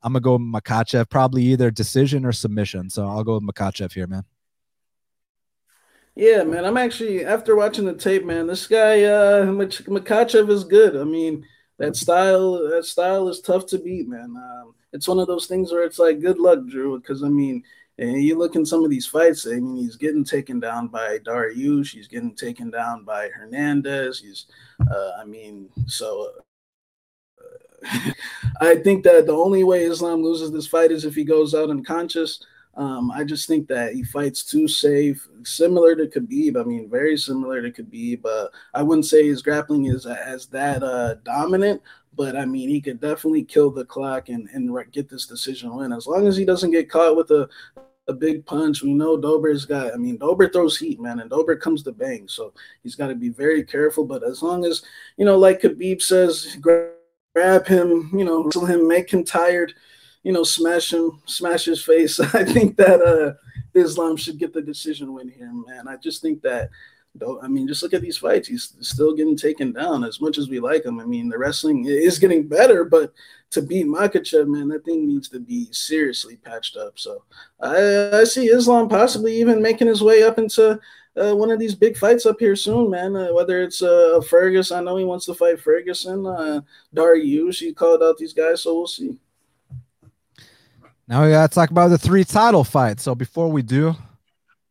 I'm 0.00 0.12
gonna 0.12 0.20
go 0.22 0.34
with 0.34 0.42
Makhachev, 0.42 1.10
probably 1.10 1.42
either 1.42 1.72
decision 1.72 2.24
or 2.24 2.32
submission. 2.32 2.88
So 2.88 3.06
I'll 3.06 3.24
go 3.24 3.34
with 3.34 3.42
Makhachev 3.42 3.92
here, 3.92 4.06
man. 4.06 4.24
Yeah, 6.14 6.44
man. 6.44 6.64
I'm 6.64 6.76
actually 6.76 7.24
after 7.24 7.56
watching 7.56 7.84
the 7.84 7.94
tape, 7.94 8.24
man. 8.24 8.46
This 8.46 8.68
guy, 8.68 9.02
uh, 9.02 9.46
Makhachev 9.46 10.48
is 10.48 10.62
good. 10.62 10.96
I 10.96 11.04
mean, 11.04 11.44
that 11.78 11.96
style 11.96 12.68
that 12.70 12.84
style 12.84 13.28
is 13.28 13.40
tough 13.40 13.66
to 13.66 13.78
beat, 13.78 14.08
man. 14.08 14.36
Um, 14.36 14.74
it's 14.92 15.08
one 15.08 15.18
of 15.18 15.26
those 15.26 15.46
things 15.46 15.72
where 15.72 15.82
it's 15.82 15.98
like 15.98 16.20
good 16.20 16.38
luck, 16.38 16.60
Drew, 16.68 16.98
because 17.00 17.24
I 17.24 17.28
mean, 17.28 17.64
and 18.00 18.22
you 18.22 18.36
look 18.36 18.56
in 18.56 18.64
some 18.64 18.82
of 18.82 18.88
these 18.88 19.06
fights. 19.06 19.46
I 19.46 19.60
mean, 19.60 19.76
he's 19.76 19.96
getting 19.96 20.24
taken 20.24 20.58
down 20.58 20.88
by 20.88 21.18
Dariush. 21.18 21.90
He's 21.92 22.08
getting 22.08 22.34
taken 22.34 22.70
down 22.70 23.04
by 23.04 23.28
Hernandez. 23.28 24.18
He's, 24.18 24.46
uh, 24.90 25.12
I 25.20 25.26
mean, 25.26 25.68
so 25.86 26.30
uh, 27.84 28.10
I 28.60 28.76
think 28.76 29.04
that 29.04 29.26
the 29.26 29.34
only 29.34 29.64
way 29.64 29.84
Islam 29.84 30.22
loses 30.22 30.50
this 30.50 30.66
fight 30.66 30.92
is 30.92 31.04
if 31.04 31.14
he 31.14 31.24
goes 31.24 31.54
out 31.54 31.68
unconscious. 31.68 32.42
Um, 32.74 33.10
I 33.10 33.22
just 33.22 33.46
think 33.46 33.68
that 33.68 33.92
he 33.92 34.02
fights 34.02 34.44
too 34.44 34.66
safe, 34.66 35.28
similar 35.42 35.94
to 35.96 36.06
Khabib. 36.06 36.58
I 36.58 36.64
mean, 36.64 36.88
very 36.88 37.18
similar 37.18 37.60
to 37.60 37.82
Khabib. 37.82 38.22
But 38.22 38.50
I 38.72 38.82
wouldn't 38.82 39.06
say 39.06 39.26
his 39.26 39.42
grappling 39.42 39.86
is 39.86 40.06
as 40.06 40.46
that 40.46 40.82
uh, 40.82 41.16
dominant. 41.22 41.82
But 42.16 42.34
I 42.34 42.46
mean, 42.46 42.70
he 42.70 42.80
could 42.80 43.00
definitely 43.00 43.44
kill 43.44 43.70
the 43.70 43.84
clock 43.84 44.30
and 44.30 44.48
and 44.54 44.74
get 44.92 45.10
this 45.10 45.26
decision 45.26 45.74
win 45.76 45.92
as 45.92 46.06
long 46.06 46.26
as 46.26 46.36
he 46.36 46.46
doesn't 46.46 46.70
get 46.70 46.88
caught 46.88 47.16
with 47.16 47.30
a 47.32 47.48
a 48.10 48.14
big 48.14 48.44
punch. 48.44 48.82
We 48.82 48.92
know 48.92 49.16
Dober's 49.16 49.64
got. 49.64 49.94
I 49.94 49.96
mean, 49.96 50.18
Dober 50.18 50.48
throws 50.48 50.78
heat, 50.78 51.00
man, 51.00 51.20
and 51.20 51.30
Dober 51.30 51.56
comes 51.56 51.82
to 51.84 51.92
bang. 51.92 52.28
So 52.28 52.52
he's 52.82 52.94
got 52.94 53.08
to 53.08 53.14
be 53.14 53.30
very 53.30 53.64
careful. 53.64 54.04
But 54.04 54.22
as 54.22 54.42
long 54.42 54.64
as 54.64 54.82
you 55.16 55.24
know, 55.24 55.38
like 55.38 55.62
Khabib 55.62 56.02
says, 56.02 56.56
grab, 56.60 56.90
grab 57.34 57.66
him, 57.66 58.10
you 58.12 58.24
know, 58.24 58.42
whistle 58.42 58.66
him, 58.66 58.86
make 58.86 59.10
him 59.10 59.24
tired 59.24 59.74
you 60.22 60.32
know, 60.32 60.44
smash 60.44 60.92
him, 60.92 61.20
smash 61.26 61.64
his 61.64 61.82
face. 61.82 62.20
I 62.34 62.44
think 62.44 62.76
that 62.76 63.00
uh, 63.00 63.34
Islam 63.74 64.16
should 64.16 64.38
get 64.38 64.52
the 64.52 64.62
decision 64.62 65.12
win 65.12 65.28
here, 65.28 65.50
man. 65.52 65.88
I 65.88 65.96
just 65.96 66.22
think 66.22 66.42
that, 66.42 66.70
I 67.42 67.48
mean, 67.48 67.66
just 67.66 67.82
look 67.82 67.94
at 67.94 68.02
these 68.02 68.18
fights. 68.18 68.48
He's 68.48 68.76
still 68.80 69.14
getting 69.14 69.36
taken 69.36 69.72
down 69.72 70.04
as 70.04 70.20
much 70.20 70.38
as 70.38 70.48
we 70.48 70.60
like 70.60 70.84
him. 70.84 71.00
I 71.00 71.04
mean, 71.04 71.28
the 71.28 71.38
wrestling 71.38 71.86
is 71.86 72.18
getting 72.18 72.46
better, 72.46 72.84
but 72.84 73.12
to 73.50 73.62
beat 73.62 73.86
Makhachev, 73.86 74.46
man, 74.46 74.68
that 74.68 74.84
thing 74.84 75.06
needs 75.06 75.28
to 75.28 75.40
be 75.40 75.68
seriously 75.72 76.36
patched 76.36 76.76
up. 76.76 76.98
So 76.98 77.24
I, 77.60 78.20
I 78.20 78.24
see 78.24 78.46
Islam 78.46 78.88
possibly 78.88 79.36
even 79.40 79.60
making 79.60 79.88
his 79.88 80.02
way 80.02 80.22
up 80.22 80.38
into 80.38 80.78
uh, 81.16 81.34
one 81.34 81.50
of 81.50 81.58
these 81.58 81.74
big 81.74 81.96
fights 81.96 82.26
up 82.26 82.36
here 82.38 82.54
soon, 82.54 82.90
man. 82.90 83.16
Uh, 83.16 83.32
whether 83.32 83.60
it's 83.60 83.82
uh, 83.82 84.20
Fergus, 84.28 84.70
I 84.70 84.80
know 84.80 84.96
he 84.96 85.04
wants 85.04 85.26
to 85.26 85.34
fight 85.34 85.60
Ferguson. 85.60 86.26
Uh, 86.26 86.60
Dariush, 86.94 87.58
he 87.58 87.72
called 87.72 88.02
out 88.02 88.16
these 88.18 88.32
guys, 88.32 88.62
so 88.62 88.74
we'll 88.74 88.86
see. 88.86 89.18
Now 91.08 91.24
we 91.24 91.30
gotta 91.30 91.52
talk 91.52 91.70
about 91.70 91.88
the 91.88 91.98
three 91.98 92.22
title 92.22 92.62
fights. 92.62 93.02
So 93.02 93.16
before 93.16 93.50
we 93.50 93.62
do, 93.62 93.96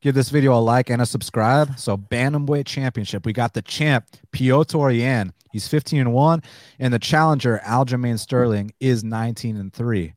give 0.01 0.15
this 0.15 0.29
video 0.29 0.57
a 0.57 0.59
like 0.59 0.89
and 0.89 1.01
a 1.01 1.05
subscribe. 1.05 1.77
So 1.77 1.97
bantamweight 1.97 2.65
championship, 2.65 3.25
we 3.25 3.33
got 3.33 3.53
the 3.53 3.61
champ 3.61 4.05
Petr 4.33 4.97
Yan. 4.97 5.33
He's 5.51 5.67
15 5.67 6.01
and 6.01 6.13
one, 6.13 6.43
and 6.77 6.93
the 6.93 6.99
challenger 6.99 7.59
Aljamain 7.65 8.19
Sterling 8.19 8.71
is 8.79 9.03
19 9.03 9.57
and 9.57 9.73
three. 9.73 10.13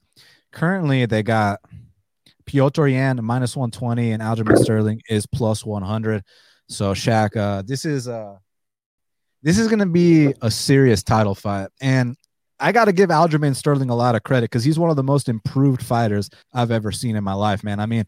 Currently, 0.52 1.06
they 1.06 1.22
got 1.22 1.60
Petr 2.44 2.92
Yan 2.92 3.24
minus 3.24 3.56
120, 3.56 4.12
and 4.12 4.22
Aljamain 4.22 4.58
Sterling 4.58 5.00
is 5.08 5.26
plus 5.26 5.64
100. 5.64 6.22
So 6.68 6.92
Shaq, 6.92 7.36
uh, 7.36 7.62
this 7.62 7.84
is 7.84 8.08
uh 8.08 8.36
this 9.42 9.58
is 9.58 9.68
gonna 9.68 9.86
be 9.86 10.34
a 10.42 10.50
serious 10.50 11.02
title 11.02 11.34
fight, 11.34 11.68
and 11.80 12.16
I 12.60 12.70
got 12.70 12.84
to 12.84 12.92
give 12.92 13.10
Aljamain 13.10 13.56
Sterling 13.56 13.90
a 13.90 13.96
lot 13.96 14.14
of 14.14 14.22
credit 14.22 14.44
because 14.44 14.62
he's 14.62 14.78
one 14.78 14.88
of 14.88 14.94
the 14.94 15.02
most 15.02 15.28
improved 15.28 15.82
fighters 15.82 16.30
I've 16.52 16.70
ever 16.70 16.92
seen 16.92 17.16
in 17.16 17.24
my 17.24 17.32
life, 17.32 17.64
man. 17.64 17.80
I 17.80 17.86
mean, 17.86 18.04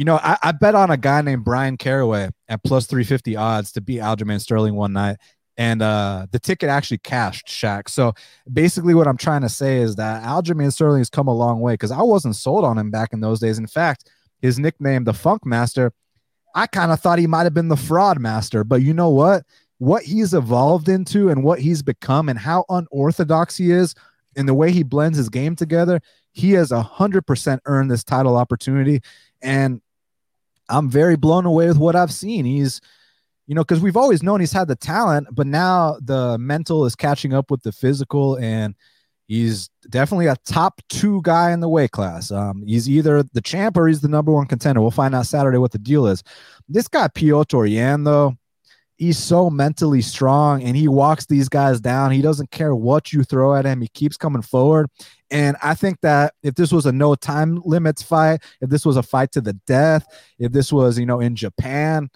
you 0.00 0.06
know, 0.06 0.16
I, 0.16 0.38
I 0.42 0.52
bet 0.52 0.74
on 0.74 0.90
a 0.90 0.96
guy 0.96 1.20
named 1.20 1.44
Brian 1.44 1.76
Caraway 1.76 2.30
at 2.48 2.64
plus 2.64 2.86
350 2.86 3.36
odds 3.36 3.70
to 3.72 3.82
beat 3.82 4.00
Aljamain 4.00 4.40
Sterling 4.40 4.74
one 4.74 4.94
night. 4.94 5.18
And 5.58 5.82
uh, 5.82 6.26
the 6.30 6.38
ticket 6.38 6.70
actually 6.70 6.96
cashed, 6.96 7.48
Shaq. 7.48 7.90
So 7.90 8.14
basically, 8.50 8.94
what 8.94 9.06
I'm 9.06 9.18
trying 9.18 9.42
to 9.42 9.50
say 9.50 9.76
is 9.76 9.96
that 9.96 10.22
Aljamain 10.22 10.72
Sterling 10.72 11.00
has 11.00 11.10
come 11.10 11.28
a 11.28 11.34
long 11.34 11.60
way 11.60 11.74
because 11.74 11.90
I 11.90 12.00
wasn't 12.00 12.36
sold 12.36 12.64
on 12.64 12.78
him 12.78 12.90
back 12.90 13.12
in 13.12 13.20
those 13.20 13.40
days. 13.40 13.58
In 13.58 13.66
fact, 13.66 14.08
his 14.40 14.58
nickname, 14.58 15.04
the 15.04 15.12
Funk 15.12 15.44
Master, 15.44 15.92
I 16.54 16.66
kind 16.66 16.92
of 16.92 17.00
thought 17.00 17.18
he 17.18 17.26
might 17.26 17.44
have 17.44 17.52
been 17.52 17.68
the 17.68 17.76
Fraud 17.76 18.18
Master. 18.18 18.64
But 18.64 18.80
you 18.80 18.94
know 18.94 19.10
what? 19.10 19.44
what 19.76 20.02
he's 20.02 20.34
evolved 20.34 20.90
into 20.90 21.30
and 21.30 21.42
what 21.42 21.58
he's 21.58 21.82
become 21.82 22.28
and 22.28 22.38
how 22.38 22.66
unorthodox 22.68 23.56
he 23.56 23.70
is 23.70 23.94
and 24.36 24.46
the 24.46 24.52
way 24.52 24.70
he 24.70 24.82
blends 24.82 25.16
his 25.16 25.30
game 25.30 25.56
together, 25.56 26.00
he 26.32 26.52
has 26.52 26.70
a 26.70 26.82
hundred 26.82 27.26
percent 27.26 27.62
earned 27.64 27.90
this 27.90 28.04
title 28.04 28.36
opportunity. 28.36 29.00
And 29.42 29.80
I'm 30.70 30.88
very 30.88 31.16
blown 31.16 31.46
away 31.46 31.66
with 31.66 31.78
what 31.78 31.96
I've 31.96 32.12
seen. 32.12 32.44
He's, 32.44 32.80
you 33.46 33.54
know, 33.54 33.62
because 33.62 33.80
we've 33.80 33.96
always 33.96 34.22
known 34.22 34.40
he's 34.40 34.52
had 34.52 34.68
the 34.68 34.76
talent, 34.76 35.28
but 35.32 35.46
now 35.46 35.98
the 36.02 36.38
mental 36.38 36.86
is 36.86 36.94
catching 36.94 37.34
up 37.34 37.50
with 37.50 37.62
the 37.62 37.72
physical, 37.72 38.36
and 38.36 38.74
he's 39.26 39.68
definitely 39.88 40.26
a 40.26 40.36
top 40.46 40.80
two 40.88 41.20
guy 41.22 41.50
in 41.52 41.60
the 41.60 41.68
weight 41.68 41.90
class. 41.90 42.30
Um, 42.30 42.62
he's 42.66 42.88
either 42.88 43.22
the 43.22 43.40
champ 43.40 43.76
or 43.76 43.88
he's 43.88 44.00
the 44.00 44.08
number 44.08 44.32
one 44.32 44.46
contender. 44.46 44.80
We'll 44.80 44.90
find 44.90 45.14
out 45.14 45.26
Saturday 45.26 45.58
what 45.58 45.72
the 45.72 45.78
deal 45.78 46.06
is. 46.06 46.22
This 46.68 46.88
guy 46.88 47.08
Petr 47.08 47.70
Yan, 47.70 48.04
though, 48.04 48.36
he's 49.00 49.16
so 49.16 49.48
mentally 49.48 50.02
strong 50.02 50.62
and 50.62 50.76
he 50.76 50.86
walks 50.86 51.24
these 51.24 51.48
guys 51.48 51.80
down. 51.80 52.12
He 52.12 52.20
doesn't 52.20 52.50
care 52.50 52.74
what 52.74 53.14
you 53.14 53.24
throw 53.24 53.54
at 53.54 53.64
him. 53.64 53.80
He 53.80 53.88
keeps 53.88 54.18
coming 54.18 54.42
forward. 54.42 54.90
And 55.30 55.56
I 55.62 55.72
think 55.72 56.02
that 56.02 56.34
if 56.42 56.54
this 56.54 56.70
was 56.70 56.84
a 56.84 56.92
no 56.92 57.14
time 57.14 57.62
limits 57.64 58.02
fight, 58.02 58.42
if 58.60 58.68
this 58.68 58.84
was 58.84 58.98
a 58.98 59.02
fight 59.02 59.32
to 59.32 59.40
the 59.40 59.54
death, 59.66 60.06
if 60.38 60.52
this 60.52 60.70
was, 60.70 60.98
you 60.98 61.06
know, 61.06 61.20
in 61.20 61.34
Japan, 61.34 62.10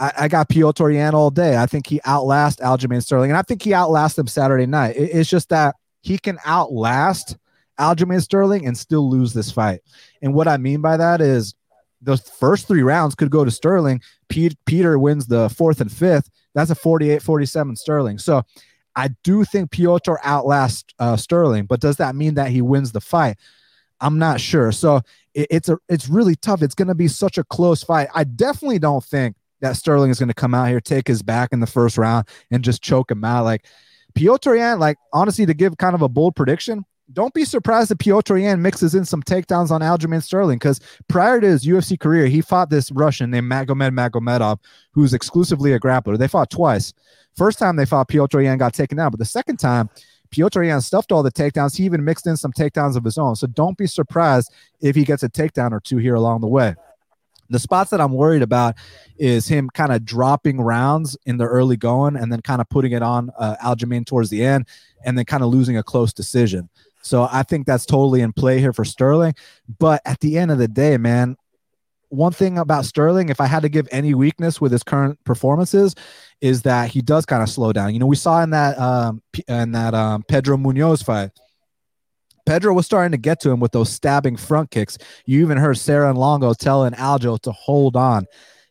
I, 0.00 0.12
I 0.18 0.28
got 0.28 0.48
Petr 0.48 0.92
Yan 0.92 1.14
all 1.14 1.30
day. 1.30 1.56
I 1.56 1.66
think 1.66 1.86
he 1.86 2.00
outlasts 2.04 2.60
Aljamain 2.60 3.04
Sterling. 3.04 3.30
And 3.30 3.38
I 3.38 3.42
think 3.42 3.62
he 3.62 3.72
outlasts 3.72 4.18
him 4.18 4.26
Saturday 4.26 4.66
night. 4.66 4.96
It, 4.96 5.10
it's 5.12 5.30
just 5.30 5.50
that 5.50 5.76
he 6.02 6.18
can 6.18 6.38
outlast 6.44 7.36
Aljamain 7.78 8.20
Sterling 8.20 8.66
and 8.66 8.76
still 8.76 9.08
lose 9.08 9.32
this 9.32 9.52
fight. 9.52 9.80
And 10.22 10.34
what 10.34 10.48
I 10.48 10.56
mean 10.56 10.80
by 10.80 10.96
that 10.96 11.20
is 11.20 11.54
the 12.02 12.16
first 12.16 12.66
three 12.66 12.82
rounds 12.82 13.14
could 13.14 13.30
go 13.30 13.44
to 13.44 13.50
Sterling. 13.50 14.00
Pete, 14.28 14.56
Peter 14.66 14.98
wins 14.98 15.26
the 15.26 15.48
fourth 15.50 15.80
and 15.80 15.90
fifth. 15.90 16.30
That's 16.54 16.70
a 16.70 16.74
48 16.74 17.22
47 17.22 17.76
Sterling. 17.76 18.18
So 18.18 18.42
I 18.94 19.08
do 19.22 19.44
think 19.44 19.70
Petr 19.70 20.16
outlasts 20.22 20.94
uh, 20.98 21.16
Sterling, 21.16 21.66
but 21.66 21.80
does 21.80 21.96
that 21.96 22.16
mean 22.16 22.34
that 22.34 22.50
he 22.50 22.62
wins 22.62 22.92
the 22.92 23.00
fight? 23.00 23.36
I'm 24.00 24.18
not 24.18 24.40
sure. 24.40 24.72
So 24.72 25.02
it, 25.34 25.46
it's 25.50 25.68
a 25.68 25.78
it's 25.88 26.08
really 26.08 26.36
tough. 26.36 26.62
It's 26.62 26.74
going 26.74 26.88
to 26.88 26.94
be 26.94 27.08
such 27.08 27.38
a 27.38 27.44
close 27.44 27.82
fight. 27.82 28.08
I 28.14 28.24
definitely 28.24 28.78
don't 28.78 29.04
think 29.04 29.36
that 29.60 29.76
Sterling 29.76 30.10
is 30.10 30.18
going 30.18 30.28
to 30.28 30.34
come 30.34 30.54
out 30.54 30.68
here, 30.68 30.80
take 30.80 31.08
his 31.08 31.22
back 31.22 31.52
in 31.52 31.60
the 31.60 31.66
first 31.66 31.98
round, 31.98 32.28
and 32.50 32.64
just 32.64 32.82
choke 32.82 33.10
him 33.10 33.24
out. 33.24 33.44
Like 33.44 33.66
Petr 34.14 34.56
Yan, 34.56 34.78
like 34.78 34.98
honestly, 35.12 35.46
to 35.46 35.54
give 35.54 35.76
kind 35.76 35.94
of 35.94 36.02
a 36.02 36.08
bold 36.08 36.34
prediction, 36.36 36.84
don't 37.12 37.34
be 37.34 37.44
surprised 37.44 37.90
that 37.90 37.98
Petr 37.98 38.40
Yan 38.40 38.62
mixes 38.62 38.94
in 38.94 39.04
some 39.04 39.22
takedowns 39.22 39.70
on 39.70 39.80
Aljamain 39.80 40.22
Sterling 40.22 40.58
because 40.58 40.80
prior 41.08 41.40
to 41.40 41.46
his 41.46 41.64
UFC 41.64 41.98
career, 41.98 42.26
he 42.26 42.40
fought 42.40 42.70
this 42.70 42.90
Russian 42.90 43.30
named 43.30 43.50
Magomed 43.50 43.92
Magomedov, 43.92 44.58
who's 44.92 45.14
exclusively 45.14 45.72
a 45.72 45.80
grappler. 45.80 46.18
They 46.18 46.28
fought 46.28 46.50
twice. 46.50 46.92
First 47.36 47.58
time 47.58 47.76
they 47.76 47.86
fought, 47.86 48.08
Petr 48.08 48.42
Yan 48.42 48.58
got 48.58 48.74
taken 48.74 48.96
down, 48.98 49.10
but 49.10 49.18
the 49.18 49.24
second 49.24 49.58
time, 49.58 49.88
Petr 50.30 50.66
Yan 50.66 50.80
stuffed 50.80 51.12
all 51.12 51.22
the 51.22 51.30
takedowns. 51.30 51.76
He 51.76 51.84
even 51.84 52.04
mixed 52.04 52.26
in 52.26 52.36
some 52.36 52.52
takedowns 52.52 52.96
of 52.96 53.04
his 53.04 53.18
own. 53.18 53.36
So 53.36 53.46
don't 53.46 53.78
be 53.78 53.86
surprised 53.86 54.52
if 54.80 54.96
he 54.96 55.04
gets 55.04 55.22
a 55.22 55.28
takedown 55.28 55.72
or 55.72 55.80
two 55.80 55.98
here 55.98 56.14
along 56.14 56.40
the 56.40 56.48
way. 56.48 56.74
The 57.48 57.58
spots 57.60 57.90
that 57.90 58.00
I'm 58.00 58.12
worried 58.12 58.42
about 58.42 58.74
is 59.18 59.46
him 59.46 59.70
kind 59.70 59.92
of 59.92 60.04
dropping 60.04 60.60
rounds 60.60 61.16
in 61.26 61.36
the 61.36 61.44
early 61.44 61.76
going 61.76 62.16
and 62.16 62.32
then 62.32 62.42
kind 62.42 62.60
of 62.60 62.68
putting 62.68 62.90
it 62.90 63.02
on 63.02 63.30
uh, 63.38 63.54
Aljamain 63.64 64.04
towards 64.04 64.30
the 64.30 64.44
end 64.44 64.66
and 65.04 65.16
then 65.16 65.24
kind 65.24 65.44
of 65.44 65.50
losing 65.50 65.76
a 65.76 65.82
close 65.82 66.12
decision. 66.12 66.68
So 67.06 67.28
I 67.30 67.42
think 67.42 67.66
that's 67.66 67.86
totally 67.86 68.20
in 68.20 68.32
play 68.32 68.58
here 68.58 68.72
for 68.72 68.84
Sterling. 68.84 69.34
But 69.78 70.02
at 70.04 70.20
the 70.20 70.38
end 70.38 70.50
of 70.50 70.58
the 70.58 70.68
day, 70.68 70.96
man, 70.96 71.36
one 72.08 72.32
thing 72.32 72.58
about 72.58 72.84
Sterling, 72.84 73.28
if 73.28 73.40
I 73.40 73.46
had 73.46 73.62
to 73.62 73.68
give 73.68 73.88
any 73.90 74.14
weakness 74.14 74.60
with 74.60 74.72
his 74.72 74.82
current 74.82 75.22
performances, 75.24 75.94
is 76.40 76.62
that 76.62 76.90
he 76.90 77.00
does 77.00 77.26
kind 77.26 77.42
of 77.42 77.48
slow 77.48 77.72
down. 77.72 77.92
You 77.92 78.00
know, 78.00 78.06
we 78.06 78.16
saw 78.16 78.42
in 78.42 78.50
that 78.50 78.78
um, 78.78 79.22
in 79.48 79.72
that 79.72 79.94
um, 79.94 80.22
Pedro 80.24 80.56
Munhoz 80.56 81.04
fight. 81.04 81.30
Pedro 82.44 82.72
was 82.74 82.86
starting 82.86 83.10
to 83.10 83.18
get 83.18 83.40
to 83.40 83.50
him 83.50 83.58
with 83.58 83.72
those 83.72 83.90
stabbing 83.90 84.36
front 84.36 84.70
kicks. 84.70 84.98
You 85.24 85.40
even 85.40 85.58
heard 85.58 85.78
Serra 85.78 86.08
and 86.08 86.18
Longo 86.18 86.54
telling 86.54 86.92
Aljo 86.92 87.40
to 87.40 87.50
hold 87.50 87.96
on. 87.96 88.26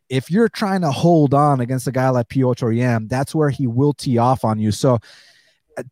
If 0.07 0.31
you're 0.31 0.47
trying 0.47 0.81
to 0.81 0.91
hold 0.91 1.33
on 1.33 1.59
against 1.59 1.87
a 1.87 1.91
guy 1.91 2.09
like 2.09 2.29
Petr 2.29 2.73
Yan, 2.75 3.07
that's 3.07 3.35
where 3.35 3.49
he 3.49 3.67
will 3.67 3.91
tee 3.91 4.17
off 4.17 4.45
on 4.45 4.59
you. 4.59 4.71
So 4.71 4.99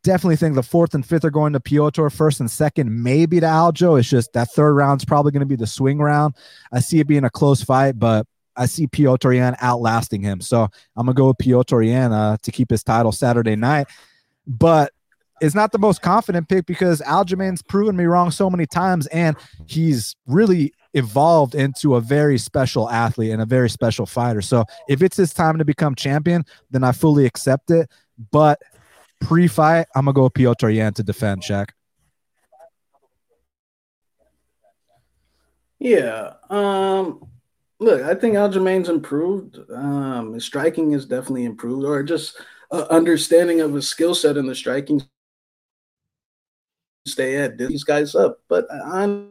Definitely 0.02 0.36
think 0.36 0.54
the 0.54 0.62
fourth 0.62 0.94
and 0.94 1.04
fifth 1.04 1.24
are 1.24 1.30
going 1.30 1.52
to 1.52 1.60
Petr. 1.60 2.12
First 2.12 2.40
and 2.40 2.50
second, 2.50 3.02
maybe 3.02 3.40
to 3.40 3.46
Aljo. 3.46 3.98
It's 3.98 4.08
just 4.08 4.32
that 4.32 4.50
third 4.50 4.74
round's 4.74 5.04
probably 5.04 5.32
going 5.32 5.40
to 5.40 5.46
be 5.46 5.56
the 5.56 5.66
swing 5.66 5.98
round. 5.98 6.34
I 6.72 6.80
see 6.80 7.00
it 7.00 7.06
being 7.06 7.24
a 7.24 7.30
close 7.30 7.62
fight, 7.62 7.98
but 7.98 8.26
I 8.56 8.66
see 8.66 8.86
Petr 8.86 9.34
Yan 9.34 9.56
outlasting 9.60 10.22
him. 10.22 10.40
So 10.40 10.68
I'm 10.96 11.06
going 11.06 11.14
to 11.14 11.20
go 11.20 11.28
with 11.28 11.38
Petr 11.38 12.12
uh, 12.12 12.36
to 12.42 12.52
keep 12.52 12.70
his 12.70 12.82
title 12.82 13.12
Saturday 13.12 13.56
night. 13.56 13.88
But 14.46 14.92
it's 15.40 15.54
not 15.54 15.72
the 15.72 15.78
most 15.78 16.00
confident 16.00 16.48
pick 16.48 16.66
because 16.66 17.00
Aljamain's 17.02 17.62
proven 17.62 17.96
me 17.96 18.04
wrong 18.04 18.30
so 18.30 18.48
many 18.48 18.66
times, 18.66 19.06
and 19.08 19.36
he's 19.66 20.14
really 20.26 20.72
evolved 20.94 21.54
into 21.54 21.96
a 21.96 22.00
very 22.00 22.38
special 22.38 22.88
athlete 22.88 23.32
and 23.32 23.42
a 23.42 23.46
very 23.46 23.68
special 23.68 24.06
fighter. 24.06 24.40
So 24.40 24.64
if 24.88 25.02
it's 25.02 25.16
his 25.16 25.34
time 25.34 25.58
to 25.58 25.64
become 25.64 25.94
champion, 25.94 26.44
then 26.70 26.84
I 26.84 26.92
fully 26.92 27.26
accept 27.26 27.70
it. 27.70 27.90
But 28.30 28.62
pre-fight, 29.24 29.86
I'm 29.94 30.04
gonna 30.04 30.14
go 30.14 30.24
with 30.24 30.34
Petr 30.34 30.74
Yan 30.74 30.94
to 30.94 31.02
defend. 31.02 31.42
Shaq. 31.42 31.68
Yeah. 35.78 36.34
Um. 36.50 37.26
Look, 37.80 38.02
I 38.02 38.14
think 38.14 38.34
Aljamain's 38.36 38.88
improved. 38.88 39.58
Um, 39.70 40.34
his 40.34 40.44
striking 40.44 40.92
is 40.92 41.06
definitely 41.06 41.44
improved, 41.44 41.84
or 41.84 42.02
just 42.02 42.40
uh, 42.70 42.86
understanding 42.88 43.60
of 43.60 43.74
his 43.74 43.88
skill 43.88 44.14
set 44.14 44.36
in 44.36 44.46
the 44.46 44.54
striking 44.54 45.02
stay 47.06 47.36
at 47.36 47.58
these 47.58 47.84
guys 47.84 48.14
up. 48.14 48.38
But 48.48 48.66
I 48.70 49.26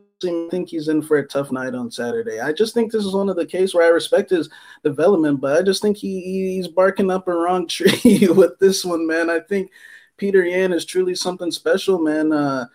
think 0.50 0.70
he's 0.70 0.88
in 0.88 1.02
for 1.02 1.18
a 1.18 1.28
tough 1.28 1.52
night 1.52 1.76
on 1.76 1.92
Saturday. 1.92 2.40
I 2.40 2.54
just 2.54 2.74
think 2.74 2.92
this 2.92 3.06
is 3.06 3.14
one 3.14 3.30
of 3.30 3.36
the 3.36 3.46
cases 3.46 3.74
where 3.74 3.86
I 3.86 3.90
respect 3.90 4.30
his 4.30 4.50
development, 4.84 5.42
but 5.42 5.58
I 5.60 5.64
just 5.64 5.82
think 5.82 5.98
he 5.98 6.56
he's 6.56 6.68
barking 6.68 7.12
up 7.12 7.28
a 7.28 7.34
wrong 7.34 7.68
tree 7.70 8.28
with 8.30 8.58
this 8.60 8.84
one, 8.86 9.06
man. 9.08 9.30
I 9.30 9.40
think 9.40 9.72
Peter 10.18 10.44
Yan 10.46 10.74
is 10.74 10.86
truly 10.86 11.16
something 11.16 11.52
special, 11.52 12.00
man. 12.00 12.32
Uh, 12.32 12.66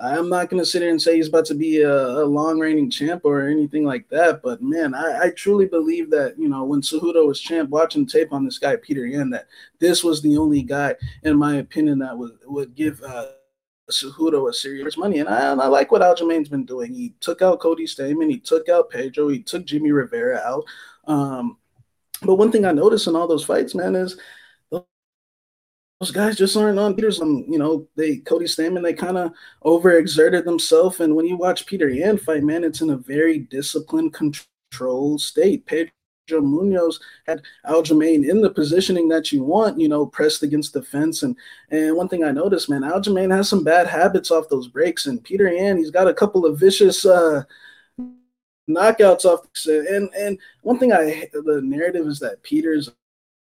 I'm 0.00 0.28
not 0.28 0.50
going 0.50 0.60
to 0.62 0.66
sit 0.66 0.82
here 0.82 0.90
and 0.90 1.00
say 1.00 1.16
he's 1.16 1.28
about 1.28 1.44
to 1.46 1.54
be 1.54 1.82
a, 1.82 1.92
a 1.92 2.24
long 2.24 2.58
reigning 2.58 2.90
champ 2.90 3.22
or 3.24 3.48
anything 3.48 3.84
like 3.84 4.08
that. 4.08 4.42
But 4.42 4.60
man, 4.60 4.92
I, 4.94 5.20
I, 5.22 5.30
truly 5.30 5.66
believe 5.66 6.10
that, 6.10 6.36
you 6.36 6.48
know, 6.48 6.64
when 6.64 6.80
Cejudo 6.80 7.26
was 7.26 7.40
champ, 7.40 7.70
watching 7.70 8.04
tape 8.04 8.32
on 8.32 8.44
this 8.44 8.58
guy, 8.58 8.76
Peter 8.76 9.06
Yan, 9.06 9.30
that 9.30 9.46
this 9.78 10.02
was 10.02 10.20
the 10.20 10.36
only 10.36 10.62
guy, 10.62 10.96
in 11.22 11.38
my 11.38 11.56
opinion, 11.56 12.00
that 12.00 12.18
would, 12.18 12.38
would 12.44 12.74
give 12.74 13.00
uh, 13.02 13.28
Cejudo 13.90 14.48
a 14.48 14.52
serious 14.52 14.96
money. 14.96 15.18
And 15.18 15.28
I, 15.28 15.52
and 15.52 15.60
I 15.60 15.66
like 15.66 15.92
what 15.92 16.02
Aljamain's 16.02 16.48
been 16.48 16.64
doing. 16.64 16.92
He 16.92 17.14
took 17.20 17.42
out 17.42 17.60
Cody 17.60 17.86
Stamann, 17.86 18.30
he 18.30 18.38
took 18.38 18.68
out 18.68 18.90
Pedro, 18.90 19.28
he 19.28 19.42
took 19.42 19.64
Jimmy 19.64 19.92
Rivera 19.92 20.38
out. 20.38 20.64
Um, 21.06 21.58
but 22.22 22.36
one 22.36 22.50
thing 22.50 22.64
I 22.64 22.72
noticed 22.72 23.06
in 23.06 23.16
all 23.16 23.28
those 23.28 23.44
fights, 23.44 23.74
man, 23.74 23.94
is 23.94 24.18
those 24.70 26.10
guys 26.10 26.36
just 26.36 26.56
aren't 26.56 26.78
on 26.78 26.94
Peter's. 26.94 27.20
Um, 27.20 27.44
you 27.48 27.58
know, 27.58 27.86
they 27.96 28.18
Cody 28.18 28.46
Stamann, 28.46 28.82
they 28.82 28.94
kind 28.94 29.16
of 29.16 29.32
overexerted 29.64 30.44
themselves. 30.44 31.00
And 31.00 31.14
when 31.14 31.26
you 31.26 31.36
watch 31.36 31.66
Peter 31.66 31.88
Yan 31.88 32.18
fight, 32.18 32.42
man, 32.42 32.64
it's 32.64 32.80
in 32.80 32.90
a 32.90 32.96
very 32.96 33.38
disciplined, 33.38 34.12
controlled 34.12 35.20
state. 35.20 35.66
Pedro 35.66 35.92
Munhoz 36.28 37.00
had 37.26 37.42
Aljamain 37.66 38.28
in 38.28 38.40
the 38.40 38.50
positioning 38.50 39.08
that 39.08 39.32
you 39.32 39.42
want, 39.42 39.78
you 39.78 39.88
know, 39.88 40.06
pressed 40.06 40.42
against 40.42 40.72
the 40.72 40.82
fence. 40.82 41.22
And 41.22 41.36
and 41.70 41.96
one 41.96 42.08
thing 42.08 42.24
I 42.24 42.30
noticed, 42.30 42.70
man, 42.70 42.82
Aljamain 42.82 43.34
has 43.34 43.48
some 43.48 43.64
bad 43.64 43.86
habits 43.86 44.30
off 44.30 44.48
those 44.48 44.68
breaks. 44.68 45.06
And 45.06 45.22
Peter 45.22 45.52
Yan, 45.52 45.76
he's 45.76 45.90
got 45.90 46.08
a 46.08 46.14
couple 46.14 46.46
of 46.46 46.58
vicious 46.58 47.04
uh 47.04 47.42
knockouts 48.68 49.24
off. 49.24 49.46
And 49.66 50.10
and 50.14 50.38
one 50.62 50.78
thing 50.78 50.92
I 50.92 51.28
the 51.32 51.60
narrative 51.62 52.06
is 52.06 52.18
that 52.20 52.42
Peter's 52.42 52.90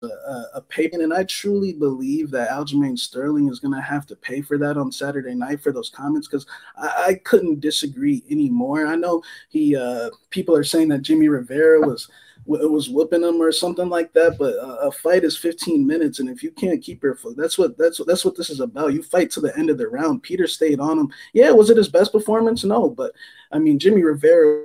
a, 0.03 0.43
a 0.55 0.61
payment, 0.61 1.03
and 1.03 1.13
I 1.13 1.25
truly 1.25 1.73
believe 1.73 2.31
that 2.31 2.51
Aljamain 2.51 2.97
Sterling 2.97 3.49
is 3.49 3.59
going 3.59 3.75
to 3.75 3.81
have 3.81 4.07
to 4.07 4.17
pay 4.17 4.41
for 4.41 4.57
that 4.59 4.77
on 4.77 4.93
Saturday 4.93 5.35
night 5.35 5.61
for 5.61 5.73
those 5.73 5.91
comments 5.91 6.29
because 6.29 6.47
I, 6.77 7.05
I, 7.09 7.15
couldn't 7.15 7.59
disagree 7.59 8.23
anymore. 8.31 8.87
I 8.87 8.95
know 8.95 9.23
he 9.49 9.75
uh, 9.75 10.11
people 10.31 10.55
are 10.55 10.63
saying 10.63 10.89
that 10.89 11.03
Jimmy 11.03 11.29
Rivera 11.29 11.81
was 11.81 12.09
was 12.49 12.89
whipping 12.89 13.23
him 13.23 13.41
or 13.43 13.53
something 13.53 13.89
like 13.89 14.13
that, 14.15 14.37
but 14.39 14.55
a, 14.55 14.87
a 14.87 14.93
fight 14.93 15.23
is 15.23 15.37
15 15.37 15.87
minutes, 15.87 16.19
and 16.19 16.31
if 16.31 16.43
you 16.43 16.51
can't 16.51 16.83
keep 16.83 17.03
your 17.03 17.15
foot, 17.15 17.37
that's 17.37 17.59
what 17.59 17.77
that's 17.77 18.01
that's 18.07 18.25
what 18.25 18.37
this 18.37 18.49
is 18.49 18.61
about. 18.61 18.95
You 18.95 19.03
fight 19.03 19.31
to 19.33 19.41
the 19.41 19.57
end 19.59 19.69
of 19.71 19.79
the 19.79 19.89
round. 19.89 20.23
Peter 20.23 20.47
stayed 20.47 20.81
on 20.81 20.99
him. 20.99 21.13
Yeah, 21.35 21.51
was 21.51 21.69
it 21.69 21.77
his 21.77 21.89
best 21.89 22.11
performance? 22.11 22.65
No, 22.65 22.89
but 22.89 23.13
I 23.53 23.59
mean 23.59 23.79
Jimmy 23.79 24.03
Rivera 24.03 24.65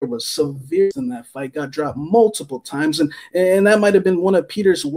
was 0.00 0.26
severe 0.26 0.90
in 0.96 1.08
that 1.08 1.26
fight. 1.26 1.54
Got 1.54 1.70
dropped 1.72 1.98
multiple 1.98 2.60
times, 2.60 3.00
and 3.00 3.12
and 3.34 3.66
that 3.66 3.80
might 3.80 3.94
have 3.94 4.04
been 4.04 4.20
one 4.20 4.36
of 4.36 4.48
Peter's 4.48 4.84
uh, 4.84 4.88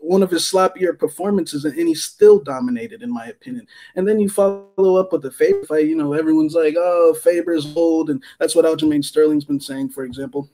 one 0.00 0.22
of 0.22 0.30
his 0.30 0.42
sloppier 0.42 0.98
performances, 0.98 1.66
and 1.66 1.74
he 1.76 1.94
still 1.94 2.38
dominated, 2.38 3.02
in 3.02 3.12
my 3.12 3.26
opinion. 3.26 3.66
And 3.96 4.08
then 4.08 4.20
you 4.20 4.28
follow 4.28 4.96
up 4.96 5.12
with 5.12 5.22
the 5.22 5.30
Faber 5.30 5.64
fight. 5.64 5.86
You 5.86 5.96
know, 5.96 6.14
everyone's 6.14 6.54
like, 6.54 6.76
"Oh, 6.78 7.14
Faber's 7.22 7.76
old," 7.76 8.08
and 8.08 8.22
that's 8.38 8.54
what 8.54 8.64
Aljamain 8.64 9.04
Sterling's 9.04 9.44
been 9.44 9.60
saying, 9.60 9.90
for 9.90 10.04
example. 10.04 10.48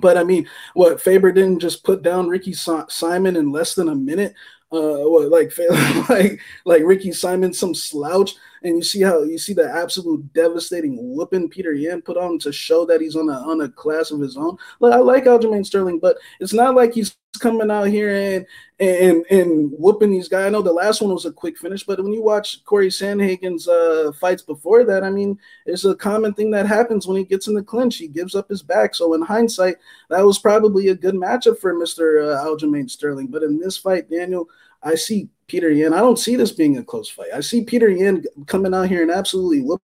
But 0.00 0.16
I 0.16 0.24
mean, 0.24 0.48
what 0.74 1.00
Faber 1.00 1.32
didn't 1.32 1.60
just 1.60 1.84
put 1.84 2.02
down 2.02 2.28
Ricky 2.28 2.52
Simon 2.52 3.36
in 3.36 3.52
less 3.52 3.74
than 3.74 3.88
a 3.88 3.94
minute? 3.94 4.34
Uh 4.72 5.04
what 5.06 5.30
like 5.30 5.52
like 6.08 6.40
like 6.64 6.82
Ricky 6.84 7.12
Simon 7.12 7.52
some 7.52 7.72
slouch 7.74 8.34
and 8.66 8.76
you 8.76 8.82
see 8.82 9.02
how 9.02 9.22
you 9.22 9.38
see 9.38 9.54
the 9.54 9.70
absolute 9.70 10.32
devastating 10.32 10.96
whooping 11.14 11.48
Peter 11.48 11.72
Yan 11.72 12.02
put 12.02 12.16
on 12.16 12.38
to 12.40 12.52
show 12.52 12.84
that 12.86 13.00
he's 13.00 13.16
on 13.16 13.28
a 13.28 13.38
on 13.50 13.60
a 13.60 13.68
class 13.68 14.10
of 14.10 14.20
his 14.20 14.36
own. 14.36 14.56
Look, 14.80 14.92
I 14.92 14.98
like 14.98 15.24
Aljamain 15.24 15.64
Sterling, 15.64 15.98
but 15.98 16.16
it's 16.40 16.52
not 16.52 16.74
like 16.74 16.92
he's 16.92 17.16
coming 17.38 17.70
out 17.70 17.88
here 17.88 18.10
and 18.10 18.46
and 18.80 19.24
and 19.30 19.70
whooping 19.78 20.10
these 20.10 20.28
guys. 20.28 20.46
I 20.46 20.50
know 20.50 20.62
the 20.62 20.72
last 20.72 21.00
one 21.00 21.12
was 21.12 21.26
a 21.26 21.32
quick 21.32 21.58
finish, 21.58 21.84
but 21.84 22.02
when 22.02 22.12
you 22.12 22.22
watch 22.22 22.64
Corey 22.64 22.88
Sandhagen's 22.88 23.68
uh, 23.68 24.12
fights 24.20 24.42
before 24.42 24.84
that, 24.84 25.04
I 25.04 25.10
mean, 25.10 25.38
it's 25.66 25.84
a 25.84 25.94
common 25.94 26.34
thing 26.34 26.50
that 26.52 26.66
happens 26.66 27.06
when 27.06 27.16
he 27.16 27.24
gets 27.24 27.46
in 27.46 27.54
the 27.54 27.62
clinch. 27.62 27.96
He 27.96 28.08
gives 28.08 28.34
up 28.34 28.48
his 28.48 28.62
back. 28.62 28.94
So 28.94 29.14
in 29.14 29.22
hindsight, 29.22 29.76
that 30.10 30.24
was 30.24 30.38
probably 30.38 30.88
a 30.88 30.94
good 30.94 31.14
matchup 31.14 31.58
for 31.58 31.74
Mister 31.74 32.22
uh, 32.22 32.44
Aljamain 32.44 32.90
Sterling. 32.90 33.28
But 33.28 33.42
in 33.42 33.60
this 33.60 33.76
fight, 33.76 34.10
Daniel, 34.10 34.48
I 34.86 34.94
see 34.94 35.28
Peter 35.48 35.70
Yan. 35.70 35.92
I 35.92 35.98
don't 35.98 36.18
see 36.18 36.36
this 36.36 36.52
being 36.52 36.78
a 36.78 36.84
close 36.84 37.08
fight. 37.08 37.30
I 37.34 37.40
see 37.40 37.64
Peter 37.64 37.88
Yan 37.88 38.24
coming 38.46 38.72
out 38.72 38.88
here 38.88 39.02
and 39.02 39.10
absolutely 39.10 39.62
whooping 39.62 39.80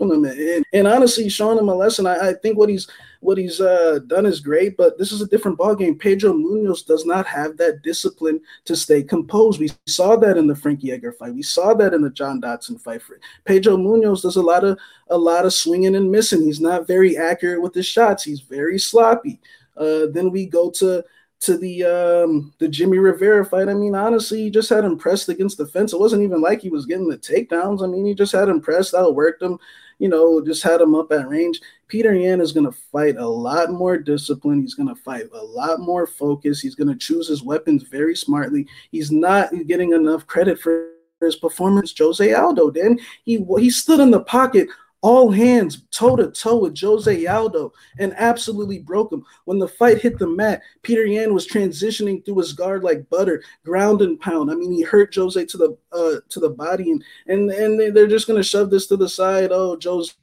him 0.00 0.24
and, 0.24 0.64
and 0.72 0.86
honestly 0.86 1.28
showing 1.28 1.58
him 1.58 1.68
a 1.68 1.74
lesson. 1.74 2.06
I, 2.06 2.30
I 2.30 2.32
think 2.34 2.58
what 2.58 2.68
he's 2.68 2.88
what 3.20 3.38
he's 3.38 3.60
uh, 3.60 4.00
done 4.06 4.26
is 4.26 4.40
great, 4.40 4.76
but 4.76 4.98
this 4.98 5.12
is 5.12 5.22
a 5.22 5.26
different 5.26 5.58
ballgame. 5.58 5.98
Pedro 5.98 6.32
Munhoz 6.32 6.84
does 6.84 7.06
not 7.06 7.26
have 7.26 7.56
that 7.56 7.82
discipline 7.82 8.40
to 8.64 8.76
stay 8.76 9.02
composed. 9.02 9.60
We 9.60 9.70
saw 9.86 10.16
that 10.16 10.36
in 10.36 10.46
the 10.46 10.56
Frankie 10.56 10.92
Edgar 10.92 11.12
fight. 11.12 11.34
We 11.34 11.42
saw 11.42 11.74
that 11.74 11.94
in 11.94 12.02
the 12.02 12.10
John 12.10 12.40
Dodson 12.40 12.78
fight. 12.78 13.02
Pedro 13.44 13.76
Munhoz 13.76 14.22
does 14.22 14.36
a 14.36 14.42
lot 14.42 14.64
of 14.64 14.78
a 15.08 15.18
lot 15.18 15.46
of 15.46 15.52
swinging 15.52 15.96
and 15.96 16.10
missing. 16.10 16.42
He's 16.42 16.60
not 16.60 16.86
very 16.86 17.16
accurate 17.16 17.62
with 17.62 17.74
his 17.74 17.86
shots. 17.86 18.24
He's 18.24 18.40
very 18.40 18.78
sloppy. 18.78 19.40
Uh, 19.76 20.06
then 20.12 20.30
we 20.30 20.46
go 20.46 20.70
to 20.70 21.04
to 21.44 21.58
the 21.58 21.84
um 21.84 22.52
the 22.58 22.68
Jimmy 22.68 22.98
Rivera 22.98 23.44
fight, 23.44 23.68
I 23.68 23.74
mean, 23.74 23.94
honestly, 23.94 24.42
he 24.44 24.50
just 24.50 24.70
had 24.70 24.84
him 24.84 24.96
pressed 24.96 25.28
against 25.28 25.58
the 25.58 25.66
fence. 25.66 25.92
It 25.92 26.00
wasn't 26.00 26.22
even 26.22 26.40
like 26.40 26.62
he 26.62 26.70
was 26.70 26.86
getting 26.86 27.08
the 27.08 27.18
takedowns. 27.18 27.82
I 27.82 27.86
mean, 27.86 28.06
he 28.06 28.14
just 28.14 28.32
had 28.32 28.48
him 28.48 28.60
pressed, 28.60 28.94
outworked 28.94 29.42
him, 29.42 29.58
you 29.98 30.08
know, 30.08 30.42
just 30.42 30.62
had 30.62 30.80
him 30.80 30.94
up 30.94 31.12
at 31.12 31.28
range. 31.28 31.60
Peter 31.88 32.14
Yan 32.14 32.40
is 32.40 32.52
to 32.64 32.72
fight 32.72 33.16
a 33.16 33.28
lot 33.28 33.70
more 33.70 33.98
discipline. 33.98 34.62
He's 34.62 34.74
to 34.88 35.02
fight 35.02 35.26
a 35.34 35.44
lot 35.44 35.80
more 35.80 36.06
focus. 36.06 36.60
He's 36.60 36.74
to 36.88 36.96
choose 36.96 37.28
his 37.28 37.42
weapons 37.42 37.82
very 37.82 38.16
smartly. 38.16 38.66
He's 38.90 39.12
not 39.12 39.50
getting 39.66 39.92
enough 39.92 40.26
credit 40.26 40.58
for 40.58 40.88
his 41.20 41.36
performance. 41.36 41.94
Jose 41.96 42.32
Aldo, 42.32 42.70
then 42.70 42.98
he 43.24 43.44
he 43.58 43.70
stood 43.70 44.00
in 44.00 44.10
the 44.10 44.20
pocket 44.20 44.68
all 45.04 45.30
hands 45.30 45.82
toe 45.90 46.16
to 46.16 46.30
toe 46.30 46.56
with 46.56 46.80
Jose 46.80 47.26
Aldo 47.26 47.74
and 47.98 48.14
absolutely 48.16 48.78
broke 48.78 49.12
him. 49.12 49.22
When 49.44 49.58
the 49.58 49.68
fight 49.68 50.00
hit 50.00 50.18
the 50.18 50.26
mat, 50.26 50.62
Peter 50.82 51.04
Yan 51.04 51.34
was 51.34 51.46
transitioning 51.46 52.24
through 52.24 52.38
his 52.38 52.54
guard 52.54 52.82
like 52.82 53.10
butter, 53.10 53.42
ground 53.66 54.00
and 54.00 54.18
pound. 54.18 54.50
I 54.50 54.54
mean, 54.54 54.72
he 54.72 54.80
hurt 54.80 55.14
Jose 55.14 55.44
to 55.44 55.56
the 55.58 55.76
uh, 55.92 56.20
to 56.30 56.40
the 56.40 56.48
body, 56.48 56.90
and 56.90 57.04
and 57.26 57.50
and 57.50 57.94
they're 57.94 58.06
just 58.06 58.26
gonna 58.26 58.42
shove 58.42 58.70
this 58.70 58.86
to 58.86 58.96
the 58.96 59.08
side. 59.08 59.50
Oh, 59.52 59.78
Jose 59.84 60.14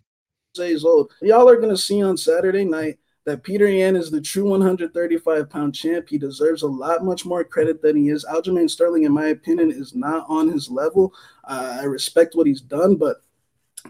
is 0.57 0.83
old. 0.83 1.11
Y'all 1.21 1.47
are 1.47 1.61
gonna 1.61 1.77
see 1.77 2.01
on 2.01 2.17
Saturday 2.17 2.65
night 2.65 2.97
that 3.27 3.43
Peter 3.43 3.67
Yan 3.67 3.95
is 3.95 4.09
the 4.09 4.19
true 4.19 4.49
135 4.49 5.47
pound 5.47 5.75
champ. 5.75 6.09
He 6.09 6.17
deserves 6.17 6.63
a 6.63 6.67
lot 6.67 7.05
much 7.05 7.23
more 7.23 7.43
credit 7.43 7.83
than 7.83 7.97
he 7.97 8.09
is. 8.09 8.25
Aljamain 8.25 8.67
Sterling, 8.67 9.03
in 9.03 9.11
my 9.11 9.27
opinion, 9.27 9.71
is 9.71 9.93
not 9.93 10.25
on 10.27 10.49
his 10.49 10.71
level. 10.71 11.13
Uh, 11.43 11.77
I 11.81 11.83
respect 11.83 12.33
what 12.33 12.47
he's 12.47 12.61
done, 12.61 12.95
but 12.95 13.17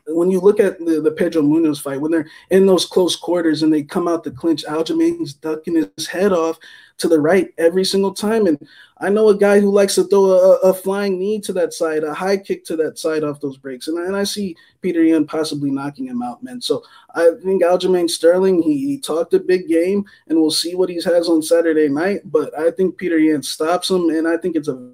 when 0.08 0.32
you 0.32 0.40
look 0.40 0.60
at 0.60 0.80
the, 0.80 1.02
the 1.02 1.12
Pedro 1.12 1.42
Munhoz 1.42 1.82
fight, 1.82 2.00
when 2.00 2.12
they're 2.12 2.30
in 2.50 2.66
those 2.66 2.86
close 2.86 3.16
quarters 3.16 3.64
and 3.64 3.74
they 3.74 3.84
come 3.84 4.08
out 4.08 4.24
the 4.24 4.32
clinch, 4.32 4.66
Aljamain's 4.66 5.34
ducking 5.34 5.76
his 5.98 6.08
head 6.08 6.32
off 6.32 6.58
to 6.98 7.08
the 7.08 7.20
right 7.20 7.54
every 7.58 7.84
single 7.84 8.14
time. 8.14 8.48
And 8.48 8.68
I 9.00 9.10
know 9.10 9.30
a 9.30 9.38
guy 9.38 9.60
who 9.60 9.72
likes 9.72 9.96
to 9.96 10.04
throw 10.04 10.26
a, 10.26 10.56
a 10.60 10.74
flying 10.74 11.18
knee 11.20 11.42
to 11.42 11.54
that 11.54 11.74
side, 11.74 12.04
a 12.04 12.14
high 12.14 12.38
kick 12.38 12.64
to 12.66 12.76
that 12.78 13.00
side 13.00 13.24
off 13.24 13.42
those 13.42 13.58
breaks. 13.58 13.88
And, 13.88 13.98
and 13.98 14.16
I 14.16 14.24
see 14.24 14.56
Peter 14.82 15.04
Yan 15.04 15.26
possibly 15.26 15.72
knocking 15.72 16.06
him 16.08 16.22
out, 16.22 16.44
man. 16.44 16.62
So 16.62 16.84
I 17.16 17.32
think 17.44 17.64
Aljamain 17.64 18.10
Sterling, 18.10 18.62
he, 18.62 18.78
he 18.86 19.00
talked 19.00 19.34
a 19.34 19.40
big 19.40 19.68
game, 19.68 20.06
and 20.28 20.40
we'll 20.40 20.52
see 20.52 20.76
what 20.76 20.90
he 20.90 20.96
has 20.96 21.28
on 21.28 21.42
Saturday 21.42 21.90
night. 21.90 22.22
But 22.26 22.58
I 22.58 22.72
think 22.72 22.98
Peter 22.98 23.18
Yan 23.18 23.42
stops 23.42 23.90
him, 23.90 24.10
and 24.10 24.28
I 24.28 24.38
think 24.38 24.56
it's 24.56 24.68
a 24.68 24.92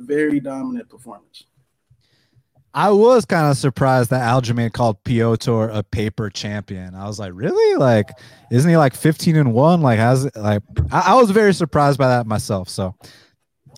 very 0.00 0.40
dominant 0.40 0.88
performance. 0.88 1.44
I 2.72 2.90
was 2.90 3.24
kind 3.24 3.50
of 3.50 3.56
surprised 3.56 4.10
that 4.10 4.22
Aljamain 4.22 4.72
called 4.72 5.02
Petr 5.02 5.74
a 5.74 5.82
paper 5.82 6.30
champion. 6.30 6.94
I 6.94 7.06
was 7.06 7.18
like, 7.18 7.32
really? 7.34 7.76
Like, 7.76 8.10
isn't 8.52 8.68
he 8.68 8.76
like 8.76 8.94
15 8.94 9.36
and 9.36 9.52
one? 9.52 9.80
Like, 9.82 9.98
has 9.98 10.26
it 10.26 10.36
like 10.36 10.62
I, 10.92 11.00
I 11.08 11.14
was 11.14 11.30
very 11.32 11.52
surprised 11.52 11.98
by 11.98 12.08
that 12.08 12.26
myself. 12.26 12.68
So 12.68 12.94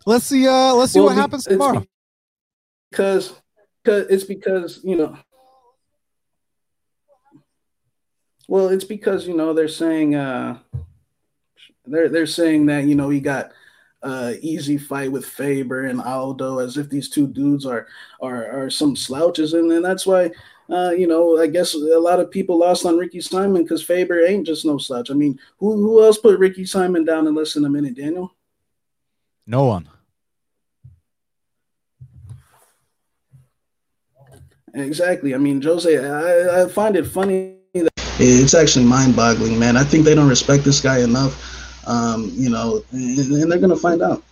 let's 0.05 0.27
see, 0.27 0.47
uh, 0.47 0.75
let's 0.75 0.93
see 0.93 0.99
well, 0.99 1.09
what 1.09 1.17
happens 1.17 1.45
tomorrow. 1.45 1.85
Because 2.91 3.33
because 3.83 4.07
it's 4.11 4.25
because, 4.25 4.81
you 4.85 4.97
know, 4.97 5.17
well, 8.47 8.69
it's 8.69 8.85
because, 8.85 9.27
you 9.27 9.35
know, 9.35 9.55
they're 9.55 9.69
saying 9.69 10.15
uh 10.15 10.59
they're 11.87 12.11
they're 12.11 12.27
saying 12.27 12.67
that, 12.67 12.85
you 12.85 12.95
know, 12.95 13.09
he 13.09 13.21
got 13.21 13.53
uh, 14.03 14.35
easy 14.41 14.79
fight 14.79 15.11
with 15.13 15.25
Faber 15.25 15.85
and 15.85 16.01
Aldo, 16.01 16.59
as 16.59 16.77
if 16.77 16.89
these 16.89 17.09
two 17.09 17.27
dudes 17.27 17.67
are 17.67 17.87
are 18.21 18.65
are 18.65 18.71
some 18.71 18.97
slouches, 18.97 19.55
and 19.55 19.71
then 19.71 19.83
that's 19.83 20.07
why. 20.07 20.31
Uh, 20.71 20.91
you 20.91 21.07
know, 21.07 21.39
I 21.39 21.49
guess 21.49 21.75
a 21.75 21.99
lot 21.99 22.19
of 22.21 22.31
people 22.31 22.57
lost 22.57 22.87
on 22.87 22.97
Ricky 22.97 23.21
Simon 23.21 23.63
because 23.63 23.83
Faber 23.83 24.25
ain't 24.25 24.47
just 24.47 24.65
no 24.65 24.79
slouch. 24.79 25.11
I 25.11 25.15
mean, 25.15 25.39
who 25.59 25.73
who 25.73 26.03
else 26.03 26.17
put 26.17 26.39
Ricky 26.39 26.65
Simon 26.65 27.05
down 27.05 27.27
in 27.27 27.35
less 27.35 27.53
than 27.53 27.67
a 27.67 27.69
minute, 27.69 27.95
Daniel? 27.95 28.33
No 29.47 29.67
one. 29.67 29.89
Exactly. 34.73 35.35
I 35.35 35.39
mean, 35.39 35.61
Jose, 35.61 35.99
I, 35.99 36.63
I 36.63 36.69
find 36.69 36.97
it 36.97 37.07
funny 37.07 37.57
that 37.75 37.93
it's 38.19 38.55
actually 38.55 38.87
mind-boggling, 38.87 39.59
man. 39.59 39.77
I 39.77 39.85
think 39.85 40.05
they 40.05 40.15
don't 40.15 40.29
respect 40.29 40.65
this 40.65 40.81
guy 40.81 41.01
enough. 41.01 41.62
Um, 41.87 42.31
you 42.35 42.51
know, 42.51 42.83
and, 42.93 43.19
and 43.19 43.51
they're 43.51 43.59
gonna 43.59 43.77
find 43.77 44.03
out. 44.03 44.23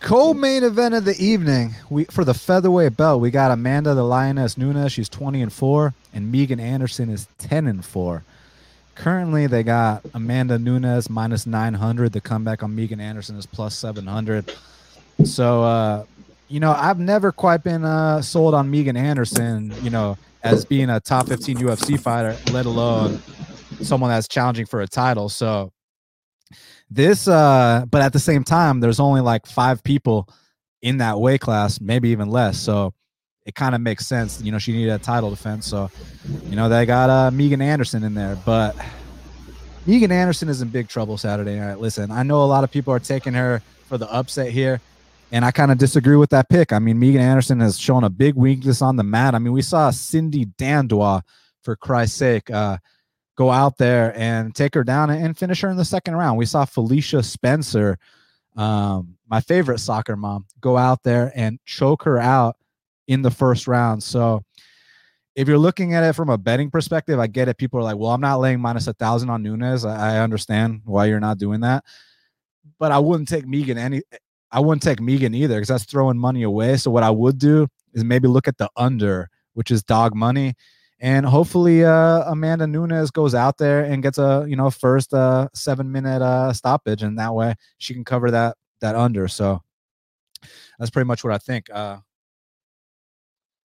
Co-main 0.00 0.64
event 0.64 0.94
of 0.94 1.06
the 1.06 1.16
evening, 1.18 1.74
we 1.88 2.04
for 2.04 2.24
the 2.24 2.34
featherweight 2.34 2.96
belt, 2.96 3.22
we 3.22 3.30
got 3.30 3.50
Amanda 3.50 3.94
the 3.94 4.04
Lioness 4.04 4.58
Nunes. 4.58 4.92
She's 4.92 5.08
twenty 5.08 5.40
and 5.40 5.52
four, 5.52 5.94
and 6.12 6.30
Megan 6.30 6.60
Anderson 6.60 7.08
is 7.08 7.26
ten 7.38 7.66
and 7.66 7.84
four. 7.84 8.22
Currently, 8.96 9.46
they 9.46 9.62
got 9.62 10.04
Amanda 10.12 10.58
Nunes 10.58 11.08
minus 11.08 11.46
nine 11.46 11.74
hundred. 11.74 12.12
The 12.12 12.20
comeback 12.20 12.62
on 12.62 12.74
Megan 12.76 13.00
Anderson 13.00 13.36
is 13.36 13.46
plus 13.46 13.74
seven 13.74 14.06
hundred. 14.06 14.52
So, 15.24 15.62
uh, 15.62 16.04
you 16.48 16.60
know, 16.60 16.72
I've 16.72 16.98
never 16.98 17.32
quite 17.32 17.64
been 17.64 17.84
uh, 17.84 18.20
sold 18.20 18.54
on 18.54 18.70
Megan 18.70 18.96
Anderson. 18.96 19.72
You 19.82 19.90
know, 19.90 20.18
as 20.42 20.64
being 20.64 20.90
a 20.90 21.00
top 21.00 21.28
fifteen 21.28 21.56
UFC 21.56 21.98
fighter, 21.98 22.36
let 22.52 22.66
alone 22.66 23.22
someone 23.80 24.10
that's 24.10 24.28
challenging 24.28 24.66
for 24.66 24.82
a 24.82 24.86
title. 24.86 25.28
So 25.28 25.72
this, 26.90 27.28
uh, 27.28 27.84
but 27.90 28.02
at 28.02 28.12
the 28.12 28.18
same 28.18 28.44
time, 28.44 28.80
there's 28.80 29.00
only 29.00 29.20
like 29.20 29.46
five 29.46 29.82
people 29.82 30.28
in 30.82 30.98
that 30.98 31.18
weight 31.18 31.40
class, 31.40 31.80
maybe 31.80 32.10
even 32.10 32.28
less. 32.28 32.58
So 32.58 32.92
it 33.46 33.54
kind 33.54 33.74
of 33.74 33.80
makes 33.80 34.06
sense. 34.06 34.40
You 34.42 34.52
know, 34.52 34.58
she 34.58 34.72
needed 34.72 34.92
a 34.92 34.98
title 34.98 35.30
defense. 35.30 35.66
So, 35.66 35.90
you 36.44 36.56
know, 36.56 36.68
they 36.68 36.86
got 36.86 37.10
uh, 37.10 37.30
Megan 37.30 37.62
Anderson 37.62 38.04
in 38.04 38.14
there. 38.14 38.36
But 38.44 38.76
Megan 39.86 40.12
Anderson 40.12 40.48
is 40.48 40.62
in 40.62 40.68
big 40.68 40.88
trouble 40.88 41.18
Saturday 41.18 41.58
night. 41.58 41.80
Listen, 41.80 42.10
I 42.10 42.22
know 42.22 42.42
a 42.42 42.46
lot 42.46 42.64
of 42.64 42.70
people 42.70 42.92
are 42.92 43.00
taking 43.00 43.34
her 43.34 43.62
for 43.86 43.98
the 43.98 44.10
upset 44.12 44.50
here. 44.50 44.80
And 45.32 45.44
I 45.44 45.50
kind 45.50 45.72
of 45.72 45.78
disagree 45.78 46.16
with 46.16 46.30
that 46.30 46.48
pick. 46.48 46.72
I 46.72 46.78
mean, 46.78 46.98
Megan 46.98 47.20
Anderson 47.20 47.58
has 47.60 47.78
shown 47.78 48.04
a 48.04 48.10
big 48.10 48.34
weakness 48.34 48.80
on 48.80 48.96
the 48.96 49.02
mat. 49.02 49.34
I 49.34 49.38
mean, 49.38 49.52
we 49.52 49.62
saw 49.62 49.90
Cindy 49.90 50.46
Dandois, 50.46 51.22
for 51.64 51.74
Christ's 51.74 52.18
sake, 52.18 52.50
uh, 52.50 52.76
go 53.36 53.50
out 53.50 53.78
there 53.78 54.16
and 54.16 54.54
take 54.54 54.74
her 54.74 54.84
down 54.84 55.10
and 55.10 55.36
finish 55.36 55.60
her 55.60 55.68
in 55.68 55.76
the 55.76 55.84
second 55.84 56.14
round. 56.14 56.38
We 56.38 56.46
saw 56.46 56.64
Felicia 56.64 57.22
Spencer, 57.22 57.98
um, 58.56 59.16
my 59.28 59.40
favorite 59.40 59.78
soccer 59.78 60.16
mom, 60.16 60.46
go 60.60 60.76
out 60.76 61.02
there 61.02 61.32
and 61.34 61.58
choke 61.64 62.04
her 62.04 62.18
out 62.18 62.56
in 63.08 63.22
the 63.22 63.30
first 63.30 63.66
round. 63.66 64.02
So 64.02 64.44
if 65.34 65.48
you're 65.48 65.58
looking 65.58 65.94
at 65.94 66.04
it 66.04 66.14
from 66.14 66.30
a 66.30 66.38
betting 66.38 66.70
perspective, 66.70 67.18
I 67.18 67.26
get 67.26 67.48
it. 67.48 67.58
People 67.58 67.80
are 67.80 67.82
like, 67.82 67.96
well, 67.96 68.12
I'm 68.12 68.20
not 68.20 68.38
laying 68.38 68.60
minus 68.60 68.86
a 68.86 68.92
thousand 68.92 69.30
on 69.30 69.42
Nunes. 69.42 69.84
I, 69.84 70.16
I 70.16 70.18
understand 70.20 70.82
why 70.84 71.06
you're 71.06 71.20
not 71.20 71.38
doing 71.38 71.60
that. 71.60 71.84
But 72.78 72.92
I 72.92 72.98
wouldn't 72.98 73.28
take 73.28 73.46
Megan 73.46 73.78
any 73.78 74.02
I 74.50 74.60
wouldn't 74.60 74.82
take 74.82 75.00
Megan 75.00 75.34
either 75.34 75.56
because 75.56 75.68
that's 75.68 75.84
throwing 75.84 76.16
money 76.16 76.44
away. 76.44 76.76
So 76.76 76.90
what 76.92 77.02
I 77.02 77.10
would 77.10 77.38
do 77.38 77.66
is 77.92 78.04
maybe 78.04 78.28
look 78.28 78.46
at 78.46 78.56
the 78.56 78.70
under, 78.76 79.28
which 79.54 79.72
is 79.72 79.82
dog 79.82 80.14
money 80.14 80.54
and 81.04 81.26
hopefully 81.26 81.84
uh, 81.84 82.22
Amanda 82.32 82.66
Nunes 82.66 83.10
goes 83.10 83.34
out 83.34 83.58
there 83.58 83.84
and 83.84 84.02
gets 84.02 84.16
a 84.16 84.46
you 84.48 84.56
know 84.56 84.70
first 84.70 85.12
uh, 85.12 85.48
seven 85.52 85.92
minute 85.92 86.22
uh, 86.22 86.50
stoppage, 86.54 87.02
and 87.02 87.18
that 87.18 87.34
way 87.34 87.54
she 87.76 87.92
can 87.92 88.06
cover 88.06 88.30
that 88.30 88.56
that 88.80 88.96
under. 88.96 89.28
So 89.28 89.60
that's 90.78 90.90
pretty 90.90 91.06
much 91.06 91.22
what 91.22 91.34
I 91.34 91.36
think. 91.36 91.68
Uh, 91.70 91.98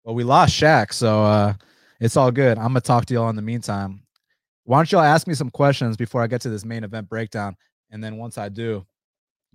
well, 0.03 0.13
we 0.13 0.23
lost 0.23 0.53
Shaq, 0.53 0.93
so 0.93 1.23
uh, 1.23 1.53
it's 1.99 2.15
all 2.17 2.31
good. 2.31 2.59
I'm 2.59 2.67
gonna 2.67 2.81
talk 2.81 3.07
to 3.07 3.15
y'all 3.15 3.29
in 3.29 3.35
the 3.35 3.41
meantime. 3.41 4.03
Why 4.65 4.77
don't 4.77 4.91
y'all 4.91 5.01
ask 5.01 5.25
me 5.25 5.33
some 5.33 5.49
questions 5.49 5.97
before 5.97 6.21
I 6.21 6.27
get 6.27 6.41
to 6.41 6.49
this 6.49 6.63
main 6.63 6.83
event 6.83 7.09
breakdown, 7.09 7.55
and 7.89 8.03
then 8.03 8.17
once 8.17 8.37
I 8.37 8.49
do, 8.49 8.85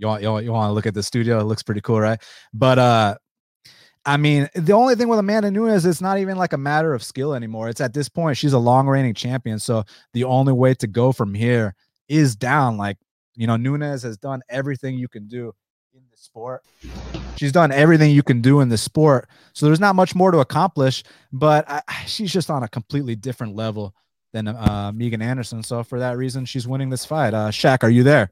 want 0.01 0.21
you 0.21 0.33
want, 0.33 0.45
you 0.45 0.53
want 0.53 0.69
to 0.69 0.73
look 0.73 0.87
at 0.87 0.95
the 0.95 1.03
studio? 1.05 1.39
It 1.39 1.45
looks 1.45 1.63
pretty 1.63 1.81
cool, 1.81 2.01
right? 2.01 2.21
But 2.53 2.81
uh, 2.81 3.19
I 4.09 4.17
mean, 4.17 4.49
the 4.55 4.73
only 4.73 4.95
thing 4.95 5.09
with 5.09 5.19
Amanda 5.19 5.51
Nunes, 5.51 5.85
it's 5.85 6.01
not 6.01 6.19
even 6.19 6.39
like 6.39 6.55
a 6.55 6.59
matter 6.59 6.95
of 6.95 7.03
skill 7.03 7.35
anymore. 7.35 7.69
It's 7.69 7.83
at 7.83 7.93
this 7.93 8.09
point, 8.09 8.39
she's 8.39 8.55
a 8.55 8.59
long 8.59 8.89
reigning 8.89 9.13
champion. 9.13 9.59
So 9.59 9.85
the 10.15 10.25
only 10.25 10.55
way 10.55 10.73
to 10.77 10.87
go 10.87 11.13
from 11.13 11.35
here 11.35 11.75
is 12.09 12.35
down. 12.35 12.79
Like, 12.79 12.97
you 13.37 13.47
know, 13.47 13.59
Nunes 13.59 14.05
has 14.05 14.17
done 14.17 14.41
everything 14.49 14.95
you 14.99 15.09
can 15.09 15.29
do 15.29 15.53
in 15.93 16.01
the 16.11 16.17
sport. 16.17 16.65
She's 17.37 17.53
done 17.53 17.71
everything 17.71 18.11
you 18.11 18.23
can 18.23 18.41
do 18.41 18.61
in 18.61 18.71
the 18.71 18.79
sport. 18.79 19.29
So 19.53 19.67
there's 19.67 19.79
not 19.79 19.95
much 19.95 20.15
more 20.15 20.31
to 20.31 20.39
accomplish, 20.39 21.05
but 21.31 21.69
I, 21.69 21.83
she's 22.07 22.33
just 22.33 22.49
on 22.49 22.63
a 22.63 22.69
completely 22.69 23.15
different 23.15 23.57
level 23.57 23.95
than 24.33 24.49
uh, 24.49 24.91
Megan 24.95 25.21
Anderson. 25.21 25.63
So 25.63 25.85
for 25.85 25.99
that 25.99 26.17
reason, 26.17 26.47
she's 26.47 26.67
winning 26.67 26.89
this 26.89 27.05
fight. 27.05 27.35
Uh, 27.35 27.51
Shaq, 27.51 27.83
are 27.83 27.91
you 27.91 28.05
there? 28.05 28.31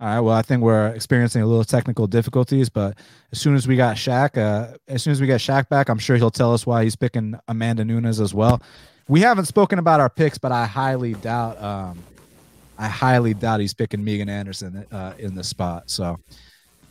All 0.00 0.06
right. 0.06 0.20
Well, 0.20 0.34
I 0.34 0.40
think 0.40 0.62
we're 0.62 0.88
experiencing 0.88 1.42
a 1.42 1.46
little 1.46 1.64
technical 1.64 2.06
difficulties, 2.06 2.70
but 2.70 2.96
as 3.32 3.40
soon 3.40 3.54
as 3.54 3.68
we 3.68 3.76
got 3.76 3.96
Shaq, 3.96 4.38
uh, 4.38 4.78
as 4.88 5.02
soon 5.02 5.10
as 5.10 5.20
we 5.20 5.26
get 5.26 5.40
Shaq 5.40 5.68
back, 5.68 5.90
I'm 5.90 5.98
sure 5.98 6.16
he'll 6.16 6.30
tell 6.30 6.54
us 6.54 6.66
why 6.66 6.84
he's 6.84 6.96
picking 6.96 7.38
Amanda 7.48 7.84
Nunes 7.84 8.18
as 8.18 8.32
well. 8.32 8.62
We 9.08 9.20
haven't 9.20 9.44
spoken 9.44 9.78
about 9.78 10.00
our 10.00 10.08
picks, 10.08 10.38
but 10.38 10.52
I 10.52 10.64
highly 10.64 11.12
doubt, 11.14 11.62
um, 11.62 12.02
I 12.78 12.88
highly 12.88 13.34
doubt 13.34 13.60
he's 13.60 13.74
picking 13.74 14.02
Megan 14.02 14.30
Anderson 14.30 14.86
uh, 14.90 15.12
in 15.18 15.34
the 15.34 15.44
spot. 15.44 15.90
So 15.90 16.18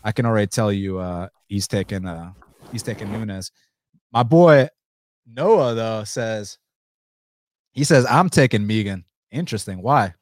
I 0.04 0.12
can 0.12 0.28
already 0.28 0.48
tell 0.48 0.72
you 0.72 1.00
uh, 1.00 1.30
he's 1.48 1.68
taking 1.68 2.06
uh, 2.06 2.34
he's 2.72 2.84
taking 2.84 3.12
Nunes. 3.12 3.52
My 4.12 4.22
boy 4.22 4.68
Noah 5.26 5.74
though 5.74 6.04
says 6.04 6.60
he 7.72 7.84
says 7.84 8.06
I'm 8.06 8.30
taking 8.30 8.68
Megan. 8.68 9.06
Interesting. 9.32 9.82
Why? 9.82 10.14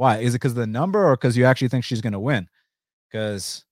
Why? 0.00 0.20
Is 0.20 0.34
it 0.34 0.38
because 0.38 0.54
the 0.54 0.66
number 0.66 1.04
or 1.04 1.14
because 1.14 1.36
you 1.36 1.44
actually 1.44 1.68
think 1.68 1.84
she's 1.84 2.00
going 2.00 2.14
to 2.14 2.18
win? 2.18 2.48
Because, 3.06 3.66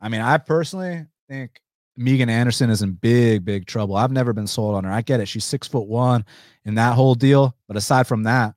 I 0.00 0.08
mean, 0.08 0.20
I 0.20 0.38
personally 0.38 1.04
think 1.28 1.60
Megan 1.96 2.30
Anderson 2.30 2.70
is 2.70 2.82
in 2.82 2.92
big, 2.92 3.44
big 3.44 3.66
trouble. 3.66 3.96
I've 3.96 4.12
never 4.12 4.32
been 4.32 4.46
sold 4.46 4.76
on 4.76 4.84
her. 4.84 4.92
I 4.92 5.02
get 5.02 5.18
it. 5.18 5.26
She's 5.26 5.44
six 5.44 5.66
foot 5.66 5.88
one 5.88 6.24
in 6.64 6.76
that 6.76 6.94
whole 6.94 7.16
deal. 7.16 7.56
But 7.66 7.76
aside 7.76 8.06
from 8.06 8.22
that, 8.22 8.54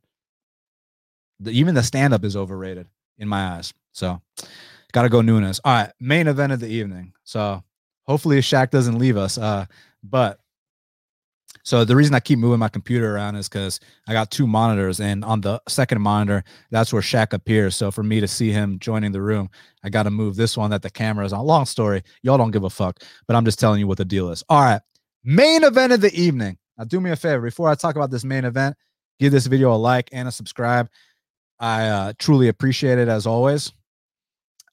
the, 1.40 1.50
even 1.50 1.74
the 1.74 1.82
stand 1.82 2.14
up 2.14 2.24
is 2.24 2.36
overrated 2.36 2.86
in 3.18 3.28
my 3.28 3.56
eyes. 3.56 3.74
So, 3.94 4.22
got 4.92 5.02
to 5.02 5.10
go 5.10 5.22
Nunes. 5.22 5.60
All 5.66 5.74
right. 5.74 5.92
Main 6.00 6.28
event 6.28 6.54
of 6.54 6.60
the 6.60 6.68
evening. 6.68 7.14
So, 7.24 7.64
hopefully, 8.04 8.38
Shaq 8.42 8.70
doesn't 8.70 9.00
leave 9.00 9.18
us. 9.18 9.40
Uh, 9.40 9.66
but 10.04 10.40
so 11.64 11.84
the 11.84 11.96
reason 11.96 12.16
I 12.16 12.20
keep 12.20 12.40
moving 12.40 12.60
my 12.60 12.70
computer 12.70 13.16
around 13.16 13.36
is 13.36 13.50
because 13.50 13.80
I 14.08 14.14
got 14.14 14.32
two 14.32 14.48
monitors, 14.48 15.00
and 15.00 15.24
on 15.24 15.42
the 15.42 15.62
second 15.68 16.02
monitor, 16.02 16.44
that's 16.72 16.94
where 16.94 17.02
Shaq 17.02 17.34
appears. 17.34 17.76
So 17.76 17.92
for 17.92 18.04
me 18.04 18.20
to 18.20 18.28
see 18.28 18.52
him 18.52 18.80
joining 18.80 19.12
the 19.12 19.22
room, 19.22 19.50
I 19.84 19.90
got 19.90 20.04
to 20.04 20.12
move 20.12 20.36
this 20.36 20.58
one 20.58 20.70
that 20.72 20.82
the 20.82 20.90
camera 20.90 21.26
is 21.26 21.34
on. 21.34 21.46
Long 21.46 21.66
story, 21.66 22.04
y'all 22.22 22.38
don't 22.38 22.52
give 22.52 22.64
a 22.64 22.70
fuck, 22.70 23.02
but 23.28 23.36
I'm 23.36 23.46
just 23.46 23.60
telling 23.60 23.80
you 23.80 23.88
what 23.88 23.98
the 23.98 24.06
deal 24.06 24.30
is. 24.30 24.44
All 24.50 24.62
right, 24.62 24.82
main 25.24 25.64
event 25.64 25.94
of 25.94 26.02
the 26.02 26.14
evening. 26.14 26.58
Now 26.78 26.86
do 26.86 27.02
me 27.02 27.12
a 27.12 27.16
favor 27.16 27.42
before 27.42 27.70
I 27.70 27.76
talk 27.76 27.96
about 27.96 28.12
this 28.12 28.24
main 28.24 28.46
event, 28.46 28.76
give 29.20 29.32
this 29.32 29.48
video 29.48 29.74
a 29.74 29.78
like 29.78 30.10
and 30.12 30.28
a 30.28 30.32
subscribe. 30.32 30.90
I 31.60 31.88
uh, 31.88 32.14
truly 32.20 32.50
appreciate 32.50 33.00
it 33.00 33.08
as 33.08 33.26
always. 33.26 33.72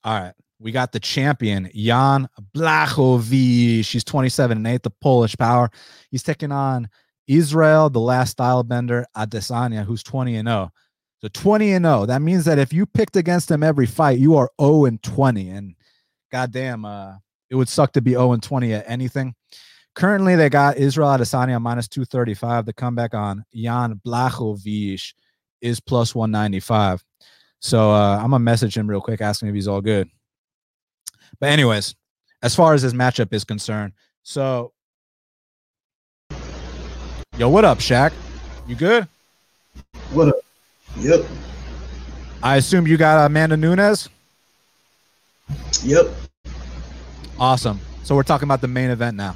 All 0.05 0.21
right 0.21 0.35
we 0.65 0.73
got 0.73 0.93
the 0.93 0.99
champion 0.99 1.71
Jan 1.75 2.27
Blachowicz. 2.57 3.85
She's 3.85 4.03
27 4.03 4.57
and 4.57 4.67
8, 4.67 4.83
the 4.83 4.91
Polish 4.91 5.37
power. 5.37 5.71
He's 6.11 6.23
taking 6.23 6.51
on 6.51 6.89
Israel, 7.29 7.91
the 7.91 8.01
last 8.01 8.31
style 8.31 8.63
bender, 8.63 9.05
Adesanya, 9.15 9.85
who's 9.85 10.03
20 10.03 10.37
and 10.37 10.49
0. 10.49 10.73
So 11.21 11.29
20 11.29 11.73
and 11.75 11.85
0. 11.85 12.07
That 12.07 12.23
means 12.23 12.47
that 12.47 12.59
if 12.59 12.73
you 12.73 12.87
picked 12.87 13.17
against 13.17 13.51
him 13.51 13.63
every 13.63 13.85
fight, 13.85 14.19
you 14.19 14.37
are 14.37 14.51
0 14.59 14.87
and 14.87 15.03
20. 15.03 15.51
And 15.51 15.75
goddamn, 16.33 16.87
uh, 16.87 17.17
it 17.51 17.57
would 17.57 17.69
suck 17.69 17.93
to 17.93 18.01
be 18.01 18.13
0 18.13 18.33
and 18.33 18.43
20 18.43 18.73
at 18.73 18.89
anything. 18.89 19.35
Currently, 19.95 20.35
they 20.35 20.49
got 20.49 20.79
Israel 20.79 21.09
Adesanya 21.09 21.61
minus 21.61 21.89
235. 21.89 22.65
The 22.65 22.73
comeback 22.73 23.13
on 23.13 23.45
Jan 23.55 24.01
Blachowicz 24.05 25.13
is 25.61 25.79
plus 25.79 26.15
195. 26.15 27.05
So 27.61 27.91
uh, 27.91 28.17
I'm 28.17 28.31
gonna 28.31 28.39
message 28.39 28.79
him 28.79 28.89
real 28.89 29.03
quick, 29.03 29.21
asking 29.21 29.49
if 29.51 29.55
he's 29.55 29.69
all 29.69 29.83
good. 29.83 30.09
But 31.41 31.51
anyways, 31.51 31.95
as 32.43 32.55
far 32.55 32.75
as 32.75 32.83
this 32.83 32.93
matchup 32.93 33.33
is 33.33 33.45
concerned, 33.45 33.93
so 34.23 34.73
yo, 37.37 37.49
what 37.49 37.65
up, 37.65 37.79
Shaq? 37.79 38.13
You 38.67 38.77
good? 38.77 39.09
What 40.13 40.29
up? 40.29 40.37
Yep. 40.99 41.25
I 42.43 42.57
assume 42.57 42.87
you 42.87 42.97
got 42.97 43.27
Amanda 43.27 43.57
Nunes. 43.57 44.09
Yep. 45.83 46.07
Awesome. 47.39 47.81
So 48.05 48.15
we're 48.15 48.23
talking 48.23 48.47
about 48.47 48.61
the 48.61 48.69
main 48.69 48.91
event 48.91 49.17
now. 49.17 49.35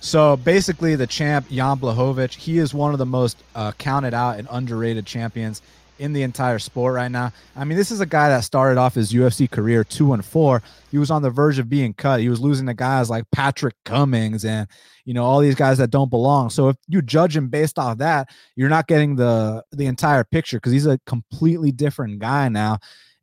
So 0.00 0.36
basically, 0.36 0.94
the 0.94 1.06
champ 1.06 1.48
Jan 1.50 1.78
Blachowicz, 1.78 2.34
he 2.34 2.58
is 2.58 2.72
one 2.72 2.92
of 2.92 2.98
the 2.98 3.06
most 3.06 3.42
uh, 3.54 3.72
counted 3.72 4.14
out 4.14 4.38
and 4.38 4.48
underrated 4.50 5.04
champions 5.04 5.60
in 6.00 6.14
the 6.14 6.22
entire 6.22 6.58
sport 6.58 6.94
right 6.94 7.10
now. 7.10 7.30
I 7.54 7.64
mean, 7.64 7.76
this 7.76 7.90
is 7.90 8.00
a 8.00 8.06
guy 8.06 8.30
that 8.30 8.42
started 8.42 8.80
off 8.80 8.94
his 8.94 9.12
UFC 9.12 9.48
career 9.48 9.84
two 9.84 10.14
and 10.14 10.24
four. 10.24 10.62
He 10.90 10.96
was 10.96 11.10
on 11.10 11.20
the 11.20 11.30
verge 11.30 11.58
of 11.58 11.68
being 11.68 11.92
cut. 11.92 12.20
He 12.20 12.30
was 12.30 12.40
losing 12.40 12.66
to 12.66 12.74
guys 12.74 13.10
like 13.10 13.24
Patrick 13.30 13.74
Cummins 13.84 14.44
and 14.44 14.66
you 15.04 15.12
know 15.12 15.24
all 15.24 15.40
these 15.40 15.54
guys 15.54 15.78
that 15.78 15.90
don't 15.90 16.10
belong. 16.10 16.48
So 16.50 16.70
if 16.70 16.76
you 16.88 17.02
judge 17.02 17.36
him 17.36 17.48
based 17.48 17.78
off 17.78 17.98
that, 17.98 18.30
you're 18.56 18.70
not 18.70 18.88
getting 18.88 19.14
the 19.14 19.62
the 19.72 19.86
entire 19.86 20.24
picture 20.24 20.56
because 20.56 20.72
he's 20.72 20.86
a 20.86 20.98
completely 21.06 21.70
different 21.70 22.18
guy 22.18 22.48
now. 22.48 22.78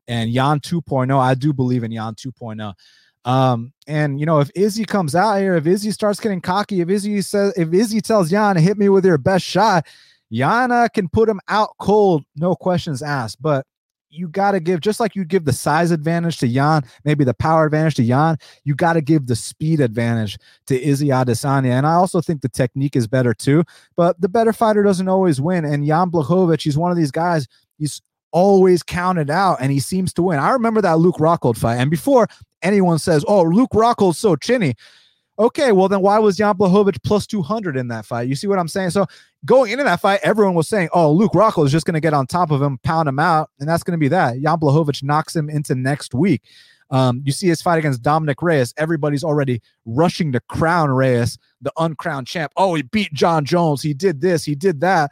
And 0.08 0.32
Jan 0.32 0.60
2.0, 0.62 1.20
I 1.20 1.34
do 1.34 1.52
believe 1.52 1.84
in 1.84 1.91
Jan 1.91 2.14
2.0. 2.14 2.74
Um, 3.26 3.74
and 3.88 4.20
you 4.20 4.26
know, 4.26 4.40
if 4.40 4.49
Izzy 4.56 4.86
comes 4.86 5.16
out 5.16 5.40
here, 5.40 5.56
if 5.56 5.68
Izzy 5.68 5.91
starts 5.91 6.20
getting 6.20 6.40
cocky, 6.40 6.80
if 6.80 6.90
Izzy 6.90 7.22
says, 7.22 7.54
if 7.58 7.74
Izzy 7.74 7.99
tells 8.02 8.30
Jan 8.30 8.56
hit 8.56 8.78
me 8.78 8.88
with 8.88 9.04
your 9.04 9.18
best 9.18 9.44
shot, 9.44 9.86
Yana 10.32 10.91
can 10.94 11.08
put 11.10 11.30
him 11.30 11.40
out 11.48 11.70
cold, 11.80 12.24
no 12.36 12.56
questions 12.56 13.02
asked. 13.02 13.41
But 13.41 13.66
you 14.10 14.28
got 14.28 14.52
to 14.52 14.60
give, 14.60 14.80
just 14.80 14.99
like 14.99 15.16
you 15.16 15.26
give 15.26 15.45
the 15.45 15.54
size 15.54 15.91
advantage 15.91 16.38
to 16.38 16.48
Jan, 16.48 16.84
maybe 17.04 17.24
the 17.24 17.34
power 17.34 17.66
advantage 17.66 17.95
to 17.95 18.06
Jan, 18.06 18.38
you 18.64 18.76
got 18.76 18.94
to 18.94 19.02
give 19.02 19.28
the 19.28 19.36
speed 19.36 19.80
advantage 19.80 20.38
to 20.68 20.82
Izzy 20.82 21.08
Adesanya. 21.08 21.72
And 21.72 21.86
I 21.86 21.94
also 21.94 22.22
think 22.22 22.41
the 22.41 22.49
technique 22.49 22.95
is 22.95 23.08
better 23.08 23.34
too. 23.34 23.64
But 23.95 24.20
the 24.20 24.30
better 24.30 24.54
fighter 24.54 24.84
doesn't 24.84 25.10
always 25.10 25.41
win. 25.41 25.66
And 25.66 25.86
Jan 25.86 26.10
Blachowicz, 26.10 26.62
he's 26.62 26.78
one 26.78 26.91
of 26.91 26.98
these 26.98 27.12
guys, 27.12 27.48
he's 27.78 28.02
always 28.32 28.84
counted 28.84 29.30
out 29.30 29.58
and 29.62 29.72
he 29.72 29.80
seems 29.80 30.14
to 30.14 30.22
win. 30.22 30.40
I 30.40 30.52
remember 30.52 30.82
that 30.82 30.99
Luke 30.99 31.18
Rockhold 31.18 31.58
fight. 31.58 31.78
And 31.78 31.90
before 31.90 32.28
anyone 32.62 32.99
says, 32.99 33.24
oh, 33.28 33.44
Luke 33.44 33.72
Rockhold's 33.72 34.20
so 34.20 34.36
chinny. 34.36 34.76
Okay, 35.39 35.72
well 35.72 35.88
then 35.88 36.01
why 36.01 36.18
was 36.18 36.38
Jan 36.38 36.55
Blachowicz 36.55 37.01
plus 37.03 37.27
200 37.27 37.77
in 37.77 37.89
that 37.89 38.05
fight? 38.05 38.27
You 38.27 38.35
see 38.35 38.47
what 38.47 38.57
I'm 38.57 38.68
saying? 38.68 38.89
So 38.89 39.05
going 39.45 39.72
into 39.72 39.84
that 39.84 39.99
fight, 39.99 40.19
everyone 40.23 40.55
was 40.55 40.68
saying, 40.68 40.89
oh, 40.93 41.11
Luke 41.11 41.34
Rockhold 41.34 41.65
is 41.65 41.72
just 41.72 41.85
going 41.85 41.93
to 41.93 41.99
get 41.99 42.14
on 42.14 42.26
top 42.26 42.49
of 42.49 42.61
him, 42.61 42.80
pound 42.80 43.07
him 43.07 43.19
out, 43.19 43.51
and 43.59 43.69
that's 43.69 43.84
going 43.84 43.97
to 43.97 43.99
be 43.99 44.07
that. 44.07 44.41
Jan 44.41 44.57
Blachowicz 44.57 45.03
knocks 45.03 45.35
him 45.35 45.49
into 45.49 45.76
next 45.76 46.15
week. 46.15 46.41
Um, 46.89 47.22
you 47.26 47.31
see 47.31 47.47
his 47.47 47.61
fight 47.61 47.77
against 47.77 48.01
Dominick 48.01 48.41
Reyes. 48.41 48.73
Everybody's 48.77 49.23
already 49.23 49.61
rushing 49.85 50.31
to 50.31 50.39
crown 50.39 50.89
Reyes, 50.89 51.38
the 51.61 51.72
uncrowned 51.77 52.27
champ. 52.27 52.51
Oh, 52.55 52.76
he 52.76 52.81
beat 52.81 53.14
Jon 53.14 53.45
Jones. 53.45 53.81
He 53.81 53.93
did 53.93 54.22
this. 54.22 54.43
He 54.43 54.55
did 54.55 54.81
that. 54.81 55.11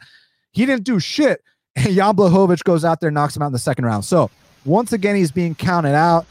He 0.52 0.66
didn't 0.66 0.84
do 0.84 1.00
shit. 1.00 1.42
And 1.78 1.94
Jan 1.94 2.16
Blachowicz 2.16 2.64
goes 2.64 2.86
out 2.86 3.00
there, 3.00 3.10
knocks 3.10 3.36
him 3.36 3.42
out 3.42 3.48
in 3.48 3.52
the 3.52 3.58
second 3.58 3.84
round. 3.84 4.06
So 4.06 4.30
once 4.64 4.94
again, 4.94 5.14
he's 5.14 5.30
being 5.30 5.54
counted 5.54 5.94
out. 5.94 6.24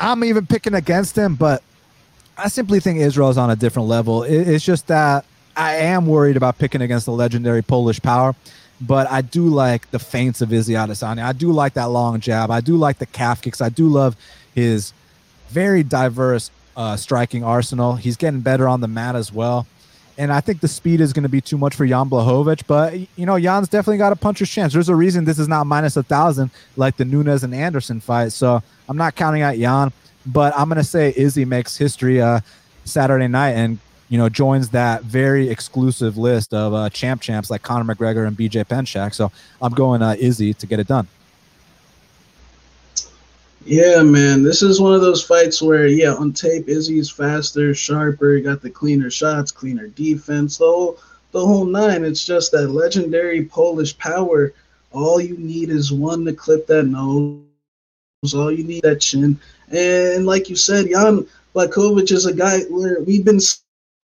I'm 0.00 0.24
even 0.24 0.46
picking 0.46 0.74
against 0.74 1.16
him, 1.16 1.36
but 1.36 1.62
I 2.38 2.48
simply 2.48 2.78
think 2.78 3.00
Israel 3.00 3.30
is 3.30 3.36
on 3.36 3.50
a 3.50 3.56
different 3.56 3.88
level. 3.88 4.22
It's 4.22 4.64
just 4.64 4.86
that 4.86 5.24
I 5.56 5.74
am 5.74 6.06
worried 6.06 6.36
about 6.36 6.56
picking 6.58 6.80
against 6.80 7.06
the 7.06 7.12
legendary 7.12 7.62
Polish 7.62 8.00
power, 8.00 8.36
but 8.80 9.10
I 9.10 9.22
do 9.22 9.48
like 9.48 9.90
the 9.90 9.98
feints 9.98 10.40
of 10.40 10.52
Izzy 10.52 10.74
Adesanya. 10.74 11.24
I 11.24 11.32
do 11.32 11.50
like 11.50 11.74
that 11.74 11.86
long 11.86 12.20
jab. 12.20 12.52
I 12.52 12.60
do 12.60 12.76
like 12.76 12.98
the 12.98 13.06
calf 13.06 13.42
kicks. 13.42 13.60
I 13.60 13.70
do 13.70 13.88
love 13.88 14.16
his 14.54 14.92
very 15.48 15.82
diverse 15.82 16.52
uh, 16.76 16.96
striking 16.96 17.42
arsenal. 17.42 17.96
He's 17.96 18.16
getting 18.16 18.40
better 18.40 18.68
on 18.68 18.80
the 18.80 18.88
mat 18.88 19.16
as 19.16 19.32
well. 19.32 19.66
And 20.16 20.32
I 20.32 20.40
think 20.40 20.60
the 20.60 20.68
speed 20.68 21.00
is 21.00 21.12
going 21.12 21.24
to 21.24 21.28
be 21.28 21.40
too 21.40 21.58
much 21.58 21.74
for 21.74 21.86
Jan 21.86 22.08
Blachowicz, 22.08 22.62
but 22.66 22.94
you 23.16 23.26
know, 23.26 23.38
Jan's 23.38 23.68
definitely 23.68 23.98
got 23.98 24.12
a 24.12 24.16
puncher's 24.16 24.50
chance. 24.50 24.72
There's 24.72 24.88
a 24.88 24.94
reason 24.94 25.24
this 25.24 25.38
is 25.38 25.48
not 25.48 25.66
minus 25.66 25.96
a 25.96 26.02
thousand 26.02 26.50
like 26.76 26.96
the 26.96 27.04
Nunes 27.04 27.42
and 27.42 27.54
Anderson 27.54 28.00
fight. 28.00 28.32
So 28.32 28.62
I'm 28.88 28.96
not 28.96 29.16
counting 29.16 29.42
out 29.42 29.56
Jan, 29.56 29.92
but 30.28 30.52
I'm 30.56 30.68
to 30.70 30.84
say 30.84 31.12
Izzy 31.16 31.44
makes 31.44 31.76
history 31.76 32.20
uh, 32.20 32.40
Saturday 32.84 33.28
night 33.28 33.50
and 33.50 33.78
you 34.08 34.18
know 34.18 34.28
joins 34.28 34.70
that 34.70 35.02
very 35.02 35.48
exclusive 35.48 36.16
list 36.16 36.54
of 36.54 36.74
uh, 36.74 36.90
champ 36.90 37.20
champs 37.20 37.50
like 37.50 37.62
Conor 37.62 37.94
McGregor 37.94 38.26
and 38.26 38.36
BJ 38.36 38.64
Penchak. 38.64 39.14
So 39.14 39.32
I'm 39.60 39.72
going 39.72 40.02
uh, 40.02 40.16
Izzy 40.18 40.54
to 40.54 40.66
get 40.66 40.78
it 40.78 40.86
done. 40.86 41.08
Yeah, 43.64 44.02
man, 44.02 44.42
this 44.44 44.62
is 44.62 44.80
one 44.80 44.94
of 44.94 45.02
those 45.02 45.22
fights 45.22 45.60
where, 45.60 45.86
yeah, 45.88 46.14
on 46.14 46.32
tape, 46.32 46.68
Izzy's 46.68 47.10
faster, 47.10 47.74
sharper, 47.74 48.40
got 48.40 48.62
the 48.62 48.70
cleaner 48.70 49.10
shots, 49.10 49.50
cleaner 49.52 49.88
defense, 49.88 50.56
the 50.56 50.64
whole, 50.64 50.98
the 51.32 51.40
whole 51.44 51.66
nine. 51.66 52.02
It's 52.02 52.24
just 52.24 52.50
that 52.52 52.68
legendary 52.68 53.44
Polish 53.44 53.98
power. 53.98 54.54
All 54.92 55.20
you 55.20 55.36
need 55.36 55.68
is 55.68 55.92
one 55.92 56.24
to 56.24 56.32
clip 56.32 56.66
that 56.68 56.84
nose. 56.84 57.42
All 58.32 58.50
you 58.50 58.64
need 58.64 58.84
that 58.84 59.02
chin. 59.02 59.38
And 59.70 60.26
like 60.26 60.48
you 60.48 60.56
said, 60.56 60.88
Jan 60.88 61.26
Blachowicz 61.54 62.12
is 62.12 62.26
a 62.26 62.34
guy 62.34 62.60
where 62.64 63.00
we've 63.02 63.24
been 63.24 63.40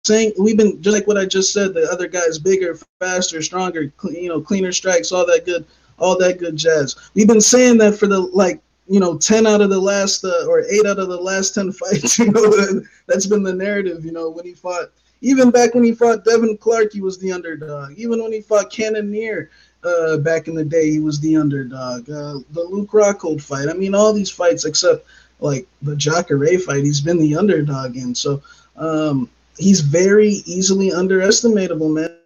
saying 0.05 0.33
we've 0.39 0.57
been 0.57 0.81
just 0.83 0.95
like 0.95 1.07
what 1.07 1.19
I 1.19 1.27
just 1.27 1.53
said. 1.53 1.75
The 1.75 1.89
other 1.91 2.09
guy's 2.09 2.39
bigger, 2.39 2.79
faster, 3.01 3.43
stronger, 3.43 3.93
you 4.05 4.29
know, 4.29 4.41
cleaner 4.41 4.73
strikes, 4.73 5.13
all 5.13 5.27
that 5.27 5.47
good, 5.47 5.65
all 5.99 6.19
that 6.19 6.39
good 6.39 6.57
jazz. 6.57 6.97
We've 7.15 7.29
been 7.29 7.41
saying 7.41 7.79
that 7.79 7.99
for 7.99 8.07
the 8.07 8.21
like 8.21 8.61
you 8.89 9.01
know, 9.01 9.17
10 9.19 9.47
out 9.47 9.61
of 9.61 9.71
the 9.71 9.79
last, 9.79 10.25
uh, 10.25 10.47
or 10.49 10.61
eight 10.61 10.87
out 10.87 10.99
of 10.99 11.09
the 11.09 11.21
last 11.21 11.55
10 11.55 11.73
fights, 11.75 12.19
you 12.19 12.33
know, 12.33 12.49
that, 12.49 12.87
that's 13.07 13.27
been 13.27 13.43
the 13.43 13.53
narrative, 13.53 14.05
you 14.05 14.13
know, 14.13 14.31
when 14.31 14.47
he 14.47 14.55
fought, 14.55 14.91
even 15.21 15.51
back 15.51 15.75
when 15.75 15.85
he 15.85 15.93
fought 15.93 16.25
Devin 16.25 16.57
Clark, 16.57 16.93
he 16.93 17.01
was 17.01 17.19
the 17.19 17.33
underdog. 17.33 17.93
Even 17.99 18.23
when 18.23 18.33
he 18.33 18.41
fought 18.41 18.71
Cannonier 18.71 19.51
uh, 19.85 20.17
back 20.19 20.49
in 20.49 20.55
the 20.55 20.65
day, 20.65 20.91
he 20.91 21.01
was 21.01 21.21
the 21.21 21.37
underdog. 21.37 22.09
Uh, 22.09 22.39
the 22.53 22.67
Luke 22.71 22.91
Rockhold 22.91 23.43
fight, 23.43 23.69
I 23.69 23.75
mean, 23.75 23.95
all 23.95 24.13
these 24.13 24.31
fights 24.31 24.65
except 24.65 25.07
like 25.41 25.67
the 25.83 25.97
Jacare 25.97 26.59
fight, 26.59 26.85
he's 26.85 27.01
been 27.01 27.19
the 27.19 27.37
underdog 27.37 27.97
in. 27.97 28.15
So 28.15 28.43
um, 28.77 29.31
he's 29.57 29.81
very 29.81 30.43
easily 30.47 30.91
underestimatable, 30.91 31.93
man 31.93 32.19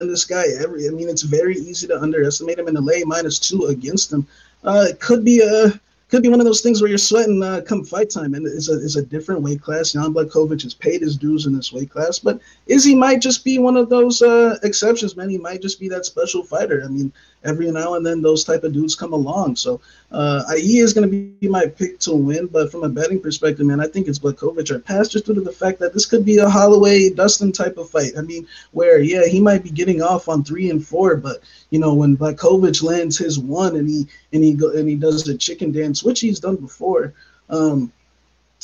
And 0.00 0.10
this 0.10 0.24
guy 0.24 0.44
every. 0.58 0.88
I 0.88 0.90
mean, 0.90 1.10
it's 1.10 1.22
very 1.22 1.56
easy 1.56 1.86
to 1.88 2.00
underestimate 2.00 2.58
him 2.58 2.68
and 2.68 2.76
to 2.76 2.82
lay 2.82 3.02
minus 3.04 3.38
two 3.38 3.66
against 3.66 4.10
him. 4.10 4.26
Uh, 4.64 4.86
it 4.88 4.98
could 4.98 5.24
be 5.24 5.40
a 5.40 5.78
could 6.08 6.22
be 6.22 6.28
one 6.28 6.40
of 6.40 6.46
those 6.46 6.62
things 6.62 6.80
where 6.80 6.88
you're 6.88 6.98
sweating 6.98 7.40
uh, 7.42 7.60
come 7.64 7.84
fight 7.84 8.10
time, 8.10 8.34
and 8.34 8.44
it's 8.46 8.68
a, 8.68 8.82
it's 8.82 8.96
a 8.96 9.02
different 9.02 9.42
weight 9.42 9.60
class. 9.60 9.92
Jan 9.92 10.12
Blachowicz 10.12 10.62
has 10.62 10.74
paid 10.74 11.02
his 11.02 11.16
dues 11.16 11.46
in 11.46 11.54
this 11.54 11.72
weight 11.72 11.90
class, 11.90 12.18
but 12.18 12.40
Izzy 12.66 12.96
might 12.96 13.20
just 13.20 13.44
be 13.44 13.58
one 13.60 13.76
of 13.76 13.88
those 13.90 14.20
uh, 14.20 14.58
exceptions, 14.64 15.16
man. 15.16 15.28
He 15.28 15.38
might 15.38 15.62
just 15.62 15.78
be 15.78 15.88
that 15.90 16.06
special 16.06 16.42
fighter. 16.42 16.82
I 16.84 16.88
mean, 16.88 17.12
every 17.44 17.70
now 17.70 17.94
and 17.94 18.04
then 18.04 18.20
those 18.20 18.44
type 18.44 18.64
of 18.64 18.72
dudes 18.72 18.94
come 18.94 19.12
along. 19.12 19.56
So 19.56 19.80
uh, 20.12 20.42
he 20.56 20.78
is 20.78 20.92
going 20.92 21.08
to 21.08 21.34
be 21.40 21.48
my 21.48 21.66
pick 21.66 21.98
to 22.00 22.14
win, 22.14 22.46
but 22.46 22.70
from 22.70 22.84
a 22.84 22.88
betting 22.88 23.20
perspective, 23.20 23.66
man, 23.66 23.80
I 23.80 23.86
think 23.86 24.08
it's 24.08 24.18
Blachowicz 24.18 24.70
or 24.70 24.78
pass 24.78 25.08
just 25.08 25.26
due 25.26 25.34
to 25.34 25.40
the 25.40 25.52
fact 25.52 25.78
that 25.80 25.94
this 25.94 26.06
could 26.06 26.24
be 26.24 26.38
a 26.38 26.48
Holloway 26.48 27.10
Dustin 27.10 27.52
type 27.52 27.78
of 27.78 27.88
fight. 27.88 28.12
I 28.18 28.22
mean, 28.22 28.46
where 28.72 29.00
yeah, 29.00 29.26
he 29.26 29.40
might 29.40 29.62
be 29.62 29.70
getting 29.70 30.02
off 30.02 30.28
on 30.28 30.44
three 30.44 30.70
and 30.70 30.86
four, 30.86 31.16
but 31.16 31.38
you 31.70 31.78
know 31.78 31.94
when 31.94 32.16
Blachowicz 32.16 32.82
lands 32.82 33.18
his 33.18 33.38
one 33.38 33.76
and 33.76 33.88
he 33.88 34.06
and 34.32 34.44
he 34.44 34.54
go 34.54 34.70
and 34.70 34.88
he 34.88 34.96
does 34.96 35.24
the 35.24 35.36
chicken 35.36 35.72
dance, 35.72 36.02
which 36.04 36.20
he's 36.20 36.40
done 36.40 36.56
before. 36.56 37.14
Um, 37.48 37.92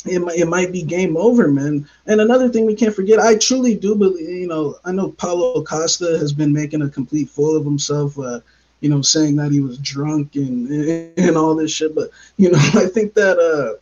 it 0.05 0.19
might, 0.19 0.37
it 0.37 0.47
might 0.47 0.71
be 0.71 0.83
game 0.83 1.17
over, 1.17 1.47
man. 1.47 1.89
And 2.05 2.21
another 2.21 2.49
thing 2.49 2.65
we 2.65 2.75
can't 2.75 2.95
forget, 2.95 3.19
I 3.19 3.35
truly 3.35 3.75
do 3.75 3.95
believe, 3.95 4.29
you 4.29 4.47
know, 4.47 4.77
I 4.85 4.91
know 4.91 5.11
Paulo 5.11 5.63
Costa 5.63 6.17
has 6.19 6.31
been 6.31 6.53
making 6.53 6.83
a 6.83 6.89
complete 6.89 7.29
fool 7.29 7.57
of 7.57 7.65
himself. 7.65 8.17
Uh, 8.17 8.39
you 8.81 8.89
know, 8.89 9.01
saying 9.01 9.35
that 9.37 9.51
he 9.51 9.59
was 9.59 9.77
drunk 9.79 10.35
and 10.35 10.69
and 11.17 11.37
all 11.37 11.55
this 11.55 11.71
shit. 11.71 11.95
But 11.95 12.09
you 12.37 12.51
know, 12.51 12.59
I 12.73 12.87
think 12.87 13.13
that 13.15 13.39
uh, 13.39 13.79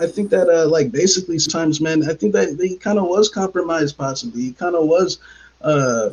I 0.00 0.06
think 0.06 0.30
that 0.30 0.48
uh, 0.48 0.68
like 0.68 0.92
basically 0.92 1.38
sometimes, 1.38 1.80
man, 1.80 2.08
I 2.08 2.14
think 2.14 2.32
that 2.34 2.58
he 2.60 2.76
kind 2.76 2.98
of 2.98 3.06
was 3.06 3.28
compromised, 3.28 3.98
possibly. 3.98 4.42
He 4.42 4.52
kind 4.52 4.76
of 4.76 4.86
was. 4.86 5.18
Uh, 5.60 6.10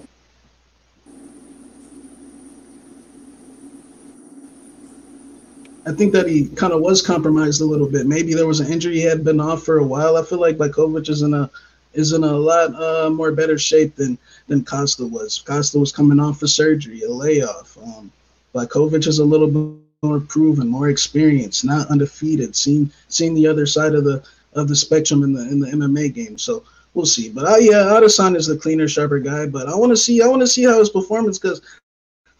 I 5.88 5.92
think 5.92 6.14
that 6.14 6.28
he 6.28 6.48
kind 6.48 6.74
of 6.74 6.82
was 6.82 7.04
compromised 7.04 7.62
a 7.62 7.66
little 7.66 7.88
bit. 7.88 8.08
Maybe 8.08 8.34
there 8.34 8.48
was 8.48 8.60
an 8.60 8.72
injury 8.72 8.96
he 8.96 9.04
had 9.04 9.24
been 9.24 9.40
off 9.40 9.64
for 9.64 9.78
a 9.78 9.84
while. 9.84 10.18
I 10.18 10.24
feel 10.24 10.40
like 10.40 10.58
Blachowicz 10.58 11.10
is 11.10 11.22
in 11.22 11.36
a 11.36 11.50
is 11.96 12.14
in 12.14 12.24
a 12.24 12.32
lot 12.32 12.76
uh, 12.76 13.10
more 13.10 13.32
better 13.32 13.58
shape 13.58 13.96
than 13.96 14.18
than 14.48 14.64
Costa 14.64 15.06
was. 15.06 15.44
Costa 15.46 15.80
was 15.80 15.92
coming 15.92 16.20
off 16.20 16.44
a 16.44 16.48
surgery, 16.48 17.02
a 17.02 17.10
layoff. 17.10 17.78
Um, 17.82 18.12
Blachowicz 18.54 19.08
is 19.08 19.20
a 19.20 19.26
little 19.26 19.48
bit 19.48 19.82
more 20.04 20.20
proven, 20.20 20.68
more 20.68 20.90
experienced, 20.90 21.66
not 21.66 21.88
undefeated. 21.88 22.56
Seen 22.56 22.92
seen 23.08 23.34
the 23.34 23.48
other 23.48 23.66
side 23.66 23.96
of 23.96 24.04
the 24.04 24.24
of 24.54 24.68
the 24.68 24.76
spectrum 24.76 25.24
in 25.24 25.34
the 25.34 25.42
in 25.42 25.60
the 25.60 25.68
MMA 25.68 26.14
game. 26.14 26.38
So 26.38 26.64
we'll 26.94 27.06
see. 27.06 27.30
But 27.30 27.46
uh, 27.46 27.58
yeah, 27.58 27.84
Adesanya 27.84 28.38
is 28.38 28.48
the 28.48 28.58
cleaner, 28.58 28.88
sharper 28.88 29.20
guy. 29.20 29.48
But 29.48 29.68
I 29.68 29.76
want 29.76 29.92
to 29.92 29.98
see 29.98 30.22
I 30.22 30.28
want 30.28 30.42
to 30.42 30.48
see 30.48 30.64
how 30.64 30.80
his 30.80 30.90
performance 30.90 31.40
because. 31.40 31.62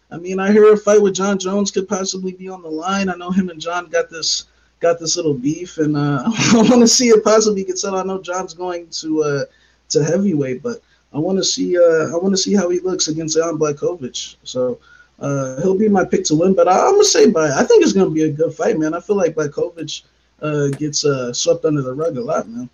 I 0.08 0.18
mean, 0.18 0.38
I 0.38 0.52
hear 0.52 0.72
a 0.72 0.76
fight 0.76 1.02
with 1.02 1.16
Jon 1.16 1.36
Jones 1.36 1.72
could 1.72 1.88
possibly 1.88 2.30
be 2.30 2.48
on 2.48 2.62
the 2.62 2.68
line. 2.68 3.08
I 3.08 3.16
know 3.16 3.32
him 3.32 3.48
and 3.48 3.60
Jon 3.60 3.86
got 3.86 4.08
this 4.08 4.44
got 4.80 4.98
this 4.98 5.16
little 5.16 5.34
beef, 5.34 5.78
and 5.78 5.96
uh, 5.96 6.22
I 6.26 6.64
want 6.68 6.80
to 6.80 6.88
see 6.88 7.08
it 7.08 7.24
possibly 7.24 7.64
get 7.64 7.78
settled. 7.78 8.00
I 8.00 8.04
know 8.04 8.20
Jon's 8.20 8.54
going 8.54 8.88
to 8.88 9.22
uh, 9.22 9.44
to 9.90 10.04
heavyweight, 10.04 10.62
but 10.62 10.80
I 11.12 11.18
want 11.18 11.38
to 11.38 11.44
see 11.44 11.78
uh, 11.78 12.14
I 12.14 12.16
want 12.16 12.32
to 12.34 12.38
see 12.38 12.54
how 12.54 12.68
he 12.68 12.80
looks 12.80 13.08
against 13.08 13.36
Jan 13.36 13.58
Blachowicz. 13.58 14.36
So 14.44 14.78
uh, 15.18 15.60
he'll 15.62 15.78
be 15.78 15.88
my 15.88 16.04
pick 16.04 16.24
to 16.24 16.34
win. 16.34 16.54
But 16.54 16.68
I, 16.68 16.86
am 16.86 16.94
gonna 16.94 17.04
say 17.04 17.30
by 17.30 17.50
I 17.50 17.64
think 17.64 17.82
it's 17.82 17.92
gonna 17.92 18.10
be 18.10 18.24
a 18.24 18.30
good 18.30 18.54
fight, 18.54 18.78
man. 18.78 18.94
I 18.94 19.00
feel 19.00 19.16
like 19.16 19.34
Blachowicz 19.34 20.02
uh, 20.42 20.68
gets 20.68 21.04
uh, 21.04 21.32
swept 21.32 21.64
under 21.64 21.82
the 21.82 21.94
rug 21.94 22.16
a 22.16 22.20
lot, 22.20 22.48
man. 22.48 22.68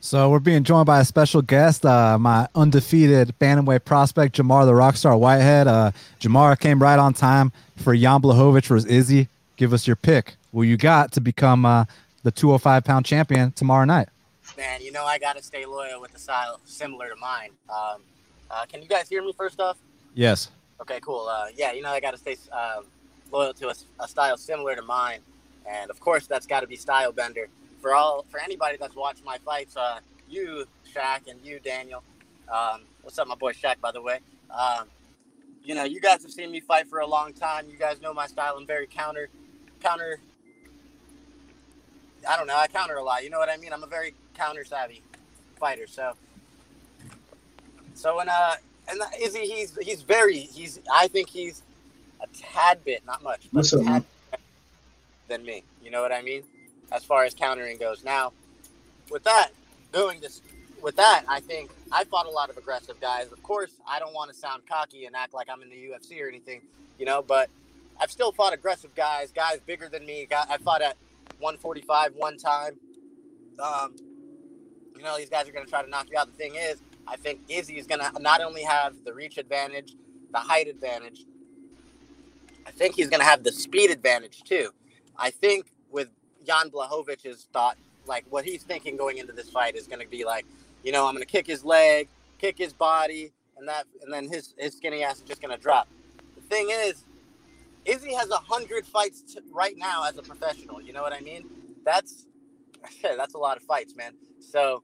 So 0.00 0.30
we're 0.30 0.38
being 0.38 0.62
joined 0.62 0.86
by 0.86 1.00
a 1.00 1.04
special 1.04 1.42
guest, 1.42 1.84
uh, 1.84 2.16
my 2.16 2.46
undefeated 2.54 3.34
bantamweight 3.40 3.84
prospect, 3.84 4.36
Jamar 4.36 4.64
the 4.64 4.72
Rockstar 4.72 5.18
Whitehead. 5.18 5.66
Uh, 5.66 5.90
Jamar 6.20 6.56
came 6.56 6.80
right 6.80 6.98
on 6.98 7.12
time 7.12 7.50
for 7.76 7.96
Jan 7.96 8.22
Blachowicz 8.22 8.66
versus 8.66 8.88
Izzy. 8.88 9.28
Give 9.56 9.72
us 9.72 9.84
your 9.84 9.96
pick. 9.96 10.36
Who 10.56 10.62
you 10.62 10.78
got 10.78 11.12
to 11.12 11.20
become 11.20 11.66
uh, 11.66 11.84
the 12.22 12.30
205 12.30 12.82
pound 12.82 13.04
champion 13.04 13.52
tomorrow 13.52 13.84
night? 13.84 14.08
Man, 14.56 14.80
you 14.80 14.90
know 14.90 15.04
I 15.04 15.18
got 15.18 15.36
to 15.36 15.42
stay 15.42 15.66
loyal 15.66 16.00
with 16.00 16.12
the 16.12 16.18
style 16.18 16.60
similar 16.64 17.10
to 17.10 17.16
mine. 17.16 17.50
Um, 17.68 18.00
uh, 18.50 18.64
can 18.66 18.80
you 18.80 18.88
guys 18.88 19.06
hear 19.06 19.22
me 19.22 19.34
first 19.36 19.60
off? 19.60 19.76
Yes. 20.14 20.48
Okay, 20.80 20.98
cool. 21.02 21.26
Uh, 21.28 21.48
yeah, 21.54 21.72
you 21.72 21.82
know 21.82 21.90
I 21.90 22.00
got 22.00 22.12
to 22.12 22.16
stay 22.16 22.38
um, 22.52 22.86
loyal 23.30 23.52
to 23.52 23.68
a, 23.68 23.74
a 24.00 24.08
style 24.08 24.38
similar 24.38 24.74
to 24.74 24.80
mine, 24.80 25.20
and 25.70 25.90
of 25.90 26.00
course 26.00 26.26
that's 26.26 26.46
got 26.46 26.60
to 26.60 26.66
be 26.66 26.76
style 26.76 27.12
bender 27.12 27.48
for 27.82 27.94
all 27.94 28.24
for 28.30 28.40
anybody 28.40 28.78
that's 28.80 28.96
watched 28.96 29.26
my 29.26 29.36
fights, 29.44 29.76
uh, 29.76 29.98
you 30.26 30.64
Shaq 30.90 31.28
and 31.28 31.38
you 31.44 31.60
Daniel. 31.60 32.02
Um, 32.48 32.84
what's 33.02 33.18
up, 33.18 33.28
my 33.28 33.34
boy 33.34 33.52
Shaq? 33.52 33.78
By 33.82 33.92
the 33.92 34.00
way, 34.00 34.20
um, 34.50 34.88
you 35.62 35.74
know 35.74 35.84
you 35.84 36.00
guys 36.00 36.22
have 36.22 36.32
seen 36.32 36.50
me 36.50 36.60
fight 36.60 36.86
for 36.86 37.00
a 37.00 37.06
long 37.06 37.34
time. 37.34 37.66
You 37.68 37.76
guys 37.76 38.00
know 38.00 38.14
my 38.14 38.26
style. 38.26 38.56
I'm 38.56 38.66
very 38.66 38.86
counter, 38.86 39.28
counter. 39.82 40.18
I 42.28 42.36
don't 42.36 42.46
know. 42.46 42.56
I 42.56 42.66
counter 42.66 42.96
a 42.96 43.02
lot. 43.02 43.24
You 43.24 43.30
know 43.30 43.38
what 43.38 43.48
I 43.48 43.56
mean? 43.56 43.72
I'm 43.72 43.82
a 43.82 43.88
very 43.88 44.14
counter 44.34 44.64
savvy 44.64 45.02
fighter. 45.58 45.86
So, 45.86 46.12
so 47.94 48.16
when 48.16 48.28
uh, 48.28 48.54
and 48.88 49.00
Izzy, 49.20 49.46
he's 49.46 49.76
he's 49.76 50.02
very 50.02 50.38
he's. 50.38 50.80
I 50.92 51.08
think 51.08 51.28
he's 51.28 51.62
a 52.20 52.26
tad 52.36 52.84
bit, 52.84 53.04
not 53.06 53.22
much, 53.22 53.48
but 53.52 53.66
tad 53.66 54.04
than 55.28 55.44
me. 55.44 55.62
You 55.82 55.90
know 55.90 56.02
what 56.02 56.12
I 56.12 56.22
mean? 56.22 56.42
As 56.92 57.04
far 57.04 57.24
as 57.24 57.34
countering 57.34 57.78
goes. 57.78 58.04
Now, 58.04 58.32
with 59.10 59.24
that, 59.24 59.50
doing 59.92 60.20
this 60.20 60.40
with 60.82 60.96
that, 60.96 61.24
I 61.28 61.40
think 61.40 61.70
I 61.90 62.04
fought 62.04 62.26
a 62.26 62.30
lot 62.30 62.50
of 62.50 62.56
aggressive 62.56 63.00
guys. 63.00 63.32
Of 63.32 63.42
course, 63.42 63.72
I 63.88 63.98
don't 63.98 64.14
want 64.14 64.30
to 64.30 64.36
sound 64.36 64.62
cocky 64.68 65.06
and 65.06 65.16
act 65.16 65.34
like 65.34 65.48
I'm 65.50 65.62
in 65.62 65.70
the 65.70 65.76
UFC 65.76 66.22
or 66.22 66.28
anything, 66.28 66.60
you 66.98 67.06
know, 67.06 67.22
but 67.22 67.50
I've 68.00 68.10
still 68.10 68.30
fought 68.30 68.52
aggressive 68.52 68.94
guys, 68.94 69.32
guys 69.32 69.58
bigger 69.66 69.88
than 69.88 70.04
me. 70.06 70.26
Guy, 70.28 70.44
I 70.48 70.58
fought 70.58 70.82
at 70.82 70.96
145 71.38 72.12
one 72.16 72.36
time. 72.38 72.72
Um, 73.62 73.96
you 74.96 75.02
know, 75.02 75.16
these 75.18 75.30
guys 75.30 75.48
are 75.48 75.52
going 75.52 75.64
to 75.64 75.70
try 75.70 75.82
to 75.82 75.90
knock 75.90 76.08
you 76.10 76.18
out. 76.18 76.26
The 76.26 76.36
thing 76.36 76.54
is, 76.54 76.82
I 77.06 77.16
think 77.16 77.40
Izzy 77.48 77.78
is 77.78 77.86
going 77.86 78.00
to 78.00 78.20
not 78.20 78.40
only 78.40 78.62
have 78.62 78.94
the 79.04 79.12
reach 79.12 79.38
advantage, 79.38 79.94
the 80.32 80.38
height 80.38 80.68
advantage, 80.68 81.24
I 82.66 82.70
think 82.72 82.96
he's 82.96 83.08
going 83.08 83.20
to 83.20 83.26
have 83.26 83.44
the 83.44 83.52
speed 83.52 83.90
advantage 83.90 84.42
too. 84.42 84.70
I 85.16 85.30
think 85.30 85.66
with 85.90 86.08
Jan 86.46 86.70
Blachowicz's 86.70 87.48
thought, 87.52 87.76
like 88.06 88.24
what 88.30 88.44
he's 88.44 88.62
thinking 88.62 88.96
going 88.96 89.18
into 89.18 89.32
this 89.32 89.50
fight 89.50 89.76
is 89.76 89.86
going 89.86 90.00
to 90.00 90.08
be 90.08 90.24
like, 90.24 90.46
you 90.82 90.92
know, 90.92 91.06
I'm 91.06 91.14
going 91.14 91.24
to 91.24 91.30
kick 91.30 91.46
his 91.46 91.64
leg, 91.64 92.08
kick 92.38 92.58
his 92.58 92.72
body, 92.72 93.32
and 93.56 93.68
that, 93.68 93.86
and 94.02 94.12
then 94.12 94.28
his 94.28 94.54
his 94.58 94.76
skinny 94.76 95.02
ass 95.02 95.16
is 95.16 95.22
just 95.22 95.40
going 95.40 95.56
to 95.56 95.60
drop. 95.62 95.88
The 96.34 96.42
thing 96.42 96.68
is, 96.70 97.04
Izzy 97.86 98.14
has 98.14 98.30
a 98.30 98.36
hundred 98.36 98.86
fights 98.86 99.22
t- 99.22 99.40
right 99.52 99.76
now 99.76 100.04
as 100.04 100.18
a 100.18 100.22
professional. 100.22 100.82
You 100.82 100.92
know 100.92 101.02
what 101.02 101.12
I 101.12 101.20
mean? 101.20 101.46
That's 101.84 102.26
that's 103.02 103.34
a 103.34 103.38
lot 103.38 103.56
of 103.56 103.62
fights, 103.62 103.94
man. 103.96 104.14
So, 104.40 104.82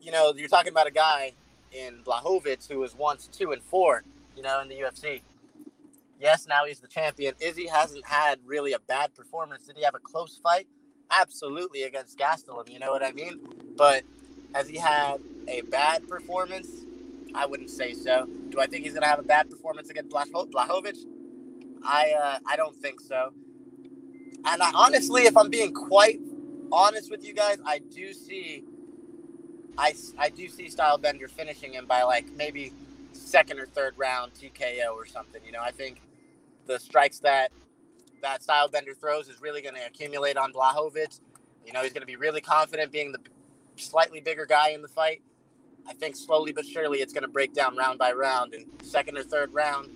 you 0.00 0.10
know, 0.12 0.32
you're 0.36 0.48
talking 0.48 0.72
about 0.72 0.86
a 0.86 0.92
guy 0.92 1.34
in 1.72 2.02
Blachowicz 2.04 2.68
who 2.68 2.78
was 2.78 2.94
once 2.94 3.28
two 3.28 3.52
and 3.52 3.62
four, 3.62 4.04
you 4.36 4.42
know, 4.42 4.60
in 4.60 4.68
the 4.68 4.76
UFC. 4.76 5.22
Yes, 6.20 6.46
now 6.48 6.64
he's 6.66 6.80
the 6.80 6.88
champion. 6.88 7.34
Izzy 7.40 7.66
hasn't 7.66 8.06
had 8.06 8.38
really 8.46 8.72
a 8.72 8.78
bad 8.78 9.14
performance. 9.14 9.66
Did 9.66 9.76
he 9.76 9.84
have 9.84 9.94
a 9.94 9.98
close 9.98 10.38
fight? 10.42 10.66
Absolutely 11.10 11.82
against 11.82 12.18
Gastelum, 12.18 12.70
you 12.70 12.78
know 12.78 12.90
what 12.92 13.04
I 13.04 13.12
mean? 13.12 13.40
But 13.76 14.04
has 14.54 14.68
he 14.68 14.78
had 14.78 15.18
a 15.48 15.62
bad 15.62 16.08
performance? 16.08 16.81
I 17.34 17.46
wouldn't 17.46 17.70
say 17.70 17.94
so. 17.94 18.28
Do 18.50 18.60
I 18.60 18.66
think 18.66 18.84
he's 18.84 18.92
going 18.92 19.02
to 19.02 19.08
have 19.08 19.18
a 19.18 19.24
bad 19.24 19.50
performance 19.50 19.90
against 19.90 20.10
Blaho- 20.10 20.50
Blachowicz? 20.50 20.98
I 21.84 22.12
uh, 22.12 22.38
I 22.46 22.56
don't 22.56 22.76
think 22.76 23.00
so. 23.00 23.32
And 24.44 24.62
I, 24.62 24.72
honestly, 24.74 25.22
if 25.22 25.36
I'm 25.36 25.50
being 25.50 25.72
quite 25.72 26.20
honest 26.72 27.10
with 27.10 27.24
you 27.24 27.32
guys, 27.34 27.58
I 27.64 27.78
do 27.78 28.12
see, 28.12 28.64
I, 29.78 29.94
I 30.18 30.30
do 30.30 30.48
see 30.48 30.66
Stylebender 30.66 31.30
finishing 31.30 31.74
him 31.74 31.86
by 31.86 32.02
like 32.02 32.32
maybe 32.32 32.72
second 33.12 33.60
or 33.60 33.66
third 33.66 33.94
round 33.96 34.32
TKO 34.34 34.92
or 34.94 35.06
something. 35.06 35.44
You 35.44 35.52
know, 35.52 35.60
I 35.62 35.70
think 35.70 36.02
the 36.66 36.78
strikes 36.78 37.20
that 37.20 37.52
that 38.22 38.42
Stylebender 38.42 38.96
throws 38.98 39.28
is 39.28 39.40
really 39.40 39.62
going 39.62 39.74
to 39.74 39.86
accumulate 39.86 40.36
on 40.36 40.52
Blachowicz. 40.52 41.20
You 41.66 41.72
know, 41.72 41.82
he's 41.82 41.92
going 41.92 42.02
to 42.02 42.06
be 42.06 42.16
really 42.16 42.40
confident 42.40 42.92
being 42.92 43.12
the 43.12 43.18
slightly 43.76 44.20
bigger 44.20 44.46
guy 44.46 44.70
in 44.70 44.82
the 44.82 44.88
fight. 44.88 45.22
I 45.88 45.94
think 45.94 46.16
slowly 46.16 46.52
but 46.52 46.66
surely 46.66 47.00
it's 47.00 47.12
going 47.12 47.22
to 47.22 47.28
break 47.28 47.52
down 47.54 47.76
round 47.76 47.98
by 47.98 48.12
round. 48.12 48.54
And 48.54 48.66
second 48.82 49.18
or 49.18 49.22
third 49.22 49.52
round, 49.52 49.90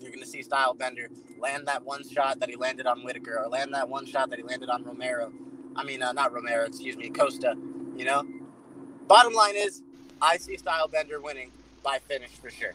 you're 0.00 0.10
going 0.10 0.22
to 0.22 0.28
see 0.28 0.42
Stylebender 0.42 1.08
land 1.38 1.68
that 1.68 1.84
one 1.84 2.08
shot 2.08 2.40
that 2.40 2.48
he 2.48 2.56
landed 2.56 2.86
on 2.86 3.04
Whitaker 3.04 3.38
or 3.38 3.48
land 3.48 3.74
that 3.74 3.88
one 3.88 4.06
shot 4.06 4.30
that 4.30 4.38
he 4.38 4.44
landed 4.44 4.68
on 4.68 4.84
Romero. 4.84 5.32
I 5.76 5.84
mean, 5.84 6.02
uh, 6.02 6.12
not 6.12 6.32
Romero, 6.32 6.64
excuse 6.66 6.96
me, 6.96 7.10
Costa. 7.10 7.54
You 7.96 8.04
know, 8.04 8.26
bottom 9.06 9.32
line 9.32 9.56
is, 9.56 9.82
I 10.20 10.36
see 10.36 10.56
Stylebender 10.56 11.22
winning 11.22 11.52
by 11.82 11.98
finish 11.98 12.30
for 12.30 12.50
sure. 12.50 12.74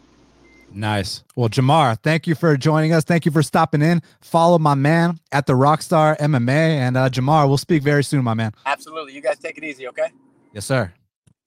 Nice. 0.71 1.23
Well, 1.35 1.49
Jamar, 1.49 2.01
thank 2.01 2.25
you 2.25 2.33
for 2.33 2.57
joining 2.57 2.93
us. 2.93 3.03
Thank 3.03 3.25
you 3.25 3.31
for 3.31 3.43
stopping 3.43 3.81
in. 3.81 4.01
Follow 4.21 4.57
my 4.57 4.73
man 4.73 5.19
at 5.31 5.45
the 5.45 5.53
Rockstar 5.53 6.17
MMA. 6.17 6.49
And 6.49 6.97
uh, 6.97 7.09
Jamar, 7.09 7.47
we'll 7.47 7.57
speak 7.57 7.83
very 7.83 8.03
soon, 8.03 8.23
my 8.23 8.33
man. 8.33 8.53
Absolutely. 8.65 9.13
You 9.13 9.21
guys 9.21 9.37
take 9.37 9.57
it 9.57 9.63
easy, 9.63 9.87
okay? 9.89 10.07
Yes, 10.51 10.65
sir. 10.65 10.91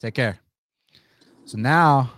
Take 0.01 0.14
care. 0.14 0.38
So 1.47 1.59
now 1.59 2.10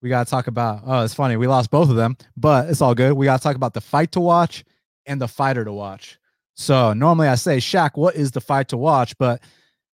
we 0.00 0.08
got 0.08 0.26
to 0.26 0.30
talk 0.30 0.46
about. 0.46 0.82
Oh, 0.86 1.04
it's 1.04 1.12
funny. 1.12 1.36
We 1.36 1.46
lost 1.46 1.70
both 1.70 1.90
of 1.90 1.96
them, 1.96 2.16
but 2.36 2.70
it's 2.70 2.80
all 2.80 2.94
good. 2.94 3.12
We 3.12 3.26
got 3.26 3.36
to 3.36 3.42
talk 3.42 3.56
about 3.56 3.74
the 3.74 3.82
fight 3.82 4.12
to 4.12 4.20
watch 4.20 4.64
and 5.04 5.20
the 5.20 5.28
fighter 5.28 5.64
to 5.66 5.72
watch. 5.72 6.18
So 6.54 6.94
normally 6.94 7.28
I 7.28 7.34
say, 7.34 7.58
Shaq, 7.58 7.90
what 7.94 8.16
is 8.16 8.30
the 8.30 8.40
fight 8.40 8.68
to 8.68 8.78
watch? 8.78 9.16
But 9.18 9.42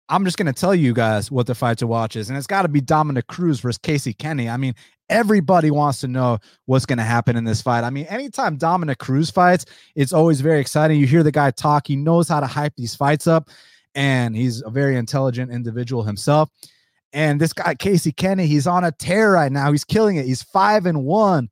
I'm 0.08 0.24
just 0.24 0.36
going 0.36 0.52
to 0.52 0.60
tell 0.60 0.74
you 0.74 0.92
guys 0.92 1.30
what 1.30 1.46
the 1.46 1.54
fight 1.54 1.78
to 1.78 1.86
watch 1.86 2.16
is. 2.16 2.28
And 2.28 2.36
it's 2.36 2.48
got 2.48 2.62
to 2.62 2.68
be 2.68 2.80
Dominick 2.80 3.28
Cruz 3.28 3.60
versus 3.60 3.78
Casey 3.78 4.12
Kenny. 4.12 4.48
I 4.48 4.56
mean, 4.56 4.74
everybody 5.08 5.70
wants 5.70 6.00
to 6.00 6.08
know 6.08 6.38
what's 6.66 6.86
going 6.86 6.98
to 6.98 7.04
happen 7.04 7.36
in 7.36 7.44
this 7.44 7.62
fight. 7.62 7.84
I 7.84 7.90
mean, 7.90 8.06
anytime 8.06 8.56
Dominick 8.56 8.98
Cruz 8.98 9.30
fights, 9.30 9.64
it's 9.94 10.12
always 10.12 10.40
very 10.40 10.58
exciting. 10.58 10.98
You 10.98 11.06
hear 11.06 11.22
the 11.22 11.30
guy 11.30 11.52
talk, 11.52 11.86
he 11.86 11.94
knows 11.94 12.28
how 12.28 12.40
to 12.40 12.46
hype 12.46 12.74
these 12.76 12.96
fights 12.96 13.28
up, 13.28 13.48
and 13.94 14.34
he's 14.34 14.60
a 14.62 14.70
very 14.70 14.96
intelligent 14.96 15.52
individual 15.52 16.02
himself. 16.02 16.50
And 17.12 17.40
this 17.40 17.52
guy, 17.52 17.74
Casey 17.74 18.12
Kenny, 18.12 18.46
he's 18.46 18.66
on 18.66 18.84
a 18.84 18.92
tear 18.92 19.32
right 19.32 19.50
now. 19.50 19.72
He's 19.72 19.84
killing 19.84 20.16
it. 20.16 20.26
He's 20.26 20.42
five 20.42 20.86
and 20.86 21.04
one 21.04 21.48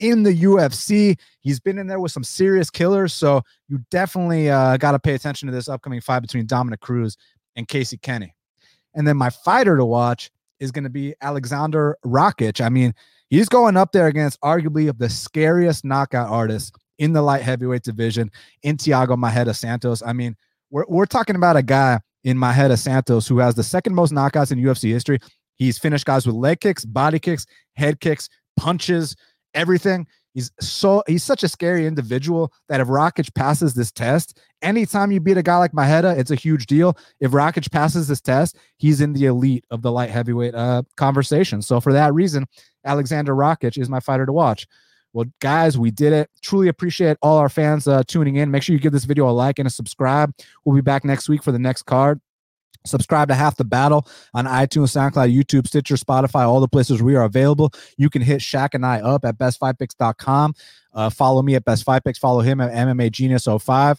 in 0.00 0.22
the 0.24 0.34
UFC. 0.42 1.18
He's 1.40 1.60
been 1.60 1.78
in 1.78 1.86
there 1.86 2.00
with 2.00 2.12
some 2.12 2.24
serious 2.24 2.70
killers. 2.70 3.12
So 3.12 3.42
you 3.68 3.80
definitely 3.90 4.50
uh, 4.50 4.76
got 4.78 4.92
to 4.92 4.98
pay 4.98 5.14
attention 5.14 5.46
to 5.46 5.54
this 5.54 5.68
upcoming 5.68 6.00
fight 6.00 6.20
between 6.20 6.46
Dominick 6.46 6.80
Cruz 6.80 7.16
and 7.54 7.68
Casey 7.68 7.98
Kenny. 7.98 8.34
And 8.94 9.06
then 9.06 9.16
my 9.16 9.30
fighter 9.30 9.76
to 9.76 9.84
watch 9.84 10.30
is 10.58 10.70
going 10.70 10.84
to 10.84 10.90
be 10.90 11.14
Alexander 11.20 11.96
Rakic. 12.04 12.64
I 12.64 12.68
mean, 12.68 12.94
he's 13.28 13.48
going 13.48 13.76
up 13.76 13.92
there 13.92 14.06
against 14.06 14.40
arguably 14.40 14.88
of 14.88 14.98
the 14.98 15.08
scariest 15.08 15.84
knockout 15.84 16.30
artists 16.30 16.72
in 16.98 17.12
the 17.12 17.22
light 17.22 17.42
heavyweight 17.42 17.82
division 17.82 18.30
in 18.62 18.76
Thiago 18.76 19.16
Marreta 19.16 19.54
Santos. 19.54 20.02
I 20.02 20.12
mean, 20.12 20.34
we're, 20.70 20.86
we're 20.88 21.06
talking 21.06 21.36
about 21.36 21.56
a 21.56 21.62
guy 21.62 22.00
in 22.26 22.36
Marreta 22.36 22.76
Santos 22.76 23.28
who 23.28 23.38
has 23.38 23.54
the 23.54 23.62
second 23.62 23.94
most 23.94 24.12
knockouts 24.12 24.50
in 24.50 24.58
UFC 24.58 24.90
history. 24.90 25.20
He's 25.54 25.78
finished 25.78 26.04
guys 26.04 26.26
with 26.26 26.34
leg 26.34 26.60
kicks, 26.60 26.84
body 26.84 27.20
kicks, 27.20 27.46
head 27.76 28.00
kicks, 28.00 28.28
punches, 28.58 29.16
everything. 29.54 30.06
He's 30.34 30.50
so 30.60 31.02
he's 31.06 31.22
such 31.22 31.44
a 31.44 31.48
scary 31.48 31.86
individual 31.86 32.52
that 32.68 32.80
if 32.80 32.88
Rakic 32.88 33.32
passes 33.34 33.72
this 33.72 33.90
test, 33.90 34.38
anytime 34.60 35.10
you 35.12 35.20
beat 35.20 35.38
a 35.38 35.42
guy 35.42 35.56
like 35.56 35.72
Marreta, 35.72 36.18
it's 36.18 36.32
a 36.32 36.34
huge 36.34 36.66
deal. 36.66 36.98
If 37.20 37.30
Rakic 37.30 37.70
passes 37.70 38.08
this 38.08 38.20
test, 38.20 38.58
he's 38.76 39.00
in 39.00 39.14
the 39.14 39.26
elite 39.26 39.64
of 39.70 39.80
the 39.80 39.92
light 39.92 40.10
heavyweight 40.10 40.54
uh, 40.54 40.82
conversation. 40.96 41.62
So 41.62 41.80
for 41.80 41.92
that 41.92 42.12
reason, 42.12 42.46
Alexander 42.84 43.34
Rakic 43.34 43.78
is 43.78 43.88
my 43.88 44.00
fighter 44.00 44.26
to 44.26 44.32
watch. 44.32 44.66
Well, 45.16 45.24
guys, 45.40 45.78
we 45.78 45.90
did 45.90 46.12
it. 46.12 46.28
Truly 46.42 46.68
appreciate 46.68 47.16
all 47.22 47.38
our 47.38 47.48
fans 47.48 47.88
uh, 47.88 48.02
tuning 48.06 48.36
in. 48.36 48.50
Make 48.50 48.62
sure 48.62 48.74
you 48.74 48.78
give 48.78 48.92
this 48.92 49.06
video 49.06 49.26
a 49.26 49.32
like 49.32 49.58
and 49.58 49.66
a 49.66 49.70
subscribe. 49.70 50.30
We'll 50.62 50.76
be 50.76 50.82
back 50.82 51.06
next 51.06 51.26
week 51.26 51.42
for 51.42 51.52
the 51.52 51.58
next 51.58 51.84
card. 51.84 52.20
Subscribe 52.84 53.28
to 53.28 53.34
Half 53.34 53.56
the 53.56 53.64
Battle 53.64 54.06
on 54.34 54.44
iTunes, 54.44 54.94
SoundCloud, 54.94 55.34
YouTube, 55.34 55.66
Stitcher, 55.66 55.94
Spotify, 55.94 56.46
all 56.46 56.60
the 56.60 56.68
places 56.68 57.02
we 57.02 57.16
are 57.16 57.24
available. 57.24 57.72
You 57.96 58.10
can 58.10 58.20
hit 58.20 58.40
Shaq 58.40 58.74
and 58.74 58.84
I 58.84 59.00
up 59.00 59.24
at 59.24 59.38
bestfightpicks.com. 59.38 60.52
Uh, 60.92 61.08
follow 61.08 61.40
me 61.40 61.54
at 61.54 61.64
Best. 61.64 61.84
Follow 62.20 62.40
him 62.40 62.60
at 62.60 62.70
MMA 62.70 63.10
Genius 63.10 63.48
05. 63.48 63.98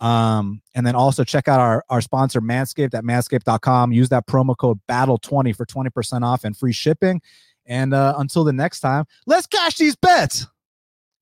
Um, 0.00 0.60
and 0.74 0.84
then 0.84 0.96
also 0.96 1.22
check 1.22 1.46
out 1.46 1.60
our, 1.60 1.84
our 1.88 2.00
sponsor, 2.00 2.40
Manscaped 2.40 2.94
at 2.94 3.04
manscaped.com. 3.04 3.92
Use 3.92 4.08
that 4.08 4.26
promo 4.26 4.56
code 4.56 4.80
BATTLE20 4.88 5.54
for 5.54 5.64
20% 5.64 6.22
off 6.24 6.42
and 6.42 6.56
free 6.56 6.72
shipping. 6.72 7.22
And 7.68 7.94
uh, 7.94 8.14
until 8.18 8.44
the 8.44 8.52
next 8.52 8.80
time, 8.80 9.04
let's 9.26 9.46
cash 9.46 9.76
these 9.76 9.94
bets. 9.94 10.46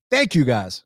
Thank 0.09 0.33
you 0.33 0.45
guys. 0.45 0.83